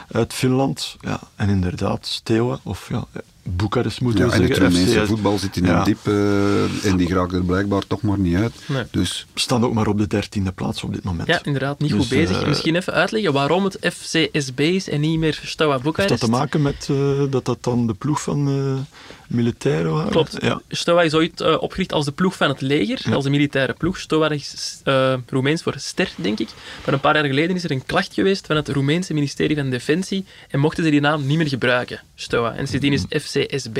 uit 0.09 0.33
Finland. 0.33 0.97
Ja, 1.01 1.21
en 1.37 1.49
inderdaad, 1.49 2.07
Steaua, 2.07 2.59
of 2.63 2.89
ja, 2.89 3.05
Boekarest 3.45 4.01
moeten 4.01 4.25
Ja, 4.25 4.31
we 4.31 4.37
en 4.37 4.43
het. 4.49 4.59
Roemeense 4.59 5.07
voetbal 5.07 5.39
zit 5.39 5.57
in 5.57 5.65
Ja. 5.65 5.79
een 5.79 5.85
diep 5.85 5.99
eh, 6.07 6.85
en 6.91 6.97
die 6.97 7.15
raakt 7.15 7.33
er 7.33 7.43
blijkbaar 7.45 7.83
toch 7.87 8.03
maar 8.03 8.19
niet 8.19 8.37
uit. 8.37 8.53
Nee. 8.67 8.85
Dus 8.91 9.27
staan 9.35 9.65
ook 9.65 9.73
maar 9.75 9.87
op 9.87 9.99
de 9.99 10.07
dertiende 10.07 10.53
plaats 10.53 10.83
op 10.83 10.93
dit 10.95 11.05
moment. 11.05 11.29
Ja, 11.29 11.41
inderdaad, 11.45 11.79
niet 11.79 11.91
Dus, 11.91 11.99
goed 11.99 12.09
bezig. 12.09 12.41
eh, 12.43 12.49
Misschien 12.49 12.77
even 12.77 12.93
uitleggen 12.93 13.33
waarom 13.33 13.65
het 13.65 13.79
FCSB 13.93 14.61
is 14.61 14.89
en 14.89 15.01
niet 15.01 15.19
meer 15.19 15.41
Steaua 15.45 15.73
Heeft 15.73 15.85
Boekarest. 15.85 16.21
dat 16.21 16.31
te 16.31 16.37
maken 16.37 16.63
met 16.63 16.89
eh, 16.91 17.23
dat 17.31 17.45
dat 17.45 17.59
dan 17.61 17.87
de 17.87 17.95
ploeg 17.95 18.23
van 18.23 18.49
uh, 18.49 18.75
militairen 19.29 19.93
waren? 19.93 20.11
Klopt. 20.11 20.37
Ja. 20.41 20.61
Steaua 20.69 21.03
is 21.03 21.15
ooit 21.15 21.41
uh, 21.41 21.63
opgericht 21.63 21.93
als 21.93 22.05
de 22.05 22.13
ploeg 22.13 22.37
van 22.37 22.49
het 22.49 22.61
leger, 22.61 23.01
Ja. 23.05 23.13
als 23.15 23.25
de 23.25 23.31
militaire 23.31 23.73
ploeg. 23.73 23.99
Steaua 23.99 24.31
is 24.31 24.81
uh, 24.85 25.15
Roemeens 25.27 25.63
voor 25.63 25.75
ster, 25.77 26.11
denk 26.17 26.39
ik. 26.39 26.49
Maar 26.85 26.95
een 26.95 27.01
paar 27.01 27.15
jaar 27.15 27.25
geleden 27.25 27.57
is 27.57 27.65
er 27.65 27.71
een 27.71 27.87
klacht 27.87 28.15
geweest 28.15 28.47
van 28.47 28.57
het 28.57 28.69
Roemeense 28.69 29.15
ministerie 29.15 29.57
van 29.57 29.71
Defensie 29.71 30.25
en 30.49 30.61
mochten 30.61 30.85
ze 30.85 30.91
die 30.91 31.01
naam 31.01 31.27
niet 31.27 31.39
meer 31.39 31.49
gebruiken, 31.49 32.01
Steaua. 32.15 32.53
En 32.55 32.67
sindsdien 32.67 32.93
is 32.93 33.03
het 33.03 33.11
FCSB. 33.33 33.79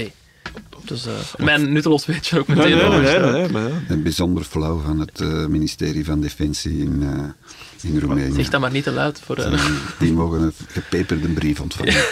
Dus 0.85 1.07
uh, 1.07 1.13
mijn 1.39 1.73
nutteloos 1.73 2.07
weetje 2.07 2.39
ook 2.39 2.47
meteen. 2.47 2.65
Nee, 2.65 2.75
nee, 2.75 3.01
nee, 3.01 3.19
over. 3.19 3.33
nee, 3.33 3.41
nee, 3.41 3.51
maar 3.51 3.69
ja. 3.69 3.83
een 3.89 4.03
bijzonder 4.03 4.45
flauw 4.45 4.81
van 4.81 5.01
het 5.01 5.21
eh, 5.21 5.47
ministerie 5.47 6.05
van 6.05 6.21
Defensie 6.21 6.79
in, 6.79 7.03
eh, 7.03 7.91
in 7.93 8.01
Roemenië. 8.01 8.35
Zeg 8.35 8.49
dat 8.49 8.61
maar 8.61 8.71
niet 8.71 8.85
te 8.85 8.93
luid. 8.93 9.21
Voor, 9.25 9.61
die 9.99 10.13
mogen 10.13 10.41
een 10.41 10.53
gepeperde 10.67 11.29
brief 11.29 11.61
ontvangen. 11.61 12.05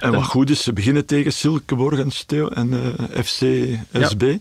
En 0.00 0.12
wat 0.12 0.24
goed 0.24 0.50
is, 0.50 0.62
ze 0.62 0.72
beginnen 0.72 1.06
tegen 1.06 1.32
Silkeborg 1.32 1.98
en, 1.98 2.12
en 2.54 2.72
eh, 2.72 3.22
FCSB. 3.24 4.22
Eh, 4.22 4.34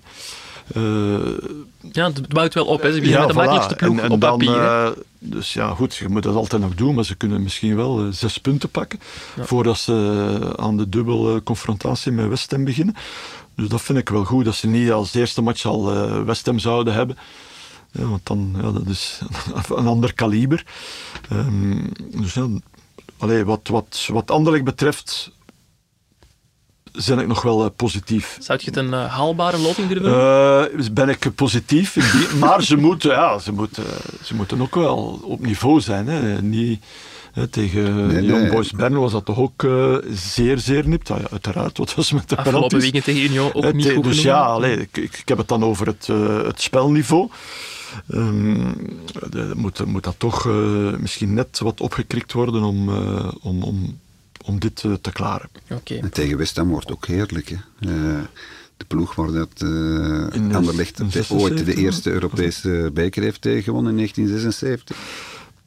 ja, 1.92 2.06
het 2.08 2.28
bouwt 2.28 2.54
wel 2.54 2.66
op. 2.66 2.82
Hè. 2.82 2.94
Ze 2.94 3.00
beginnen 3.00 3.20
met 3.20 3.28
de 3.28 3.34
voilà. 3.34 3.38
makkelijkste 3.46 3.76
ploeg 3.76 3.98
En- 3.98 4.04
en 4.04 4.12
op 4.12 4.22
dan, 4.22 4.38
papier. 4.38 4.62
eh, 4.64 4.88
dus 5.20 5.54
ja, 5.54 5.70
goed, 5.70 5.96
je 5.96 6.08
moet 6.10 6.24
dat 6.24 6.36
altijd 6.36 6.62
nog 6.62 6.76
doen, 6.76 6.96
maar 6.96 7.04
ze 7.06 7.16
kunnen 7.16 7.44
misschien 7.44 7.76
wel 7.76 8.00
eh, 8.00 8.08
zes 8.12 8.38
punten 8.38 8.70
pakken 8.70 9.00
voordat 9.40 9.78
ze 9.78 9.94
eh, 10.42 10.64
aan 10.66 10.78
de 10.78 10.90
dubbel 10.90 11.36
eh, 11.36 11.42
confrontatie 11.44 12.12
met 12.12 12.28
West 12.28 12.52
Ham 12.52 12.64
beginnen. 12.64 12.96
Dus 13.56 13.68
dat 13.68 13.82
vind 13.82 13.98
ik 13.98 14.10
wel 14.10 14.24
goed, 14.24 14.46
dat 14.46 14.56
ze 14.56 14.68
niet 14.68 14.92
als 14.92 15.14
eerste 15.14 15.42
match 15.42 15.66
al 15.66 15.94
eh, 15.94 16.22
West 16.24 16.46
Ham 16.46 16.60
zouden 16.60 16.94
hebben. 16.94 17.18
Ja, 17.92 18.04
want 18.06 18.22
dan, 18.26 18.56
ja, 18.62 18.72
dat 18.72 18.88
is 18.88 19.20
een 19.76 19.88
ander 19.88 20.14
kaliber. 20.14 20.66
Ehm, 21.30 21.78
dus 22.22 22.34
ja, 22.34 22.48
allee, 23.18 23.46
wat, 23.46 23.68
wat, 23.68 24.08
wat 24.12 24.32
Anderlecht 24.32 24.64
betreft 24.64 25.32
ben 27.08 27.20
ik 27.20 27.28
nog 27.28 27.42
wel 27.42 27.64
eh, 27.64 27.70
positief. 27.76 28.38
Zou 28.40 28.60
je 28.62 28.66
het 28.66 28.78
een 28.78 28.94
uh, 28.94 29.14
haalbare 29.14 29.58
loting 29.58 29.88
durven 29.88 30.10
noemen? 30.10 30.80
Uh, 30.80 30.88
ben 30.92 31.10
ik 31.10 31.36
positief, 31.36 31.96
in 31.96 32.20
die, 32.20 32.36
maar 32.46 32.64
ze 32.64 32.76
moeten, 32.78 33.12
ja, 33.12 33.40
ze, 33.40 33.52
moeten, 33.52 33.84
ze 34.24 34.36
moeten 34.36 34.62
ook 34.62 34.76
wel 34.76 35.20
op 35.24 35.46
niveau 35.46 35.82
zijn. 35.82 36.08
Hè. 36.08 36.42
Niet, 36.42 36.84
Hè, 37.38 37.48
tegen 37.48 38.08
Nee, 38.08 38.24
Young 38.24 38.42
nee. 38.42 38.52
Boys 38.52 38.72
Bern 38.72 39.00
was 39.00 39.12
dat 39.12 39.26
toch 39.26 39.38
ook 39.38 39.64
eh, 39.64 39.96
zeer, 40.12 40.60
zeer 40.60 40.88
nipt. 40.88 41.12
Ah, 41.12 41.20
ja, 41.20 41.28
uiteraard, 41.32 41.78
wat 41.78 41.96
was 41.96 42.12
met 42.12 42.30
de 42.30 42.38
Afgelopen 42.38 42.80
weekend 42.80 43.04
tegen 43.04 43.22
Union 43.22 43.54
ook 43.54 43.64
Eh, 43.64 43.72
niet 43.72 43.92
goed 43.92 44.04
Dus 44.04 44.22
ja, 44.22 44.42
allee, 44.42 44.78
ik, 44.80 44.98
ik 44.98 45.22
heb 45.26 45.38
het 45.38 45.48
dan 45.48 45.64
over 45.64 45.88
het, 45.88 46.08
eh, 46.10 46.44
het 46.44 46.62
spelniveau. 46.62 47.30
Ehm, 48.10 48.72
de- 49.30 49.52
moet, 49.56 49.86
moet 49.86 50.04
dat 50.04 50.16
toch 50.18 50.48
eh, 50.48 50.54
misschien 50.98 51.34
net 51.34 51.60
wat 51.60 51.82
opgekrikt 51.82 52.34
worden 52.34 52.64
om, 52.64 52.90
eh, 52.90 53.32
om, 53.42 53.64
om, 53.64 54.00
om 54.48 54.60
dit 54.60 54.84
eh, 54.84 54.94
te 55.02 55.12
klaren. 55.12 55.50
Oké. 55.70 55.96
En 55.96 56.12
tegen 56.12 56.38
West 56.38 56.56
Ham 56.56 56.70
wordt 56.70 56.92
ook 56.92 57.06
heerlijk. 57.08 57.50
Hè. 57.50 57.56
Eh, 57.80 58.22
de 58.78 58.86
ploeg 58.88 59.16
waar 59.16 59.32
dat 59.32 59.50
eh 59.58 59.68
In 59.68 60.50
de- 60.50 60.56
Anderlecht 60.56 61.00
in 61.00 61.06
de- 61.06 61.12
76, 61.12 61.38
ooit 61.40 61.66
de 61.66 61.76
eerste 61.76 62.12
Europese 62.12 62.90
beker 62.94 63.24
heeft 63.24 63.42
tegengewonnen 63.42 63.92
in 63.92 63.98
1976. 63.98 64.98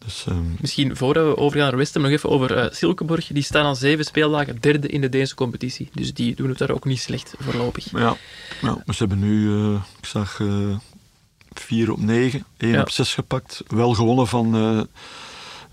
Dus, 0.05 0.25
ehm, 0.29 0.43
Misschien 0.61 0.97
voordat 0.97 1.27
we 1.27 1.37
overgaan 1.37 1.69
naar 1.69 1.77
West 1.77 1.95
Ham, 1.95 2.03
nog 2.03 2.13
even 2.13 2.29
over 2.31 2.57
eh 2.57 2.73
Silkeborg. 2.73 3.27
Die 3.27 3.43
staan 3.43 3.65
al 3.65 3.75
zeven 3.75 4.05
speeldagen 4.05 4.61
derde 4.61 4.89
in 4.89 5.01
de 5.01 5.09
Deense 5.09 5.35
competitie. 5.35 5.89
Dus 5.93 6.15
die 6.15 6.35
doen 6.35 6.49
het 6.49 6.59
daar 6.59 6.71
ook 6.71 6.85
niet 6.85 7.01
slecht 7.01 7.35
voorlopig. 7.39 7.91
ja, 7.91 8.17
ja, 8.61 8.83
maar 8.87 8.95
ze 8.95 9.05
hebben 9.07 9.19
nu, 9.19 9.53
eh, 9.55 9.83
ik 10.01 10.07
zag, 10.07 10.41
eh 10.41 10.77
4 11.53 11.93
op 11.93 12.01
9, 12.03 12.45
1 12.59 12.71
Ja. 12.71 12.81
op 12.81 12.91
6 12.91 13.15
gepakt. 13.15 13.63
Wel 13.69 13.95
gewonnen 13.95 14.27
van 14.27 14.55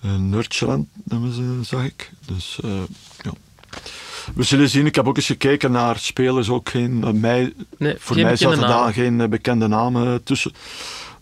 Nordjylland, 0.02 0.88
hebben 1.10 1.34
ze, 1.34 1.60
zag 1.62 1.84
ik. 1.84 2.12
Dus 2.26 2.60
eh, 2.64 2.70
ja. 3.24 3.32
We 4.36 4.43
zullen 4.43 4.70
zien. 4.70 4.86
Ik 4.86 4.95
heb 4.95 5.08
ook 5.08 5.16
eens 5.18 5.26
gekeken 5.26 5.72
naar 5.72 5.98
spelers, 6.00 6.50
ook 6.50 6.70
geen, 6.70 7.04
eh, 7.04 7.12
mij, 7.12 7.54
Nee, 7.78 7.95
voor 8.00 8.16
geen 8.16 8.26
mij 8.26 8.36
zaten 8.36 8.60
namen. 8.60 8.76
daar 8.76 8.93
geen 8.93 9.22
eh, 9.22 9.28
bekende 9.28 9.68
namen 9.68 10.24
tussen. 10.24 10.52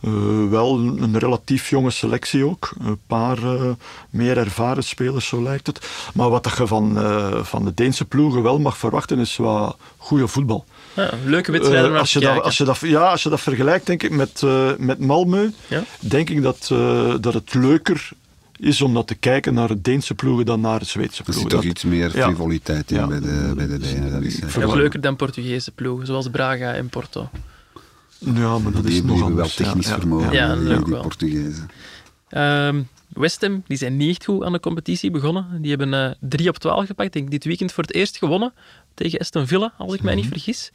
Eh, 0.02 0.12
wel 0.50 0.78
een, 0.80 1.02
een 1.04 1.20
relatief 1.20 1.70
jonge 1.70 1.90
selectie 1.92 2.46
ook. 2.46 2.72
Een 2.80 3.00
paar 3.08 3.38
eh, 3.38 3.70
meer 4.10 4.38
ervaren 4.38 4.84
spelers, 4.84 5.28
zo 5.28 5.42
lijkt 5.44 5.68
het. 5.68 5.88
Maar 6.14 6.30
wat 6.30 6.54
je 6.58 6.68
van, 6.68 6.98
eh, 7.00 7.44
van 7.44 7.66
de 7.66 7.74
Deense 7.74 8.06
ploegen 8.06 8.44
wel 8.44 8.60
mag 8.60 8.78
verwachten, 8.78 9.20
is 9.20 9.38
wat 9.38 9.78
goede 9.98 10.28
voetbal. 10.28 10.66
Ja, 10.94 11.10
leuke 11.26 11.52
wedstrijden 11.52 11.94
Eh, 11.94 12.00
als, 12.00 12.14
je 12.14 12.20
dat, 12.20 12.42
als, 12.44 12.58
je 12.58 12.64
dat, 12.64 12.80
ja, 12.80 13.12
als 13.12 13.24
je 13.24 13.30
dat 13.30 13.42
vergelijkt, 13.42 13.86
denk 13.86 14.04
ik, 14.04 14.12
met, 14.12 14.42
eh 14.44 14.70
met 14.78 15.00
Malmö, 15.00 15.56
Ja? 15.68 15.84
denk 16.00 16.30
ik 16.30 16.42
dat, 16.42 16.70
eh, 16.72 17.14
dat 17.22 17.34
het 17.34 17.54
leuker 17.54 18.10
is 18.60 18.82
om 18.82 18.94
dat 18.94 19.08
te 19.08 19.16
kijken 19.16 19.54
naar 19.54 19.68
de 19.68 19.82
Deense 19.82 20.16
ploegen 20.16 20.46
dan 20.46 20.62
naar 20.62 20.80
de 20.80 20.86
Zweedse 20.86 21.24
Er 21.26 21.34
zit 21.34 21.36
ploegen. 21.36 21.50
toch 21.62 21.64
iets 21.72 21.84
meer 21.84 22.18
ja. 22.18 22.26
frivoliteit 22.26 22.92
in 22.92 22.98
Ja. 22.98 23.08
bij, 23.08 23.20
de, 23.20 23.52
bij 23.56 23.68
de 23.68 23.78
Denen. 23.78 24.12
Dat 24.12 24.22
is, 24.22 24.40
eh, 24.40 24.74
leuker 24.74 25.02
dan 25.02 25.16
Portugese 25.16 25.72
ploegen, 25.72 26.06
zoals 26.06 26.30
Braga 26.30 26.74
en 26.74 26.90
Porto. 26.90 27.30
Ja, 28.18 28.58
maar 28.58 28.72
dat 28.72 28.84
die 28.86 28.94
is 28.96 29.02
nog 29.04 29.18
hebben 29.20 29.36
wel 29.36 29.48
technisch 29.48 29.88
ja, 29.88 30.00
vermogen, 30.00 30.32
Ja, 30.32 30.56
die, 30.56 30.64
wel. 30.86 31.02
Portugezen. 31.02 31.70
Ehm 32.30 32.82
West 33.14 33.42
Ham, 33.42 33.64
die 33.68 33.78
zijn 33.78 33.98
niet 33.98 34.10
echt 34.10 34.26
goed 34.26 34.44
aan 34.44 34.52
de 34.52 34.60
competitie 34.60 35.12
begonnen. 35.12 35.62
Die 35.62 35.70
hebben 35.70 35.94
eh 35.94 36.12
3 36.20 36.50
op 36.50 36.58
12 36.58 36.86
gepakt. 36.86 37.08
Ik 37.08 37.14
denk 37.14 37.32
dit 37.32 37.44
weekend 37.44 37.72
voor 37.72 37.84
het 37.84 37.94
eerst 37.94 38.18
gewonnen 38.18 38.54
tegen 38.94 39.20
Aston 39.20 39.48
Villa, 39.48 39.74
als 39.78 39.94
ik 39.94 40.02
mij 40.02 40.16
niet 40.16 40.28
vergis. 40.28 40.72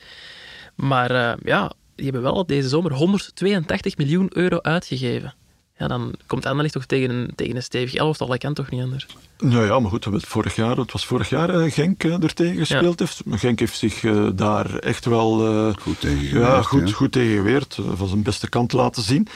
Maar 0.74 1.11
eh, 1.11 1.33
ja, 1.45 1.72
die 1.95 2.05
hebben 2.05 2.22
wel 2.22 2.47
deze 2.47 2.68
zomer 2.68 2.93
182 2.93 3.97
miljoen 3.97 4.31
euro 4.37 4.59
uitgegeven. 4.61 5.35
Ja, 5.81 5.89
dan 5.89 6.14
komt 6.26 6.47
Anderlecht 6.47 6.74
toch 6.74 6.85
tegen 6.85 7.11
een, 7.11 7.31
tegen 7.35 7.57
een 7.57 7.62
stevig 7.62 7.95
elftal. 7.95 8.26
Dat 8.26 8.39
kan 8.39 8.55
toch 8.55 8.70
niet 8.70 8.83
anders? 8.83 9.07
Ja, 9.39 9.62
ja, 9.64 9.78
maar 9.81 9.91
goed, 9.91 10.05
we 10.05 10.11
het 10.11 10.26
vorig 10.26 10.57
jaar, 10.57 10.76
het 10.76 10.93
was 10.93 11.07
vorig 11.07 11.28
jaar 11.28 11.51
eh, 11.61 11.72
Genk 11.72 12.05
eh, 12.05 12.22
er 12.22 12.35
tegen 12.35 12.57
gespeeld 12.57 12.99
heeft. 12.99 13.22
Genk 13.31 13.59
heeft 13.59 13.78
zich 13.78 14.05
eh, 14.05 14.26
daar 14.35 14.74
echt 14.78 15.05
wel 15.05 15.47
eh, 15.68 15.74
Goed 15.83 16.01
tegen 16.01 16.39
ja, 16.41 16.62
goed, 16.62 16.89
ja. 16.89 16.95
goed 16.95 17.12
tegen 17.12 17.37
geweerd, 17.37 17.76
eh, 17.78 17.85
van 17.95 18.09
zijn 18.09 18.22
beste 18.22 18.49
kant 18.49 18.72
laten 18.72 19.03
zien. 19.03 19.26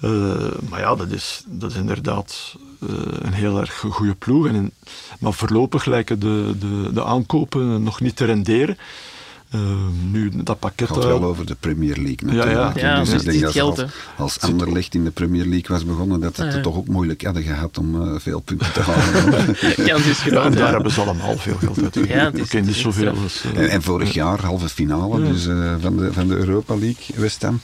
Eh, 0.00 0.10
maar 0.68 0.80
ja, 0.80 0.94
dat 0.94 1.10
is, 1.10 1.42
dat 1.46 1.70
is 1.70 1.76
inderdaad 1.76 2.54
eh, 2.82 2.88
een 3.20 3.32
heel 3.32 3.60
erg 3.60 3.84
goede 3.90 4.14
ploeg. 4.14 4.46
En, 4.46 4.54
in- 4.54 4.72
maar 5.20 5.32
voorlopig 5.32 5.84
lijken 5.84 6.18
de, 6.18 6.54
de, 6.58 6.90
de 6.92 7.04
aankopen 7.04 7.82
nog 7.82 8.00
niet 8.00 8.16
te 8.16 8.24
renderen. 8.24 8.78
Eh, 9.54 9.60
nu 10.10 10.30
dat 10.42 10.58
pakket... 10.58 10.88
Het 10.88 10.96
gaat 10.96 11.06
eh, 11.06 11.10
wel 11.18 11.24
over 11.24 11.46
de 11.46 11.54
Premier 11.60 11.96
League 11.96 12.32
Ja, 12.32 12.32
ja. 12.32 12.44
natuurlijk. 12.44 12.76
Ja, 12.80 12.98
dus 13.00 13.08
het 13.12 13.20
ik 13.26 13.40
denk 13.40 13.42
dat 13.54 13.76
het 13.76 13.86
als, 13.86 13.90
als 14.16 14.40
Anderlecht 14.40 14.94
in 14.94 15.04
de 15.04 15.10
Premier 15.10 15.44
League 15.46 15.66
was 15.68 15.84
begonnen, 15.84 16.20
dat 16.20 16.36
ze 16.36 16.42
het 16.44 16.54
ja. 16.54 16.60
toch 16.60 16.76
ook 16.76 16.88
moeilijk 16.88 17.24
hadden 17.24 17.42
gehad 17.42 17.78
om 17.78 18.02
eh, 18.02 18.20
veel 18.20 18.40
punten 18.40 18.72
te 18.72 18.80
halen. 18.80 19.56
Kans 19.88 20.06
is 20.06 20.18
groot. 20.20 20.44
en 20.44 20.52
daar 20.52 20.66
ja. 20.66 20.70
hebben 20.72 20.92
ze 20.92 21.00
allemaal 21.00 21.36
veel 21.36 21.56
geld 21.56 21.82
uitgegeven. 21.82 22.16
Ja, 22.16 22.24
het 22.24 22.38
is- 22.38 22.52
het 22.52 22.66
niet 22.66 22.74
zoveel 22.74 23.14
als... 23.22 23.42
eh, 23.44 23.58
en, 23.62 23.68
en 23.68 23.82
vorig 23.82 24.12
jaar 24.14 24.40
halve 24.44 24.68
finale 24.68 25.24
dus, 25.32 25.46
eh, 25.46 25.74
van, 25.80 25.96
de, 25.96 26.12
van 26.12 26.28
de 26.28 26.34
Europa 26.36 26.74
League, 26.78 27.16
West 27.16 27.42
Ham. 27.42 27.60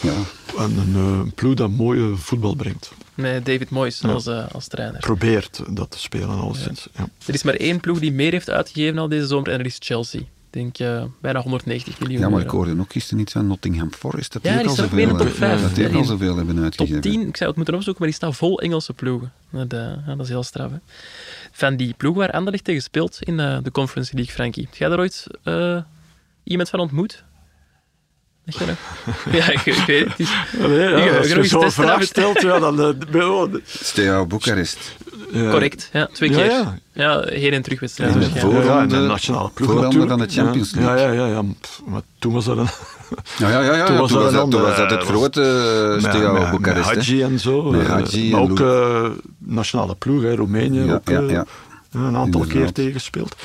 Ja, 0.00 0.12
en 0.58 0.76
een 0.78 0.94
eh, 0.96 1.32
ploeg 1.34 1.54
dat 1.54 1.70
mooie 1.70 2.16
voetbal 2.16 2.54
brengt. 2.54 2.90
Met 3.14 3.46
David 3.46 3.70
Moyes 3.70 4.04
als, 4.04 4.26
eh, 4.26 4.44
als 4.52 4.66
trainer. 4.68 5.00
Probeert 5.00 5.62
dat 5.70 5.90
te 5.90 5.98
spelen, 5.98 6.28
alleszins. 6.28 6.88
Ja. 6.96 7.08
Er 7.26 7.34
is 7.34 7.42
maar 7.42 7.54
één 7.54 7.80
ploeg 7.80 7.98
die 7.98 8.12
meer 8.12 8.32
heeft 8.32 8.50
uitgegeven 8.50 8.98
al 8.98 9.08
deze 9.08 9.26
zomer 9.26 9.48
en 9.50 9.56
dat 9.56 9.66
is 9.66 9.76
Chelsea. 9.78 10.20
Ik 10.52 10.56
denk 10.56 10.78
eh, 10.78 11.04
bijna 11.20 11.40
190 11.40 12.00
miljoen 12.00 12.20
ja, 12.20 12.28
maar 12.28 12.40
ik 12.40 12.50
hoorde 12.50 12.80
ook 12.80 12.92
gisteren 12.92 13.20
iets 13.22 13.32
van 13.32 13.46
Nottingham 13.46 13.92
Forest. 13.92 14.32
Dat 14.32 14.42
Ja, 14.42 14.56
die 14.58 14.66
al 14.68 14.74
staat 14.74 14.88
zoveel, 14.88 15.08
top 15.16 15.26
eh, 15.26 15.32
vijf. 15.32 15.60
Dat 15.62 15.74
die 15.74 15.88
ook 15.88 15.94
al 15.94 16.04
zoveel 16.04 16.36
hebben 16.36 16.54
Top 16.54 16.64
uitgegeven. 16.64 17.00
10, 17.00 17.26
ik 17.28 17.36
zou 17.36 17.48
het 17.48 17.56
moeten 17.56 17.74
opzoeken, 17.74 18.02
maar 18.02 18.10
die 18.10 18.20
staan 18.20 18.34
vol 18.34 18.60
Engelse 18.60 18.92
ploegen. 18.92 19.32
Dat, 19.50 19.72
eh, 19.72 20.06
dat 20.06 20.20
is 20.20 20.28
heel 20.28 20.42
straf. 20.42 20.70
Hè. 20.70 20.76
Van 21.52 21.76
die 21.76 21.94
ploeg 21.96 22.16
waar 22.16 22.30
Anderlecht 22.30 22.64
tegen 22.64 22.82
speelt 22.82 23.16
in 23.20 23.40
eh, 23.40 23.58
de 23.62 23.70
Conference 23.70 24.14
League, 24.14 24.34
Frankie. 24.34 24.64
Heb 24.64 24.74
jij 24.74 24.88
daar 24.88 24.98
ooit 24.98 25.26
eh, 25.42 25.82
iemand 26.44 26.68
van 26.68 26.80
ontmoet? 26.80 27.24
Ja, 29.32 29.50
ik, 29.50 29.66
ik 29.66 29.84
weet 29.86 30.08
het. 30.08 30.18
is- 30.18 30.32
ja, 30.58 31.16
als 31.16 31.28
je 31.28 31.44
zo'n 31.44 31.70
vraag 31.70 32.02
stelt, 32.02 32.40
ja, 32.40 32.58
dan... 32.58 32.76
ben- 33.10 33.50
de- 33.50 33.60
Steaua 33.64 34.24
Boekarest. 34.24 34.96
Ja. 35.32 35.50
Correct, 35.50 35.88
ja, 35.92 36.08
twee 36.12 36.30
keer. 36.30 36.44
ja. 36.44 36.78
Ja, 36.92 37.20
heen- 37.26 37.52
en 37.52 37.62
terugwedstrijd. 37.62 38.14
Ja, 38.34 38.40
voor- 38.40 38.64
Ja, 38.64 38.86
de 38.86 38.96
nationale 38.96 39.50
ploeg 39.50 39.70
voorronde 39.70 40.08
van 40.08 40.18
de 40.18 40.28
Champions 40.28 40.70
Ja, 40.70 40.80
League. 40.80 41.04
Ja, 41.06 41.12
ja, 41.12 41.26
ja. 41.26 41.42
Maar 41.86 42.00
toen 42.18 42.32
was 42.32 42.44
dat 42.44 42.56
een... 42.56 42.68
Ja, 43.38 43.50
ja, 43.50 43.60
ja, 43.60 43.74
ja. 43.74 43.86
Toen 43.86 43.86
Toen, 43.86 43.96
was 43.96 44.10
was, 44.10 44.22
dat 44.22 44.32
dat, 44.32 44.44
een 44.44 44.50
toen 44.50 44.60
was 44.60 44.70
ander, 44.70 44.88
dat 44.88 44.90
het 44.90 45.00
eh, 45.08 45.14
grote 45.14 45.40
met- 46.00 46.12
Steaua 46.12 46.50
Boekarest. 46.50 47.10
En 47.20 47.38
zo. 47.38 47.62
Met 47.62 47.80
eh, 47.80 47.88
Hadji 47.88 48.30
maar 48.30 48.40
en 48.40 48.50
ook 48.50 48.60
eh, 48.60 49.08
nationale 49.38 49.94
ploeg, 49.94 50.22
hè, 50.22 50.34
Roemenië. 50.34 50.80
Ja, 50.84 50.94
ook, 50.94 51.08
ja, 51.08 51.20
eh, 51.20 51.30
ja. 51.30 51.46
Een 51.92 52.16
aantal 52.16 52.44
keer 52.48 52.72
tegengespeeld. 52.72 53.36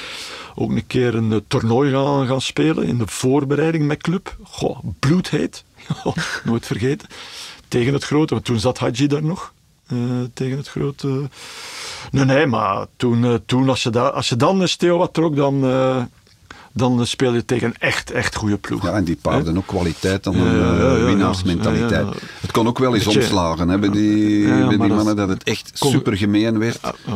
Ook 0.55 0.69
een 0.71 0.87
keer 0.87 1.15
een 1.15 1.31
eh, 1.31 1.37
toernooi 1.47 1.91
gaan, 1.91 2.27
gaan 2.27 2.41
spelen 2.41 2.83
in 2.83 2.97
de 2.97 3.07
voorbereiding 3.07 3.85
met 3.87 4.01
club. 4.01 4.35
Goh, 4.43 4.79
bloedheet. 4.99 5.63
Nooit 6.43 6.65
vergeten. 6.65 7.07
Tegen 7.67 7.93
het 7.93 8.03
grote, 8.03 8.33
want 8.33 8.45
toen 8.45 8.59
zat 8.59 8.77
Hadji 8.77 9.07
daar 9.07 9.23
nog. 9.23 9.53
Eh, 9.87 9.97
tegen 10.33 10.57
het 10.57 10.67
grote. 10.67 11.29
Nee, 12.11 12.25
nee, 12.25 12.45
maar 12.45 12.85
toen, 12.95 13.25
eh, 13.25 13.33
toen 13.45 13.69
als, 13.69 13.83
je 13.83 14.11
als 14.11 14.29
je 14.29 14.35
dan 14.35 14.61
een 14.61 14.67
Theo 14.77 14.97
wat 14.97 15.13
trok, 15.13 15.35
dan, 15.35 15.63
eh, 15.63 16.03
dan 16.77 17.07
speel 17.07 17.33
je 17.33 17.45
tegen 17.45 17.67
een 17.67 17.75
echt, 17.79 18.11
echt 18.11 18.35
goede 18.35 18.57
ploeg. 18.57 18.83
Ja, 18.83 18.91
en 18.91 19.03
die 19.03 19.17
paarden 19.21 19.57
ook 19.57 19.65
kwaliteit 19.67 20.23
dan 20.23 20.35
een 20.35 20.55
Ja, 20.59 20.73
ja, 20.75 20.77
ja, 20.91 20.95
ja. 20.97 21.03
winnaarsmentaliteit. 21.05 21.91
Ja, 22.05 22.11
ja. 22.11 22.27
Het 22.41 22.51
kon 22.51 22.67
ook 22.67 22.79
wel 22.79 22.95
eens 22.95 23.03
Beetje- 23.03 23.19
omslagen 23.19 23.69
hè, 23.69 23.79
bij 23.79 23.89
die, 23.89 24.39
Ja, 24.47 24.47
ja, 24.57 24.59
bij 24.59 24.69
die 24.69 24.77
dat- 24.77 24.87
mannen, 24.97 25.15
dat 25.15 25.29
het 25.29 25.43
echt 25.43 25.71
kon- 25.79 25.91
super 25.91 26.17
gemeen 26.17 26.59
werd. 26.59 26.77
Ah, 26.81 26.93
oh, 27.07 27.13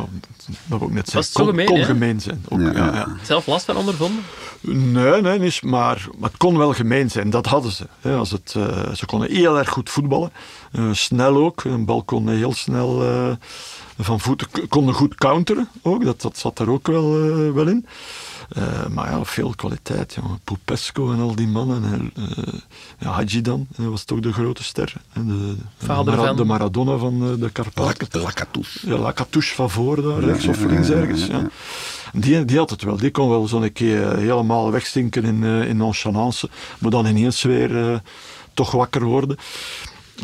dat 0.68 0.80
wil 0.80 0.88
ik 0.88 0.93
net 0.93 1.14
Was 1.14 1.32
zeggen. 1.32 1.34
kon, 1.41 1.45
gemeen, 1.49 1.66
kon 1.66 1.84
gemeen 1.86 2.22
zijn. 2.22 2.45
Ook, 2.49 2.60
Ja, 2.60 2.72
ja, 2.72 2.86
ja. 2.86 2.93
ja. 2.93 3.07
Zelf 3.24 3.45
last 3.47 3.66
van 3.66 3.76
ondervonden? 3.76 4.24
Nee, 4.62 5.22
nee, 5.22 5.39
niet, 5.39 5.62
maar, 5.64 6.07
maar 6.20 6.30
het 6.30 6.38
kon 6.38 6.57
wel 6.57 6.74
gemeen 6.74 7.10
zijn. 7.12 7.30
Dat 7.30 7.45
hadden 7.45 7.72
ze. 7.72 7.84
Hè, 8.01 8.16
als 8.16 8.32
het, 8.32 8.53
eh, 8.57 8.93
ze 8.93 9.05
konden 9.05 9.32
heel 9.32 9.57
erg 9.60 9.70
goed 9.70 9.89
voetballen. 9.89 10.32
Eh, 10.72 10.84
snel 10.91 11.36
ook. 11.38 11.64
Een 11.64 11.86
bal 11.86 12.03
kon 12.03 12.30
heel 12.30 12.53
snel 12.53 13.03
eh, 13.03 13.32
van 13.99 14.20
voeten. 14.20 14.47
Konden 14.70 14.93
goed 14.93 15.16
counteren 15.16 15.68
ook. 15.82 16.03
Dat, 16.05 16.22
dat 16.22 16.38
zat 16.38 16.60
er 16.60 16.70
ook 16.70 16.88
wel, 16.88 17.16
eh, 17.24 17.51
wel 17.53 17.68
in. 17.68 17.86
Eh, 18.50 18.88
maar 18.88 19.12
ja, 19.12 19.26
veel 19.26 19.54
kwaliteit. 19.56 20.14
Jongen. 20.22 20.39
Pupesco 20.43 21.12
en 21.12 21.20
al 21.20 21.36
die 21.36 21.47
mannen. 21.47 21.84
En, 21.84 22.12
eh, 22.16 22.54
ja, 23.00 23.10
Hadji 23.12 23.41
dan 23.41 23.68
was 23.76 24.04
toch 24.04 24.20
de 24.20 24.34
grote 24.34 24.64
ster. 24.64 24.93
En 25.14 25.28
de, 25.28 25.56
Vader 25.86 26.12
de, 26.14 26.20
Mara- 26.20 26.34
de 26.34 26.43
Maradona 26.43 26.97
van 26.97 27.32
eh, 27.32 27.41
de 27.41 27.50
Karpaten. 27.50 28.08
Lak- 28.12 28.24
Lakatous. 28.24 28.84
Ja, 28.86 28.97
La 28.97 29.14
Catouche 29.14 29.56
van 29.56 29.70
voor 29.70 30.02
daar, 30.02 30.20
rechts 30.20 30.43
ja, 30.43 30.50
of 30.50 30.60
ja, 30.62 30.68
links 30.68 30.88
ja, 30.88 30.93
ergens. 30.93 31.26
ja, 31.26 31.34
Ja, 31.34 31.39
ja. 31.39 32.20
Die, 32.20 32.45
die 32.45 32.58
had 32.58 32.70
het 32.70 32.84
wel. 32.84 32.97
Die 32.97 33.12
kon 33.12 33.30
wel 33.30 33.47
zo'n 33.47 33.72
keer 33.74 34.16
helemaal 34.18 34.72
wegstinken 34.72 35.24
in, 35.24 35.43
eh, 35.43 35.68
in 35.68 35.78
nonchalance. 35.78 36.50
Maar 36.80 36.91
dan 36.91 37.06
ineens 37.06 37.41
weer 37.41 37.89
eh, 37.91 38.00
toch 38.54 38.72
wakker 38.72 39.04
worden. 39.04 39.38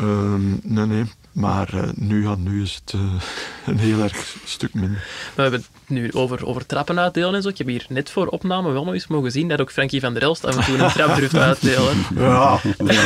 Ehm, 0.00 0.48
nee, 0.62 0.86
nee. 0.86 1.04
Maar 1.36 1.74
eh, 1.74 1.82
nu, 1.94 2.22
ja, 2.22 2.34
nu 2.34 2.62
is 2.62 2.80
het 2.84 2.94
eh, 2.94 3.00
een 3.66 3.78
heel 3.78 4.02
erg 4.02 4.36
stuk 4.44 4.74
minder. 4.74 5.04
We 5.34 5.42
hebben 5.42 5.60
het 5.60 5.68
nu 5.88 6.12
over, 6.12 6.46
over 6.46 6.66
trappen 6.66 7.00
uitdelen 7.00 7.34
en 7.34 7.42
zo. 7.42 7.48
Ik 7.48 7.58
heb 7.58 7.66
hier 7.66 7.86
net 7.88 8.10
voor 8.10 8.26
opname 8.26 8.72
wel 8.72 8.84
nog 8.84 8.94
eens 8.94 9.06
mogen 9.06 9.30
zien 9.30 9.48
dat 9.48 9.60
ook 9.60 9.72
Frankie 9.72 10.00
van 10.00 10.14
der 10.14 10.22
Elst 10.22 10.44
af 10.44 10.56
en 10.56 10.64
toe 10.64 10.78
een 10.78 10.90
trap 10.90 11.16
durft 11.16 11.36
uitdelen. 11.36 11.96
Ja, 12.16 12.60
ja, 12.78 13.02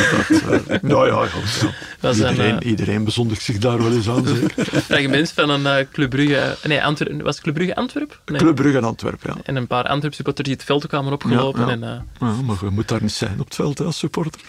dat, 0.67 0.81
nou 0.81 1.07
ja, 1.07 1.25
goed, 1.25 1.61
ja. 1.61 1.69
Dat 1.99 2.15
is 2.15 2.21
een, 2.21 2.29
Iedereen, 2.29 2.59
eh, 2.59 2.69
iedereen 2.69 3.03
bezondigt 3.03 3.41
zich 3.41 3.57
daar 3.57 3.77
wel 3.77 3.91
eens 3.91 4.09
aan, 4.09 4.27
zeker. 4.27 4.65
fragment 4.65 5.31
van 5.31 5.49
een 5.49 5.65
eh, 5.65 5.85
Club 5.91 6.09
Brugge... 6.09 6.57
Nee, 6.67 6.83
Antwer 6.83 7.23
was 7.23 7.35
het 7.35 7.43
Club 7.43 7.55
Brugge 7.55 7.75
Antwerp? 7.75 8.21
Nee. 8.25 8.39
Club 8.39 8.55
Brugge 8.55 8.77
en 8.77 8.83
Antwerpen, 8.83 9.33
ja. 9.35 9.41
En 9.43 9.55
een 9.55 9.67
paar 9.67 9.87
Antwerp 9.87 10.13
supporters 10.13 10.47
die 10.47 10.57
het 10.57 10.65
veld 10.65 10.87
kwamen 10.87 11.13
opgelopen. 11.13 11.61
Ja, 11.61 11.67
ja. 11.67 11.71
En, 11.71 11.83
eh, 11.83 11.89
ja. 12.19 12.41
Maar 12.45 12.57
je 12.61 12.69
moet 12.69 12.87
daar 12.87 13.01
niet 13.01 13.11
zijn 13.11 13.39
op 13.39 13.45
het 13.45 13.55
veld 13.55 13.77
hè, 13.77 13.85
als 13.85 13.97
supporter. 13.97 14.41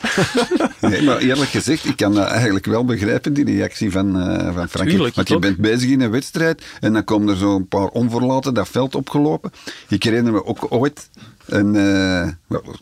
Nee, 0.80 1.02
maar 1.02 1.18
eerlijk 1.18 1.50
gezegd, 1.50 1.84
ik 1.84 1.96
kan 1.96 2.14
dat 2.14 2.26
eigenlijk 2.26 2.66
wel 2.66 2.84
begrijpen, 2.84 3.32
die 3.32 3.44
reactie. 3.44 3.71
Reactie 3.72 3.90
van, 3.90 4.20
eh, 4.20 4.54
van 4.54 4.68
Frankrijk. 4.68 5.14
Want 5.14 5.28
je 5.28 5.38
bent 5.38 5.56
bezig 5.56 5.90
in 5.90 6.00
een 6.00 6.10
wedstrijd 6.10 6.64
en 6.80 6.92
dan 6.92 7.04
komen 7.04 7.28
er 7.28 7.36
zo'n 7.36 7.68
paar 7.68 7.86
onverlaten 7.86 8.54
dat 8.54 8.68
veld 8.68 8.94
opgelopen. 8.94 9.50
Ik 9.88 10.02
herinner 10.02 10.32
me 10.32 10.44
ook 10.44 10.66
ooit 10.68 11.08
een... 11.46 11.74
eh, 11.76 12.28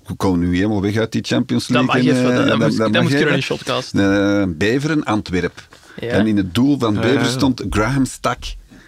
we 0.07 0.15
komen 0.17 0.39
nu 0.41 0.57
helemaal 0.57 0.83
weg 0.83 0.97
uit 0.97 1.13
die 1.13 1.23
Champions 1.25 1.67
Dat 1.67 1.85
League. 1.87 2.05
mag 2.05 2.15
en, 2.15 2.21
even, 2.21 2.43
eh, 2.43 2.49
dat, 2.49 2.59
moest, 2.59 2.79
dat 2.79 2.91
mag 2.91 3.03
moest 3.03 3.15
even. 3.15 3.19
kunnen 3.19 3.35
in 3.35 3.43
shotcast. 3.43 3.93
Beveren, 4.59 5.05
Antwerp. 5.05 5.67
Ja. 6.01 6.09
En 6.09 6.27
in 6.27 6.37
het 6.37 6.55
doel 6.55 6.79
van 6.79 6.95
Beveren 6.95 7.27
stond 7.27 7.65
Graham 7.71 8.05
Stack. 8.05 8.39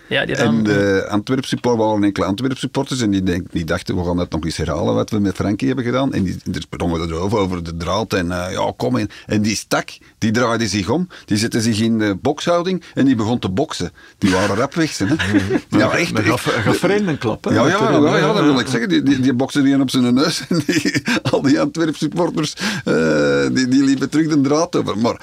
Ja, 0.09 0.27
die 0.27 0.37
En 0.37 0.45
dan, 0.45 0.63
de 0.63 1.07
Antwerp 1.09 1.45
supporters 1.45 1.87
waren 1.87 2.05
enkele 2.05 2.27
Antwerp 2.27 2.59
supporters 2.59 3.01
en 3.01 3.11
die, 3.11 3.23
denk, 3.23 3.47
die 3.51 3.65
dachten, 3.65 3.97
we 3.97 4.05
gaan 4.05 4.17
dat 4.17 4.31
nog 4.31 4.45
eens 4.45 4.57
herhalen 4.57 4.95
wat 4.95 5.11
we 5.11 5.19
met 5.19 5.35
Frankie 5.35 5.67
hebben 5.67 5.85
gedaan. 5.85 6.13
En 6.13 6.23
die, 6.23 6.37
sprongen 6.45 7.01
erover, 7.01 7.39
over 7.39 7.65
de 7.65 7.77
draad 7.77 8.13
en 8.13 8.33
eh, 8.33 8.53
ja, 8.53 8.73
kom 8.77 8.97
in. 8.97 9.11
En 9.27 9.43
die 9.43 9.57
stak, 9.57 9.91
die 10.23 10.31
draaide 10.31 10.67
zich 10.69 10.89
om, 10.89 11.09
die 11.25 11.37
zette 11.37 11.61
zich 11.61 11.81
in 11.81 11.99
de 11.99 12.17
bokshouding 12.23 12.83
en 12.95 13.05
die 13.05 13.15
begon 13.15 13.39
te 13.39 13.49
boksen. 13.49 13.93
Die 14.19 14.31
waren 14.31 14.57
rap 14.57 14.75
weg, 14.75 14.99
hè. 14.99 15.05
Ja, 15.79 15.91
echt. 15.91 16.13
Maar 16.13 16.23
echt. 16.23 16.31
gaf, 16.31 16.43
gaf 16.65 16.77
vreemd 16.77 17.09
een 17.09 17.19
klap. 17.19 17.45
hè, 17.45 17.51
Ja, 17.55 17.67
ja, 17.67 17.91
ja, 17.91 18.17
ja, 18.17 18.33
dat 18.33 18.45
wil 18.45 18.59
ik 18.59 18.67
zeggen. 18.67 18.89
Die, 18.89 19.03
die, 19.03 19.21
die 19.21 19.33
bokste 19.35 19.63
die 19.63 19.81
op 19.81 19.91
zijn 19.91 20.15
neus 20.15 20.43
en 20.49 20.63
die, 20.67 21.03
al 21.31 21.43
die 21.43 21.61
Antwerp 21.61 21.97
supporters 21.97 22.53
eh, 22.85 23.47
die, 23.53 23.69
die 23.69 23.85
liepen 23.85 24.09
terug 24.11 24.29
de 24.29 24.41
draad 24.41 24.77
over. 24.77 24.99
Maar 24.99 25.21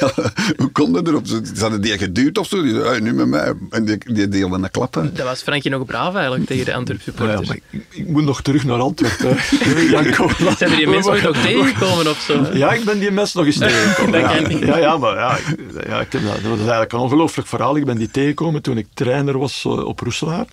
ja, 0.00 0.10
hoe 0.56 0.70
kon 0.72 0.92
dat 0.92 1.08
erop? 1.08 1.26
Ze 1.26 1.42
hadden 1.58 1.80
die 1.80 1.98
geduwd 1.98 2.38
of 2.38 2.46
zo. 2.46 2.62
Die 2.62 2.70
zei, 2.74 2.84
hey, 2.84 3.00
nu 3.00 3.12
met 3.14 3.26
mij. 3.26 3.52
En 3.70 3.84
die, 3.84 3.98
die 4.14 4.28
deelden 4.28 4.62
een 4.64 4.70
klappen. 4.70 5.14
dat 5.14 5.26
was 5.26 5.42
Frankie 5.42 5.70
nog 5.70 5.84
braaf 5.84 6.14
eigenlijk 6.14 6.46
tegen 6.46 6.64
de 6.64 6.74
Antwerp 6.74 6.98
Ja, 6.98 7.04
supporters. 7.04 7.48
maar 7.48 7.56
ik, 7.70 7.82
ik 7.90 8.08
moet 8.08 8.24
nog 8.24 8.42
terug 8.42 8.64
naar 8.64 8.78
laat- 8.78 9.02
Zijn 10.58 10.70
er 10.70 10.76
die 10.76 10.88
mensen 10.88 11.12
ooit 11.12 11.22
nog 11.22 11.36
tegengekomen 11.36 12.08
of 12.10 12.20
zo? 12.20 12.46
Ja, 12.52 12.72
ik 12.72 12.84
ben 12.84 12.98
die 12.98 13.10
mensen 13.10 13.38
nog 13.38 13.46
eens 13.46 13.58
tegengekomen. 13.58 14.12
Ja. 14.66 14.76
ja, 14.76 14.96
maar 14.98 15.14
ja, 15.16 15.36
ik, 15.36 15.56
ja, 15.86 16.00
ik 16.00 16.12
heb 16.12 16.22
dat, 16.22 16.32
dat 16.34 16.42
was 16.42 16.58
eigenlijk 16.58 16.92
een 16.92 16.98
ongelooflijk 16.98 17.48
verhaal. 17.48 17.76
Ik 17.76 17.84
ben 17.84 17.96
die 17.96 18.10
tegengekomen 18.10 18.62
toen 18.62 18.78
ik 18.78 18.86
trainer 18.94 19.38
was 19.38 19.64
eh, 19.64 19.84
op 19.84 20.00
Roeselaar. 20.00 20.46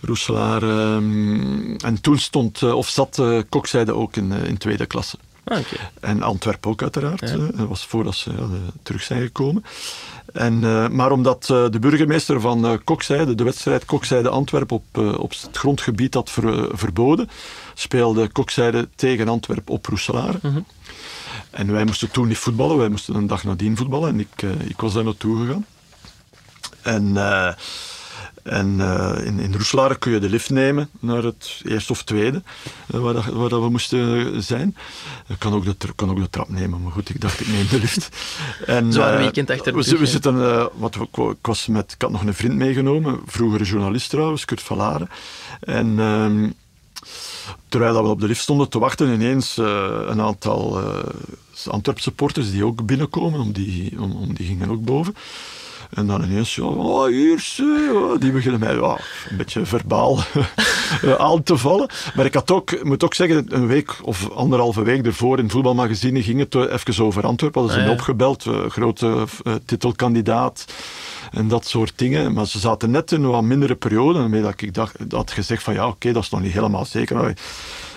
Roeselaar. 0.00 0.62
ehm, 0.62 1.74
en 1.76 2.00
toen 2.00 2.18
stond, 2.18 2.62
eh, 2.62 2.74
of 2.74 2.88
zat 2.88 3.18
uh, 3.20 3.40
Kokzijde 3.48 3.94
ook 3.94 4.16
in, 4.16 4.32
in 4.32 4.58
tweede 4.58 4.86
klasse. 4.86 5.16
Ah. 5.44 5.58
En 6.00 6.22
Antwerpen 6.22 6.70
ook 6.70 6.82
uiteraard. 6.82 7.20
Dat 7.56 7.68
was 7.68 7.86
voordat 7.86 8.14
ze 8.14 8.30
ja, 8.30 8.46
terug 8.82 9.02
zijn 9.02 9.20
gekomen. 9.22 9.64
En, 10.32 10.58
maar 10.94 11.12
omdat 11.12 11.44
de 11.46 11.78
burgemeester 11.80 12.40
van 12.40 12.80
Kokzijde 12.84 13.34
de 13.34 13.44
wedstrijd 13.44 13.84
Kokzijde-Antwerpen 13.84 14.76
op, 14.76 14.84
eh, 14.92 15.18
op 15.18 15.30
het 15.30 15.48
grondgebied 15.52 16.14
had 16.14 16.30
ver- 16.30 16.68
verboden, 16.72 17.28
speelde 17.74 18.28
Kokzijde 18.28 18.88
tegen 18.94 19.28
Antwerpen 19.28 19.74
op 19.74 19.86
Roeselaar. 19.86 20.34
En 21.54 21.72
wij 21.72 21.84
moesten 21.84 22.10
toen 22.10 22.28
niet 22.28 22.38
voetballen, 22.38 22.76
wij 22.76 22.88
moesten 22.88 23.14
een 23.14 23.26
dag 23.26 23.44
nadien 23.44 23.76
voetballen. 23.76 24.08
En 24.08 24.20
ik, 24.20 24.42
eh, 24.42 24.68
ik 24.68 24.80
was 24.80 24.92
daar 24.92 25.04
naartoe 25.04 25.46
gegaan. 25.46 25.66
En, 26.84 27.16
eh, 27.16 27.52
en 28.42 28.80
eh, 28.80 29.26
in, 29.26 29.38
in 29.38 29.52
Roeselare 29.54 29.98
kun 29.98 30.12
je 30.12 30.18
de 30.18 30.28
lift 30.28 30.50
nemen 30.50 30.88
naar 31.00 31.22
het 31.22 31.60
eerste 31.64 31.92
of 31.92 32.02
tweede, 32.02 32.42
waar, 32.86 33.12
dat, 33.12 33.24
waar 33.24 33.48
dat 33.48 33.62
we 33.62 33.68
moesten 33.70 34.42
zijn. 34.42 34.76
Ik 35.28 35.38
kan 35.38 35.52
ook, 35.52 35.64
de, 35.64 35.94
kan 35.94 36.10
ook 36.10 36.20
de 36.20 36.30
trap 36.30 36.48
nemen, 36.48 36.82
maar 36.82 36.92
goed, 36.92 37.08
ik 37.08 37.20
dacht 37.20 37.40
ik 37.40 37.48
neem 37.48 37.66
de 37.68 37.78
lift. 37.78 38.08
En, 38.66 38.92
eh, 38.92 39.16
weekend 39.16 39.50
achter 39.50 39.72
de 39.72 39.90
we, 39.90 39.98
we 39.98 40.06
zitten, 40.06 40.36
wat, 40.74 40.96
ik, 40.96 41.36
was 41.42 41.66
met, 41.66 41.92
ik 41.92 42.02
had 42.02 42.10
nog 42.10 42.22
een 42.22 42.34
vriend 42.34 42.54
meegenomen, 42.54 43.20
vroegere 43.26 43.64
journalist 43.64 44.10
trouwens, 44.10 44.44
Kurt 44.44 44.62
Valare. 44.62 45.08
En... 45.60 45.98
ehm, 45.98 46.50
Terwijl 47.68 47.94
dat 47.94 48.02
we 48.02 48.08
op 48.08 48.20
de 48.20 48.26
lift 48.26 48.40
stonden 48.40 48.68
te 48.68 48.78
wachten, 48.78 49.12
ineens 49.12 49.56
een 49.56 50.20
aantal 50.20 50.80
uh, 50.80 50.98
Antwerp 51.68 52.00
supporters 52.00 52.50
die 52.50 52.64
ook 52.64 52.86
binnenkomen, 52.86 53.40
om 53.40 53.52
die, 53.52 53.92
om, 54.00 54.12
om 54.12 54.34
die 54.34 54.46
gingen 54.46 54.70
ook 54.70 54.84
boven. 54.84 55.14
En 55.90 56.06
dan 56.06 56.22
ineens, 56.22 56.54
ja, 56.54 56.64
oh, 56.64 57.06
hier, 57.06 57.54
die 58.18 58.32
beginnen 58.32 58.60
mij 58.60 58.74
ja, 58.74 58.98
een 59.30 59.36
beetje 59.36 59.66
verbaal 59.66 60.18
eh, 61.02 61.14
aan 61.14 61.42
te 61.42 61.56
vallen. 61.56 61.88
Maar 62.14 62.24
ik 62.24 62.34
had 62.34 62.50
ook, 62.50 62.84
moet 62.84 63.04
ook 63.04 63.14
zeggen, 63.14 63.46
een 63.48 63.66
week 63.66 63.96
of 64.02 64.30
anderhalve 64.30 64.82
week 64.82 65.06
ervoor 65.06 65.38
in 65.38 65.50
voetbalmagazine 65.50 66.22
ging 66.22 66.38
het 66.38 66.54
eh, 66.54 66.72
even 66.72 67.04
over 67.04 67.26
Antwerpen. 67.26 67.60
Hadden 67.60 67.78
ze 67.80 67.84
Ah, 67.84 67.90
ja. 67.90 67.98
opgebeld, 67.98 68.46
eh, 68.46 68.70
grote 68.70 69.24
titelkandidaat 69.64 70.64
en 71.32 71.48
dat 71.48 71.66
soort 71.66 71.92
dingen. 71.96 72.32
Maar 72.32 72.46
ze 72.46 72.58
zaten 72.58 72.90
net 72.90 73.12
in 73.12 73.22
een 73.22 73.30
wat 73.30 73.42
mindere 73.42 73.74
periode. 73.74 74.18
Waarmee 74.18 74.42
dat 74.42 74.60
ik 74.60 74.74
dacht, 74.74 74.96
had 75.08 75.30
gezegd 75.30 75.62
van 75.62 75.74
ja, 75.74 75.86
oké, 75.86 76.12
dat 76.12 76.22
is 76.22 76.30
nog 76.30 76.40
niet 76.40 76.52
helemaal 76.52 76.84
zeker. 76.84 77.34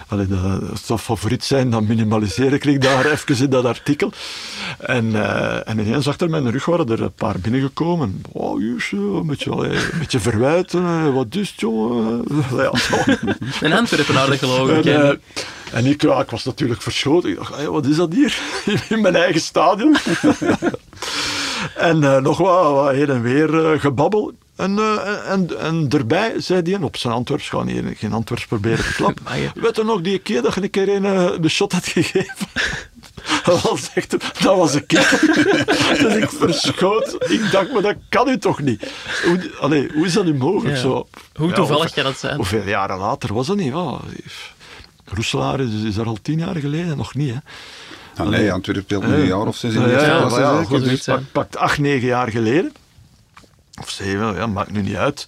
Allee, 0.10 0.28
dat, 0.28 0.42
dat 0.70 0.80
zou 0.84 1.00
favoriet 1.00 1.44
zijn, 1.44 1.70
dan 1.70 1.86
minimaliseer 1.88 2.54
ik 2.54 2.82
daar 2.82 3.06
even 3.12 3.38
in 3.44 3.50
dat 3.50 3.66
artikel. 3.66 4.12
En, 4.78 5.16
eh, 5.16 5.68
en 5.70 5.80
ineens 5.80 6.08
achter 6.08 6.30
mijn 6.30 6.52
rug 6.52 6.66
waren 6.66 6.90
er 6.90 7.02
een 7.02 7.12
paar 7.14 7.40
binnengekomen. 7.40 8.22
Oh, 8.32 8.62
eh, 8.64 8.78
een 8.92 9.26
beetje, 9.28 9.52
allee, 9.52 9.70
een 9.76 10.00
beetje 10.00 10.20
verwijten. 10.20 10.84
eh, 10.86 11.14
Wat 11.14 11.36
is 11.36 11.50
het, 11.50 11.60
jongen? 11.60 12.24
Ja. 12.56 12.72
Een 13.62 13.74
Antwerpenaar 13.74 14.28
geloof 14.38 14.70
ik. 14.70 14.86
En, 14.86 15.02
eh, 15.10 15.16
en 15.72 15.86
ik, 15.86 16.02
ja, 16.02 16.20
ik 16.22 16.30
was 16.30 16.44
natuurlijk 16.46 16.82
verschoten. 16.82 17.30
Ik 17.30 17.36
dacht, 17.38 17.56
"Hey, 17.56 17.70
wat 17.70 17.86
is 17.86 17.96
dat 17.96 18.14
hier? 18.14 18.38
In 18.90 19.02
mijn 19.02 19.16
eigen 19.16 19.42
stadion. 19.42 19.96
en 21.76 22.00
nog 22.24 22.38
wat, 22.38 22.72
wat 22.72 22.92
heen 22.92 23.10
en 23.10 23.22
weer 23.22 23.80
gebabbel. 23.80 24.34
En, 24.58 24.78
eh, 24.80 25.32
en, 25.32 25.60
en 25.60 25.86
erbij 25.90 26.34
zei 26.38 26.62
die, 26.62 26.76
en 26.76 26.84
op 26.84 26.98
zijn 26.98 27.14
Antwerps, 27.14 27.50
gaan 27.50 27.68
hier 27.68 27.94
geen 27.98 28.14
Antwerps 28.14 28.46
proberen 28.46 28.86
te 28.86 28.94
klappen. 28.94 29.24
Maar 29.28 29.38
je- 29.40 29.50
Weet 29.56 29.76
je 29.76 29.84
nog 29.84 30.02
die 30.02 30.20
keer 30.20 30.42
dat 30.42 30.54
je 30.56 30.62
een 30.64 30.70
keer 30.70 30.90
een, 30.96 31.06
eh, 31.06 31.30
de 31.42 31.50
shot 31.50 31.72
had 31.72 31.88
gegeven? 31.88 32.36
Dat 33.46 33.62
was 33.62 33.90
echt, 33.94 34.12
dat 34.44 34.58
was 34.58 34.74
een 34.74 34.86
kick. 34.86 35.10
dus 36.00 36.16
ik 36.16 36.30
verschoot. 36.30 37.16
Ik 37.32 37.52
dacht, 37.52 37.72
maar 37.74 37.82
dat 37.82 37.96
kan 38.10 38.28
u 38.28 38.38
toch 38.38 38.62
niet? 38.62 38.92
Hoe, 39.26 39.52
allee, 39.60 39.90
hoe 39.94 40.06
is 40.06 40.14
dat 40.14 40.26
nu 40.26 40.34
mogelijk? 40.34 40.76
Ja. 40.76 40.82
Zo, 40.82 41.08
Hoe 41.36 41.48
Ja, 41.50 41.54
toevallig 41.54 41.94
kan 41.94 42.04
dat 42.04 42.18
zijn? 42.20 42.36
Hoeveel 42.36 42.64
jaren 42.68 42.98
later 42.98 43.34
was 43.34 43.48
dat 43.48 43.56
niet? 43.58 43.74
Ja, 43.74 43.98
Roeselaar 45.06 45.60
is, 45.60 45.84
is 45.84 45.96
daar 45.96 46.06
al 46.06 46.18
tien 46.22 46.40
jaar 46.40 46.56
geleden, 46.56 46.98
nog 46.98 47.16
niet. 47.16 47.34
Hè? 47.34 47.40
Ah, 48.24 48.30
nee, 48.30 48.52
Antwerpen 48.52 48.84
speelt 48.84 49.08
nu 49.08 49.14
een 49.14 49.26
jaar 49.26 49.48
of 49.48 49.56
zes 49.56 49.74
in 49.74 49.84
de 49.84 49.90
Ja, 49.90 50.20
eerste 50.22 50.40
ja, 50.40 50.64
goed, 50.64 51.32
pakt 51.32 51.58
acht, 51.58 51.78
negen 51.78 52.08
jaar 52.08 52.32
geleden. 52.32 52.72
Of 53.82 53.90
zeven, 53.90 54.36
ja, 54.36 54.48
maakt 54.48 54.72
nu 54.72 54.82
niet 54.82 54.96
uit. 54.96 55.26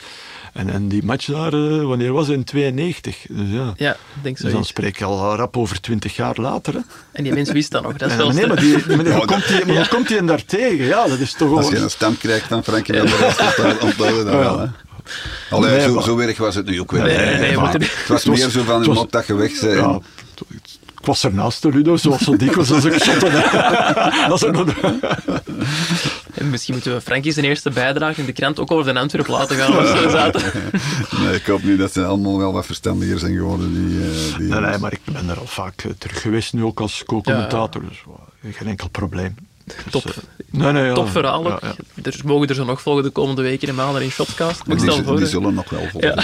En, 0.53 0.69
en 0.69 0.87
die 0.87 1.03
match 1.05 1.25
daar, 1.25 1.53
eh, 1.53 1.81
wanneer 1.83 2.11
was 2.13 2.27
het? 2.27 2.35
In 2.35 2.43
92. 2.43 3.17
Dus 3.29 3.49
ja. 3.49 3.73
Ja, 3.77 3.91
ik 3.91 4.23
denk 4.23 4.37
zo. 4.37 4.43
Dus 4.43 4.53
dan 4.53 4.65
spreek 4.65 4.97
je 4.97 5.05
al 5.05 5.35
rap 5.35 5.57
over 5.57 5.81
twintig 5.81 6.15
jaar 6.15 6.35
later. 6.35 6.73
Hè. 6.73 6.79
En 7.11 7.23
die 7.23 7.33
mens 7.33 7.51
wist 7.51 7.71
dat 7.71 7.83
nog. 7.83 7.93
Dat 7.97 8.09
is 8.11 8.15
wel 8.17 8.29
nee, 8.31 8.47
maar, 8.47 8.59
die, 8.59 8.77
maar 8.87 9.03
die- 9.03 9.13
hoe 9.13 9.25
komt 9.25 9.47
die, 9.47 9.65
maar 9.65 9.75
hoe 9.75 9.87
komt 9.87 10.07
die 10.07 10.23
daar 10.23 10.45
tegen? 10.45 10.85
Ja, 10.85 11.07
dat 11.07 11.19
is 11.19 11.33
toch 11.33 11.57
Als 11.57 11.69
je 11.69 11.77
een 11.77 11.89
stem 11.89 12.17
krijgt 12.17 12.47
Frankie 12.63 12.93
Rest, 12.99 13.13
onthouden 13.41 13.81
onthouden 13.81 14.25
dat 14.25 14.33
wel. 14.33 14.59
Hè. 14.59 14.67
Allee, 15.49 15.69
Nee, 15.71 15.81
zo, 15.81 15.93
maar- 15.93 16.03
zo 16.03 16.19
erg 16.19 16.37
was 16.37 16.55
het 16.55 16.65
nu 16.65 16.79
ook 16.79 16.91
weer. 16.91 17.01
Nee, 17.03 17.37
nee, 17.37 17.57
Maar 17.57 17.73
Het 17.73 18.07
was 18.07 18.25
meer 18.25 18.49
zo 18.49 18.63
van, 18.63 18.75
het 18.75 18.85
je 18.85 18.93
was- 18.93 19.05
dat 19.09 19.27
je 19.27 19.33
weg 19.33 19.51
zijn. 19.55 19.75
Ja, 19.77 19.99
was 21.09 21.23
ernaast 21.23 21.61
de 21.61 21.69
Ludo, 21.69 21.97
zoals 21.97 22.21
zo 22.21 22.35
dikwijls 22.35 22.71
als 22.71 22.85
ik 22.85 23.03
shotte. 23.03 23.29
Dat 24.27 24.35
is 24.35 24.43
er 24.43 24.51
nog... 24.51 24.73
En 26.33 26.49
misschien 26.49 26.73
moeten 26.73 26.93
we 26.93 27.01
Frankie 27.01 27.31
zijn 27.31 27.45
eerste 27.45 27.69
bijdrage 27.69 28.19
in 28.19 28.25
de 28.25 28.31
krant 28.31 28.59
ook 28.59 28.71
over 28.71 28.93
de 28.93 28.99
Antwerp 28.99 29.27
laten 29.27 29.55
gaan. 29.55 30.09
Zaten. 30.09 30.41
Nee, 31.21 31.35
ik 31.35 31.45
hoop 31.45 31.63
nu 31.63 31.77
dat 31.77 31.93
ze 31.93 32.05
allemaal 32.05 32.37
wel 32.37 32.53
wat 32.53 32.65
verstandiger 32.65 33.19
zijn 33.19 33.35
geworden. 33.35 33.73
Die, 33.73 34.03
eh, 34.03 34.37
die 34.37 34.47
Nee, 34.47 34.59
nee, 34.59 34.77
maar 34.77 34.93
ik 34.93 34.99
ben 35.03 35.29
er 35.29 35.39
al 35.39 35.45
vaak 35.45 35.81
eh, 35.81 35.91
terug 35.97 36.21
geweest, 36.21 36.53
nu 36.53 36.63
ook 36.63 36.79
als 36.79 37.03
co-commentator. 37.05 37.81
Dus 37.89 38.03
wow, 38.05 38.19
geen 38.51 38.67
enkel 38.67 38.89
probleem. 38.89 39.35
Dus, 39.65 39.75
Top. 39.89 40.05
eh, 40.05 40.13
nee, 40.49 40.71
nee, 40.71 40.83
ja. 40.83 40.93
Top 40.93 41.09
verhaal. 41.09 41.47
Ja, 41.47 41.59
ja. 41.61 41.73
Er 42.03 42.19
mogen 42.25 42.47
er 42.47 42.55
zo 42.55 42.65
nog 42.65 42.81
volgen 42.81 43.03
de 43.03 43.09
komende 43.09 43.41
weken 43.41 43.67
en 43.67 43.75
maanden 43.75 44.01
in 44.01 44.11
Shotcast. 44.11 44.65
Die, 44.65 44.91
voor. 44.91 45.17
die 45.17 45.25
zullen 45.25 45.53
nog 45.53 45.69
wel 45.69 45.87
volgen. 45.91 46.23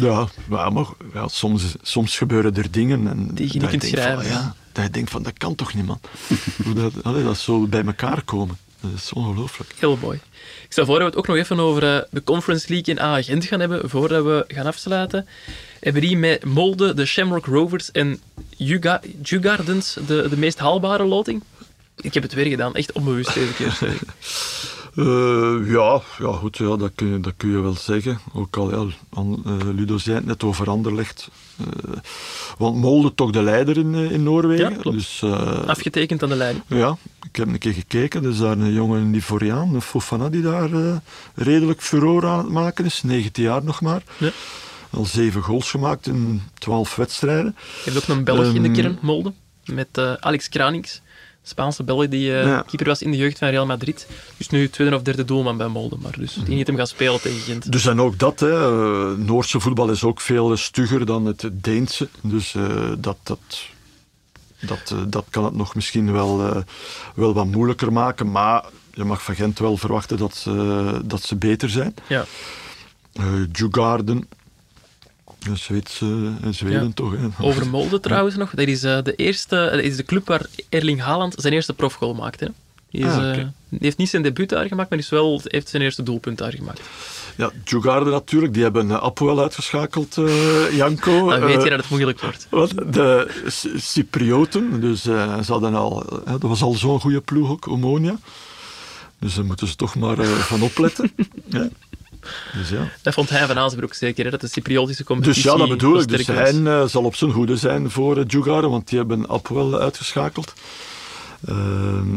Ja. 0.00 0.28
Maar, 0.48 0.84
ja, 1.14 1.28
soms, 1.28 1.62
soms 1.82 2.16
gebeuren 2.18 2.54
er 2.56 2.70
dingen 2.70 3.06
en 3.08 3.28
Die 3.34 3.52
je 3.52 3.60
niet 3.60 3.68
kunt 3.68 3.84
schrijven, 3.84 4.22
Van, 4.24 4.32
ja. 4.32 4.54
dat 4.72 4.84
je 4.84 4.90
denkt 4.90 5.10
van, 5.10 5.22
dat 5.22 5.32
kan 5.38 5.54
toch 5.54 5.74
niet, 5.74 5.86
man. 5.86 6.00
Hoe 6.64 6.74
dat, 6.74 6.92
allee, 7.02 7.24
dat 7.24 7.38
zo 7.38 7.66
bij 7.66 7.84
elkaar 7.84 8.22
komen. 8.22 8.58
Dat 8.80 8.90
is 8.96 9.12
ongelooflijk. 9.12 9.74
Heel 9.78 9.98
mooi. 10.00 10.20
Ik 10.64 10.72
stel 10.72 10.84
voor 10.84 10.94
dat 10.94 11.02
we 11.04 11.08
het 11.10 11.18
ook 11.18 11.26
nog 11.26 11.36
even 11.36 11.60
over 11.60 11.96
eh, 11.96 12.02
de 12.10 12.22
Conference 12.24 12.66
League 12.72 12.94
in 12.94 13.00
A-Gent 13.00 13.44
gaan 13.44 13.60
hebben, 13.60 13.90
voordat 13.90 14.24
we 14.24 14.44
gaan 14.48 14.66
afsluiten. 14.66 15.26
Hebben 15.80 16.02
hier 16.02 16.18
met 16.18 16.44
Molde, 16.44 16.94
de 16.94 17.06
Shamrock 17.06 17.46
Rovers 17.46 17.90
en 17.90 18.20
Juga- 18.56 19.00
Djurgardens 19.22 19.96
de, 20.06 20.26
de 20.30 20.36
meest 20.36 20.58
haalbare 20.58 21.04
loting. 21.04 21.42
Ik 21.96 22.14
heb 22.14 22.22
het 22.22 22.32
weer 22.34 22.46
gedaan, 22.46 22.74
echt 22.74 22.92
onbewust 22.92 23.34
deze 23.34 23.52
keer. 23.52 23.78
Eh, 25.00 25.72
ja, 25.72 26.02
ja, 26.18 26.32
goed, 26.32 26.56
ja, 26.56 26.76
dat, 26.76 26.90
kun 26.94 27.12
je, 27.12 27.20
dat 27.20 27.32
kun 27.36 27.50
je 27.50 27.60
wel 27.60 27.74
zeggen. 27.74 28.18
Ook 28.32 28.56
al, 28.56 28.70
ja, 28.70 28.92
eh, 29.14 29.52
Ludo 29.74 29.98
zei 29.98 30.16
het 30.16 30.26
net 30.26 30.42
over 30.42 30.70
Anderlecht. 30.70 31.28
Eh, 31.58 31.66
want 32.58 32.76
Molde 32.76 33.14
toch 33.14 33.30
de 33.30 33.42
leider 33.42 33.76
in, 33.76 33.94
in 33.94 34.22
Noorwegen. 34.22 34.70
Ja, 34.70 34.76
klopt. 34.76 34.96
Dus, 34.96 35.22
Afgetekend 35.66 36.22
aan 36.22 36.28
de 36.28 36.36
leiding. 36.36 36.64
Ja, 36.66 36.96
ik 37.22 37.36
heb 37.36 37.48
een 37.48 37.58
keer 37.58 37.72
gekeken. 37.72 38.24
Er 38.24 38.30
is 38.30 38.38
daar 38.38 38.58
een 38.58 38.72
jonge 38.72 39.16
Ivoriaan, 39.16 39.74
een 39.74 39.82
Fofana, 39.82 40.28
die 40.28 40.42
daar 40.42 40.70
redelijk 41.34 41.80
furore 41.82 42.26
aan 42.26 42.38
het 42.38 42.48
maken 42.48 42.84
is. 42.84 43.02
19 43.02 43.42
jaar 43.42 43.64
nog 43.64 43.80
maar. 43.80 44.02
Ja. 44.18 44.30
Al 44.90 45.04
zeven 45.04 45.42
goals 45.42 45.70
gemaakt 45.70 46.06
in 46.06 46.42
12 46.58 46.96
wedstrijden. 46.96 47.56
Je 47.84 47.90
hebt 47.90 48.02
ook 48.10 48.16
een 48.16 48.24
Belg 48.24 48.54
in 48.54 48.62
de 48.62 48.68
Ehm, 48.68 48.72
kern, 48.72 48.98
Molde, 49.00 49.32
met 49.64 49.98
Alex 50.20 50.48
Kranings. 50.48 51.00
Spaanse 51.42 51.82
Belg 51.84 52.08
die 52.08 52.36
eh, 52.38 52.44
Ja. 52.46 52.62
keeper 52.66 52.86
was 52.86 53.02
in 53.02 53.10
de 53.10 53.16
jeugd 53.16 53.38
van 53.38 53.48
Real 53.48 53.66
Madrid. 53.66 54.06
Dus 54.36 54.48
nu 54.48 54.68
tweede 54.70 54.96
of 54.96 55.02
derde 55.02 55.24
doelman 55.24 55.56
bij 55.56 55.68
Molde. 55.68 55.96
Maar 56.00 56.18
dus 56.18 56.34
die 56.44 56.54
niet 56.54 56.66
hem 56.66 56.76
gaat 56.76 56.88
spelen 56.88 57.20
tegen 57.20 57.38
Gent. 57.40 57.72
Dus 57.72 57.86
en 57.86 58.00
ook 58.00 58.18
dat, 58.18 58.40
hè, 58.40 58.50
eh, 58.50 59.16
Noorse 59.16 59.60
voetbal 59.60 59.90
is 59.90 60.04
ook 60.04 60.20
veel 60.20 60.56
stugger 60.56 61.06
dan 61.06 61.26
het 61.26 61.48
Deense. 61.52 62.08
Dus 62.20 62.54
eh, 62.54 62.88
dat, 62.98 63.16
dat, 63.22 63.38
dat, 64.60 64.94
dat 65.08 65.24
kan 65.30 65.44
het 65.44 65.54
nog 65.54 65.74
misschien 65.74 66.12
wel, 66.12 66.64
wel 67.14 67.34
wat 67.34 67.46
moeilijker 67.46 67.92
maken. 67.92 68.30
Maar 68.30 68.64
je 68.94 69.04
mag 69.04 69.22
van 69.22 69.34
Gent 69.34 69.58
wel 69.58 69.76
verwachten 69.76 70.16
dat 70.16 70.36
ze, 70.36 71.00
dat 71.04 71.22
ze 71.22 71.36
beter 71.36 71.68
zijn. 71.70 71.94
Ja. 72.08 72.24
Eh 73.12 73.24
Eh, 75.46 75.54
Zweedse, 75.54 76.32
en 76.42 76.54
Zweden 76.54 76.84
Ja. 76.84 76.90
toch? 76.94 77.12
Hè? 77.16 77.44
Over 77.44 77.66
Molde 77.76 78.00
trouwens 78.00 78.36
nog. 78.36 78.50
Dat 78.54 78.66
is, 78.66 78.82
eh, 78.82 79.02
de 79.02 79.14
eerste, 79.14 79.56
eh, 79.56 79.70
dat 79.76 79.84
is 79.84 79.96
de 79.96 80.04
club 80.04 80.26
waar 80.26 80.46
Erling 80.68 81.00
Haaland 81.00 81.34
zijn 81.38 81.52
eerste 81.52 81.72
profgoal 81.74 82.14
maakte. 82.14 82.44
hè. 82.44 82.50
Is, 82.98 83.04
Ah, 83.04 83.30
eh, 83.38 83.46
die 83.68 83.78
heeft 83.80 83.96
niet 83.96 84.08
zijn 84.08 84.22
debuut 84.22 84.48
daar 84.48 84.66
gemaakt, 84.66 84.90
maar 84.90 84.98
is 84.98 85.08
wel, 85.08 85.40
heeft 85.44 85.68
zijn 85.68 85.82
eerste 85.82 86.02
doelpunt 86.02 86.38
daar 86.38 86.52
gemaakt. 86.52 86.80
Ja, 87.36 87.50
Djurgården 87.64 88.12
natuurlijk, 88.12 88.52
die 88.54 88.62
hebben 88.62 88.88
uh, 88.88 89.02
Apoel 89.02 89.40
uitgeschakeld, 89.40 90.16
eh, 90.18 90.76
Janko. 90.76 91.28
Dan 91.30 91.40
weet 91.40 91.56
Eh, 91.56 91.64
je 91.64 91.70
dat 91.70 91.78
het 91.80 91.88
moeilijk 91.90 92.20
wordt. 92.20 92.46
Wat, 92.50 92.70
de 92.92 93.30
Cyprioten, 93.76 94.80
dus 94.80 95.06
eh, 95.06 95.40
ze 95.42 95.52
hadden 95.52 95.74
al, 95.74 96.04
dat 96.24 96.42
was 96.42 96.62
al 96.62 96.72
zo'n 96.72 97.00
goede 97.00 97.20
ploeg 97.20 97.50
ook, 97.50 97.68
Omonia. 97.68 98.18
Dus 99.18 99.34
daar 99.34 99.44
moeten 99.44 99.66
ze 99.66 99.76
toch 99.76 99.94
maar 99.96 100.18
eh, 100.18 100.28
van 100.28 100.62
opletten. 100.62 101.12
ja. 101.46 101.68
Dus 102.52 102.68
ja. 102.68 102.88
Dat 103.02 103.14
vond 103.14 103.30
hij 103.30 103.46
van 103.46 103.58
Azenbroek 103.58 103.94
zeker, 103.94 104.24
hè, 104.24 104.30
dat 104.30 104.40
de 104.40 104.48
Cypriotische 104.48 105.04
competitie 105.04 105.42
Dus 105.42 105.52
ja, 105.52 105.58
dat 105.58 105.68
bedoel 105.68 106.00
ik. 106.00 106.08
Dus 106.08 106.26
hij 106.26 106.64
eh, 106.64 106.84
zal 106.84 107.04
op 107.04 107.14
zijn 107.14 107.30
hoede 107.30 107.56
zijn 107.56 107.90
voor 107.90 108.16
uh, 108.18 108.60
want 108.60 108.88
die 108.88 108.98
hebben 108.98 109.28
Apoel 109.28 109.80
uitgeschakeld. 109.80 110.52
Eh, 111.46 111.54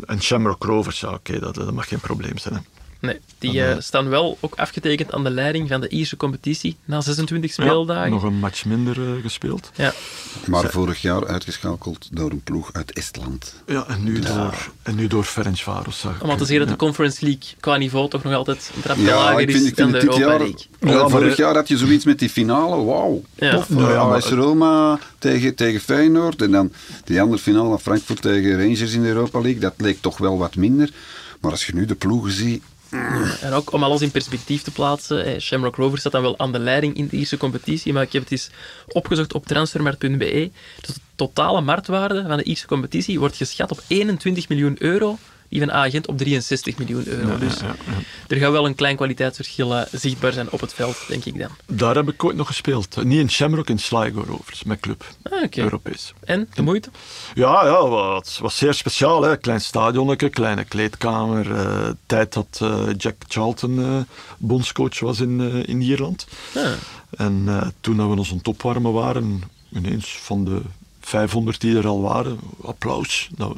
en 0.06 0.22
Shamrock 0.22 0.64
Rovers, 0.64 1.00
ja 1.00 1.14
oké, 1.14 1.40
dat, 1.40 1.56
dat 1.56 1.72
mag 1.72 1.88
geen 1.88 2.00
probleem 2.00 2.38
zijn. 2.38 2.54
Hè. 2.54 2.60
Nee, 3.06 3.20
die 3.38 3.64
eh, 3.66 3.80
staan 3.80 4.10
wel 4.10 4.38
ook 4.40 4.56
afgetekend 4.56 5.12
aan 5.12 5.24
de 5.24 5.30
leiding 5.30 5.70
van 5.70 5.82
de 5.82 5.90
Ierse 5.90 6.18
competitie 6.18 6.78
na 6.86 7.02
26 7.02 7.52
speeldagen. 7.52 8.04
Ja, 8.04 8.10
nog 8.10 8.24
een 8.24 8.40
match 8.40 8.66
minder 8.66 8.98
eh, 9.02 9.22
gespeeld. 9.22 9.72
Ja, 9.76 9.94
Maar 10.46 10.70
vorig 10.70 11.02
jaar 11.02 11.28
uitgeschakeld 11.28 12.08
door 12.12 12.32
een 12.32 12.42
ploeg 12.42 12.74
uit 12.74 12.92
Estland. 12.92 13.54
Ja, 13.66 13.86
en 13.88 14.04
nu, 14.04 14.20
door, 14.20 14.72
en 14.84 14.96
nu 14.96 15.08
door 15.08 15.24
Ferencvaros. 15.24 16.06
om 16.22 16.38
te 16.38 16.46
zeggen 16.46 16.60
dat 16.60 16.68
de. 16.68 16.86
Conference 16.86 17.26
League 17.26 17.44
qua 17.60 17.78
niveau 17.78 18.10
toch 18.10 18.24
nog 18.24 18.34
altijd 18.34 18.72
een 18.76 18.82
trapje 18.82 19.04
Ja, 19.04 19.16
lager 19.16 19.40
ik 19.40 19.48
is 19.48 19.56
vind, 19.56 19.68
ik 19.68 19.76
dan 19.76 19.92
de 19.92 20.04
Europa 20.04 20.20
jaar... 20.20 20.40
League. 20.40 20.68
Maar 20.80 21.10
vorig 21.10 21.38
jaar 21.38 21.56
had 21.56 21.68
je 21.68 21.78
zoiets 21.78 22.06
met 22.06 22.20
die 22.20 22.30
finale, 22.30 22.84
wauw. 22.84 23.22
Ja. 23.36 23.56
Tof. 23.56 23.70
Nou 23.70 24.20
Roma 24.30 25.00
tegen, 25.18 25.56
tegen 25.56 25.82
Feyenoord. 25.82 26.42
En 26.42 26.52
dan 26.52 26.72
die 27.04 27.22
andere 27.22 27.42
finale, 27.42 27.80
Frankfurt 27.80 28.22
tegen 28.22 28.58
Rangers 28.58 28.94
in 28.94 29.02
de 29.02 29.08
Europa 29.08 29.42
League. 29.42 29.62
Dat 29.62 29.74
leek 29.78 30.02
toch 30.02 30.18
wel 30.18 30.38
wat 30.38 30.56
minder. 30.56 30.90
Maar 31.42 31.52
als 31.52 31.66
je 31.66 31.74
nu 31.76 31.86
de 31.86 31.96
ploegen 31.96 32.32
ziet... 32.32 32.64
En 33.42 33.54
ook 33.54 33.72
om 33.72 33.84
alles 33.84 34.02
in 34.02 34.12
perspectief 34.12 34.62
te 34.62 34.72
plaatsen, 34.72 35.42
Shamrock 35.42 35.76
Rovers 35.76 36.00
staat 36.00 36.12
dan 36.12 36.22
wel 36.22 36.40
aan 36.40 36.52
de 36.52 36.60
leiding 36.60 36.96
in 36.96 37.08
de 37.08 37.18
Ierse 37.18 37.38
competitie, 37.38 37.94
maar 37.94 38.04
ik 38.04 38.14
heb 38.14 38.22
het 38.22 38.32
eens 38.32 38.50
opgezocht 38.88 39.34
op 39.34 39.46
transfermarkt.be. 39.46 40.52
Dus 40.82 40.96
de 40.96 41.02
totale 41.16 41.62
marktwaarde 41.62 42.26
van 42.28 42.38
de 42.38 42.44
Ierse 42.44 42.68
competitie 42.68 43.20
wordt 43.20 43.36
geschat 43.36 43.72
op 43.72 43.84
21 43.88 44.50
miljoen 44.50 44.76
euro, 44.80 45.18
die 45.54 45.62
van 45.62 45.72
agent 45.72 46.08
op 46.08 46.18
63 46.18 46.78
miljoen 46.78 47.08
euro. 47.08 47.38
dus 47.38 47.62
er 48.28 48.38
gaat 48.38 48.52
wel 48.52 48.66
een 48.66 48.76
klein 48.76 48.96
kwaliteitsverschil 48.96 49.76
eh, 49.76 49.86
zichtbaar 49.92 50.32
zijn 50.32 50.52
op 50.52 50.62
het 50.62 50.74
veld, 50.74 50.98
denk 51.08 51.26
ik 51.26 51.40
dan. 51.40 51.50
Daar 51.66 51.96
heb 51.96 52.10
ik 52.10 52.24
ooit 52.24 52.36
nog 52.36 52.48
gespeeld. 52.48 53.04
Niet 53.04 53.20
in 53.20 53.30
Shamrock, 53.30 53.70
in 53.70 53.80
Sligo 53.80 54.24
Rovers, 54.28 54.64
met 54.64 54.80
club. 54.80 55.06
Ah. 55.24 55.50
Europees. 55.52 56.14
En, 56.24 56.50
de 56.54 56.62
moeite? 56.62 56.90
Ja, 57.34 57.66
ja, 57.66 57.88
wat 57.88 58.38
was 58.42 58.58
zeer 58.58 58.74
speciaal. 58.74 59.22
Hè. 59.24 59.38
Klein 59.38 59.62
stadionnetje, 59.62 60.30
kleine 60.30 60.64
kleedkamer. 60.64 61.56
eh, 61.56 61.90
tijd 62.06 62.34
dat 62.34 62.60
eh, 62.62 62.84
Jack 62.98 63.16
Charlton 63.28 64.06
bondscoach 64.38 65.00
was 65.00 65.20
in, 65.20 65.66
in 65.66 65.82
Ierland. 65.82 66.28
Ah, 66.56 66.72
En 67.18 67.74
toen 67.82 67.96
we 68.10 68.18
ons 68.18 68.32
aan 68.32 68.38
het 68.38 68.48
opwarmen 68.48 68.94
waren, 68.94 69.42
ineens 69.74 70.18
van 70.22 70.46
de 70.46 70.62
500 71.02 71.62
die 71.62 71.78
er 71.78 71.88
al 71.88 72.02
waren, 72.02 72.40
applaus. 72.62 73.30
Nou, 73.36 73.56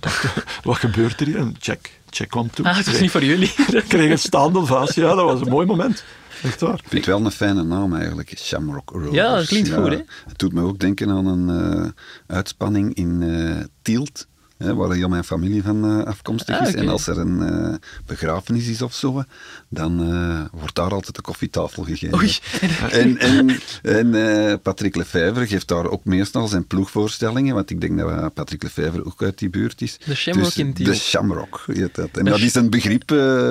dacht, 0.00 0.44
wat 0.62 0.76
gebeurt 0.76 1.20
er 1.20 1.26
hier? 1.26 1.36
En 1.38 1.56
Jack, 1.58 1.90
Jack 2.10 2.28
kwam 2.28 2.50
toe. 2.50 2.64
ah 2.64 2.76
het 2.76 2.86
was 2.86 3.00
niet 3.00 3.10
voor 3.10 3.24
jullie. 3.24 3.54
kreeg 3.88 4.10
een 4.10 4.18
staande 4.18 4.58
ovatie. 4.58 5.02
Ja, 5.02 5.14
dat 5.14 5.24
was 5.24 5.40
een 5.40 5.48
mooi 5.48 5.66
moment. 5.66 6.04
Echt 6.42 6.60
waar. 6.60 6.74
Ik 6.74 6.80
vind 6.80 6.92
het 6.92 7.04
wel 7.04 7.24
een 7.24 7.30
fijne 7.30 7.62
naam 7.62 7.94
eigenlijk, 7.94 8.32
Shamrock 8.38 8.90
Rovers. 8.90 9.14
Ja, 9.14 9.34
dat 9.34 9.46
klinkt 9.46 9.72
goed, 9.72 9.90
hè? 9.90 10.00
Het 10.26 10.38
doet 10.38 10.52
me 10.52 10.62
ook 10.62 10.78
denken 10.78 11.10
aan 11.10 11.26
een 11.26 11.74
eh, 11.74 11.88
uitspanning 12.26 12.94
in 12.94 13.22
eh, 13.22 13.64
Tielt. 13.82 14.26
Hè, 14.64 14.74
waar 14.74 14.92
heel 14.92 15.08
mijn 15.08 15.24
familie 15.24 15.62
van 15.62 15.84
eh, 15.84 16.06
afkomstig 16.06 16.56
Ah, 16.58 16.62
is. 16.66 16.68
oké. 16.68 16.78
En 16.78 16.88
als 16.88 17.06
er 17.06 17.18
een 17.18 17.42
eh, 17.42 17.74
begrafenis 18.06 18.66
is 18.68 18.82
of 18.82 18.94
zo, 18.94 19.22
dan 19.68 20.12
eh, 20.12 20.58
wordt 20.60 20.74
daar 20.74 20.90
altijd 20.90 21.14
de 21.16 21.22
koffietafel 21.22 21.82
gegeven. 21.84 22.18
Oei. 22.18 22.36
En, 22.90 23.18
en, 23.18 23.50
en 23.82 24.14
eh, 24.48 24.54
Patrick 24.62 24.96
Lefevre 24.96 25.46
geeft 25.46 25.68
daar 25.68 25.86
ook 25.86 26.04
meestal 26.04 26.48
zijn 26.48 26.66
ploegvoorstellingen, 26.66 27.54
want 27.54 27.70
ik 27.70 27.80
denk 27.80 27.98
dat 27.98 28.34
Patrick 28.34 28.62
Lefevre 28.62 29.04
ook 29.04 29.22
uit 29.22 29.38
die 29.38 29.50
buurt 29.50 29.82
is. 29.82 29.98
De 30.06 30.14
Shamrock 30.14 30.54
Dus. 30.54 30.74
De 30.74 30.94
Shamrock 30.94 31.64
heet 31.66 31.94
dat. 31.94 32.08
En 32.12 32.24
dat 32.24 32.38
is 32.38 32.54
een 32.54 32.70
begrip 32.70 33.06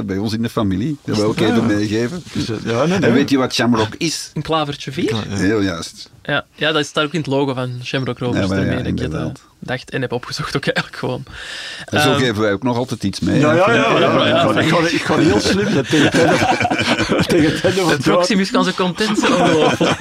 bij 0.05 0.17
ons 0.17 0.33
in 0.33 0.41
de 0.41 0.49
familie. 0.49 0.97
Dat 1.05 1.15
wil 1.17 1.31
ik 1.31 1.39
even 1.39 1.65
meegeven. 1.65 2.23
Ja, 2.63 2.85
nee, 2.85 2.99
nee. 2.99 3.09
En 3.09 3.13
weet 3.13 3.29
je 3.29 3.37
wat 3.37 3.53
Shamrock 3.53 3.95
is? 3.97 4.31
Een 4.33 4.41
klavertje 4.41 4.91
4? 4.91 5.13
Ja, 5.13 5.23
ja. 5.29 5.35
Heel 5.35 5.61
juist. 5.61 6.09
Ja, 6.23 6.45
ja, 6.55 6.71
dat 6.71 6.85
staat 6.85 7.03
ook 7.05 7.13
in 7.13 7.19
het 7.19 7.27
logo 7.27 7.53
van 7.53 7.79
Shamrock 7.83 8.17
Rovers. 8.19 8.49
Ja, 8.49 8.59
ja, 8.59 8.71
inderdaad. 8.83 9.41
Dacht 9.59 9.89
en 9.89 10.01
heb 10.01 10.11
opgezocht 10.11 10.55
ook 10.55 10.65
eigenlijk 10.65 10.97
gewoon. 10.97 11.23
En 11.85 12.01
zo 12.01 12.09
Ehm, 12.11 12.19
geven 12.19 12.41
wij 12.41 12.51
ook 12.53 12.63
nog 12.63 12.77
altijd 12.77 13.03
iets 13.03 13.19
mee. 13.19 13.39
Ja, 13.39 13.53
ja, 13.53 13.73
ja. 13.73 13.99
ja, 13.99 14.27
ja, 14.27 14.43
Ik, 14.43 14.53
ga, 14.53 14.59
ik, 14.59 14.67
ga, 14.69 14.77
ik 14.95 15.01
ga 15.01 15.17
heel 15.17 15.39
slim 15.39 15.69
zijn 15.71 15.85
tegen 15.85 16.19
jaar. 16.25 17.97
Proximus 18.01 18.51
kan 18.51 18.73
content 18.75 19.19
zijn, 19.19 19.33
ongelooflijk. 19.33 19.99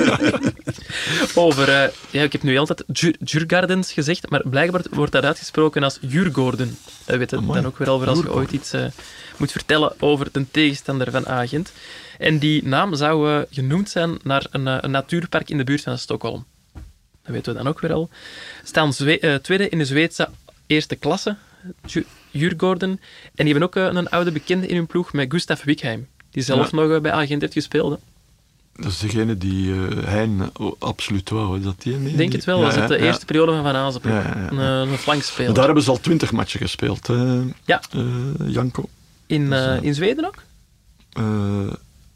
Over, 1.35 1.68
eh, 1.68 1.89
ja, 2.10 2.22
ik 2.22 2.32
heb 2.32 2.43
nu 2.43 2.56
altijd 2.59 2.85
Jur- 2.93 3.16
Jurgardens 3.24 3.93
gezegd, 3.93 4.30
maar 4.30 4.43
blijkbaar 4.44 4.82
wordt 4.90 5.12
dat 5.12 5.24
uitgesproken 5.24 5.82
als 5.82 5.98
Jurgorden. 6.01 6.78
Dat 7.05 7.16
weet 7.16 7.30
het 7.30 7.40
Amai. 7.40 7.55
dan 7.60 7.66
ook 7.66 7.78
weer 7.78 7.89
al 7.89 7.98
voor 7.98 8.09
als 8.09 8.18
je 8.18 8.32
ooit 8.32 8.52
iets 8.52 8.72
eh, 8.72 8.85
moet 9.36 9.52
vertellen 9.52 9.93
over 10.01 10.28
de 10.32 10.44
tegenstander 10.51 11.10
van 11.10 11.26
Agent. 11.28 11.72
En 12.18 12.39
die 12.39 12.64
naam 12.66 12.94
zou 12.94 13.30
eh, 13.30 13.40
genoemd 13.51 13.90
zijn 13.90 14.18
naar 14.22 14.47
een, 14.51 14.66
eh, 14.68 14.76
een 14.80 14.90
natuurpark 14.90 15.51
in 15.51 15.56
de 15.59 15.64
buurt 15.64 15.82
van 15.82 15.98
Stockholm. 15.98 16.44
Dat 17.29 17.37
weten 17.37 17.53
we 17.53 17.59
dan 17.63 17.69
ook 17.69 17.81
weer 17.81 17.93
al. 17.93 18.09
Staan 18.65 18.93
Zwe- 18.93 19.19
eh, 19.19 19.35
tweede 19.35 19.69
in 19.69 19.79
de 19.79 19.85
Zweedse 19.85 20.29
eerste 20.67 20.97
klasse, 20.97 21.37
Ju- 21.87 22.07
Jurgorden. 22.31 22.91
En 23.35 23.45
die 23.45 23.53
hebben 23.55 23.63
ook 23.63 23.77
eh, 23.77 23.85
een 23.99 24.09
oude 24.09 24.33
bekende 24.33 24.67
in 24.67 24.77
hun 24.77 24.87
ploeg 24.87 25.13
met 25.13 25.31
Gustav 25.33 25.63
Wickheim. 25.65 26.07
Die 26.31 26.43
zelf 26.43 26.71
Ja. 26.71 26.77
nog 26.77 26.91
eh, 26.91 27.01
bij 27.01 27.13
Agent 27.13 27.41
heeft 27.41 27.53
gespeeld. 27.53 27.91
hè. 27.93 27.97
Dat 28.83 28.93
is 28.93 28.99
degene 28.99 29.39
die 29.39 29.73
Hein 30.05 30.51
oh, 30.57 30.73
absoluut 30.79 31.31
wou. 31.31 31.59
Is 31.59 31.65
dat 31.65 31.83
die? 31.83 31.97
Nee, 31.97 32.11
Ik 32.11 32.17
denk 32.17 32.29
die- 32.31 32.37
het 32.39 32.45
wel. 32.47 32.59
Ja, 32.59 32.65
was 32.65 32.75
het 32.75 32.89
de 32.89 32.95
ja, 32.95 33.01
ja. 33.01 33.07
eerste 33.07 33.25
periode 33.25 33.53
van 33.53 33.63
Van 33.63 33.75
Azenbroek. 33.75 34.25
Een, 34.51 34.59
een 34.59 34.99
flankspeler. 34.99 35.55
Daar 35.55 35.65
hebben 35.65 35.83
ze 35.83 35.91
al 35.91 36.01
twintig 36.01 36.33
matchen 36.33 36.61
gespeeld, 36.61 37.09
Ja. 37.65 37.83
Janko. 38.47 38.89
in, 39.27 39.51
dus, 39.51 39.81
in 39.81 39.95
Zweden 39.95 40.25
ook? 40.25 40.43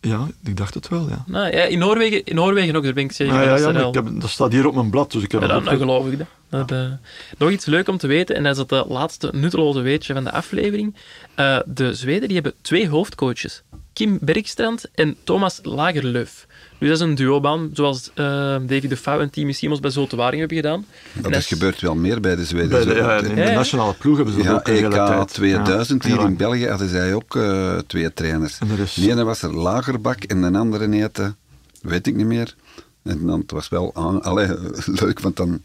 Ja, 0.04 0.28
ik 0.44 0.56
dacht 0.56 0.74
het 0.74 0.88
wel, 0.88 1.08
ja. 1.08 1.24
Nou, 1.26 1.56
ja, 1.56 1.62
in, 1.62 1.78
Noorwegen, 1.78 2.24
in 2.24 2.34
Noorwegen 2.34 2.76
ook, 2.76 2.82
daar 2.82 2.92
ben 2.92 3.04
ik 3.04 3.12
zeker 3.12 3.34
Ah, 3.34 3.44
ja, 3.44 3.50
dat 3.50 3.74
ja, 3.74 3.86
ik 3.88 3.94
heb, 3.94 4.20
dat 4.20 4.30
staat 4.30 4.52
hier 4.52 4.66
op 4.66 4.74
mijn 4.74 4.90
blad, 4.90 5.12
dus 5.12 5.22
ik 5.22 5.32
heb 5.32 5.42
Ja, 5.42 5.60
geloof 5.60 6.06
ik 6.06 6.18
dat. 6.18 6.26
dat 6.48 6.70
eh, 6.70 6.92
nog 7.38 7.50
iets 7.50 7.64
leuk 7.66 7.88
om 7.88 7.96
te 7.98 8.06
weten, 8.06 8.36
en 8.36 8.42
dat 8.42 8.52
is 8.56 8.58
het 8.58 8.88
laatste 8.88 9.30
nutteloze 9.32 9.80
weetje 9.80 10.14
van 10.14 10.24
de 10.24 10.32
aflevering. 10.32 10.96
Eh, 11.34 11.58
de 11.66 11.94
Zweden 11.94 12.28
die 12.28 12.34
hebben 12.34 12.54
twee 12.60 12.88
hoofdcoaches. 12.88 13.62
Kim 13.92 14.18
Bergstrand 14.20 14.90
en 14.94 15.16
Thomas 15.24 15.60
Lagerlöf. 15.62 16.46
Dus 16.82 16.98
dat 16.98 17.00
is 17.00 17.06
een 17.06 17.14
duobaan, 17.14 17.70
zoals 17.72 18.10
eh, 18.14 18.24
David 18.66 18.88
de 18.88 18.98
Pauw 19.02 19.20
en 19.20 19.30
Timmy 19.30 19.52
Simons 19.52 19.80
bij 19.80 19.90
Zulte 19.90 20.16
Waregem 20.16 20.38
hebben 20.38 20.56
gedaan. 20.56 20.86
En 21.14 21.22
Dat 21.22 21.34
is 21.34 21.46
gebeurd 21.46 21.80
wel 21.80 21.94
meer 21.94 22.20
bij 22.20 22.36
de 22.36 22.44
Zweden. 22.44 22.68
Bij 22.68 22.84
de, 22.84 22.94
ja, 22.94 23.16
in 23.20 23.54
nationale 23.54 23.94
ploeg 23.94 24.16
hebben 24.16 24.34
ze 24.34 24.42
Ja, 24.42 24.52
ook 24.52 24.68
een 24.68 24.74
hele 24.74 24.86
EK 24.86 25.06
tijd. 25.06 25.32
2000, 25.32 26.02
Ja, 26.04 26.08
hier 26.08 26.20
in. 26.20 26.36
België 26.36 26.66
hadden 26.68 26.88
zij 26.88 27.14
ook 27.14 27.36
eh, 27.36 27.78
twee 27.86 28.12
trainers. 28.12 28.58
En 28.58 28.70
er 28.70 28.90
De 28.94 29.10
ene 29.10 29.24
was 29.24 29.42
er 29.42 29.54
Lagerbak 29.54 30.22
en 30.22 30.52
de 30.52 30.58
andere 30.58 30.94
heette, 30.94 31.34
weet 31.82 32.06
ik 32.06 32.14
niet 32.14 32.26
meer. 32.26 32.54
En 33.02 33.26
dan, 33.26 33.40
het 33.40 33.50
was 33.50 33.68
wel 33.68 33.90
aan, 33.94 34.22
allee, 34.22 34.48
leuk, 35.00 35.20
want 35.20 35.36
dan 35.36 35.60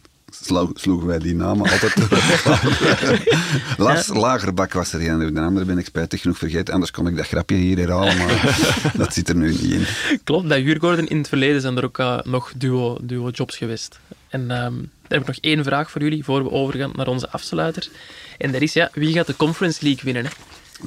sloegen 0.73 1.07
wij 1.07 1.19
die 1.19 1.35
namen 1.35 1.71
altijd 1.71 1.95
Lars 3.77 4.07
Lagerbak 4.07 4.73
was 4.73 4.93
er 4.93 5.09
een, 5.09 5.33
de 5.33 5.41
andere 5.41 5.65
ben 5.65 5.77
ik 5.77 5.85
spijtig 5.85 6.21
genoeg 6.21 6.37
vergeten, 6.37 6.73
anders 6.73 6.91
kon 6.91 7.07
ik 7.07 7.15
dat 7.15 7.27
grapje 7.27 7.55
hier 7.55 7.77
herhalen, 7.77 8.17
maar 8.17 8.57
dat 8.97 9.13
zit 9.13 9.29
er 9.29 9.35
nu 9.35 9.49
niet 9.49 9.61
in. 9.61 9.85
Klopt, 10.23 10.47
bij 10.47 10.61
Jurgorden 10.61 11.07
in 11.07 11.17
het 11.17 11.27
verleden 11.27 11.61
zijn 11.61 11.77
er 11.77 11.83
ook 11.83 11.99
eh, 11.99 12.19
nog 12.23 12.51
duo, 12.57 12.97
duo 13.01 13.29
jobs 13.29 13.57
geweest. 13.57 13.99
En 14.29 14.51
ehm, 14.51 14.73
dan 14.73 14.87
heb 15.07 15.21
ik 15.21 15.27
nog 15.27 15.37
één 15.41 15.63
vraag 15.63 15.91
voor 15.91 16.01
jullie, 16.01 16.23
voor 16.23 16.43
we 16.43 16.51
overgaan 16.51 16.91
naar 16.95 17.07
onze 17.07 17.29
afsluiter. 17.29 17.89
En 18.37 18.51
dat 18.51 18.61
is, 18.61 18.73
ja, 18.73 18.89
wie 18.93 19.13
gaat 19.13 19.27
de 19.27 19.35
Conference 19.35 19.83
League 19.83 20.03
winnen? 20.03 20.25
Hè? 20.25 20.31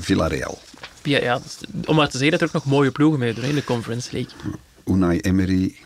Villarreal. 0.01 0.59
Ja, 1.03 1.23
ja, 1.23 1.41
om 1.85 1.97
maar 1.97 2.09
te 2.09 2.19
zeggen 2.19 2.39
dat 2.39 2.41
er 2.41 2.47
ook 2.47 2.63
nog 2.63 2.73
mooie 2.73 2.91
ploegen 2.91 3.19
meedoen 3.19 3.45
in 3.45 3.55
de 3.55 3.65
Conference 3.65 4.09
League. 4.13 4.33
Unai 4.85 5.19
Emery 5.19 5.77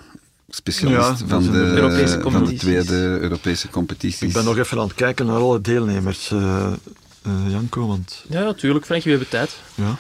specialist 0.55 1.21
Ja, 1.21 1.27
van, 1.27 1.43
de, 1.43 2.19
van 2.23 2.45
de 2.45 2.55
tweede 2.55 2.95
Europese 3.21 3.69
competities. 3.69 4.23
Ik 4.29 4.33
ben 4.33 4.45
nog 4.45 4.59
even 4.59 4.79
aan 4.79 4.87
het 4.87 4.95
kijken 4.97 5.27
naar 5.27 5.37
alle 5.37 5.61
deelnemers, 5.61 6.31
eh, 6.31 6.67
eh, 7.23 7.33
Janko, 7.49 7.87
want 7.87 8.25
Ja, 8.29 8.43
natuurlijk, 8.43 8.85
Frankie, 8.85 9.13
we 9.13 9.19
hebben 9.19 9.29
tijd. 9.29 9.57
ja, 9.75 9.97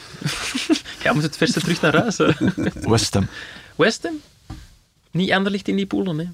Ja, 1.04 1.12
moet 1.12 1.22
het 1.22 1.36
verste 1.36 1.60
terug 1.60 1.80
naar 1.80 1.96
huis. 2.00 2.16
West 2.94 3.14
Ham. 3.14 3.26
West 3.76 4.02
Ham? 4.02 4.20
Niet 5.10 5.32
Anderlicht 5.32 5.68
in 5.68 5.76
die 5.76 5.86
poelen, 5.86 6.18
hè. 6.18 6.26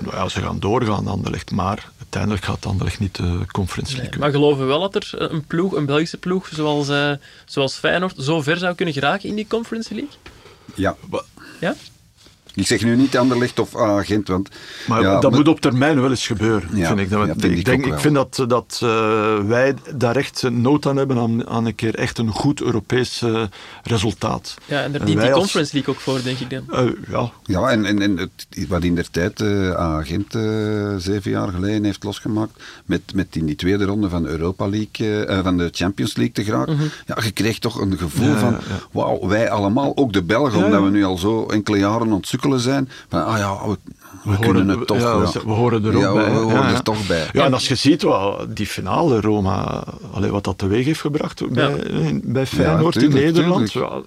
Nou 0.00 0.16
ja, 0.16 0.28
ze 0.28 0.40
gaan 0.40 0.60
doorgaan, 0.60 1.06
Anderlecht, 1.06 1.50
maar 1.50 1.90
uiteindelijk 1.98 2.44
gaat 2.44 2.66
Anderlecht 2.66 2.98
niet 2.98 3.14
de 3.16 3.38
Conference 3.50 3.92
Nee, 3.92 4.00
League. 4.02 4.20
maar 4.20 4.30
geloven 4.30 4.60
we 4.60 4.66
wel 4.66 4.80
dat 4.90 4.94
er 4.94 5.32
een 5.32 5.44
ploeg, 5.44 5.72
een 5.74 5.86
Belgische 5.86 6.16
ploeg, 6.16 6.48
zoals, 6.54 6.88
eh, 6.88 7.12
zoals 7.46 7.74
Feyenoord, 7.74 8.14
zo 8.18 8.42
ver 8.42 8.56
zou 8.56 8.74
kunnen 8.74 8.94
geraken 8.94 9.28
in 9.28 9.34
die 9.34 9.46
Conference 9.48 9.94
League? 9.94 10.12
Ja, 10.74 10.96
Ja? 11.60 11.74
Ik 12.54 12.66
zeg 12.66 12.82
nu 12.84 12.96
niet 12.96 13.16
Anderlecht 13.18 13.58
of 13.58 13.76
agent, 13.76 14.28
want... 14.28 14.48
Maar 14.86 15.02
ja, 15.02 15.12
dat 15.20 15.30
maar- 15.30 15.38
moet 15.40 15.48
op 15.48 15.60
termijn 15.60 16.00
wel 16.00 16.10
eens 16.10 16.26
gebeuren, 16.26 16.68
Ja, 16.72 16.86
vind 16.86 16.98
ik. 17.00 17.10
Dat, 17.10 17.20
ja, 17.26 17.32
vind 17.32 17.44
ik, 17.44 17.58
ik 17.58 17.64
denk, 17.64 17.86
ik 17.86 17.98
vind 17.98 18.14
dat, 18.14 18.44
dat 18.48 18.80
eh, 18.82 19.38
wij 19.38 19.74
daar 19.94 20.16
echt 20.16 20.42
nood 20.50 20.86
aan 20.86 20.96
hebben 20.96 21.18
aan, 21.18 21.46
aan 21.48 21.66
een 21.66 21.74
keer 21.74 21.94
echt 21.94 22.18
een 22.18 22.30
goed 22.30 22.60
Europees 22.60 23.22
eh, 23.22 23.42
resultaat. 23.82 24.54
Ja, 24.64 24.82
en 24.82 24.92
daar 24.92 25.00
En 25.00 25.06
dient 25.06 25.20
die 25.20 25.30
als- 25.30 25.38
Conference 25.38 25.74
League 25.74 25.94
ook 25.94 26.00
voor, 26.00 26.22
denk 26.22 26.38
ik 26.38 26.50
dan. 26.50 26.64
Eh, 26.70 26.92
ja, 27.10 27.30
Ja, 27.44 27.68
en, 27.70 27.84
en, 27.84 28.02
en 28.02 28.16
het, 28.16 28.46
wat 28.68 28.82
in 28.82 28.94
der 28.94 29.10
tijd 29.10 29.40
eh 29.40 29.70
agent 29.74 30.34
eh, 30.34 30.42
zeven 30.98 31.30
jaar 31.30 31.48
geleden 31.48 31.84
heeft 31.84 32.04
losgemaakt, 32.04 32.62
met, 32.84 33.00
met 33.14 33.26
in 33.36 33.46
die 33.46 33.56
tweede 33.56 33.84
ronde 33.84 34.08
van 34.08 34.22
de 34.22 34.28
Europa 34.28 34.68
League, 34.68 35.42
van 35.42 35.56
de 35.56 35.68
Champions 35.72 36.16
League 36.16 36.34
te 36.34 36.44
geraken, 36.44 36.78
ja, 37.06 37.16
je 37.24 37.30
kreeg 37.30 37.58
toch 37.58 37.80
een 37.80 37.98
gevoel 37.98 38.28
Ja, 38.28 38.38
van, 38.38 38.56
wauw, 38.92 39.28
wij 39.28 39.50
allemaal, 39.50 39.92
ook 39.96 40.12
de 40.12 40.22
Belgen, 40.22 40.58
Ja, 40.58 40.64
omdat 40.64 40.82
we 40.82 40.90
nu 40.90 41.04
al 41.04 41.18
zo 41.18 41.46
enkele 41.46 41.78
jaren 41.78 42.10
het 42.10 42.26
sukkelen 42.42 42.60
zijn, 42.60 42.88
van, 43.08 43.24
ah 43.24 43.38
ja, 43.38 43.58
we, 43.68 43.76
we, 44.24 44.30
We 44.30 44.38
kunnen 44.38 44.62
horen- 44.62 44.78
het 44.78 44.86
toch. 44.86 44.98
ja, 44.98 45.18
we- 45.18 45.40
we 45.44 45.50
horen 45.52 45.84
er 45.84 45.94
ook 45.96 46.02
ja, 46.02 46.12
bij, 46.12 46.24
we 46.24 46.30
hè. 46.30 46.36
horen 46.38 46.56
Ja, 46.58 46.66
er 46.66 46.72
ja. 46.72 46.80
toch 46.80 47.06
bij. 47.06 47.28
Ja, 47.32 47.44
en 47.44 47.52
als 47.52 47.68
je 47.68 47.74
ziet 47.74 48.02
wat 48.02 48.56
die 48.56 48.66
finale 48.66 49.20
Roma, 49.20 49.84
allee, 50.12 50.30
wat 50.30 50.44
dat 50.44 50.58
teweeg 50.58 50.84
heeft 50.84 51.00
gebracht 51.00 51.48
bij, 51.52 52.20
bij 52.24 52.46
Feyenoord 52.46 52.92
tuurlijk, 52.92 53.14
in 53.14 53.24
Nederland. 53.32 53.70
tuurlijk. 53.70 54.06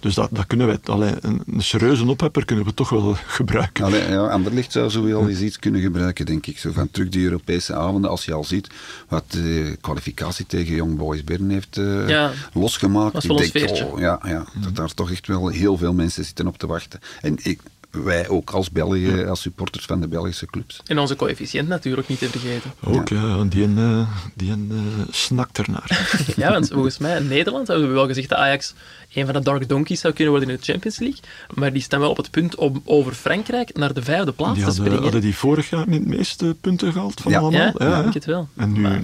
Dus 0.00 0.14
dat, 0.14 0.28
dat 0.32 0.46
kunnen 0.46 0.66
wij, 0.66 0.78
allee, 0.84 1.12
een, 1.20 1.42
een 1.46 1.62
serieuze 1.62 2.06
ophepper 2.08 2.44
kunnen 2.44 2.64
we 2.64 2.74
toch 2.74 2.88
wel 2.88 3.16
gebruiken. 3.26 3.84
Allee, 3.84 4.08
ja, 4.08 4.26
Anderlicht 4.26 4.72
zou 4.72 4.88
zo 4.90 5.04
wel 5.04 5.28
eens 5.28 5.40
iets 5.40 5.58
kunnen 5.58 5.80
gebruiken, 5.80 6.26
denk 6.26 6.46
ik. 6.46 6.58
Zo 6.58 6.72
van 6.72 6.90
terug 6.90 7.08
die 7.08 7.24
Europese 7.24 7.74
avonden, 7.74 8.10
als 8.10 8.24
je 8.24 8.32
al 8.32 8.44
ziet 8.44 8.68
wat 9.08 9.24
de 9.28 9.76
kwalificatie 9.80 10.46
tegen 10.46 10.74
Young 10.74 10.96
Boys 10.96 11.24
Bern 11.24 11.50
heeft 11.50 11.76
eh, 11.78 12.08
Ja. 12.08 12.30
losgemaakt. 12.52 13.24
Ik 13.24 13.30
wel 13.30 13.42
een 13.42 13.50
denk, 13.52 13.84
oh, 13.84 13.98
ja, 14.00 14.20
ja, 14.24 14.44
dat 14.62 14.76
daar 14.76 14.94
toch 14.94 15.10
echt 15.10 15.26
wel 15.26 15.48
heel 15.48 15.76
veel 15.76 15.92
mensen 15.92 16.24
zitten 16.24 16.46
op 16.46 16.58
te 16.58 16.66
wachten. 16.66 17.00
En 17.20 17.36
ik, 17.42 17.60
wij 17.90 18.28
ook 18.28 18.50
als 18.50 18.70
België, 18.70 19.24
als 19.24 19.40
supporters 19.40 19.84
van 19.84 20.00
de 20.00 20.08
Belgische 20.08 20.46
clubs. 20.46 20.80
En 20.86 20.98
onze 20.98 21.16
coëfficiënt 21.16 21.68
natuurlijk 21.68 22.08
niet 22.08 22.18
te 22.18 22.28
vergeten. 22.28 22.72
Ook, 22.84 23.08
ja, 23.08 23.44
die, 23.44 23.62
een, 23.62 23.78
eh, 23.78 24.08
die 24.34 24.50
een, 24.50 24.68
eh, 24.70 25.04
snakt 25.10 25.58
ernaar. 25.58 26.16
Ja, 26.36 26.50
want 26.50 26.68
volgens 26.68 26.98
mij 26.98 27.16
in 27.16 27.26
Nederland 27.28 27.68
hebben 27.68 27.88
we 27.88 27.94
wel 27.94 28.06
gezegd 28.06 28.28
dat 28.28 28.38
Ajax 28.38 28.74
een 29.14 29.24
van 29.24 29.34
de 29.34 29.40
Dark 29.40 29.68
Donkeys 29.68 30.00
zou 30.00 30.14
kunnen 30.14 30.32
worden 30.34 30.50
in 30.52 30.56
de 30.60 30.72
Champions 30.72 30.98
League. 30.98 31.20
Maar 31.54 31.72
die 31.72 31.82
staan 31.82 32.00
wel 32.00 32.10
op 32.10 32.16
het 32.16 32.30
punt 32.30 32.54
om 32.54 32.82
over 32.84 33.12
Frankrijk 33.12 33.76
naar 33.76 33.94
de 33.94 34.02
vijfde 34.02 34.32
plaats 34.32 34.52
Die 34.54 34.60
te 34.62 34.64
hadden, 34.68 34.84
springen. 34.84 35.02
hadden 35.02 35.20
die 35.20 35.34
vorig 35.36 35.70
jaar 35.70 35.88
niet 35.88 36.02
de 36.02 36.16
meeste 36.16 36.56
punten 36.60 36.92
gehaald 36.92 37.20
van 37.20 37.32
Ja. 37.32 37.38
allemaal? 37.38 37.60
Ja, 37.60 37.72
hè? 37.78 37.96
ik 37.96 38.02
denk 38.02 38.14
het 38.14 38.24
wel. 38.24 38.48
En 38.56 38.72
nu, 38.72 38.80
Maar- 38.80 39.02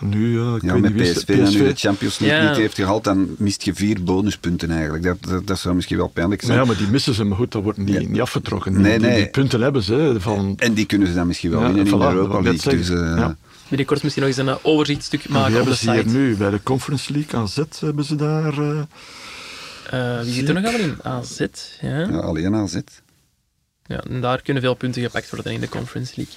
nu 0.00 0.40
eh, 0.40 0.54
ik 0.54 0.62
Ja, 0.62 0.72
weet 0.72 0.82
met 0.82 0.94
PSV, 0.96 1.28
en 1.28 1.50
nu 1.52 1.64
de 1.64 1.72
Champions 1.74 2.18
League 2.18 2.40
Ja. 2.42 2.48
niet 2.48 2.58
heeft 2.58 2.74
gehaald, 2.74 3.04
dan 3.04 3.28
mist 3.38 3.62
je 3.62 3.74
vier 3.74 4.02
bonuspunten 4.02 4.70
eigenlijk. 4.70 5.02
Dat, 5.04 5.16
dat, 5.20 5.46
dat 5.46 5.58
zou 5.58 5.74
misschien 5.74 5.96
wel 5.96 6.08
pijnlijk 6.08 6.40
Maar 6.42 6.50
zijn. 6.50 6.62
ja, 6.62 6.68
maar 6.72 6.76
die 6.80 6.88
missen 6.88 7.14
ze, 7.14 7.24
maar 7.24 7.36
goed, 7.36 7.52
dat 7.52 7.62
wordt 7.62 7.78
niet, 7.78 7.88
Ja. 8.02 8.08
niet 8.08 8.20
afgetrokken. 8.20 8.72
Die, 8.72 8.80
Nee, 8.82 8.98
die- 8.98 9.08
nee. 9.08 9.16
die 9.16 9.28
punten 9.30 9.60
hebben 9.60 9.82
ze, 9.82 9.94
hè, 9.94 10.20
van... 10.20 10.54
En 10.56 10.74
die 10.74 10.86
kunnen 10.86 11.08
ze 11.08 11.14
dan 11.14 11.26
misschien 11.26 11.50
wel 11.50 11.60
Ja, 11.60 11.66
winnen 11.66 11.84
in 11.86 11.98
de 11.98 12.04
Europa 12.04 12.40
League. 12.40 12.76
Dus, 12.76 12.86
zeggen. 12.86 13.38
Binnenkort 13.68 14.02
misschien 14.02 14.22
nog 14.22 14.32
eens 14.32 14.40
een 14.40 14.48
eh, 14.48 14.56
overzichtstuk 14.62 15.28
maken 15.28 15.44
op 15.46 15.50
de 15.50 15.56
hebben 15.56 15.76
ze 15.76 15.90
hier 15.92 16.02
site. 16.02 16.16
nu 16.16 16.36
bij 16.36 16.50
de 16.50 16.62
Conference 16.62 17.12
League, 17.12 17.40
AZ, 17.40 17.56
hebben 17.80 18.04
ze 18.04 18.14
daar... 18.16 18.58
eh, 18.58 18.80
Eh, 19.90 20.22
wie 20.22 20.32
zit 20.32 20.48
er 20.48 20.54
nog 20.54 20.64
allemaal 20.64 20.80
in? 20.86 20.96
AZ, 21.02 21.40
ja. 21.80 21.98
ja, 21.98 22.18
alleen 22.18 22.54
AZ. 22.54 22.78
ja. 23.86 24.00
En 24.02 24.20
daar 24.20 24.42
kunnen 24.42 24.62
veel 24.62 24.74
punten 24.74 25.02
gepakt 25.02 25.30
worden 25.30 25.52
in 25.52 25.60
de 25.60 25.68
Conference 25.68 26.12
League. 26.16 26.34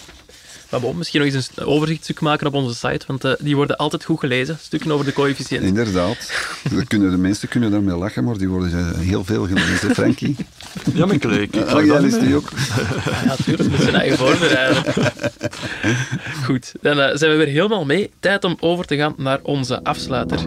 Maar 0.72 0.80
bon, 0.80 0.98
misschien 0.98 1.22
nog 1.22 1.34
eens 1.34 1.50
een 1.56 1.66
overzichtstuk 1.66 2.20
maken 2.22 2.48
op 2.48 2.54
onze 2.54 2.76
site, 2.76 3.06
want 3.08 3.24
eh, 3.24 3.32
die 3.40 3.56
worden 3.56 3.78
altijd 3.78 4.04
goed 4.06 4.20
gelezen. 4.20 4.58
Stukken 4.62 4.92
over 4.92 5.06
de 5.06 5.14
coëfficiënt. 5.14 5.64
Inderdaad. 5.64 6.32
Dat 6.72 6.88
kunnen, 6.88 7.12
de 7.12 7.18
mensen 7.18 7.48
kunnen 7.48 7.72
daarmee 7.72 7.96
lachen, 7.96 8.24
maar 8.24 8.38
die 8.38 8.50
worden 8.50 8.72
eh, 8.94 9.00
heel 9.00 9.24
veel 9.26 9.48
gelezen, 9.48 9.94
Frankie. 9.96 10.36
Ja, 10.94 11.04
Oh, 11.04 11.12
jij 11.12 11.86
dat 11.86 12.02
leest 12.02 12.16
niet. 12.16 12.26
die 12.26 12.36
ook. 12.36 12.50
Ja, 13.06 13.26
natuurlijk, 13.26 13.70
met 13.72 13.82
zijn 13.82 13.96
eigen 13.96 14.18
voorbereiden. 14.18 14.84
Goed, 16.46 16.72
dan 16.82 17.00
eh, 17.00 17.18
zijn 17.18 17.32
we 17.32 17.38
weer 17.38 17.48
helemaal 17.48 17.86
mee. 17.86 18.12
Tijd 18.20 18.44
om 18.44 18.58
over 18.60 18.86
te 18.86 18.96
gaan 18.96 19.14
naar 19.18 19.40
onze 19.44 19.84
afsluiter. 19.84 20.40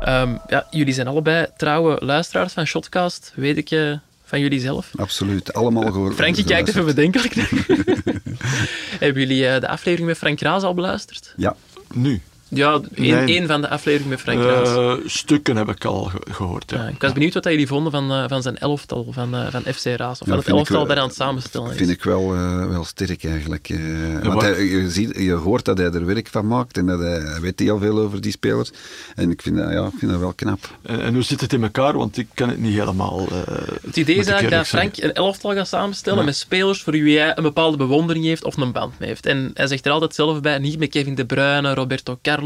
Ehm, 0.00 0.36
ja, 0.46 0.66
jullie 0.70 0.94
zijn 0.94 1.06
allebei 1.06 1.46
trouwe 1.56 1.96
luisteraars 2.04 2.52
van 2.52 2.66
Shotcast, 2.66 3.32
weet 3.34 3.56
ik 3.56 3.70
eh, 3.70 3.92
van 4.32 4.40
jullie 4.40 4.60
zelf. 4.60 4.90
Absoluut, 4.96 5.52
allemaal 5.52 5.92
gehoord. 5.92 6.14
Frankie 6.14 6.44
kijkt 6.44 6.68
even 6.68 6.84
bedenkelijk. 6.84 7.34
Hebben 9.04 9.22
jullie 9.22 9.46
eh, 9.46 9.60
de 9.60 9.68
aflevering 9.68 10.08
met 10.08 10.18
Frank 10.18 10.40
Raas 10.40 10.62
al 10.62 10.74
beluisterd? 10.74 11.34
Ja, 11.36 11.56
Nu. 11.94 12.20
Ja, 12.54 12.80
één 12.94 13.24
Nee. 13.24 13.38
één 13.38 13.46
van 13.46 13.60
de 13.60 13.68
afleveringen 13.68 14.08
met 14.10 14.20
Frank 14.20 14.42
Raas. 14.42 14.68
Eh, 14.68 14.92
stukken 15.06 15.56
heb 15.56 15.68
ik 15.68 15.84
al 15.84 16.02
ge- 16.04 16.22
gehoord, 16.30 16.70
ja. 16.70 16.76
Ja, 16.82 16.88
ik 16.88 17.00
was 17.02 17.12
benieuwd 17.12 17.34
wat 17.34 17.44
jullie 17.44 17.66
vonden 17.66 17.92
van, 17.92 18.10
eh, 18.12 18.24
van 18.28 18.42
zijn 18.42 18.58
elftal, 18.58 19.06
van, 19.10 19.34
eh, 19.34 19.46
van 19.50 19.62
FC 19.74 19.84
Raas. 19.84 20.20
Of 20.20 20.26
Ja, 20.26 20.32
van 20.32 20.36
het 20.38 20.48
elftal 20.48 20.76
wel- 20.76 20.84
dat 20.86 20.92
hij 20.94 21.02
aan 21.02 21.08
het 21.08 21.16
samenstellen 21.16 21.70
is. 21.70 21.76
vind 21.76 21.90
ik 21.90 22.02
wel, 22.04 22.34
eh, 22.34 22.66
wel 22.68 22.84
sterk 22.84 23.24
eigenlijk. 23.24 23.68
eh. 23.68 23.78
want 24.22 24.40
hij, 24.42 24.64
je, 24.64 24.90
ziet, 24.90 25.16
je 25.16 25.32
hoort 25.32 25.64
dat 25.64 25.78
hij 25.78 25.90
er 25.90 26.06
werk 26.06 26.28
van 26.30 26.46
maakt 26.46 26.76
en 26.76 26.86
dat 26.86 26.98
hij, 26.98 27.18
hij 27.20 27.40
weet 27.40 27.58
heel 27.60 27.78
veel 27.78 27.98
over 27.98 28.20
die 28.20 28.32
spelers. 28.32 28.70
En 29.14 29.30
ik 29.30 29.42
vind 29.42 29.56
dat, 29.56 29.70
ja, 29.72 29.84
ik 29.86 29.92
vind 29.98 30.10
dat 30.10 30.20
wel 30.20 30.32
knap. 30.32 30.58
En, 30.82 31.02
en 31.02 31.14
hoe 31.14 31.22
zit 31.22 31.40
het 31.40 31.52
in 31.52 31.62
elkaar? 31.62 31.96
Want 31.96 32.16
ik 32.18 32.26
ken 32.34 32.48
het 32.48 32.58
niet 32.60 32.74
helemaal. 32.78 33.26
eh, 33.30 33.36
Het 33.82 33.96
idee 33.96 34.16
is 34.16 34.26
eigenlijk 34.26 34.56
dat 34.56 34.66
Frank 34.66 34.94
zeggen. 34.94 35.04
een 35.08 35.14
elftal 35.14 35.54
gaat 35.54 35.68
samenstellen 35.68 36.18
Ja. 36.18 36.24
met 36.24 36.36
spelers 36.36 36.82
voor 36.82 36.92
wie 36.92 37.18
hij 37.18 37.36
een 37.36 37.42
bepaalde 37.42 37.76
bewondering 37.76 38.24
heeft 38.24 38.44
of 38.44 38.56
een 38.56 38.72
band 38.72 38.98
mee 38.98 39.08
heeft. 39.08 39.26
En 39.26 39.50
hij 39.54 39.66
zegt 39.66 39.86
er 39.86 39.92
altijd 39.92 40.14
zelf 40.14 40.40
bij, 40.40 40.58
niet 40.58 40.78
met 40.78 40.88
Kevin 40.90 41.14
De 41.14 41.24
Bruyne, 41.26 41.74
Roberto 41.74 42.18
Carlos, 42.22 42.40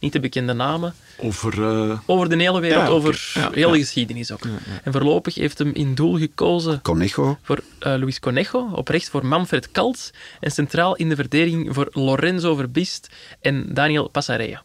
niet 0.00 0.12
de 0.12 0.20
bekende 0.20 0.52
namen. 0.52 0.94
Over. 1.20 1.62
eh, 1.90 1.98
Over 2.06 2.28
de 2.28 2.36
hele 2.36 2.60
wereld, 2.60 2.82
Ja, 2.86 2.88
over 2.88 3.30
Ja, 3.34 3.50
ja. 3.54 3.68
geschiedenis 3.74 4.32
ook. 4.32 4.40
En 4.84 4.92
voorlopig 4.92 5.34
heeft 5.34 5.58
hem 5.58 5.70
in 5.74 5.94
doel 5.94 6.18
gekozen 6.18 6.82
Conejo, 6.82 7.38
voor 7.42 7.58
eh, 7.78 7.94
Luis 7.98 8.20
Conejo, 8.20 8.68
op 8.74 8.88
rechts 8.88 9.08
voor 9.08 9.26
Manfred 9.26 9.70
Kalt 9.72 10.10
en 10.40 10.50
centraal 10.50 10.96
in 10.96 11.08
de 11.08 11.14
verdediging 11.16 11.74
voor 11.74 11.88
Lorenzo 11.92 12.54
Verbist 12.54 13.08
en 13.40 13.74
Daniel 13.74 14.08
Passarea. 14.08 14.62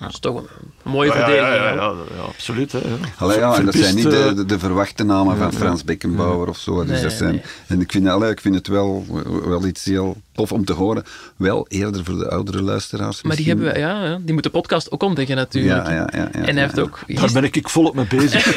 Dat 0.00 0.08
is 0.10 0.18
toch 0.18 0.36
een, 0.36 0.46
een 0.84 0.90
mooie 0.90 1.12
ja, 1.12 1.18
ja, 1.18 1.34
ja, 1.34 1.42
hè? 1.44 1.68
ja, 1.74 1.74
ja, 2.16 2.22
absoluut. 2.28 2.72
Hè, 2.72 2.78
ja. 2.78 2.84
Allee, 3.18 3.38
ja, 3.38 3.54
en 3.54 3.64
dat 3.64 3.74
zijn 3.74 3.94
niet 3.94 4.10
de, 4.10 4.32
de, 4.34 4.44
de 4.46 4.58
verwachte 4.58 5.04
namen 5.04 5.36
van 5.36 5.52
Frans 5.52 5.84
Beckenbauer 5.84 6.48
of 6.48 6.58
zo. 6.58 6.80
Dus 6.80 6.90
Nee, 6.90 7.02
dat 7.02 7.12
zijn, 7.12 7.30
nee. 7.30 7.42
En 7.66 7.80
ik 7.80 7.92
vind, 7.92 8.08
allee, 8.08 8.30
ik 8.30 8.40
vind 8.40 8.54
het 8.54 8.66
wel, 8.66 9.04
wel 9.44 9.66
iets 9.66 9.84
heel 9.84 10.16
tof 10.32 10.52
om 10.52 10.64
te 10.64 10.72
horen. 10.72 11.04
Wel 11.36 11.66
eerder 11.68 12.04
voor 12.04 12.18
de 12.18 12.30
oudere 12.30 12.62
luisteraars. 12.62 13.22
Maar 13.22 13.36
die, 13.36 13.46
hebben, 13.46 13.72
we- 13.72 13.78
ja, 13.78 14.04
ja, 14.04 14.18
die 14.20 14.32
moeten 14.32 14.52
de 14.52 14.58
podcast 14.58 14.90
ook 14.90 15.02
ontdekken 15.02 15.36
natuurlijk. 15.36 15.86
Ja, 15.86 15.92
ja, 15.92 16.08
ja, 16.12 16.18
ja, 16.18 16.30
en 16.32 16.42
hij 16.44 16.52
ja, 16.54 16.60
heeft 16.60 16.76
ja. 16.76 16.82
ook 16.82 16.98
Daar 17.06 17.32
ben 17.32 17.44
ik 17.44 17.68
volop 17.68 17.94
mee 17.94 18.06
bezig. 18.06 18.46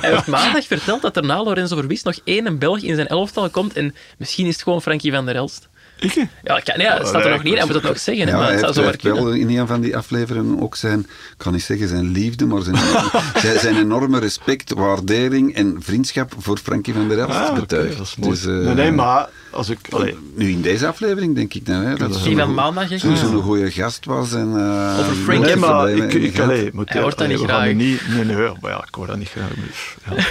Hij 0.00 0.10
heeft 0.10 0.26
maandag 0.26 0.66
verteld 0.66 1.02
dat 1.02 1.16
er 1.16 1.24
na 1.24 1.42
Lorenzo 1.42 1.76
Verbist 1.76 2.04
nog 2.04 2.18
één 2.24 2.58
Belg 2.58 2.78
in 2.80 2.94
zijn 2.94 3.06
elftal 3.08 3.50
komt. 3.50 3.72
En 3.76 3.94
misschien 4.18 4.46
is 4.46 4.52
het 4.52 4.62
gewoon 4.62 4.82
Frankie 4.82 5.12
van 5.12 5.24
der 5.26 5.34
Elst. 5.34 5.68
Ik? 6.00 6.14
Ja, 6.42 6.60
kan, 6.64 6.80
ja, 6.80 6.96
het 6.98 7.06
staat 7.06 7.24
er 7.24 7.30
nog 7.30 7.42
niet 7.42 7.52
in. 7.52 7.58
Hij 7.58 7.66
moet 7.66 7.74
het 7.74 7.84
nog 7.84 7.98
zeggen. 7.98 8.26
Ja, 8.26 8.36
maar 8.36 8.46
hij 8.46 8.56
het 8.56 8.74
zou 8.74 8.86
heeft 8.86 9.02
wel 9.02 9.30
in 9.32 9.58
een 9.58 9.66
van 9.66 9.80
die 9.80 9.96
afleveringen 9.96 10.60
ook 10.60 10.76
zijn, 10.76 10.98
ik 11.00 11.34
kan 11.36 11.52
niet 11.52 11.62
zeggen 11.62 11.88
zijn 11.88 12.12
liefde, 12.12 12.46
maar 12.46 12.62
zijn, 12.62 12.76
zijn, 13.42 13.58
zijn 13.58 13.76
enorme 13.76 14.18
respect, 14.18 14.72
waardering 14.72 15.54
en 15.54 15.76
vriendschap 15.80 16.32
voor 16.38 16.58
Frankie 16.58 16.94
van 16.94 17.08
der 17.08 17.18
Elst 17.18 17.36
Ah, 17.38 17.54
betuigd. 17.54 17.96
dat 17.96 18.06
is 18.06 18.16
mooi. 18.16 18.30
Dus, 18.32 18.46
eh, 18.46 18.52
nee, 18.52 18.74
nee, 18.74 18.90
maar 18.92 19.28
als 19.50 19.68
ik. 19.68 19.78
Allee, 19.90 20.16
Nu 20.34 20.50
in 20.50 20.62
deze 20.62 20.86
aflevering 20.86 21.34
denk 21.34 21.54
ik 21.54 21.66
nou, 21.66 21.84
hè, 21.84 21.96
dat 21.96 22.16
goe- 22.16 22.46
maandag, 22.46 22.88
zo- 22.88 23.14
zo'n 23.14 23.42
goede 23.42 23.70
gast 23.70 24.04
was. 24.04 24.32
En, 24.32 24.52
eh, 24.56 24.98
Over 24.98 25.14
Frankie. 25.14 25.44
nee, 25.46 25.56
maar 25.56 25.90
ik, 25.90 26.12
ik, 26.12 26.38
allee, 26.38 26.70
moet, 26.72 26.92
Hij 26.92 27.02
hoort 27.02 27.18
dat 27.18 27.28
niet 27.28 27.38
graag. 27.38 27.72
Niet, 27.72 28.00
nee, 28.08 28.24
nee, 28.24 28.36
maar 28.60 28.70
ja, 28.70 28.84
ik 28.86 28.94
hoor 28.94 29.06
dat 29.06 29.16
niet 29.18 29.28
graag. 29.28 29.48
maar, 29.56 30.16
Ja. 30.16 30.24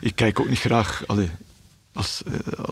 ik 0.08 0.12
kijk 0.14 0.40
ook 0.40 0.48
niet 0.48 0.58
graag. 0.60 1.02
Allee, 1.06 1.30
als, 1.98 2.22
eh, 2.26 2.64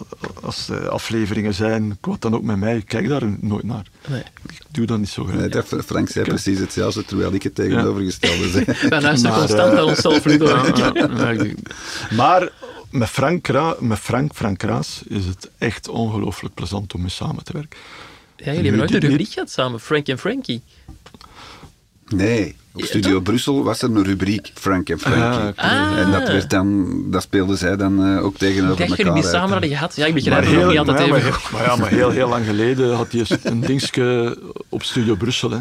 als 0.42 0.68
eh, 0.68 0.84
afleveringen 0.86 1.54
zijn, 1.54 1.98
wat 2.00 2.20
dan 2.20 2.34
ook 2.34 2.42
met 2.42 2.56
mij, 2.56 2.76
ik 2.76 2.86
kijk 2.86 3.08
daar 3.08 3.22
nooit 3.40 3.64
naar. 3.64 3.86
Nee. 4.08 4.22
Ik 4.48 4.60
doe 4.70 4.86
dat 4.86 4.98
niet 4.98 5.08
zo 5.08 5.24
graag. 5.24 5.38
Nee, 5.38 5.48
dat 5.48 5.66
Frank 5.86 6.08
zei 6.08 6.24
Ik- 6.24 6.30
precies 6.30 6.58
hetzelfde, 6.58 7.04
terwijl 7.04 7.32
ik 7.32 7.42
het 7.42 7.54
tegenovergestelde 7.54 8.48
zei. 8.64 8.64
Wij 8.88 9.00
luisteren 9.00 9.36
constant 9.38 9.68
eh, 9.68 9.74
naar 9.74 9.84
onszelf 9.84 10.24
nu 10.24 10.38
maar 12.16 12.48
met 12.90 13.08
Frank, 13.08 13.46
Ra- 13.46 13.76
met 13.80 13.98
Frank, 13.98 14.34
Frank 14.34 14.62
Raas 14.62 15.02
is 15.08 15.24
het 15.24 15.50
echt 15.58 15.88
ongelooflijk 15.88 16.54
plezant 16.54 16.94
om 16.94 17.00
mee 17.00 17.10
samen 17.10 17.44
te 17.44 17.52
werken. 17.52 17.78
Ja, 18.36 18.44
jullie 18.44 18.60
hebben 18.70 18.78
nooit 18.78 19.02
een 19.04 19.08
rubriek 19.10 19.32
gehad 19.32 19.50
samen, 19.50 19.80
Frank 19.80 20.06
en 20.06 20.18
Frankie. 20.18 20.62
Nee, 22.08 22.56
Op 22.76 22.82
Studio 22.84 23.20
Brussel 23.20 23.64
was 23.64 23.82
er 23.82 23.90
een 23.90 24.04
rubriek 24.04 24.50
Frank 24.54 24.88
en 24.88 24.98
Frankie. 24.98 25.52
Ah. 25.56 25.72
Ah. 25.90 25.98
En 25.98 26.10
dat, 26.10 26.28
werd 26.28 26.50
dan, 26.50 26.86
dat 27.10 27.22
speelden 27.22 27.58
zij 27.58 27.76
dan 27.76 28.04
eh, 28.06 28.24
ook 28.24 28.32
Ik 28.32 28.38
tegenover 28.38 28.76
dacht 28.76 28.90
elkaar. 28.90 29.04
jullie 29.06 29.22
die 29.22 29.30
samen 29.30 29.50
hadden 29.50 29.70
gehad. 29.70 29.96
Ja, 29.96 30.06
ik 30.06 30.14
begrijp 30.14 30.44
het 30.44 30.52
nog 30.52 30.60
heel, 30.60 30.68
niet 30.70 30.78
altijd 30.78 30.98
maar, 30.98 31.18
ja, 31.18 31.26
even 31.26 31.40
maar, 31.52 31.62
ja, 31.64 31.76
maar 31.76 31.88
heel, 31.88 32.10
heel 32.10 32.28
lang 32.28 32.44
geleden 32.46 32.94
had 32.94 33.12
hij 33.12 33.26
een 33.42 33.60
dingetje 33.60 34.38
op 34.68 34.82
Studio 34.82 35.14
Brussel. 35.14 35.50
Hè. 35.50 35.58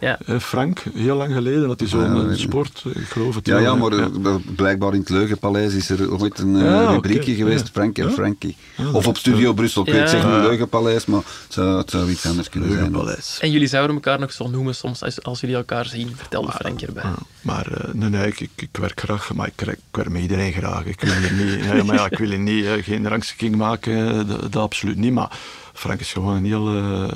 Ja. 0.00 0.18
Eh, 0.26 0.38
Frank, 0.38 0.82
heel 0.94 1.16
lang 1.16 1.32
geleden 1.34 1.66
had 1.66 1.80
hij 1.80 1.88
zo'n 1.88 2.04
Ah, 2.16 2.22
ja, 2.24 2.28
eh, 2.30 2.36
sport, 2.36 2.82
ik 2.94 3.04
geloof 3.08 3.34
het 3.34 3.46
Ja, 3.46 3.52
wel, 3.54 3.62
ja, 3.62 3.74
maar 4.22 4.40
blijkbaar 4.56 4.92
in 4.94 5.00
het 5.00 5.08
Leugenpaleis 5.08 5.74
is 5.74 5.90
er 5.90 6.20
ooit 6.20 6.38
een 6.38 6.56
eh, 6.56 6.62
Ja, 6.62 6.90
rubriekje 6.90 7.34
geweest, 7.34 7.64
ja. 7.64 7.70
Frank 7.72 7.98
en 7.98 8.06
Ja. 8.06 8.10
Frankie. 8.12 8.56
Of 8.92 9.06
op 9.06 9.16
Studio 9.16 9.52
Brussel, 9.52 9.82
ik 9.82 9.88
Ja. 9.88 9.94
weet 9.94 10.10
zeg 10.10 10.22
niet. 10.24 10.32
Leugenpaleis, 10.32 11.06
maar 11.06 11.18
het 11.44 11.52
zou, 11.52 11.78
het 11.78 11.90
zou 11.90 12.10
iets 12.10 12.26
anders 12.26 12.48
kunnen 12.48 12.68
zijn. 12.70 12.82
Leugenpaleis. 12.82 13.38
En 13.40 13.50
jullie 13.50 13.68
zouden 13.68 13.94
elkaar 13.96 14.18
nog 14.20 14.32
zo 14.32 14.48
noemen 14.48 14.74
soms 14.74 15.02
als, 15.02 15.22
als 15.22 15.40
jullie 15.40 15.56
elkaar 15.56 15.86
zien, 15.86 16.12
vertelde 16.16 16.50
Frank 16.58 16.80
erbij. 16.80 17.02
Ja, 17.02 17.14
Maar 17.40 17.66
eh, 17.72 17.92
nee, 17.94 18.08
nee, 18.08 18.26
ik, 18.26 18.40
ik, 18.54 18.68
werk 18.72 19.00
graag, 19.00 19.34
maar 19.34 19.46
ik, 19.46 19.60
werk- 19.64 19.78
ik 19.90 19.96
werk 19.96 20.08
met 20.08 20.22
iedereen 20.22 20.52
graag. 20.52 20.84
Ik 20.84 21.00
wil 21.00 21.12
hier 21.12 21.32
niet, 21.32 21.72
nee, 21.72 21.82
maar 21.82 21.94
ja, 21.96 22.06
ik 22.10 22.18
wil 22.18 22.28
hier 22.28 22.38
niet, 22.38 22.64
eh, 22.64 22.72
geen 22.84 23.08
rangschikking 23.08 23.56
maken, 23.56 24.08
eh, 24.08 24.28
dat, 24.28 24.40
dat 24.52 24.56
absoluut 24.62 24.96
niet. 24.96 25.12
Maar 25.12 25.30
Frank 25.74 26.00
is 26.00 26.12
gewoon 26.12 26.36
een 26.36 26.44
heel, 26.44 26.68
eh, 26.76 27.08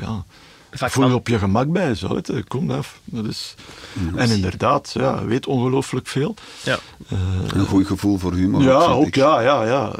ja, 0.00 0.24
voel 0.88 1.08
je 1.08 1.14
op 1.14 1.28
je 1.28 1.38
gemak 1.38 1.72
bij, 1.72 1.94
zo, 1.94 2.14
weet 2.14 2.26
je. 2.26 2.44
kom 2.48 2.70
af. 2.70 2.98
Dat 3.04 3.24
is, 3.26 3.54
en 4.16 4.30
inderdaad, 4.30 4.90
ja, 4.94 5.14
hij 5.16 5.24
weet 5.26 5.46
ongelooflijk 5.46 6.06
veel. 6.06 6.34
Ja. 6.62 6.78
Een 7.52 7.66
goed 7.66 7.86
gevoel 7.86 8.18
voor 8.18 8.32
humor. 8.32 8.62
ja, 8.62 8.74
ook, 8.78 9.06
ik. 9.06 9.14
ja, 9.14 9.40
ja, 9.40 9.64
ja. 9.64 9.92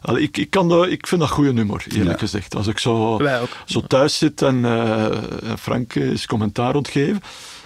Allee, 0.00 0.22
ik, 0.22 0.36
ik, 0.36 0.50
kan 0.50 0.68
dat, 0.68 0.86
ik 0.86 1.06
vind 1.06 1.20
dat 1.20 1.30
goede 1.30 1.52
humor, 1.52 1.84
eerlijk 1.88 2.10
Ja. 2.10 2.16
gezegd. 2.18 2.54
Als 2.56 2.66
ik 2.66 2.78
zo, 2.78 3.20
zo 3.64 3.80
thuis 3.80 4.18
zit 4.18 4.42
en 4.42 4.64
eh, 4.64 5.04
en 5.50 5.58
Frank 5.58 5.94
is 5.94 6.26
commentaar 6.26 6.74
ontgeven, 6.74 7.22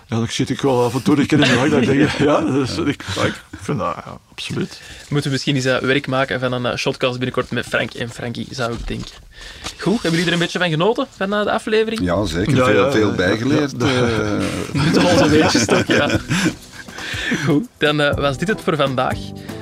ja, 0.08 0.16
dan 0.16 0.26
zit 0.28 0.50
ik 0.50 0.60
wel 0.60 0.84
af 0.84 0.94
en 0.94 1.02
toe 1.02 1.18
een 1.18 1.26
keer 1.26 1.40
in 1.40 1.48
de 1.48 1.68
dat 1.70 1.82
ik 1.82 1.86
denk, 1.86 2.10
ja, 2.10 2.40
dus 2.40 2.76
ik, 2.76 3.04
ja, 3.14 3.22
ik 3.24 3.34
vind 3.60 3.78
dat, 3.78 3.94
ja, 4.04 4.18
absoluut. 4.30 4.80
Moeten 5.08 5.30
we 5.30 5.32
misschien 5.32 5.54
eens 5.54 5.64
eh, 5.64 5.78
werk 5.78 6.06
maken 6.06 6.40
van 6.40 6.52
een 6.52 6.66
eh, 6.66 6.76
shotcast 6.76 7.12
binnenkort 7.12 7.50
met 7.50 7.66
Frank 7.66 7.92
en 7.92 8.10
Frankie, 8.10 8.46
zou 8.50 8.72
ik 8.72 8.86
denken. 8.86 9.10
Goed, 9.78 10.02
hebben 10.02 10.10
jullie 10.10 10.26
er 10.26 10.32
een 10.32 10.38
beetje 10.38 10.58
van 10.58 10.70
genoten, 10.70 11.06
van 11.16 11.34
eh, 11.34 11.42
de 11.42 11.50
aflevering? 11.50 12.00
Ja, 12.00 12.24
zeker. 12.24 12.56
Ja, 12.56 12.64
veel, 12.64 12.84
ja, 12.84 12.92
veel 12.92 13.08
ja, 13.08 13.14
bijgeleerd. 13.14 13.74
ja, 13.78 13.88
ja. 13.88 14.08
eh, 14.08 14.44
Moeten 14.82 15.02
we 15.02 15.08
onze 15.08 15.28
weetjes 15.28 15.64
toch, 15.64 15.86
ja. 16.00 16.18
Goed, 17.44 17.66
dan 17.78 17.96
was 17.96 18.38
dit 18.38 18.48
het 18.48 18.60
voor 18.60 18.76
vandaag. 18.76 19.18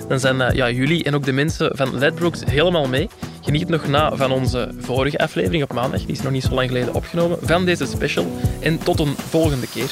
Dan 0.09 0.21
zijn 0.21 0.55
ja, 0.55 0.71
jullie 0.71 1.05
en 1.05 1.15
ook 1.15 1.25
de 1.25 1.33
mensen 1.33 1.77
van 1.77 1.99
Ledbrokes 1.99 2.43
helemaal 2.45 2.89
mee. 2.89 3.09
Geniet 3.47 3.69
nog 3.69 3.87
na 3.87 4.17
van 4.17 4.33
onze 4.33 4.69
vorige 4.79 5.19
aflevering 5.19 5.63
op 5.63 5.73
maandag. 5.73 6.01
Die 6.01 6.17
is 6.17 6.23
nog 6.23 6.33
niet 6.33 6.43
zo 6.43 6.55
lang 6.55 6.69
geleden 6.69 6.95
opgenomen. 6.95 7.39
Van 7.43 7.65
deze 7.65 7.87
special. 7.87 8.27
En 8.61 8.79
tot 8.79 9.01
een 9.01 9.15
volgende 9.17 9.67
keer. 9.67 9.91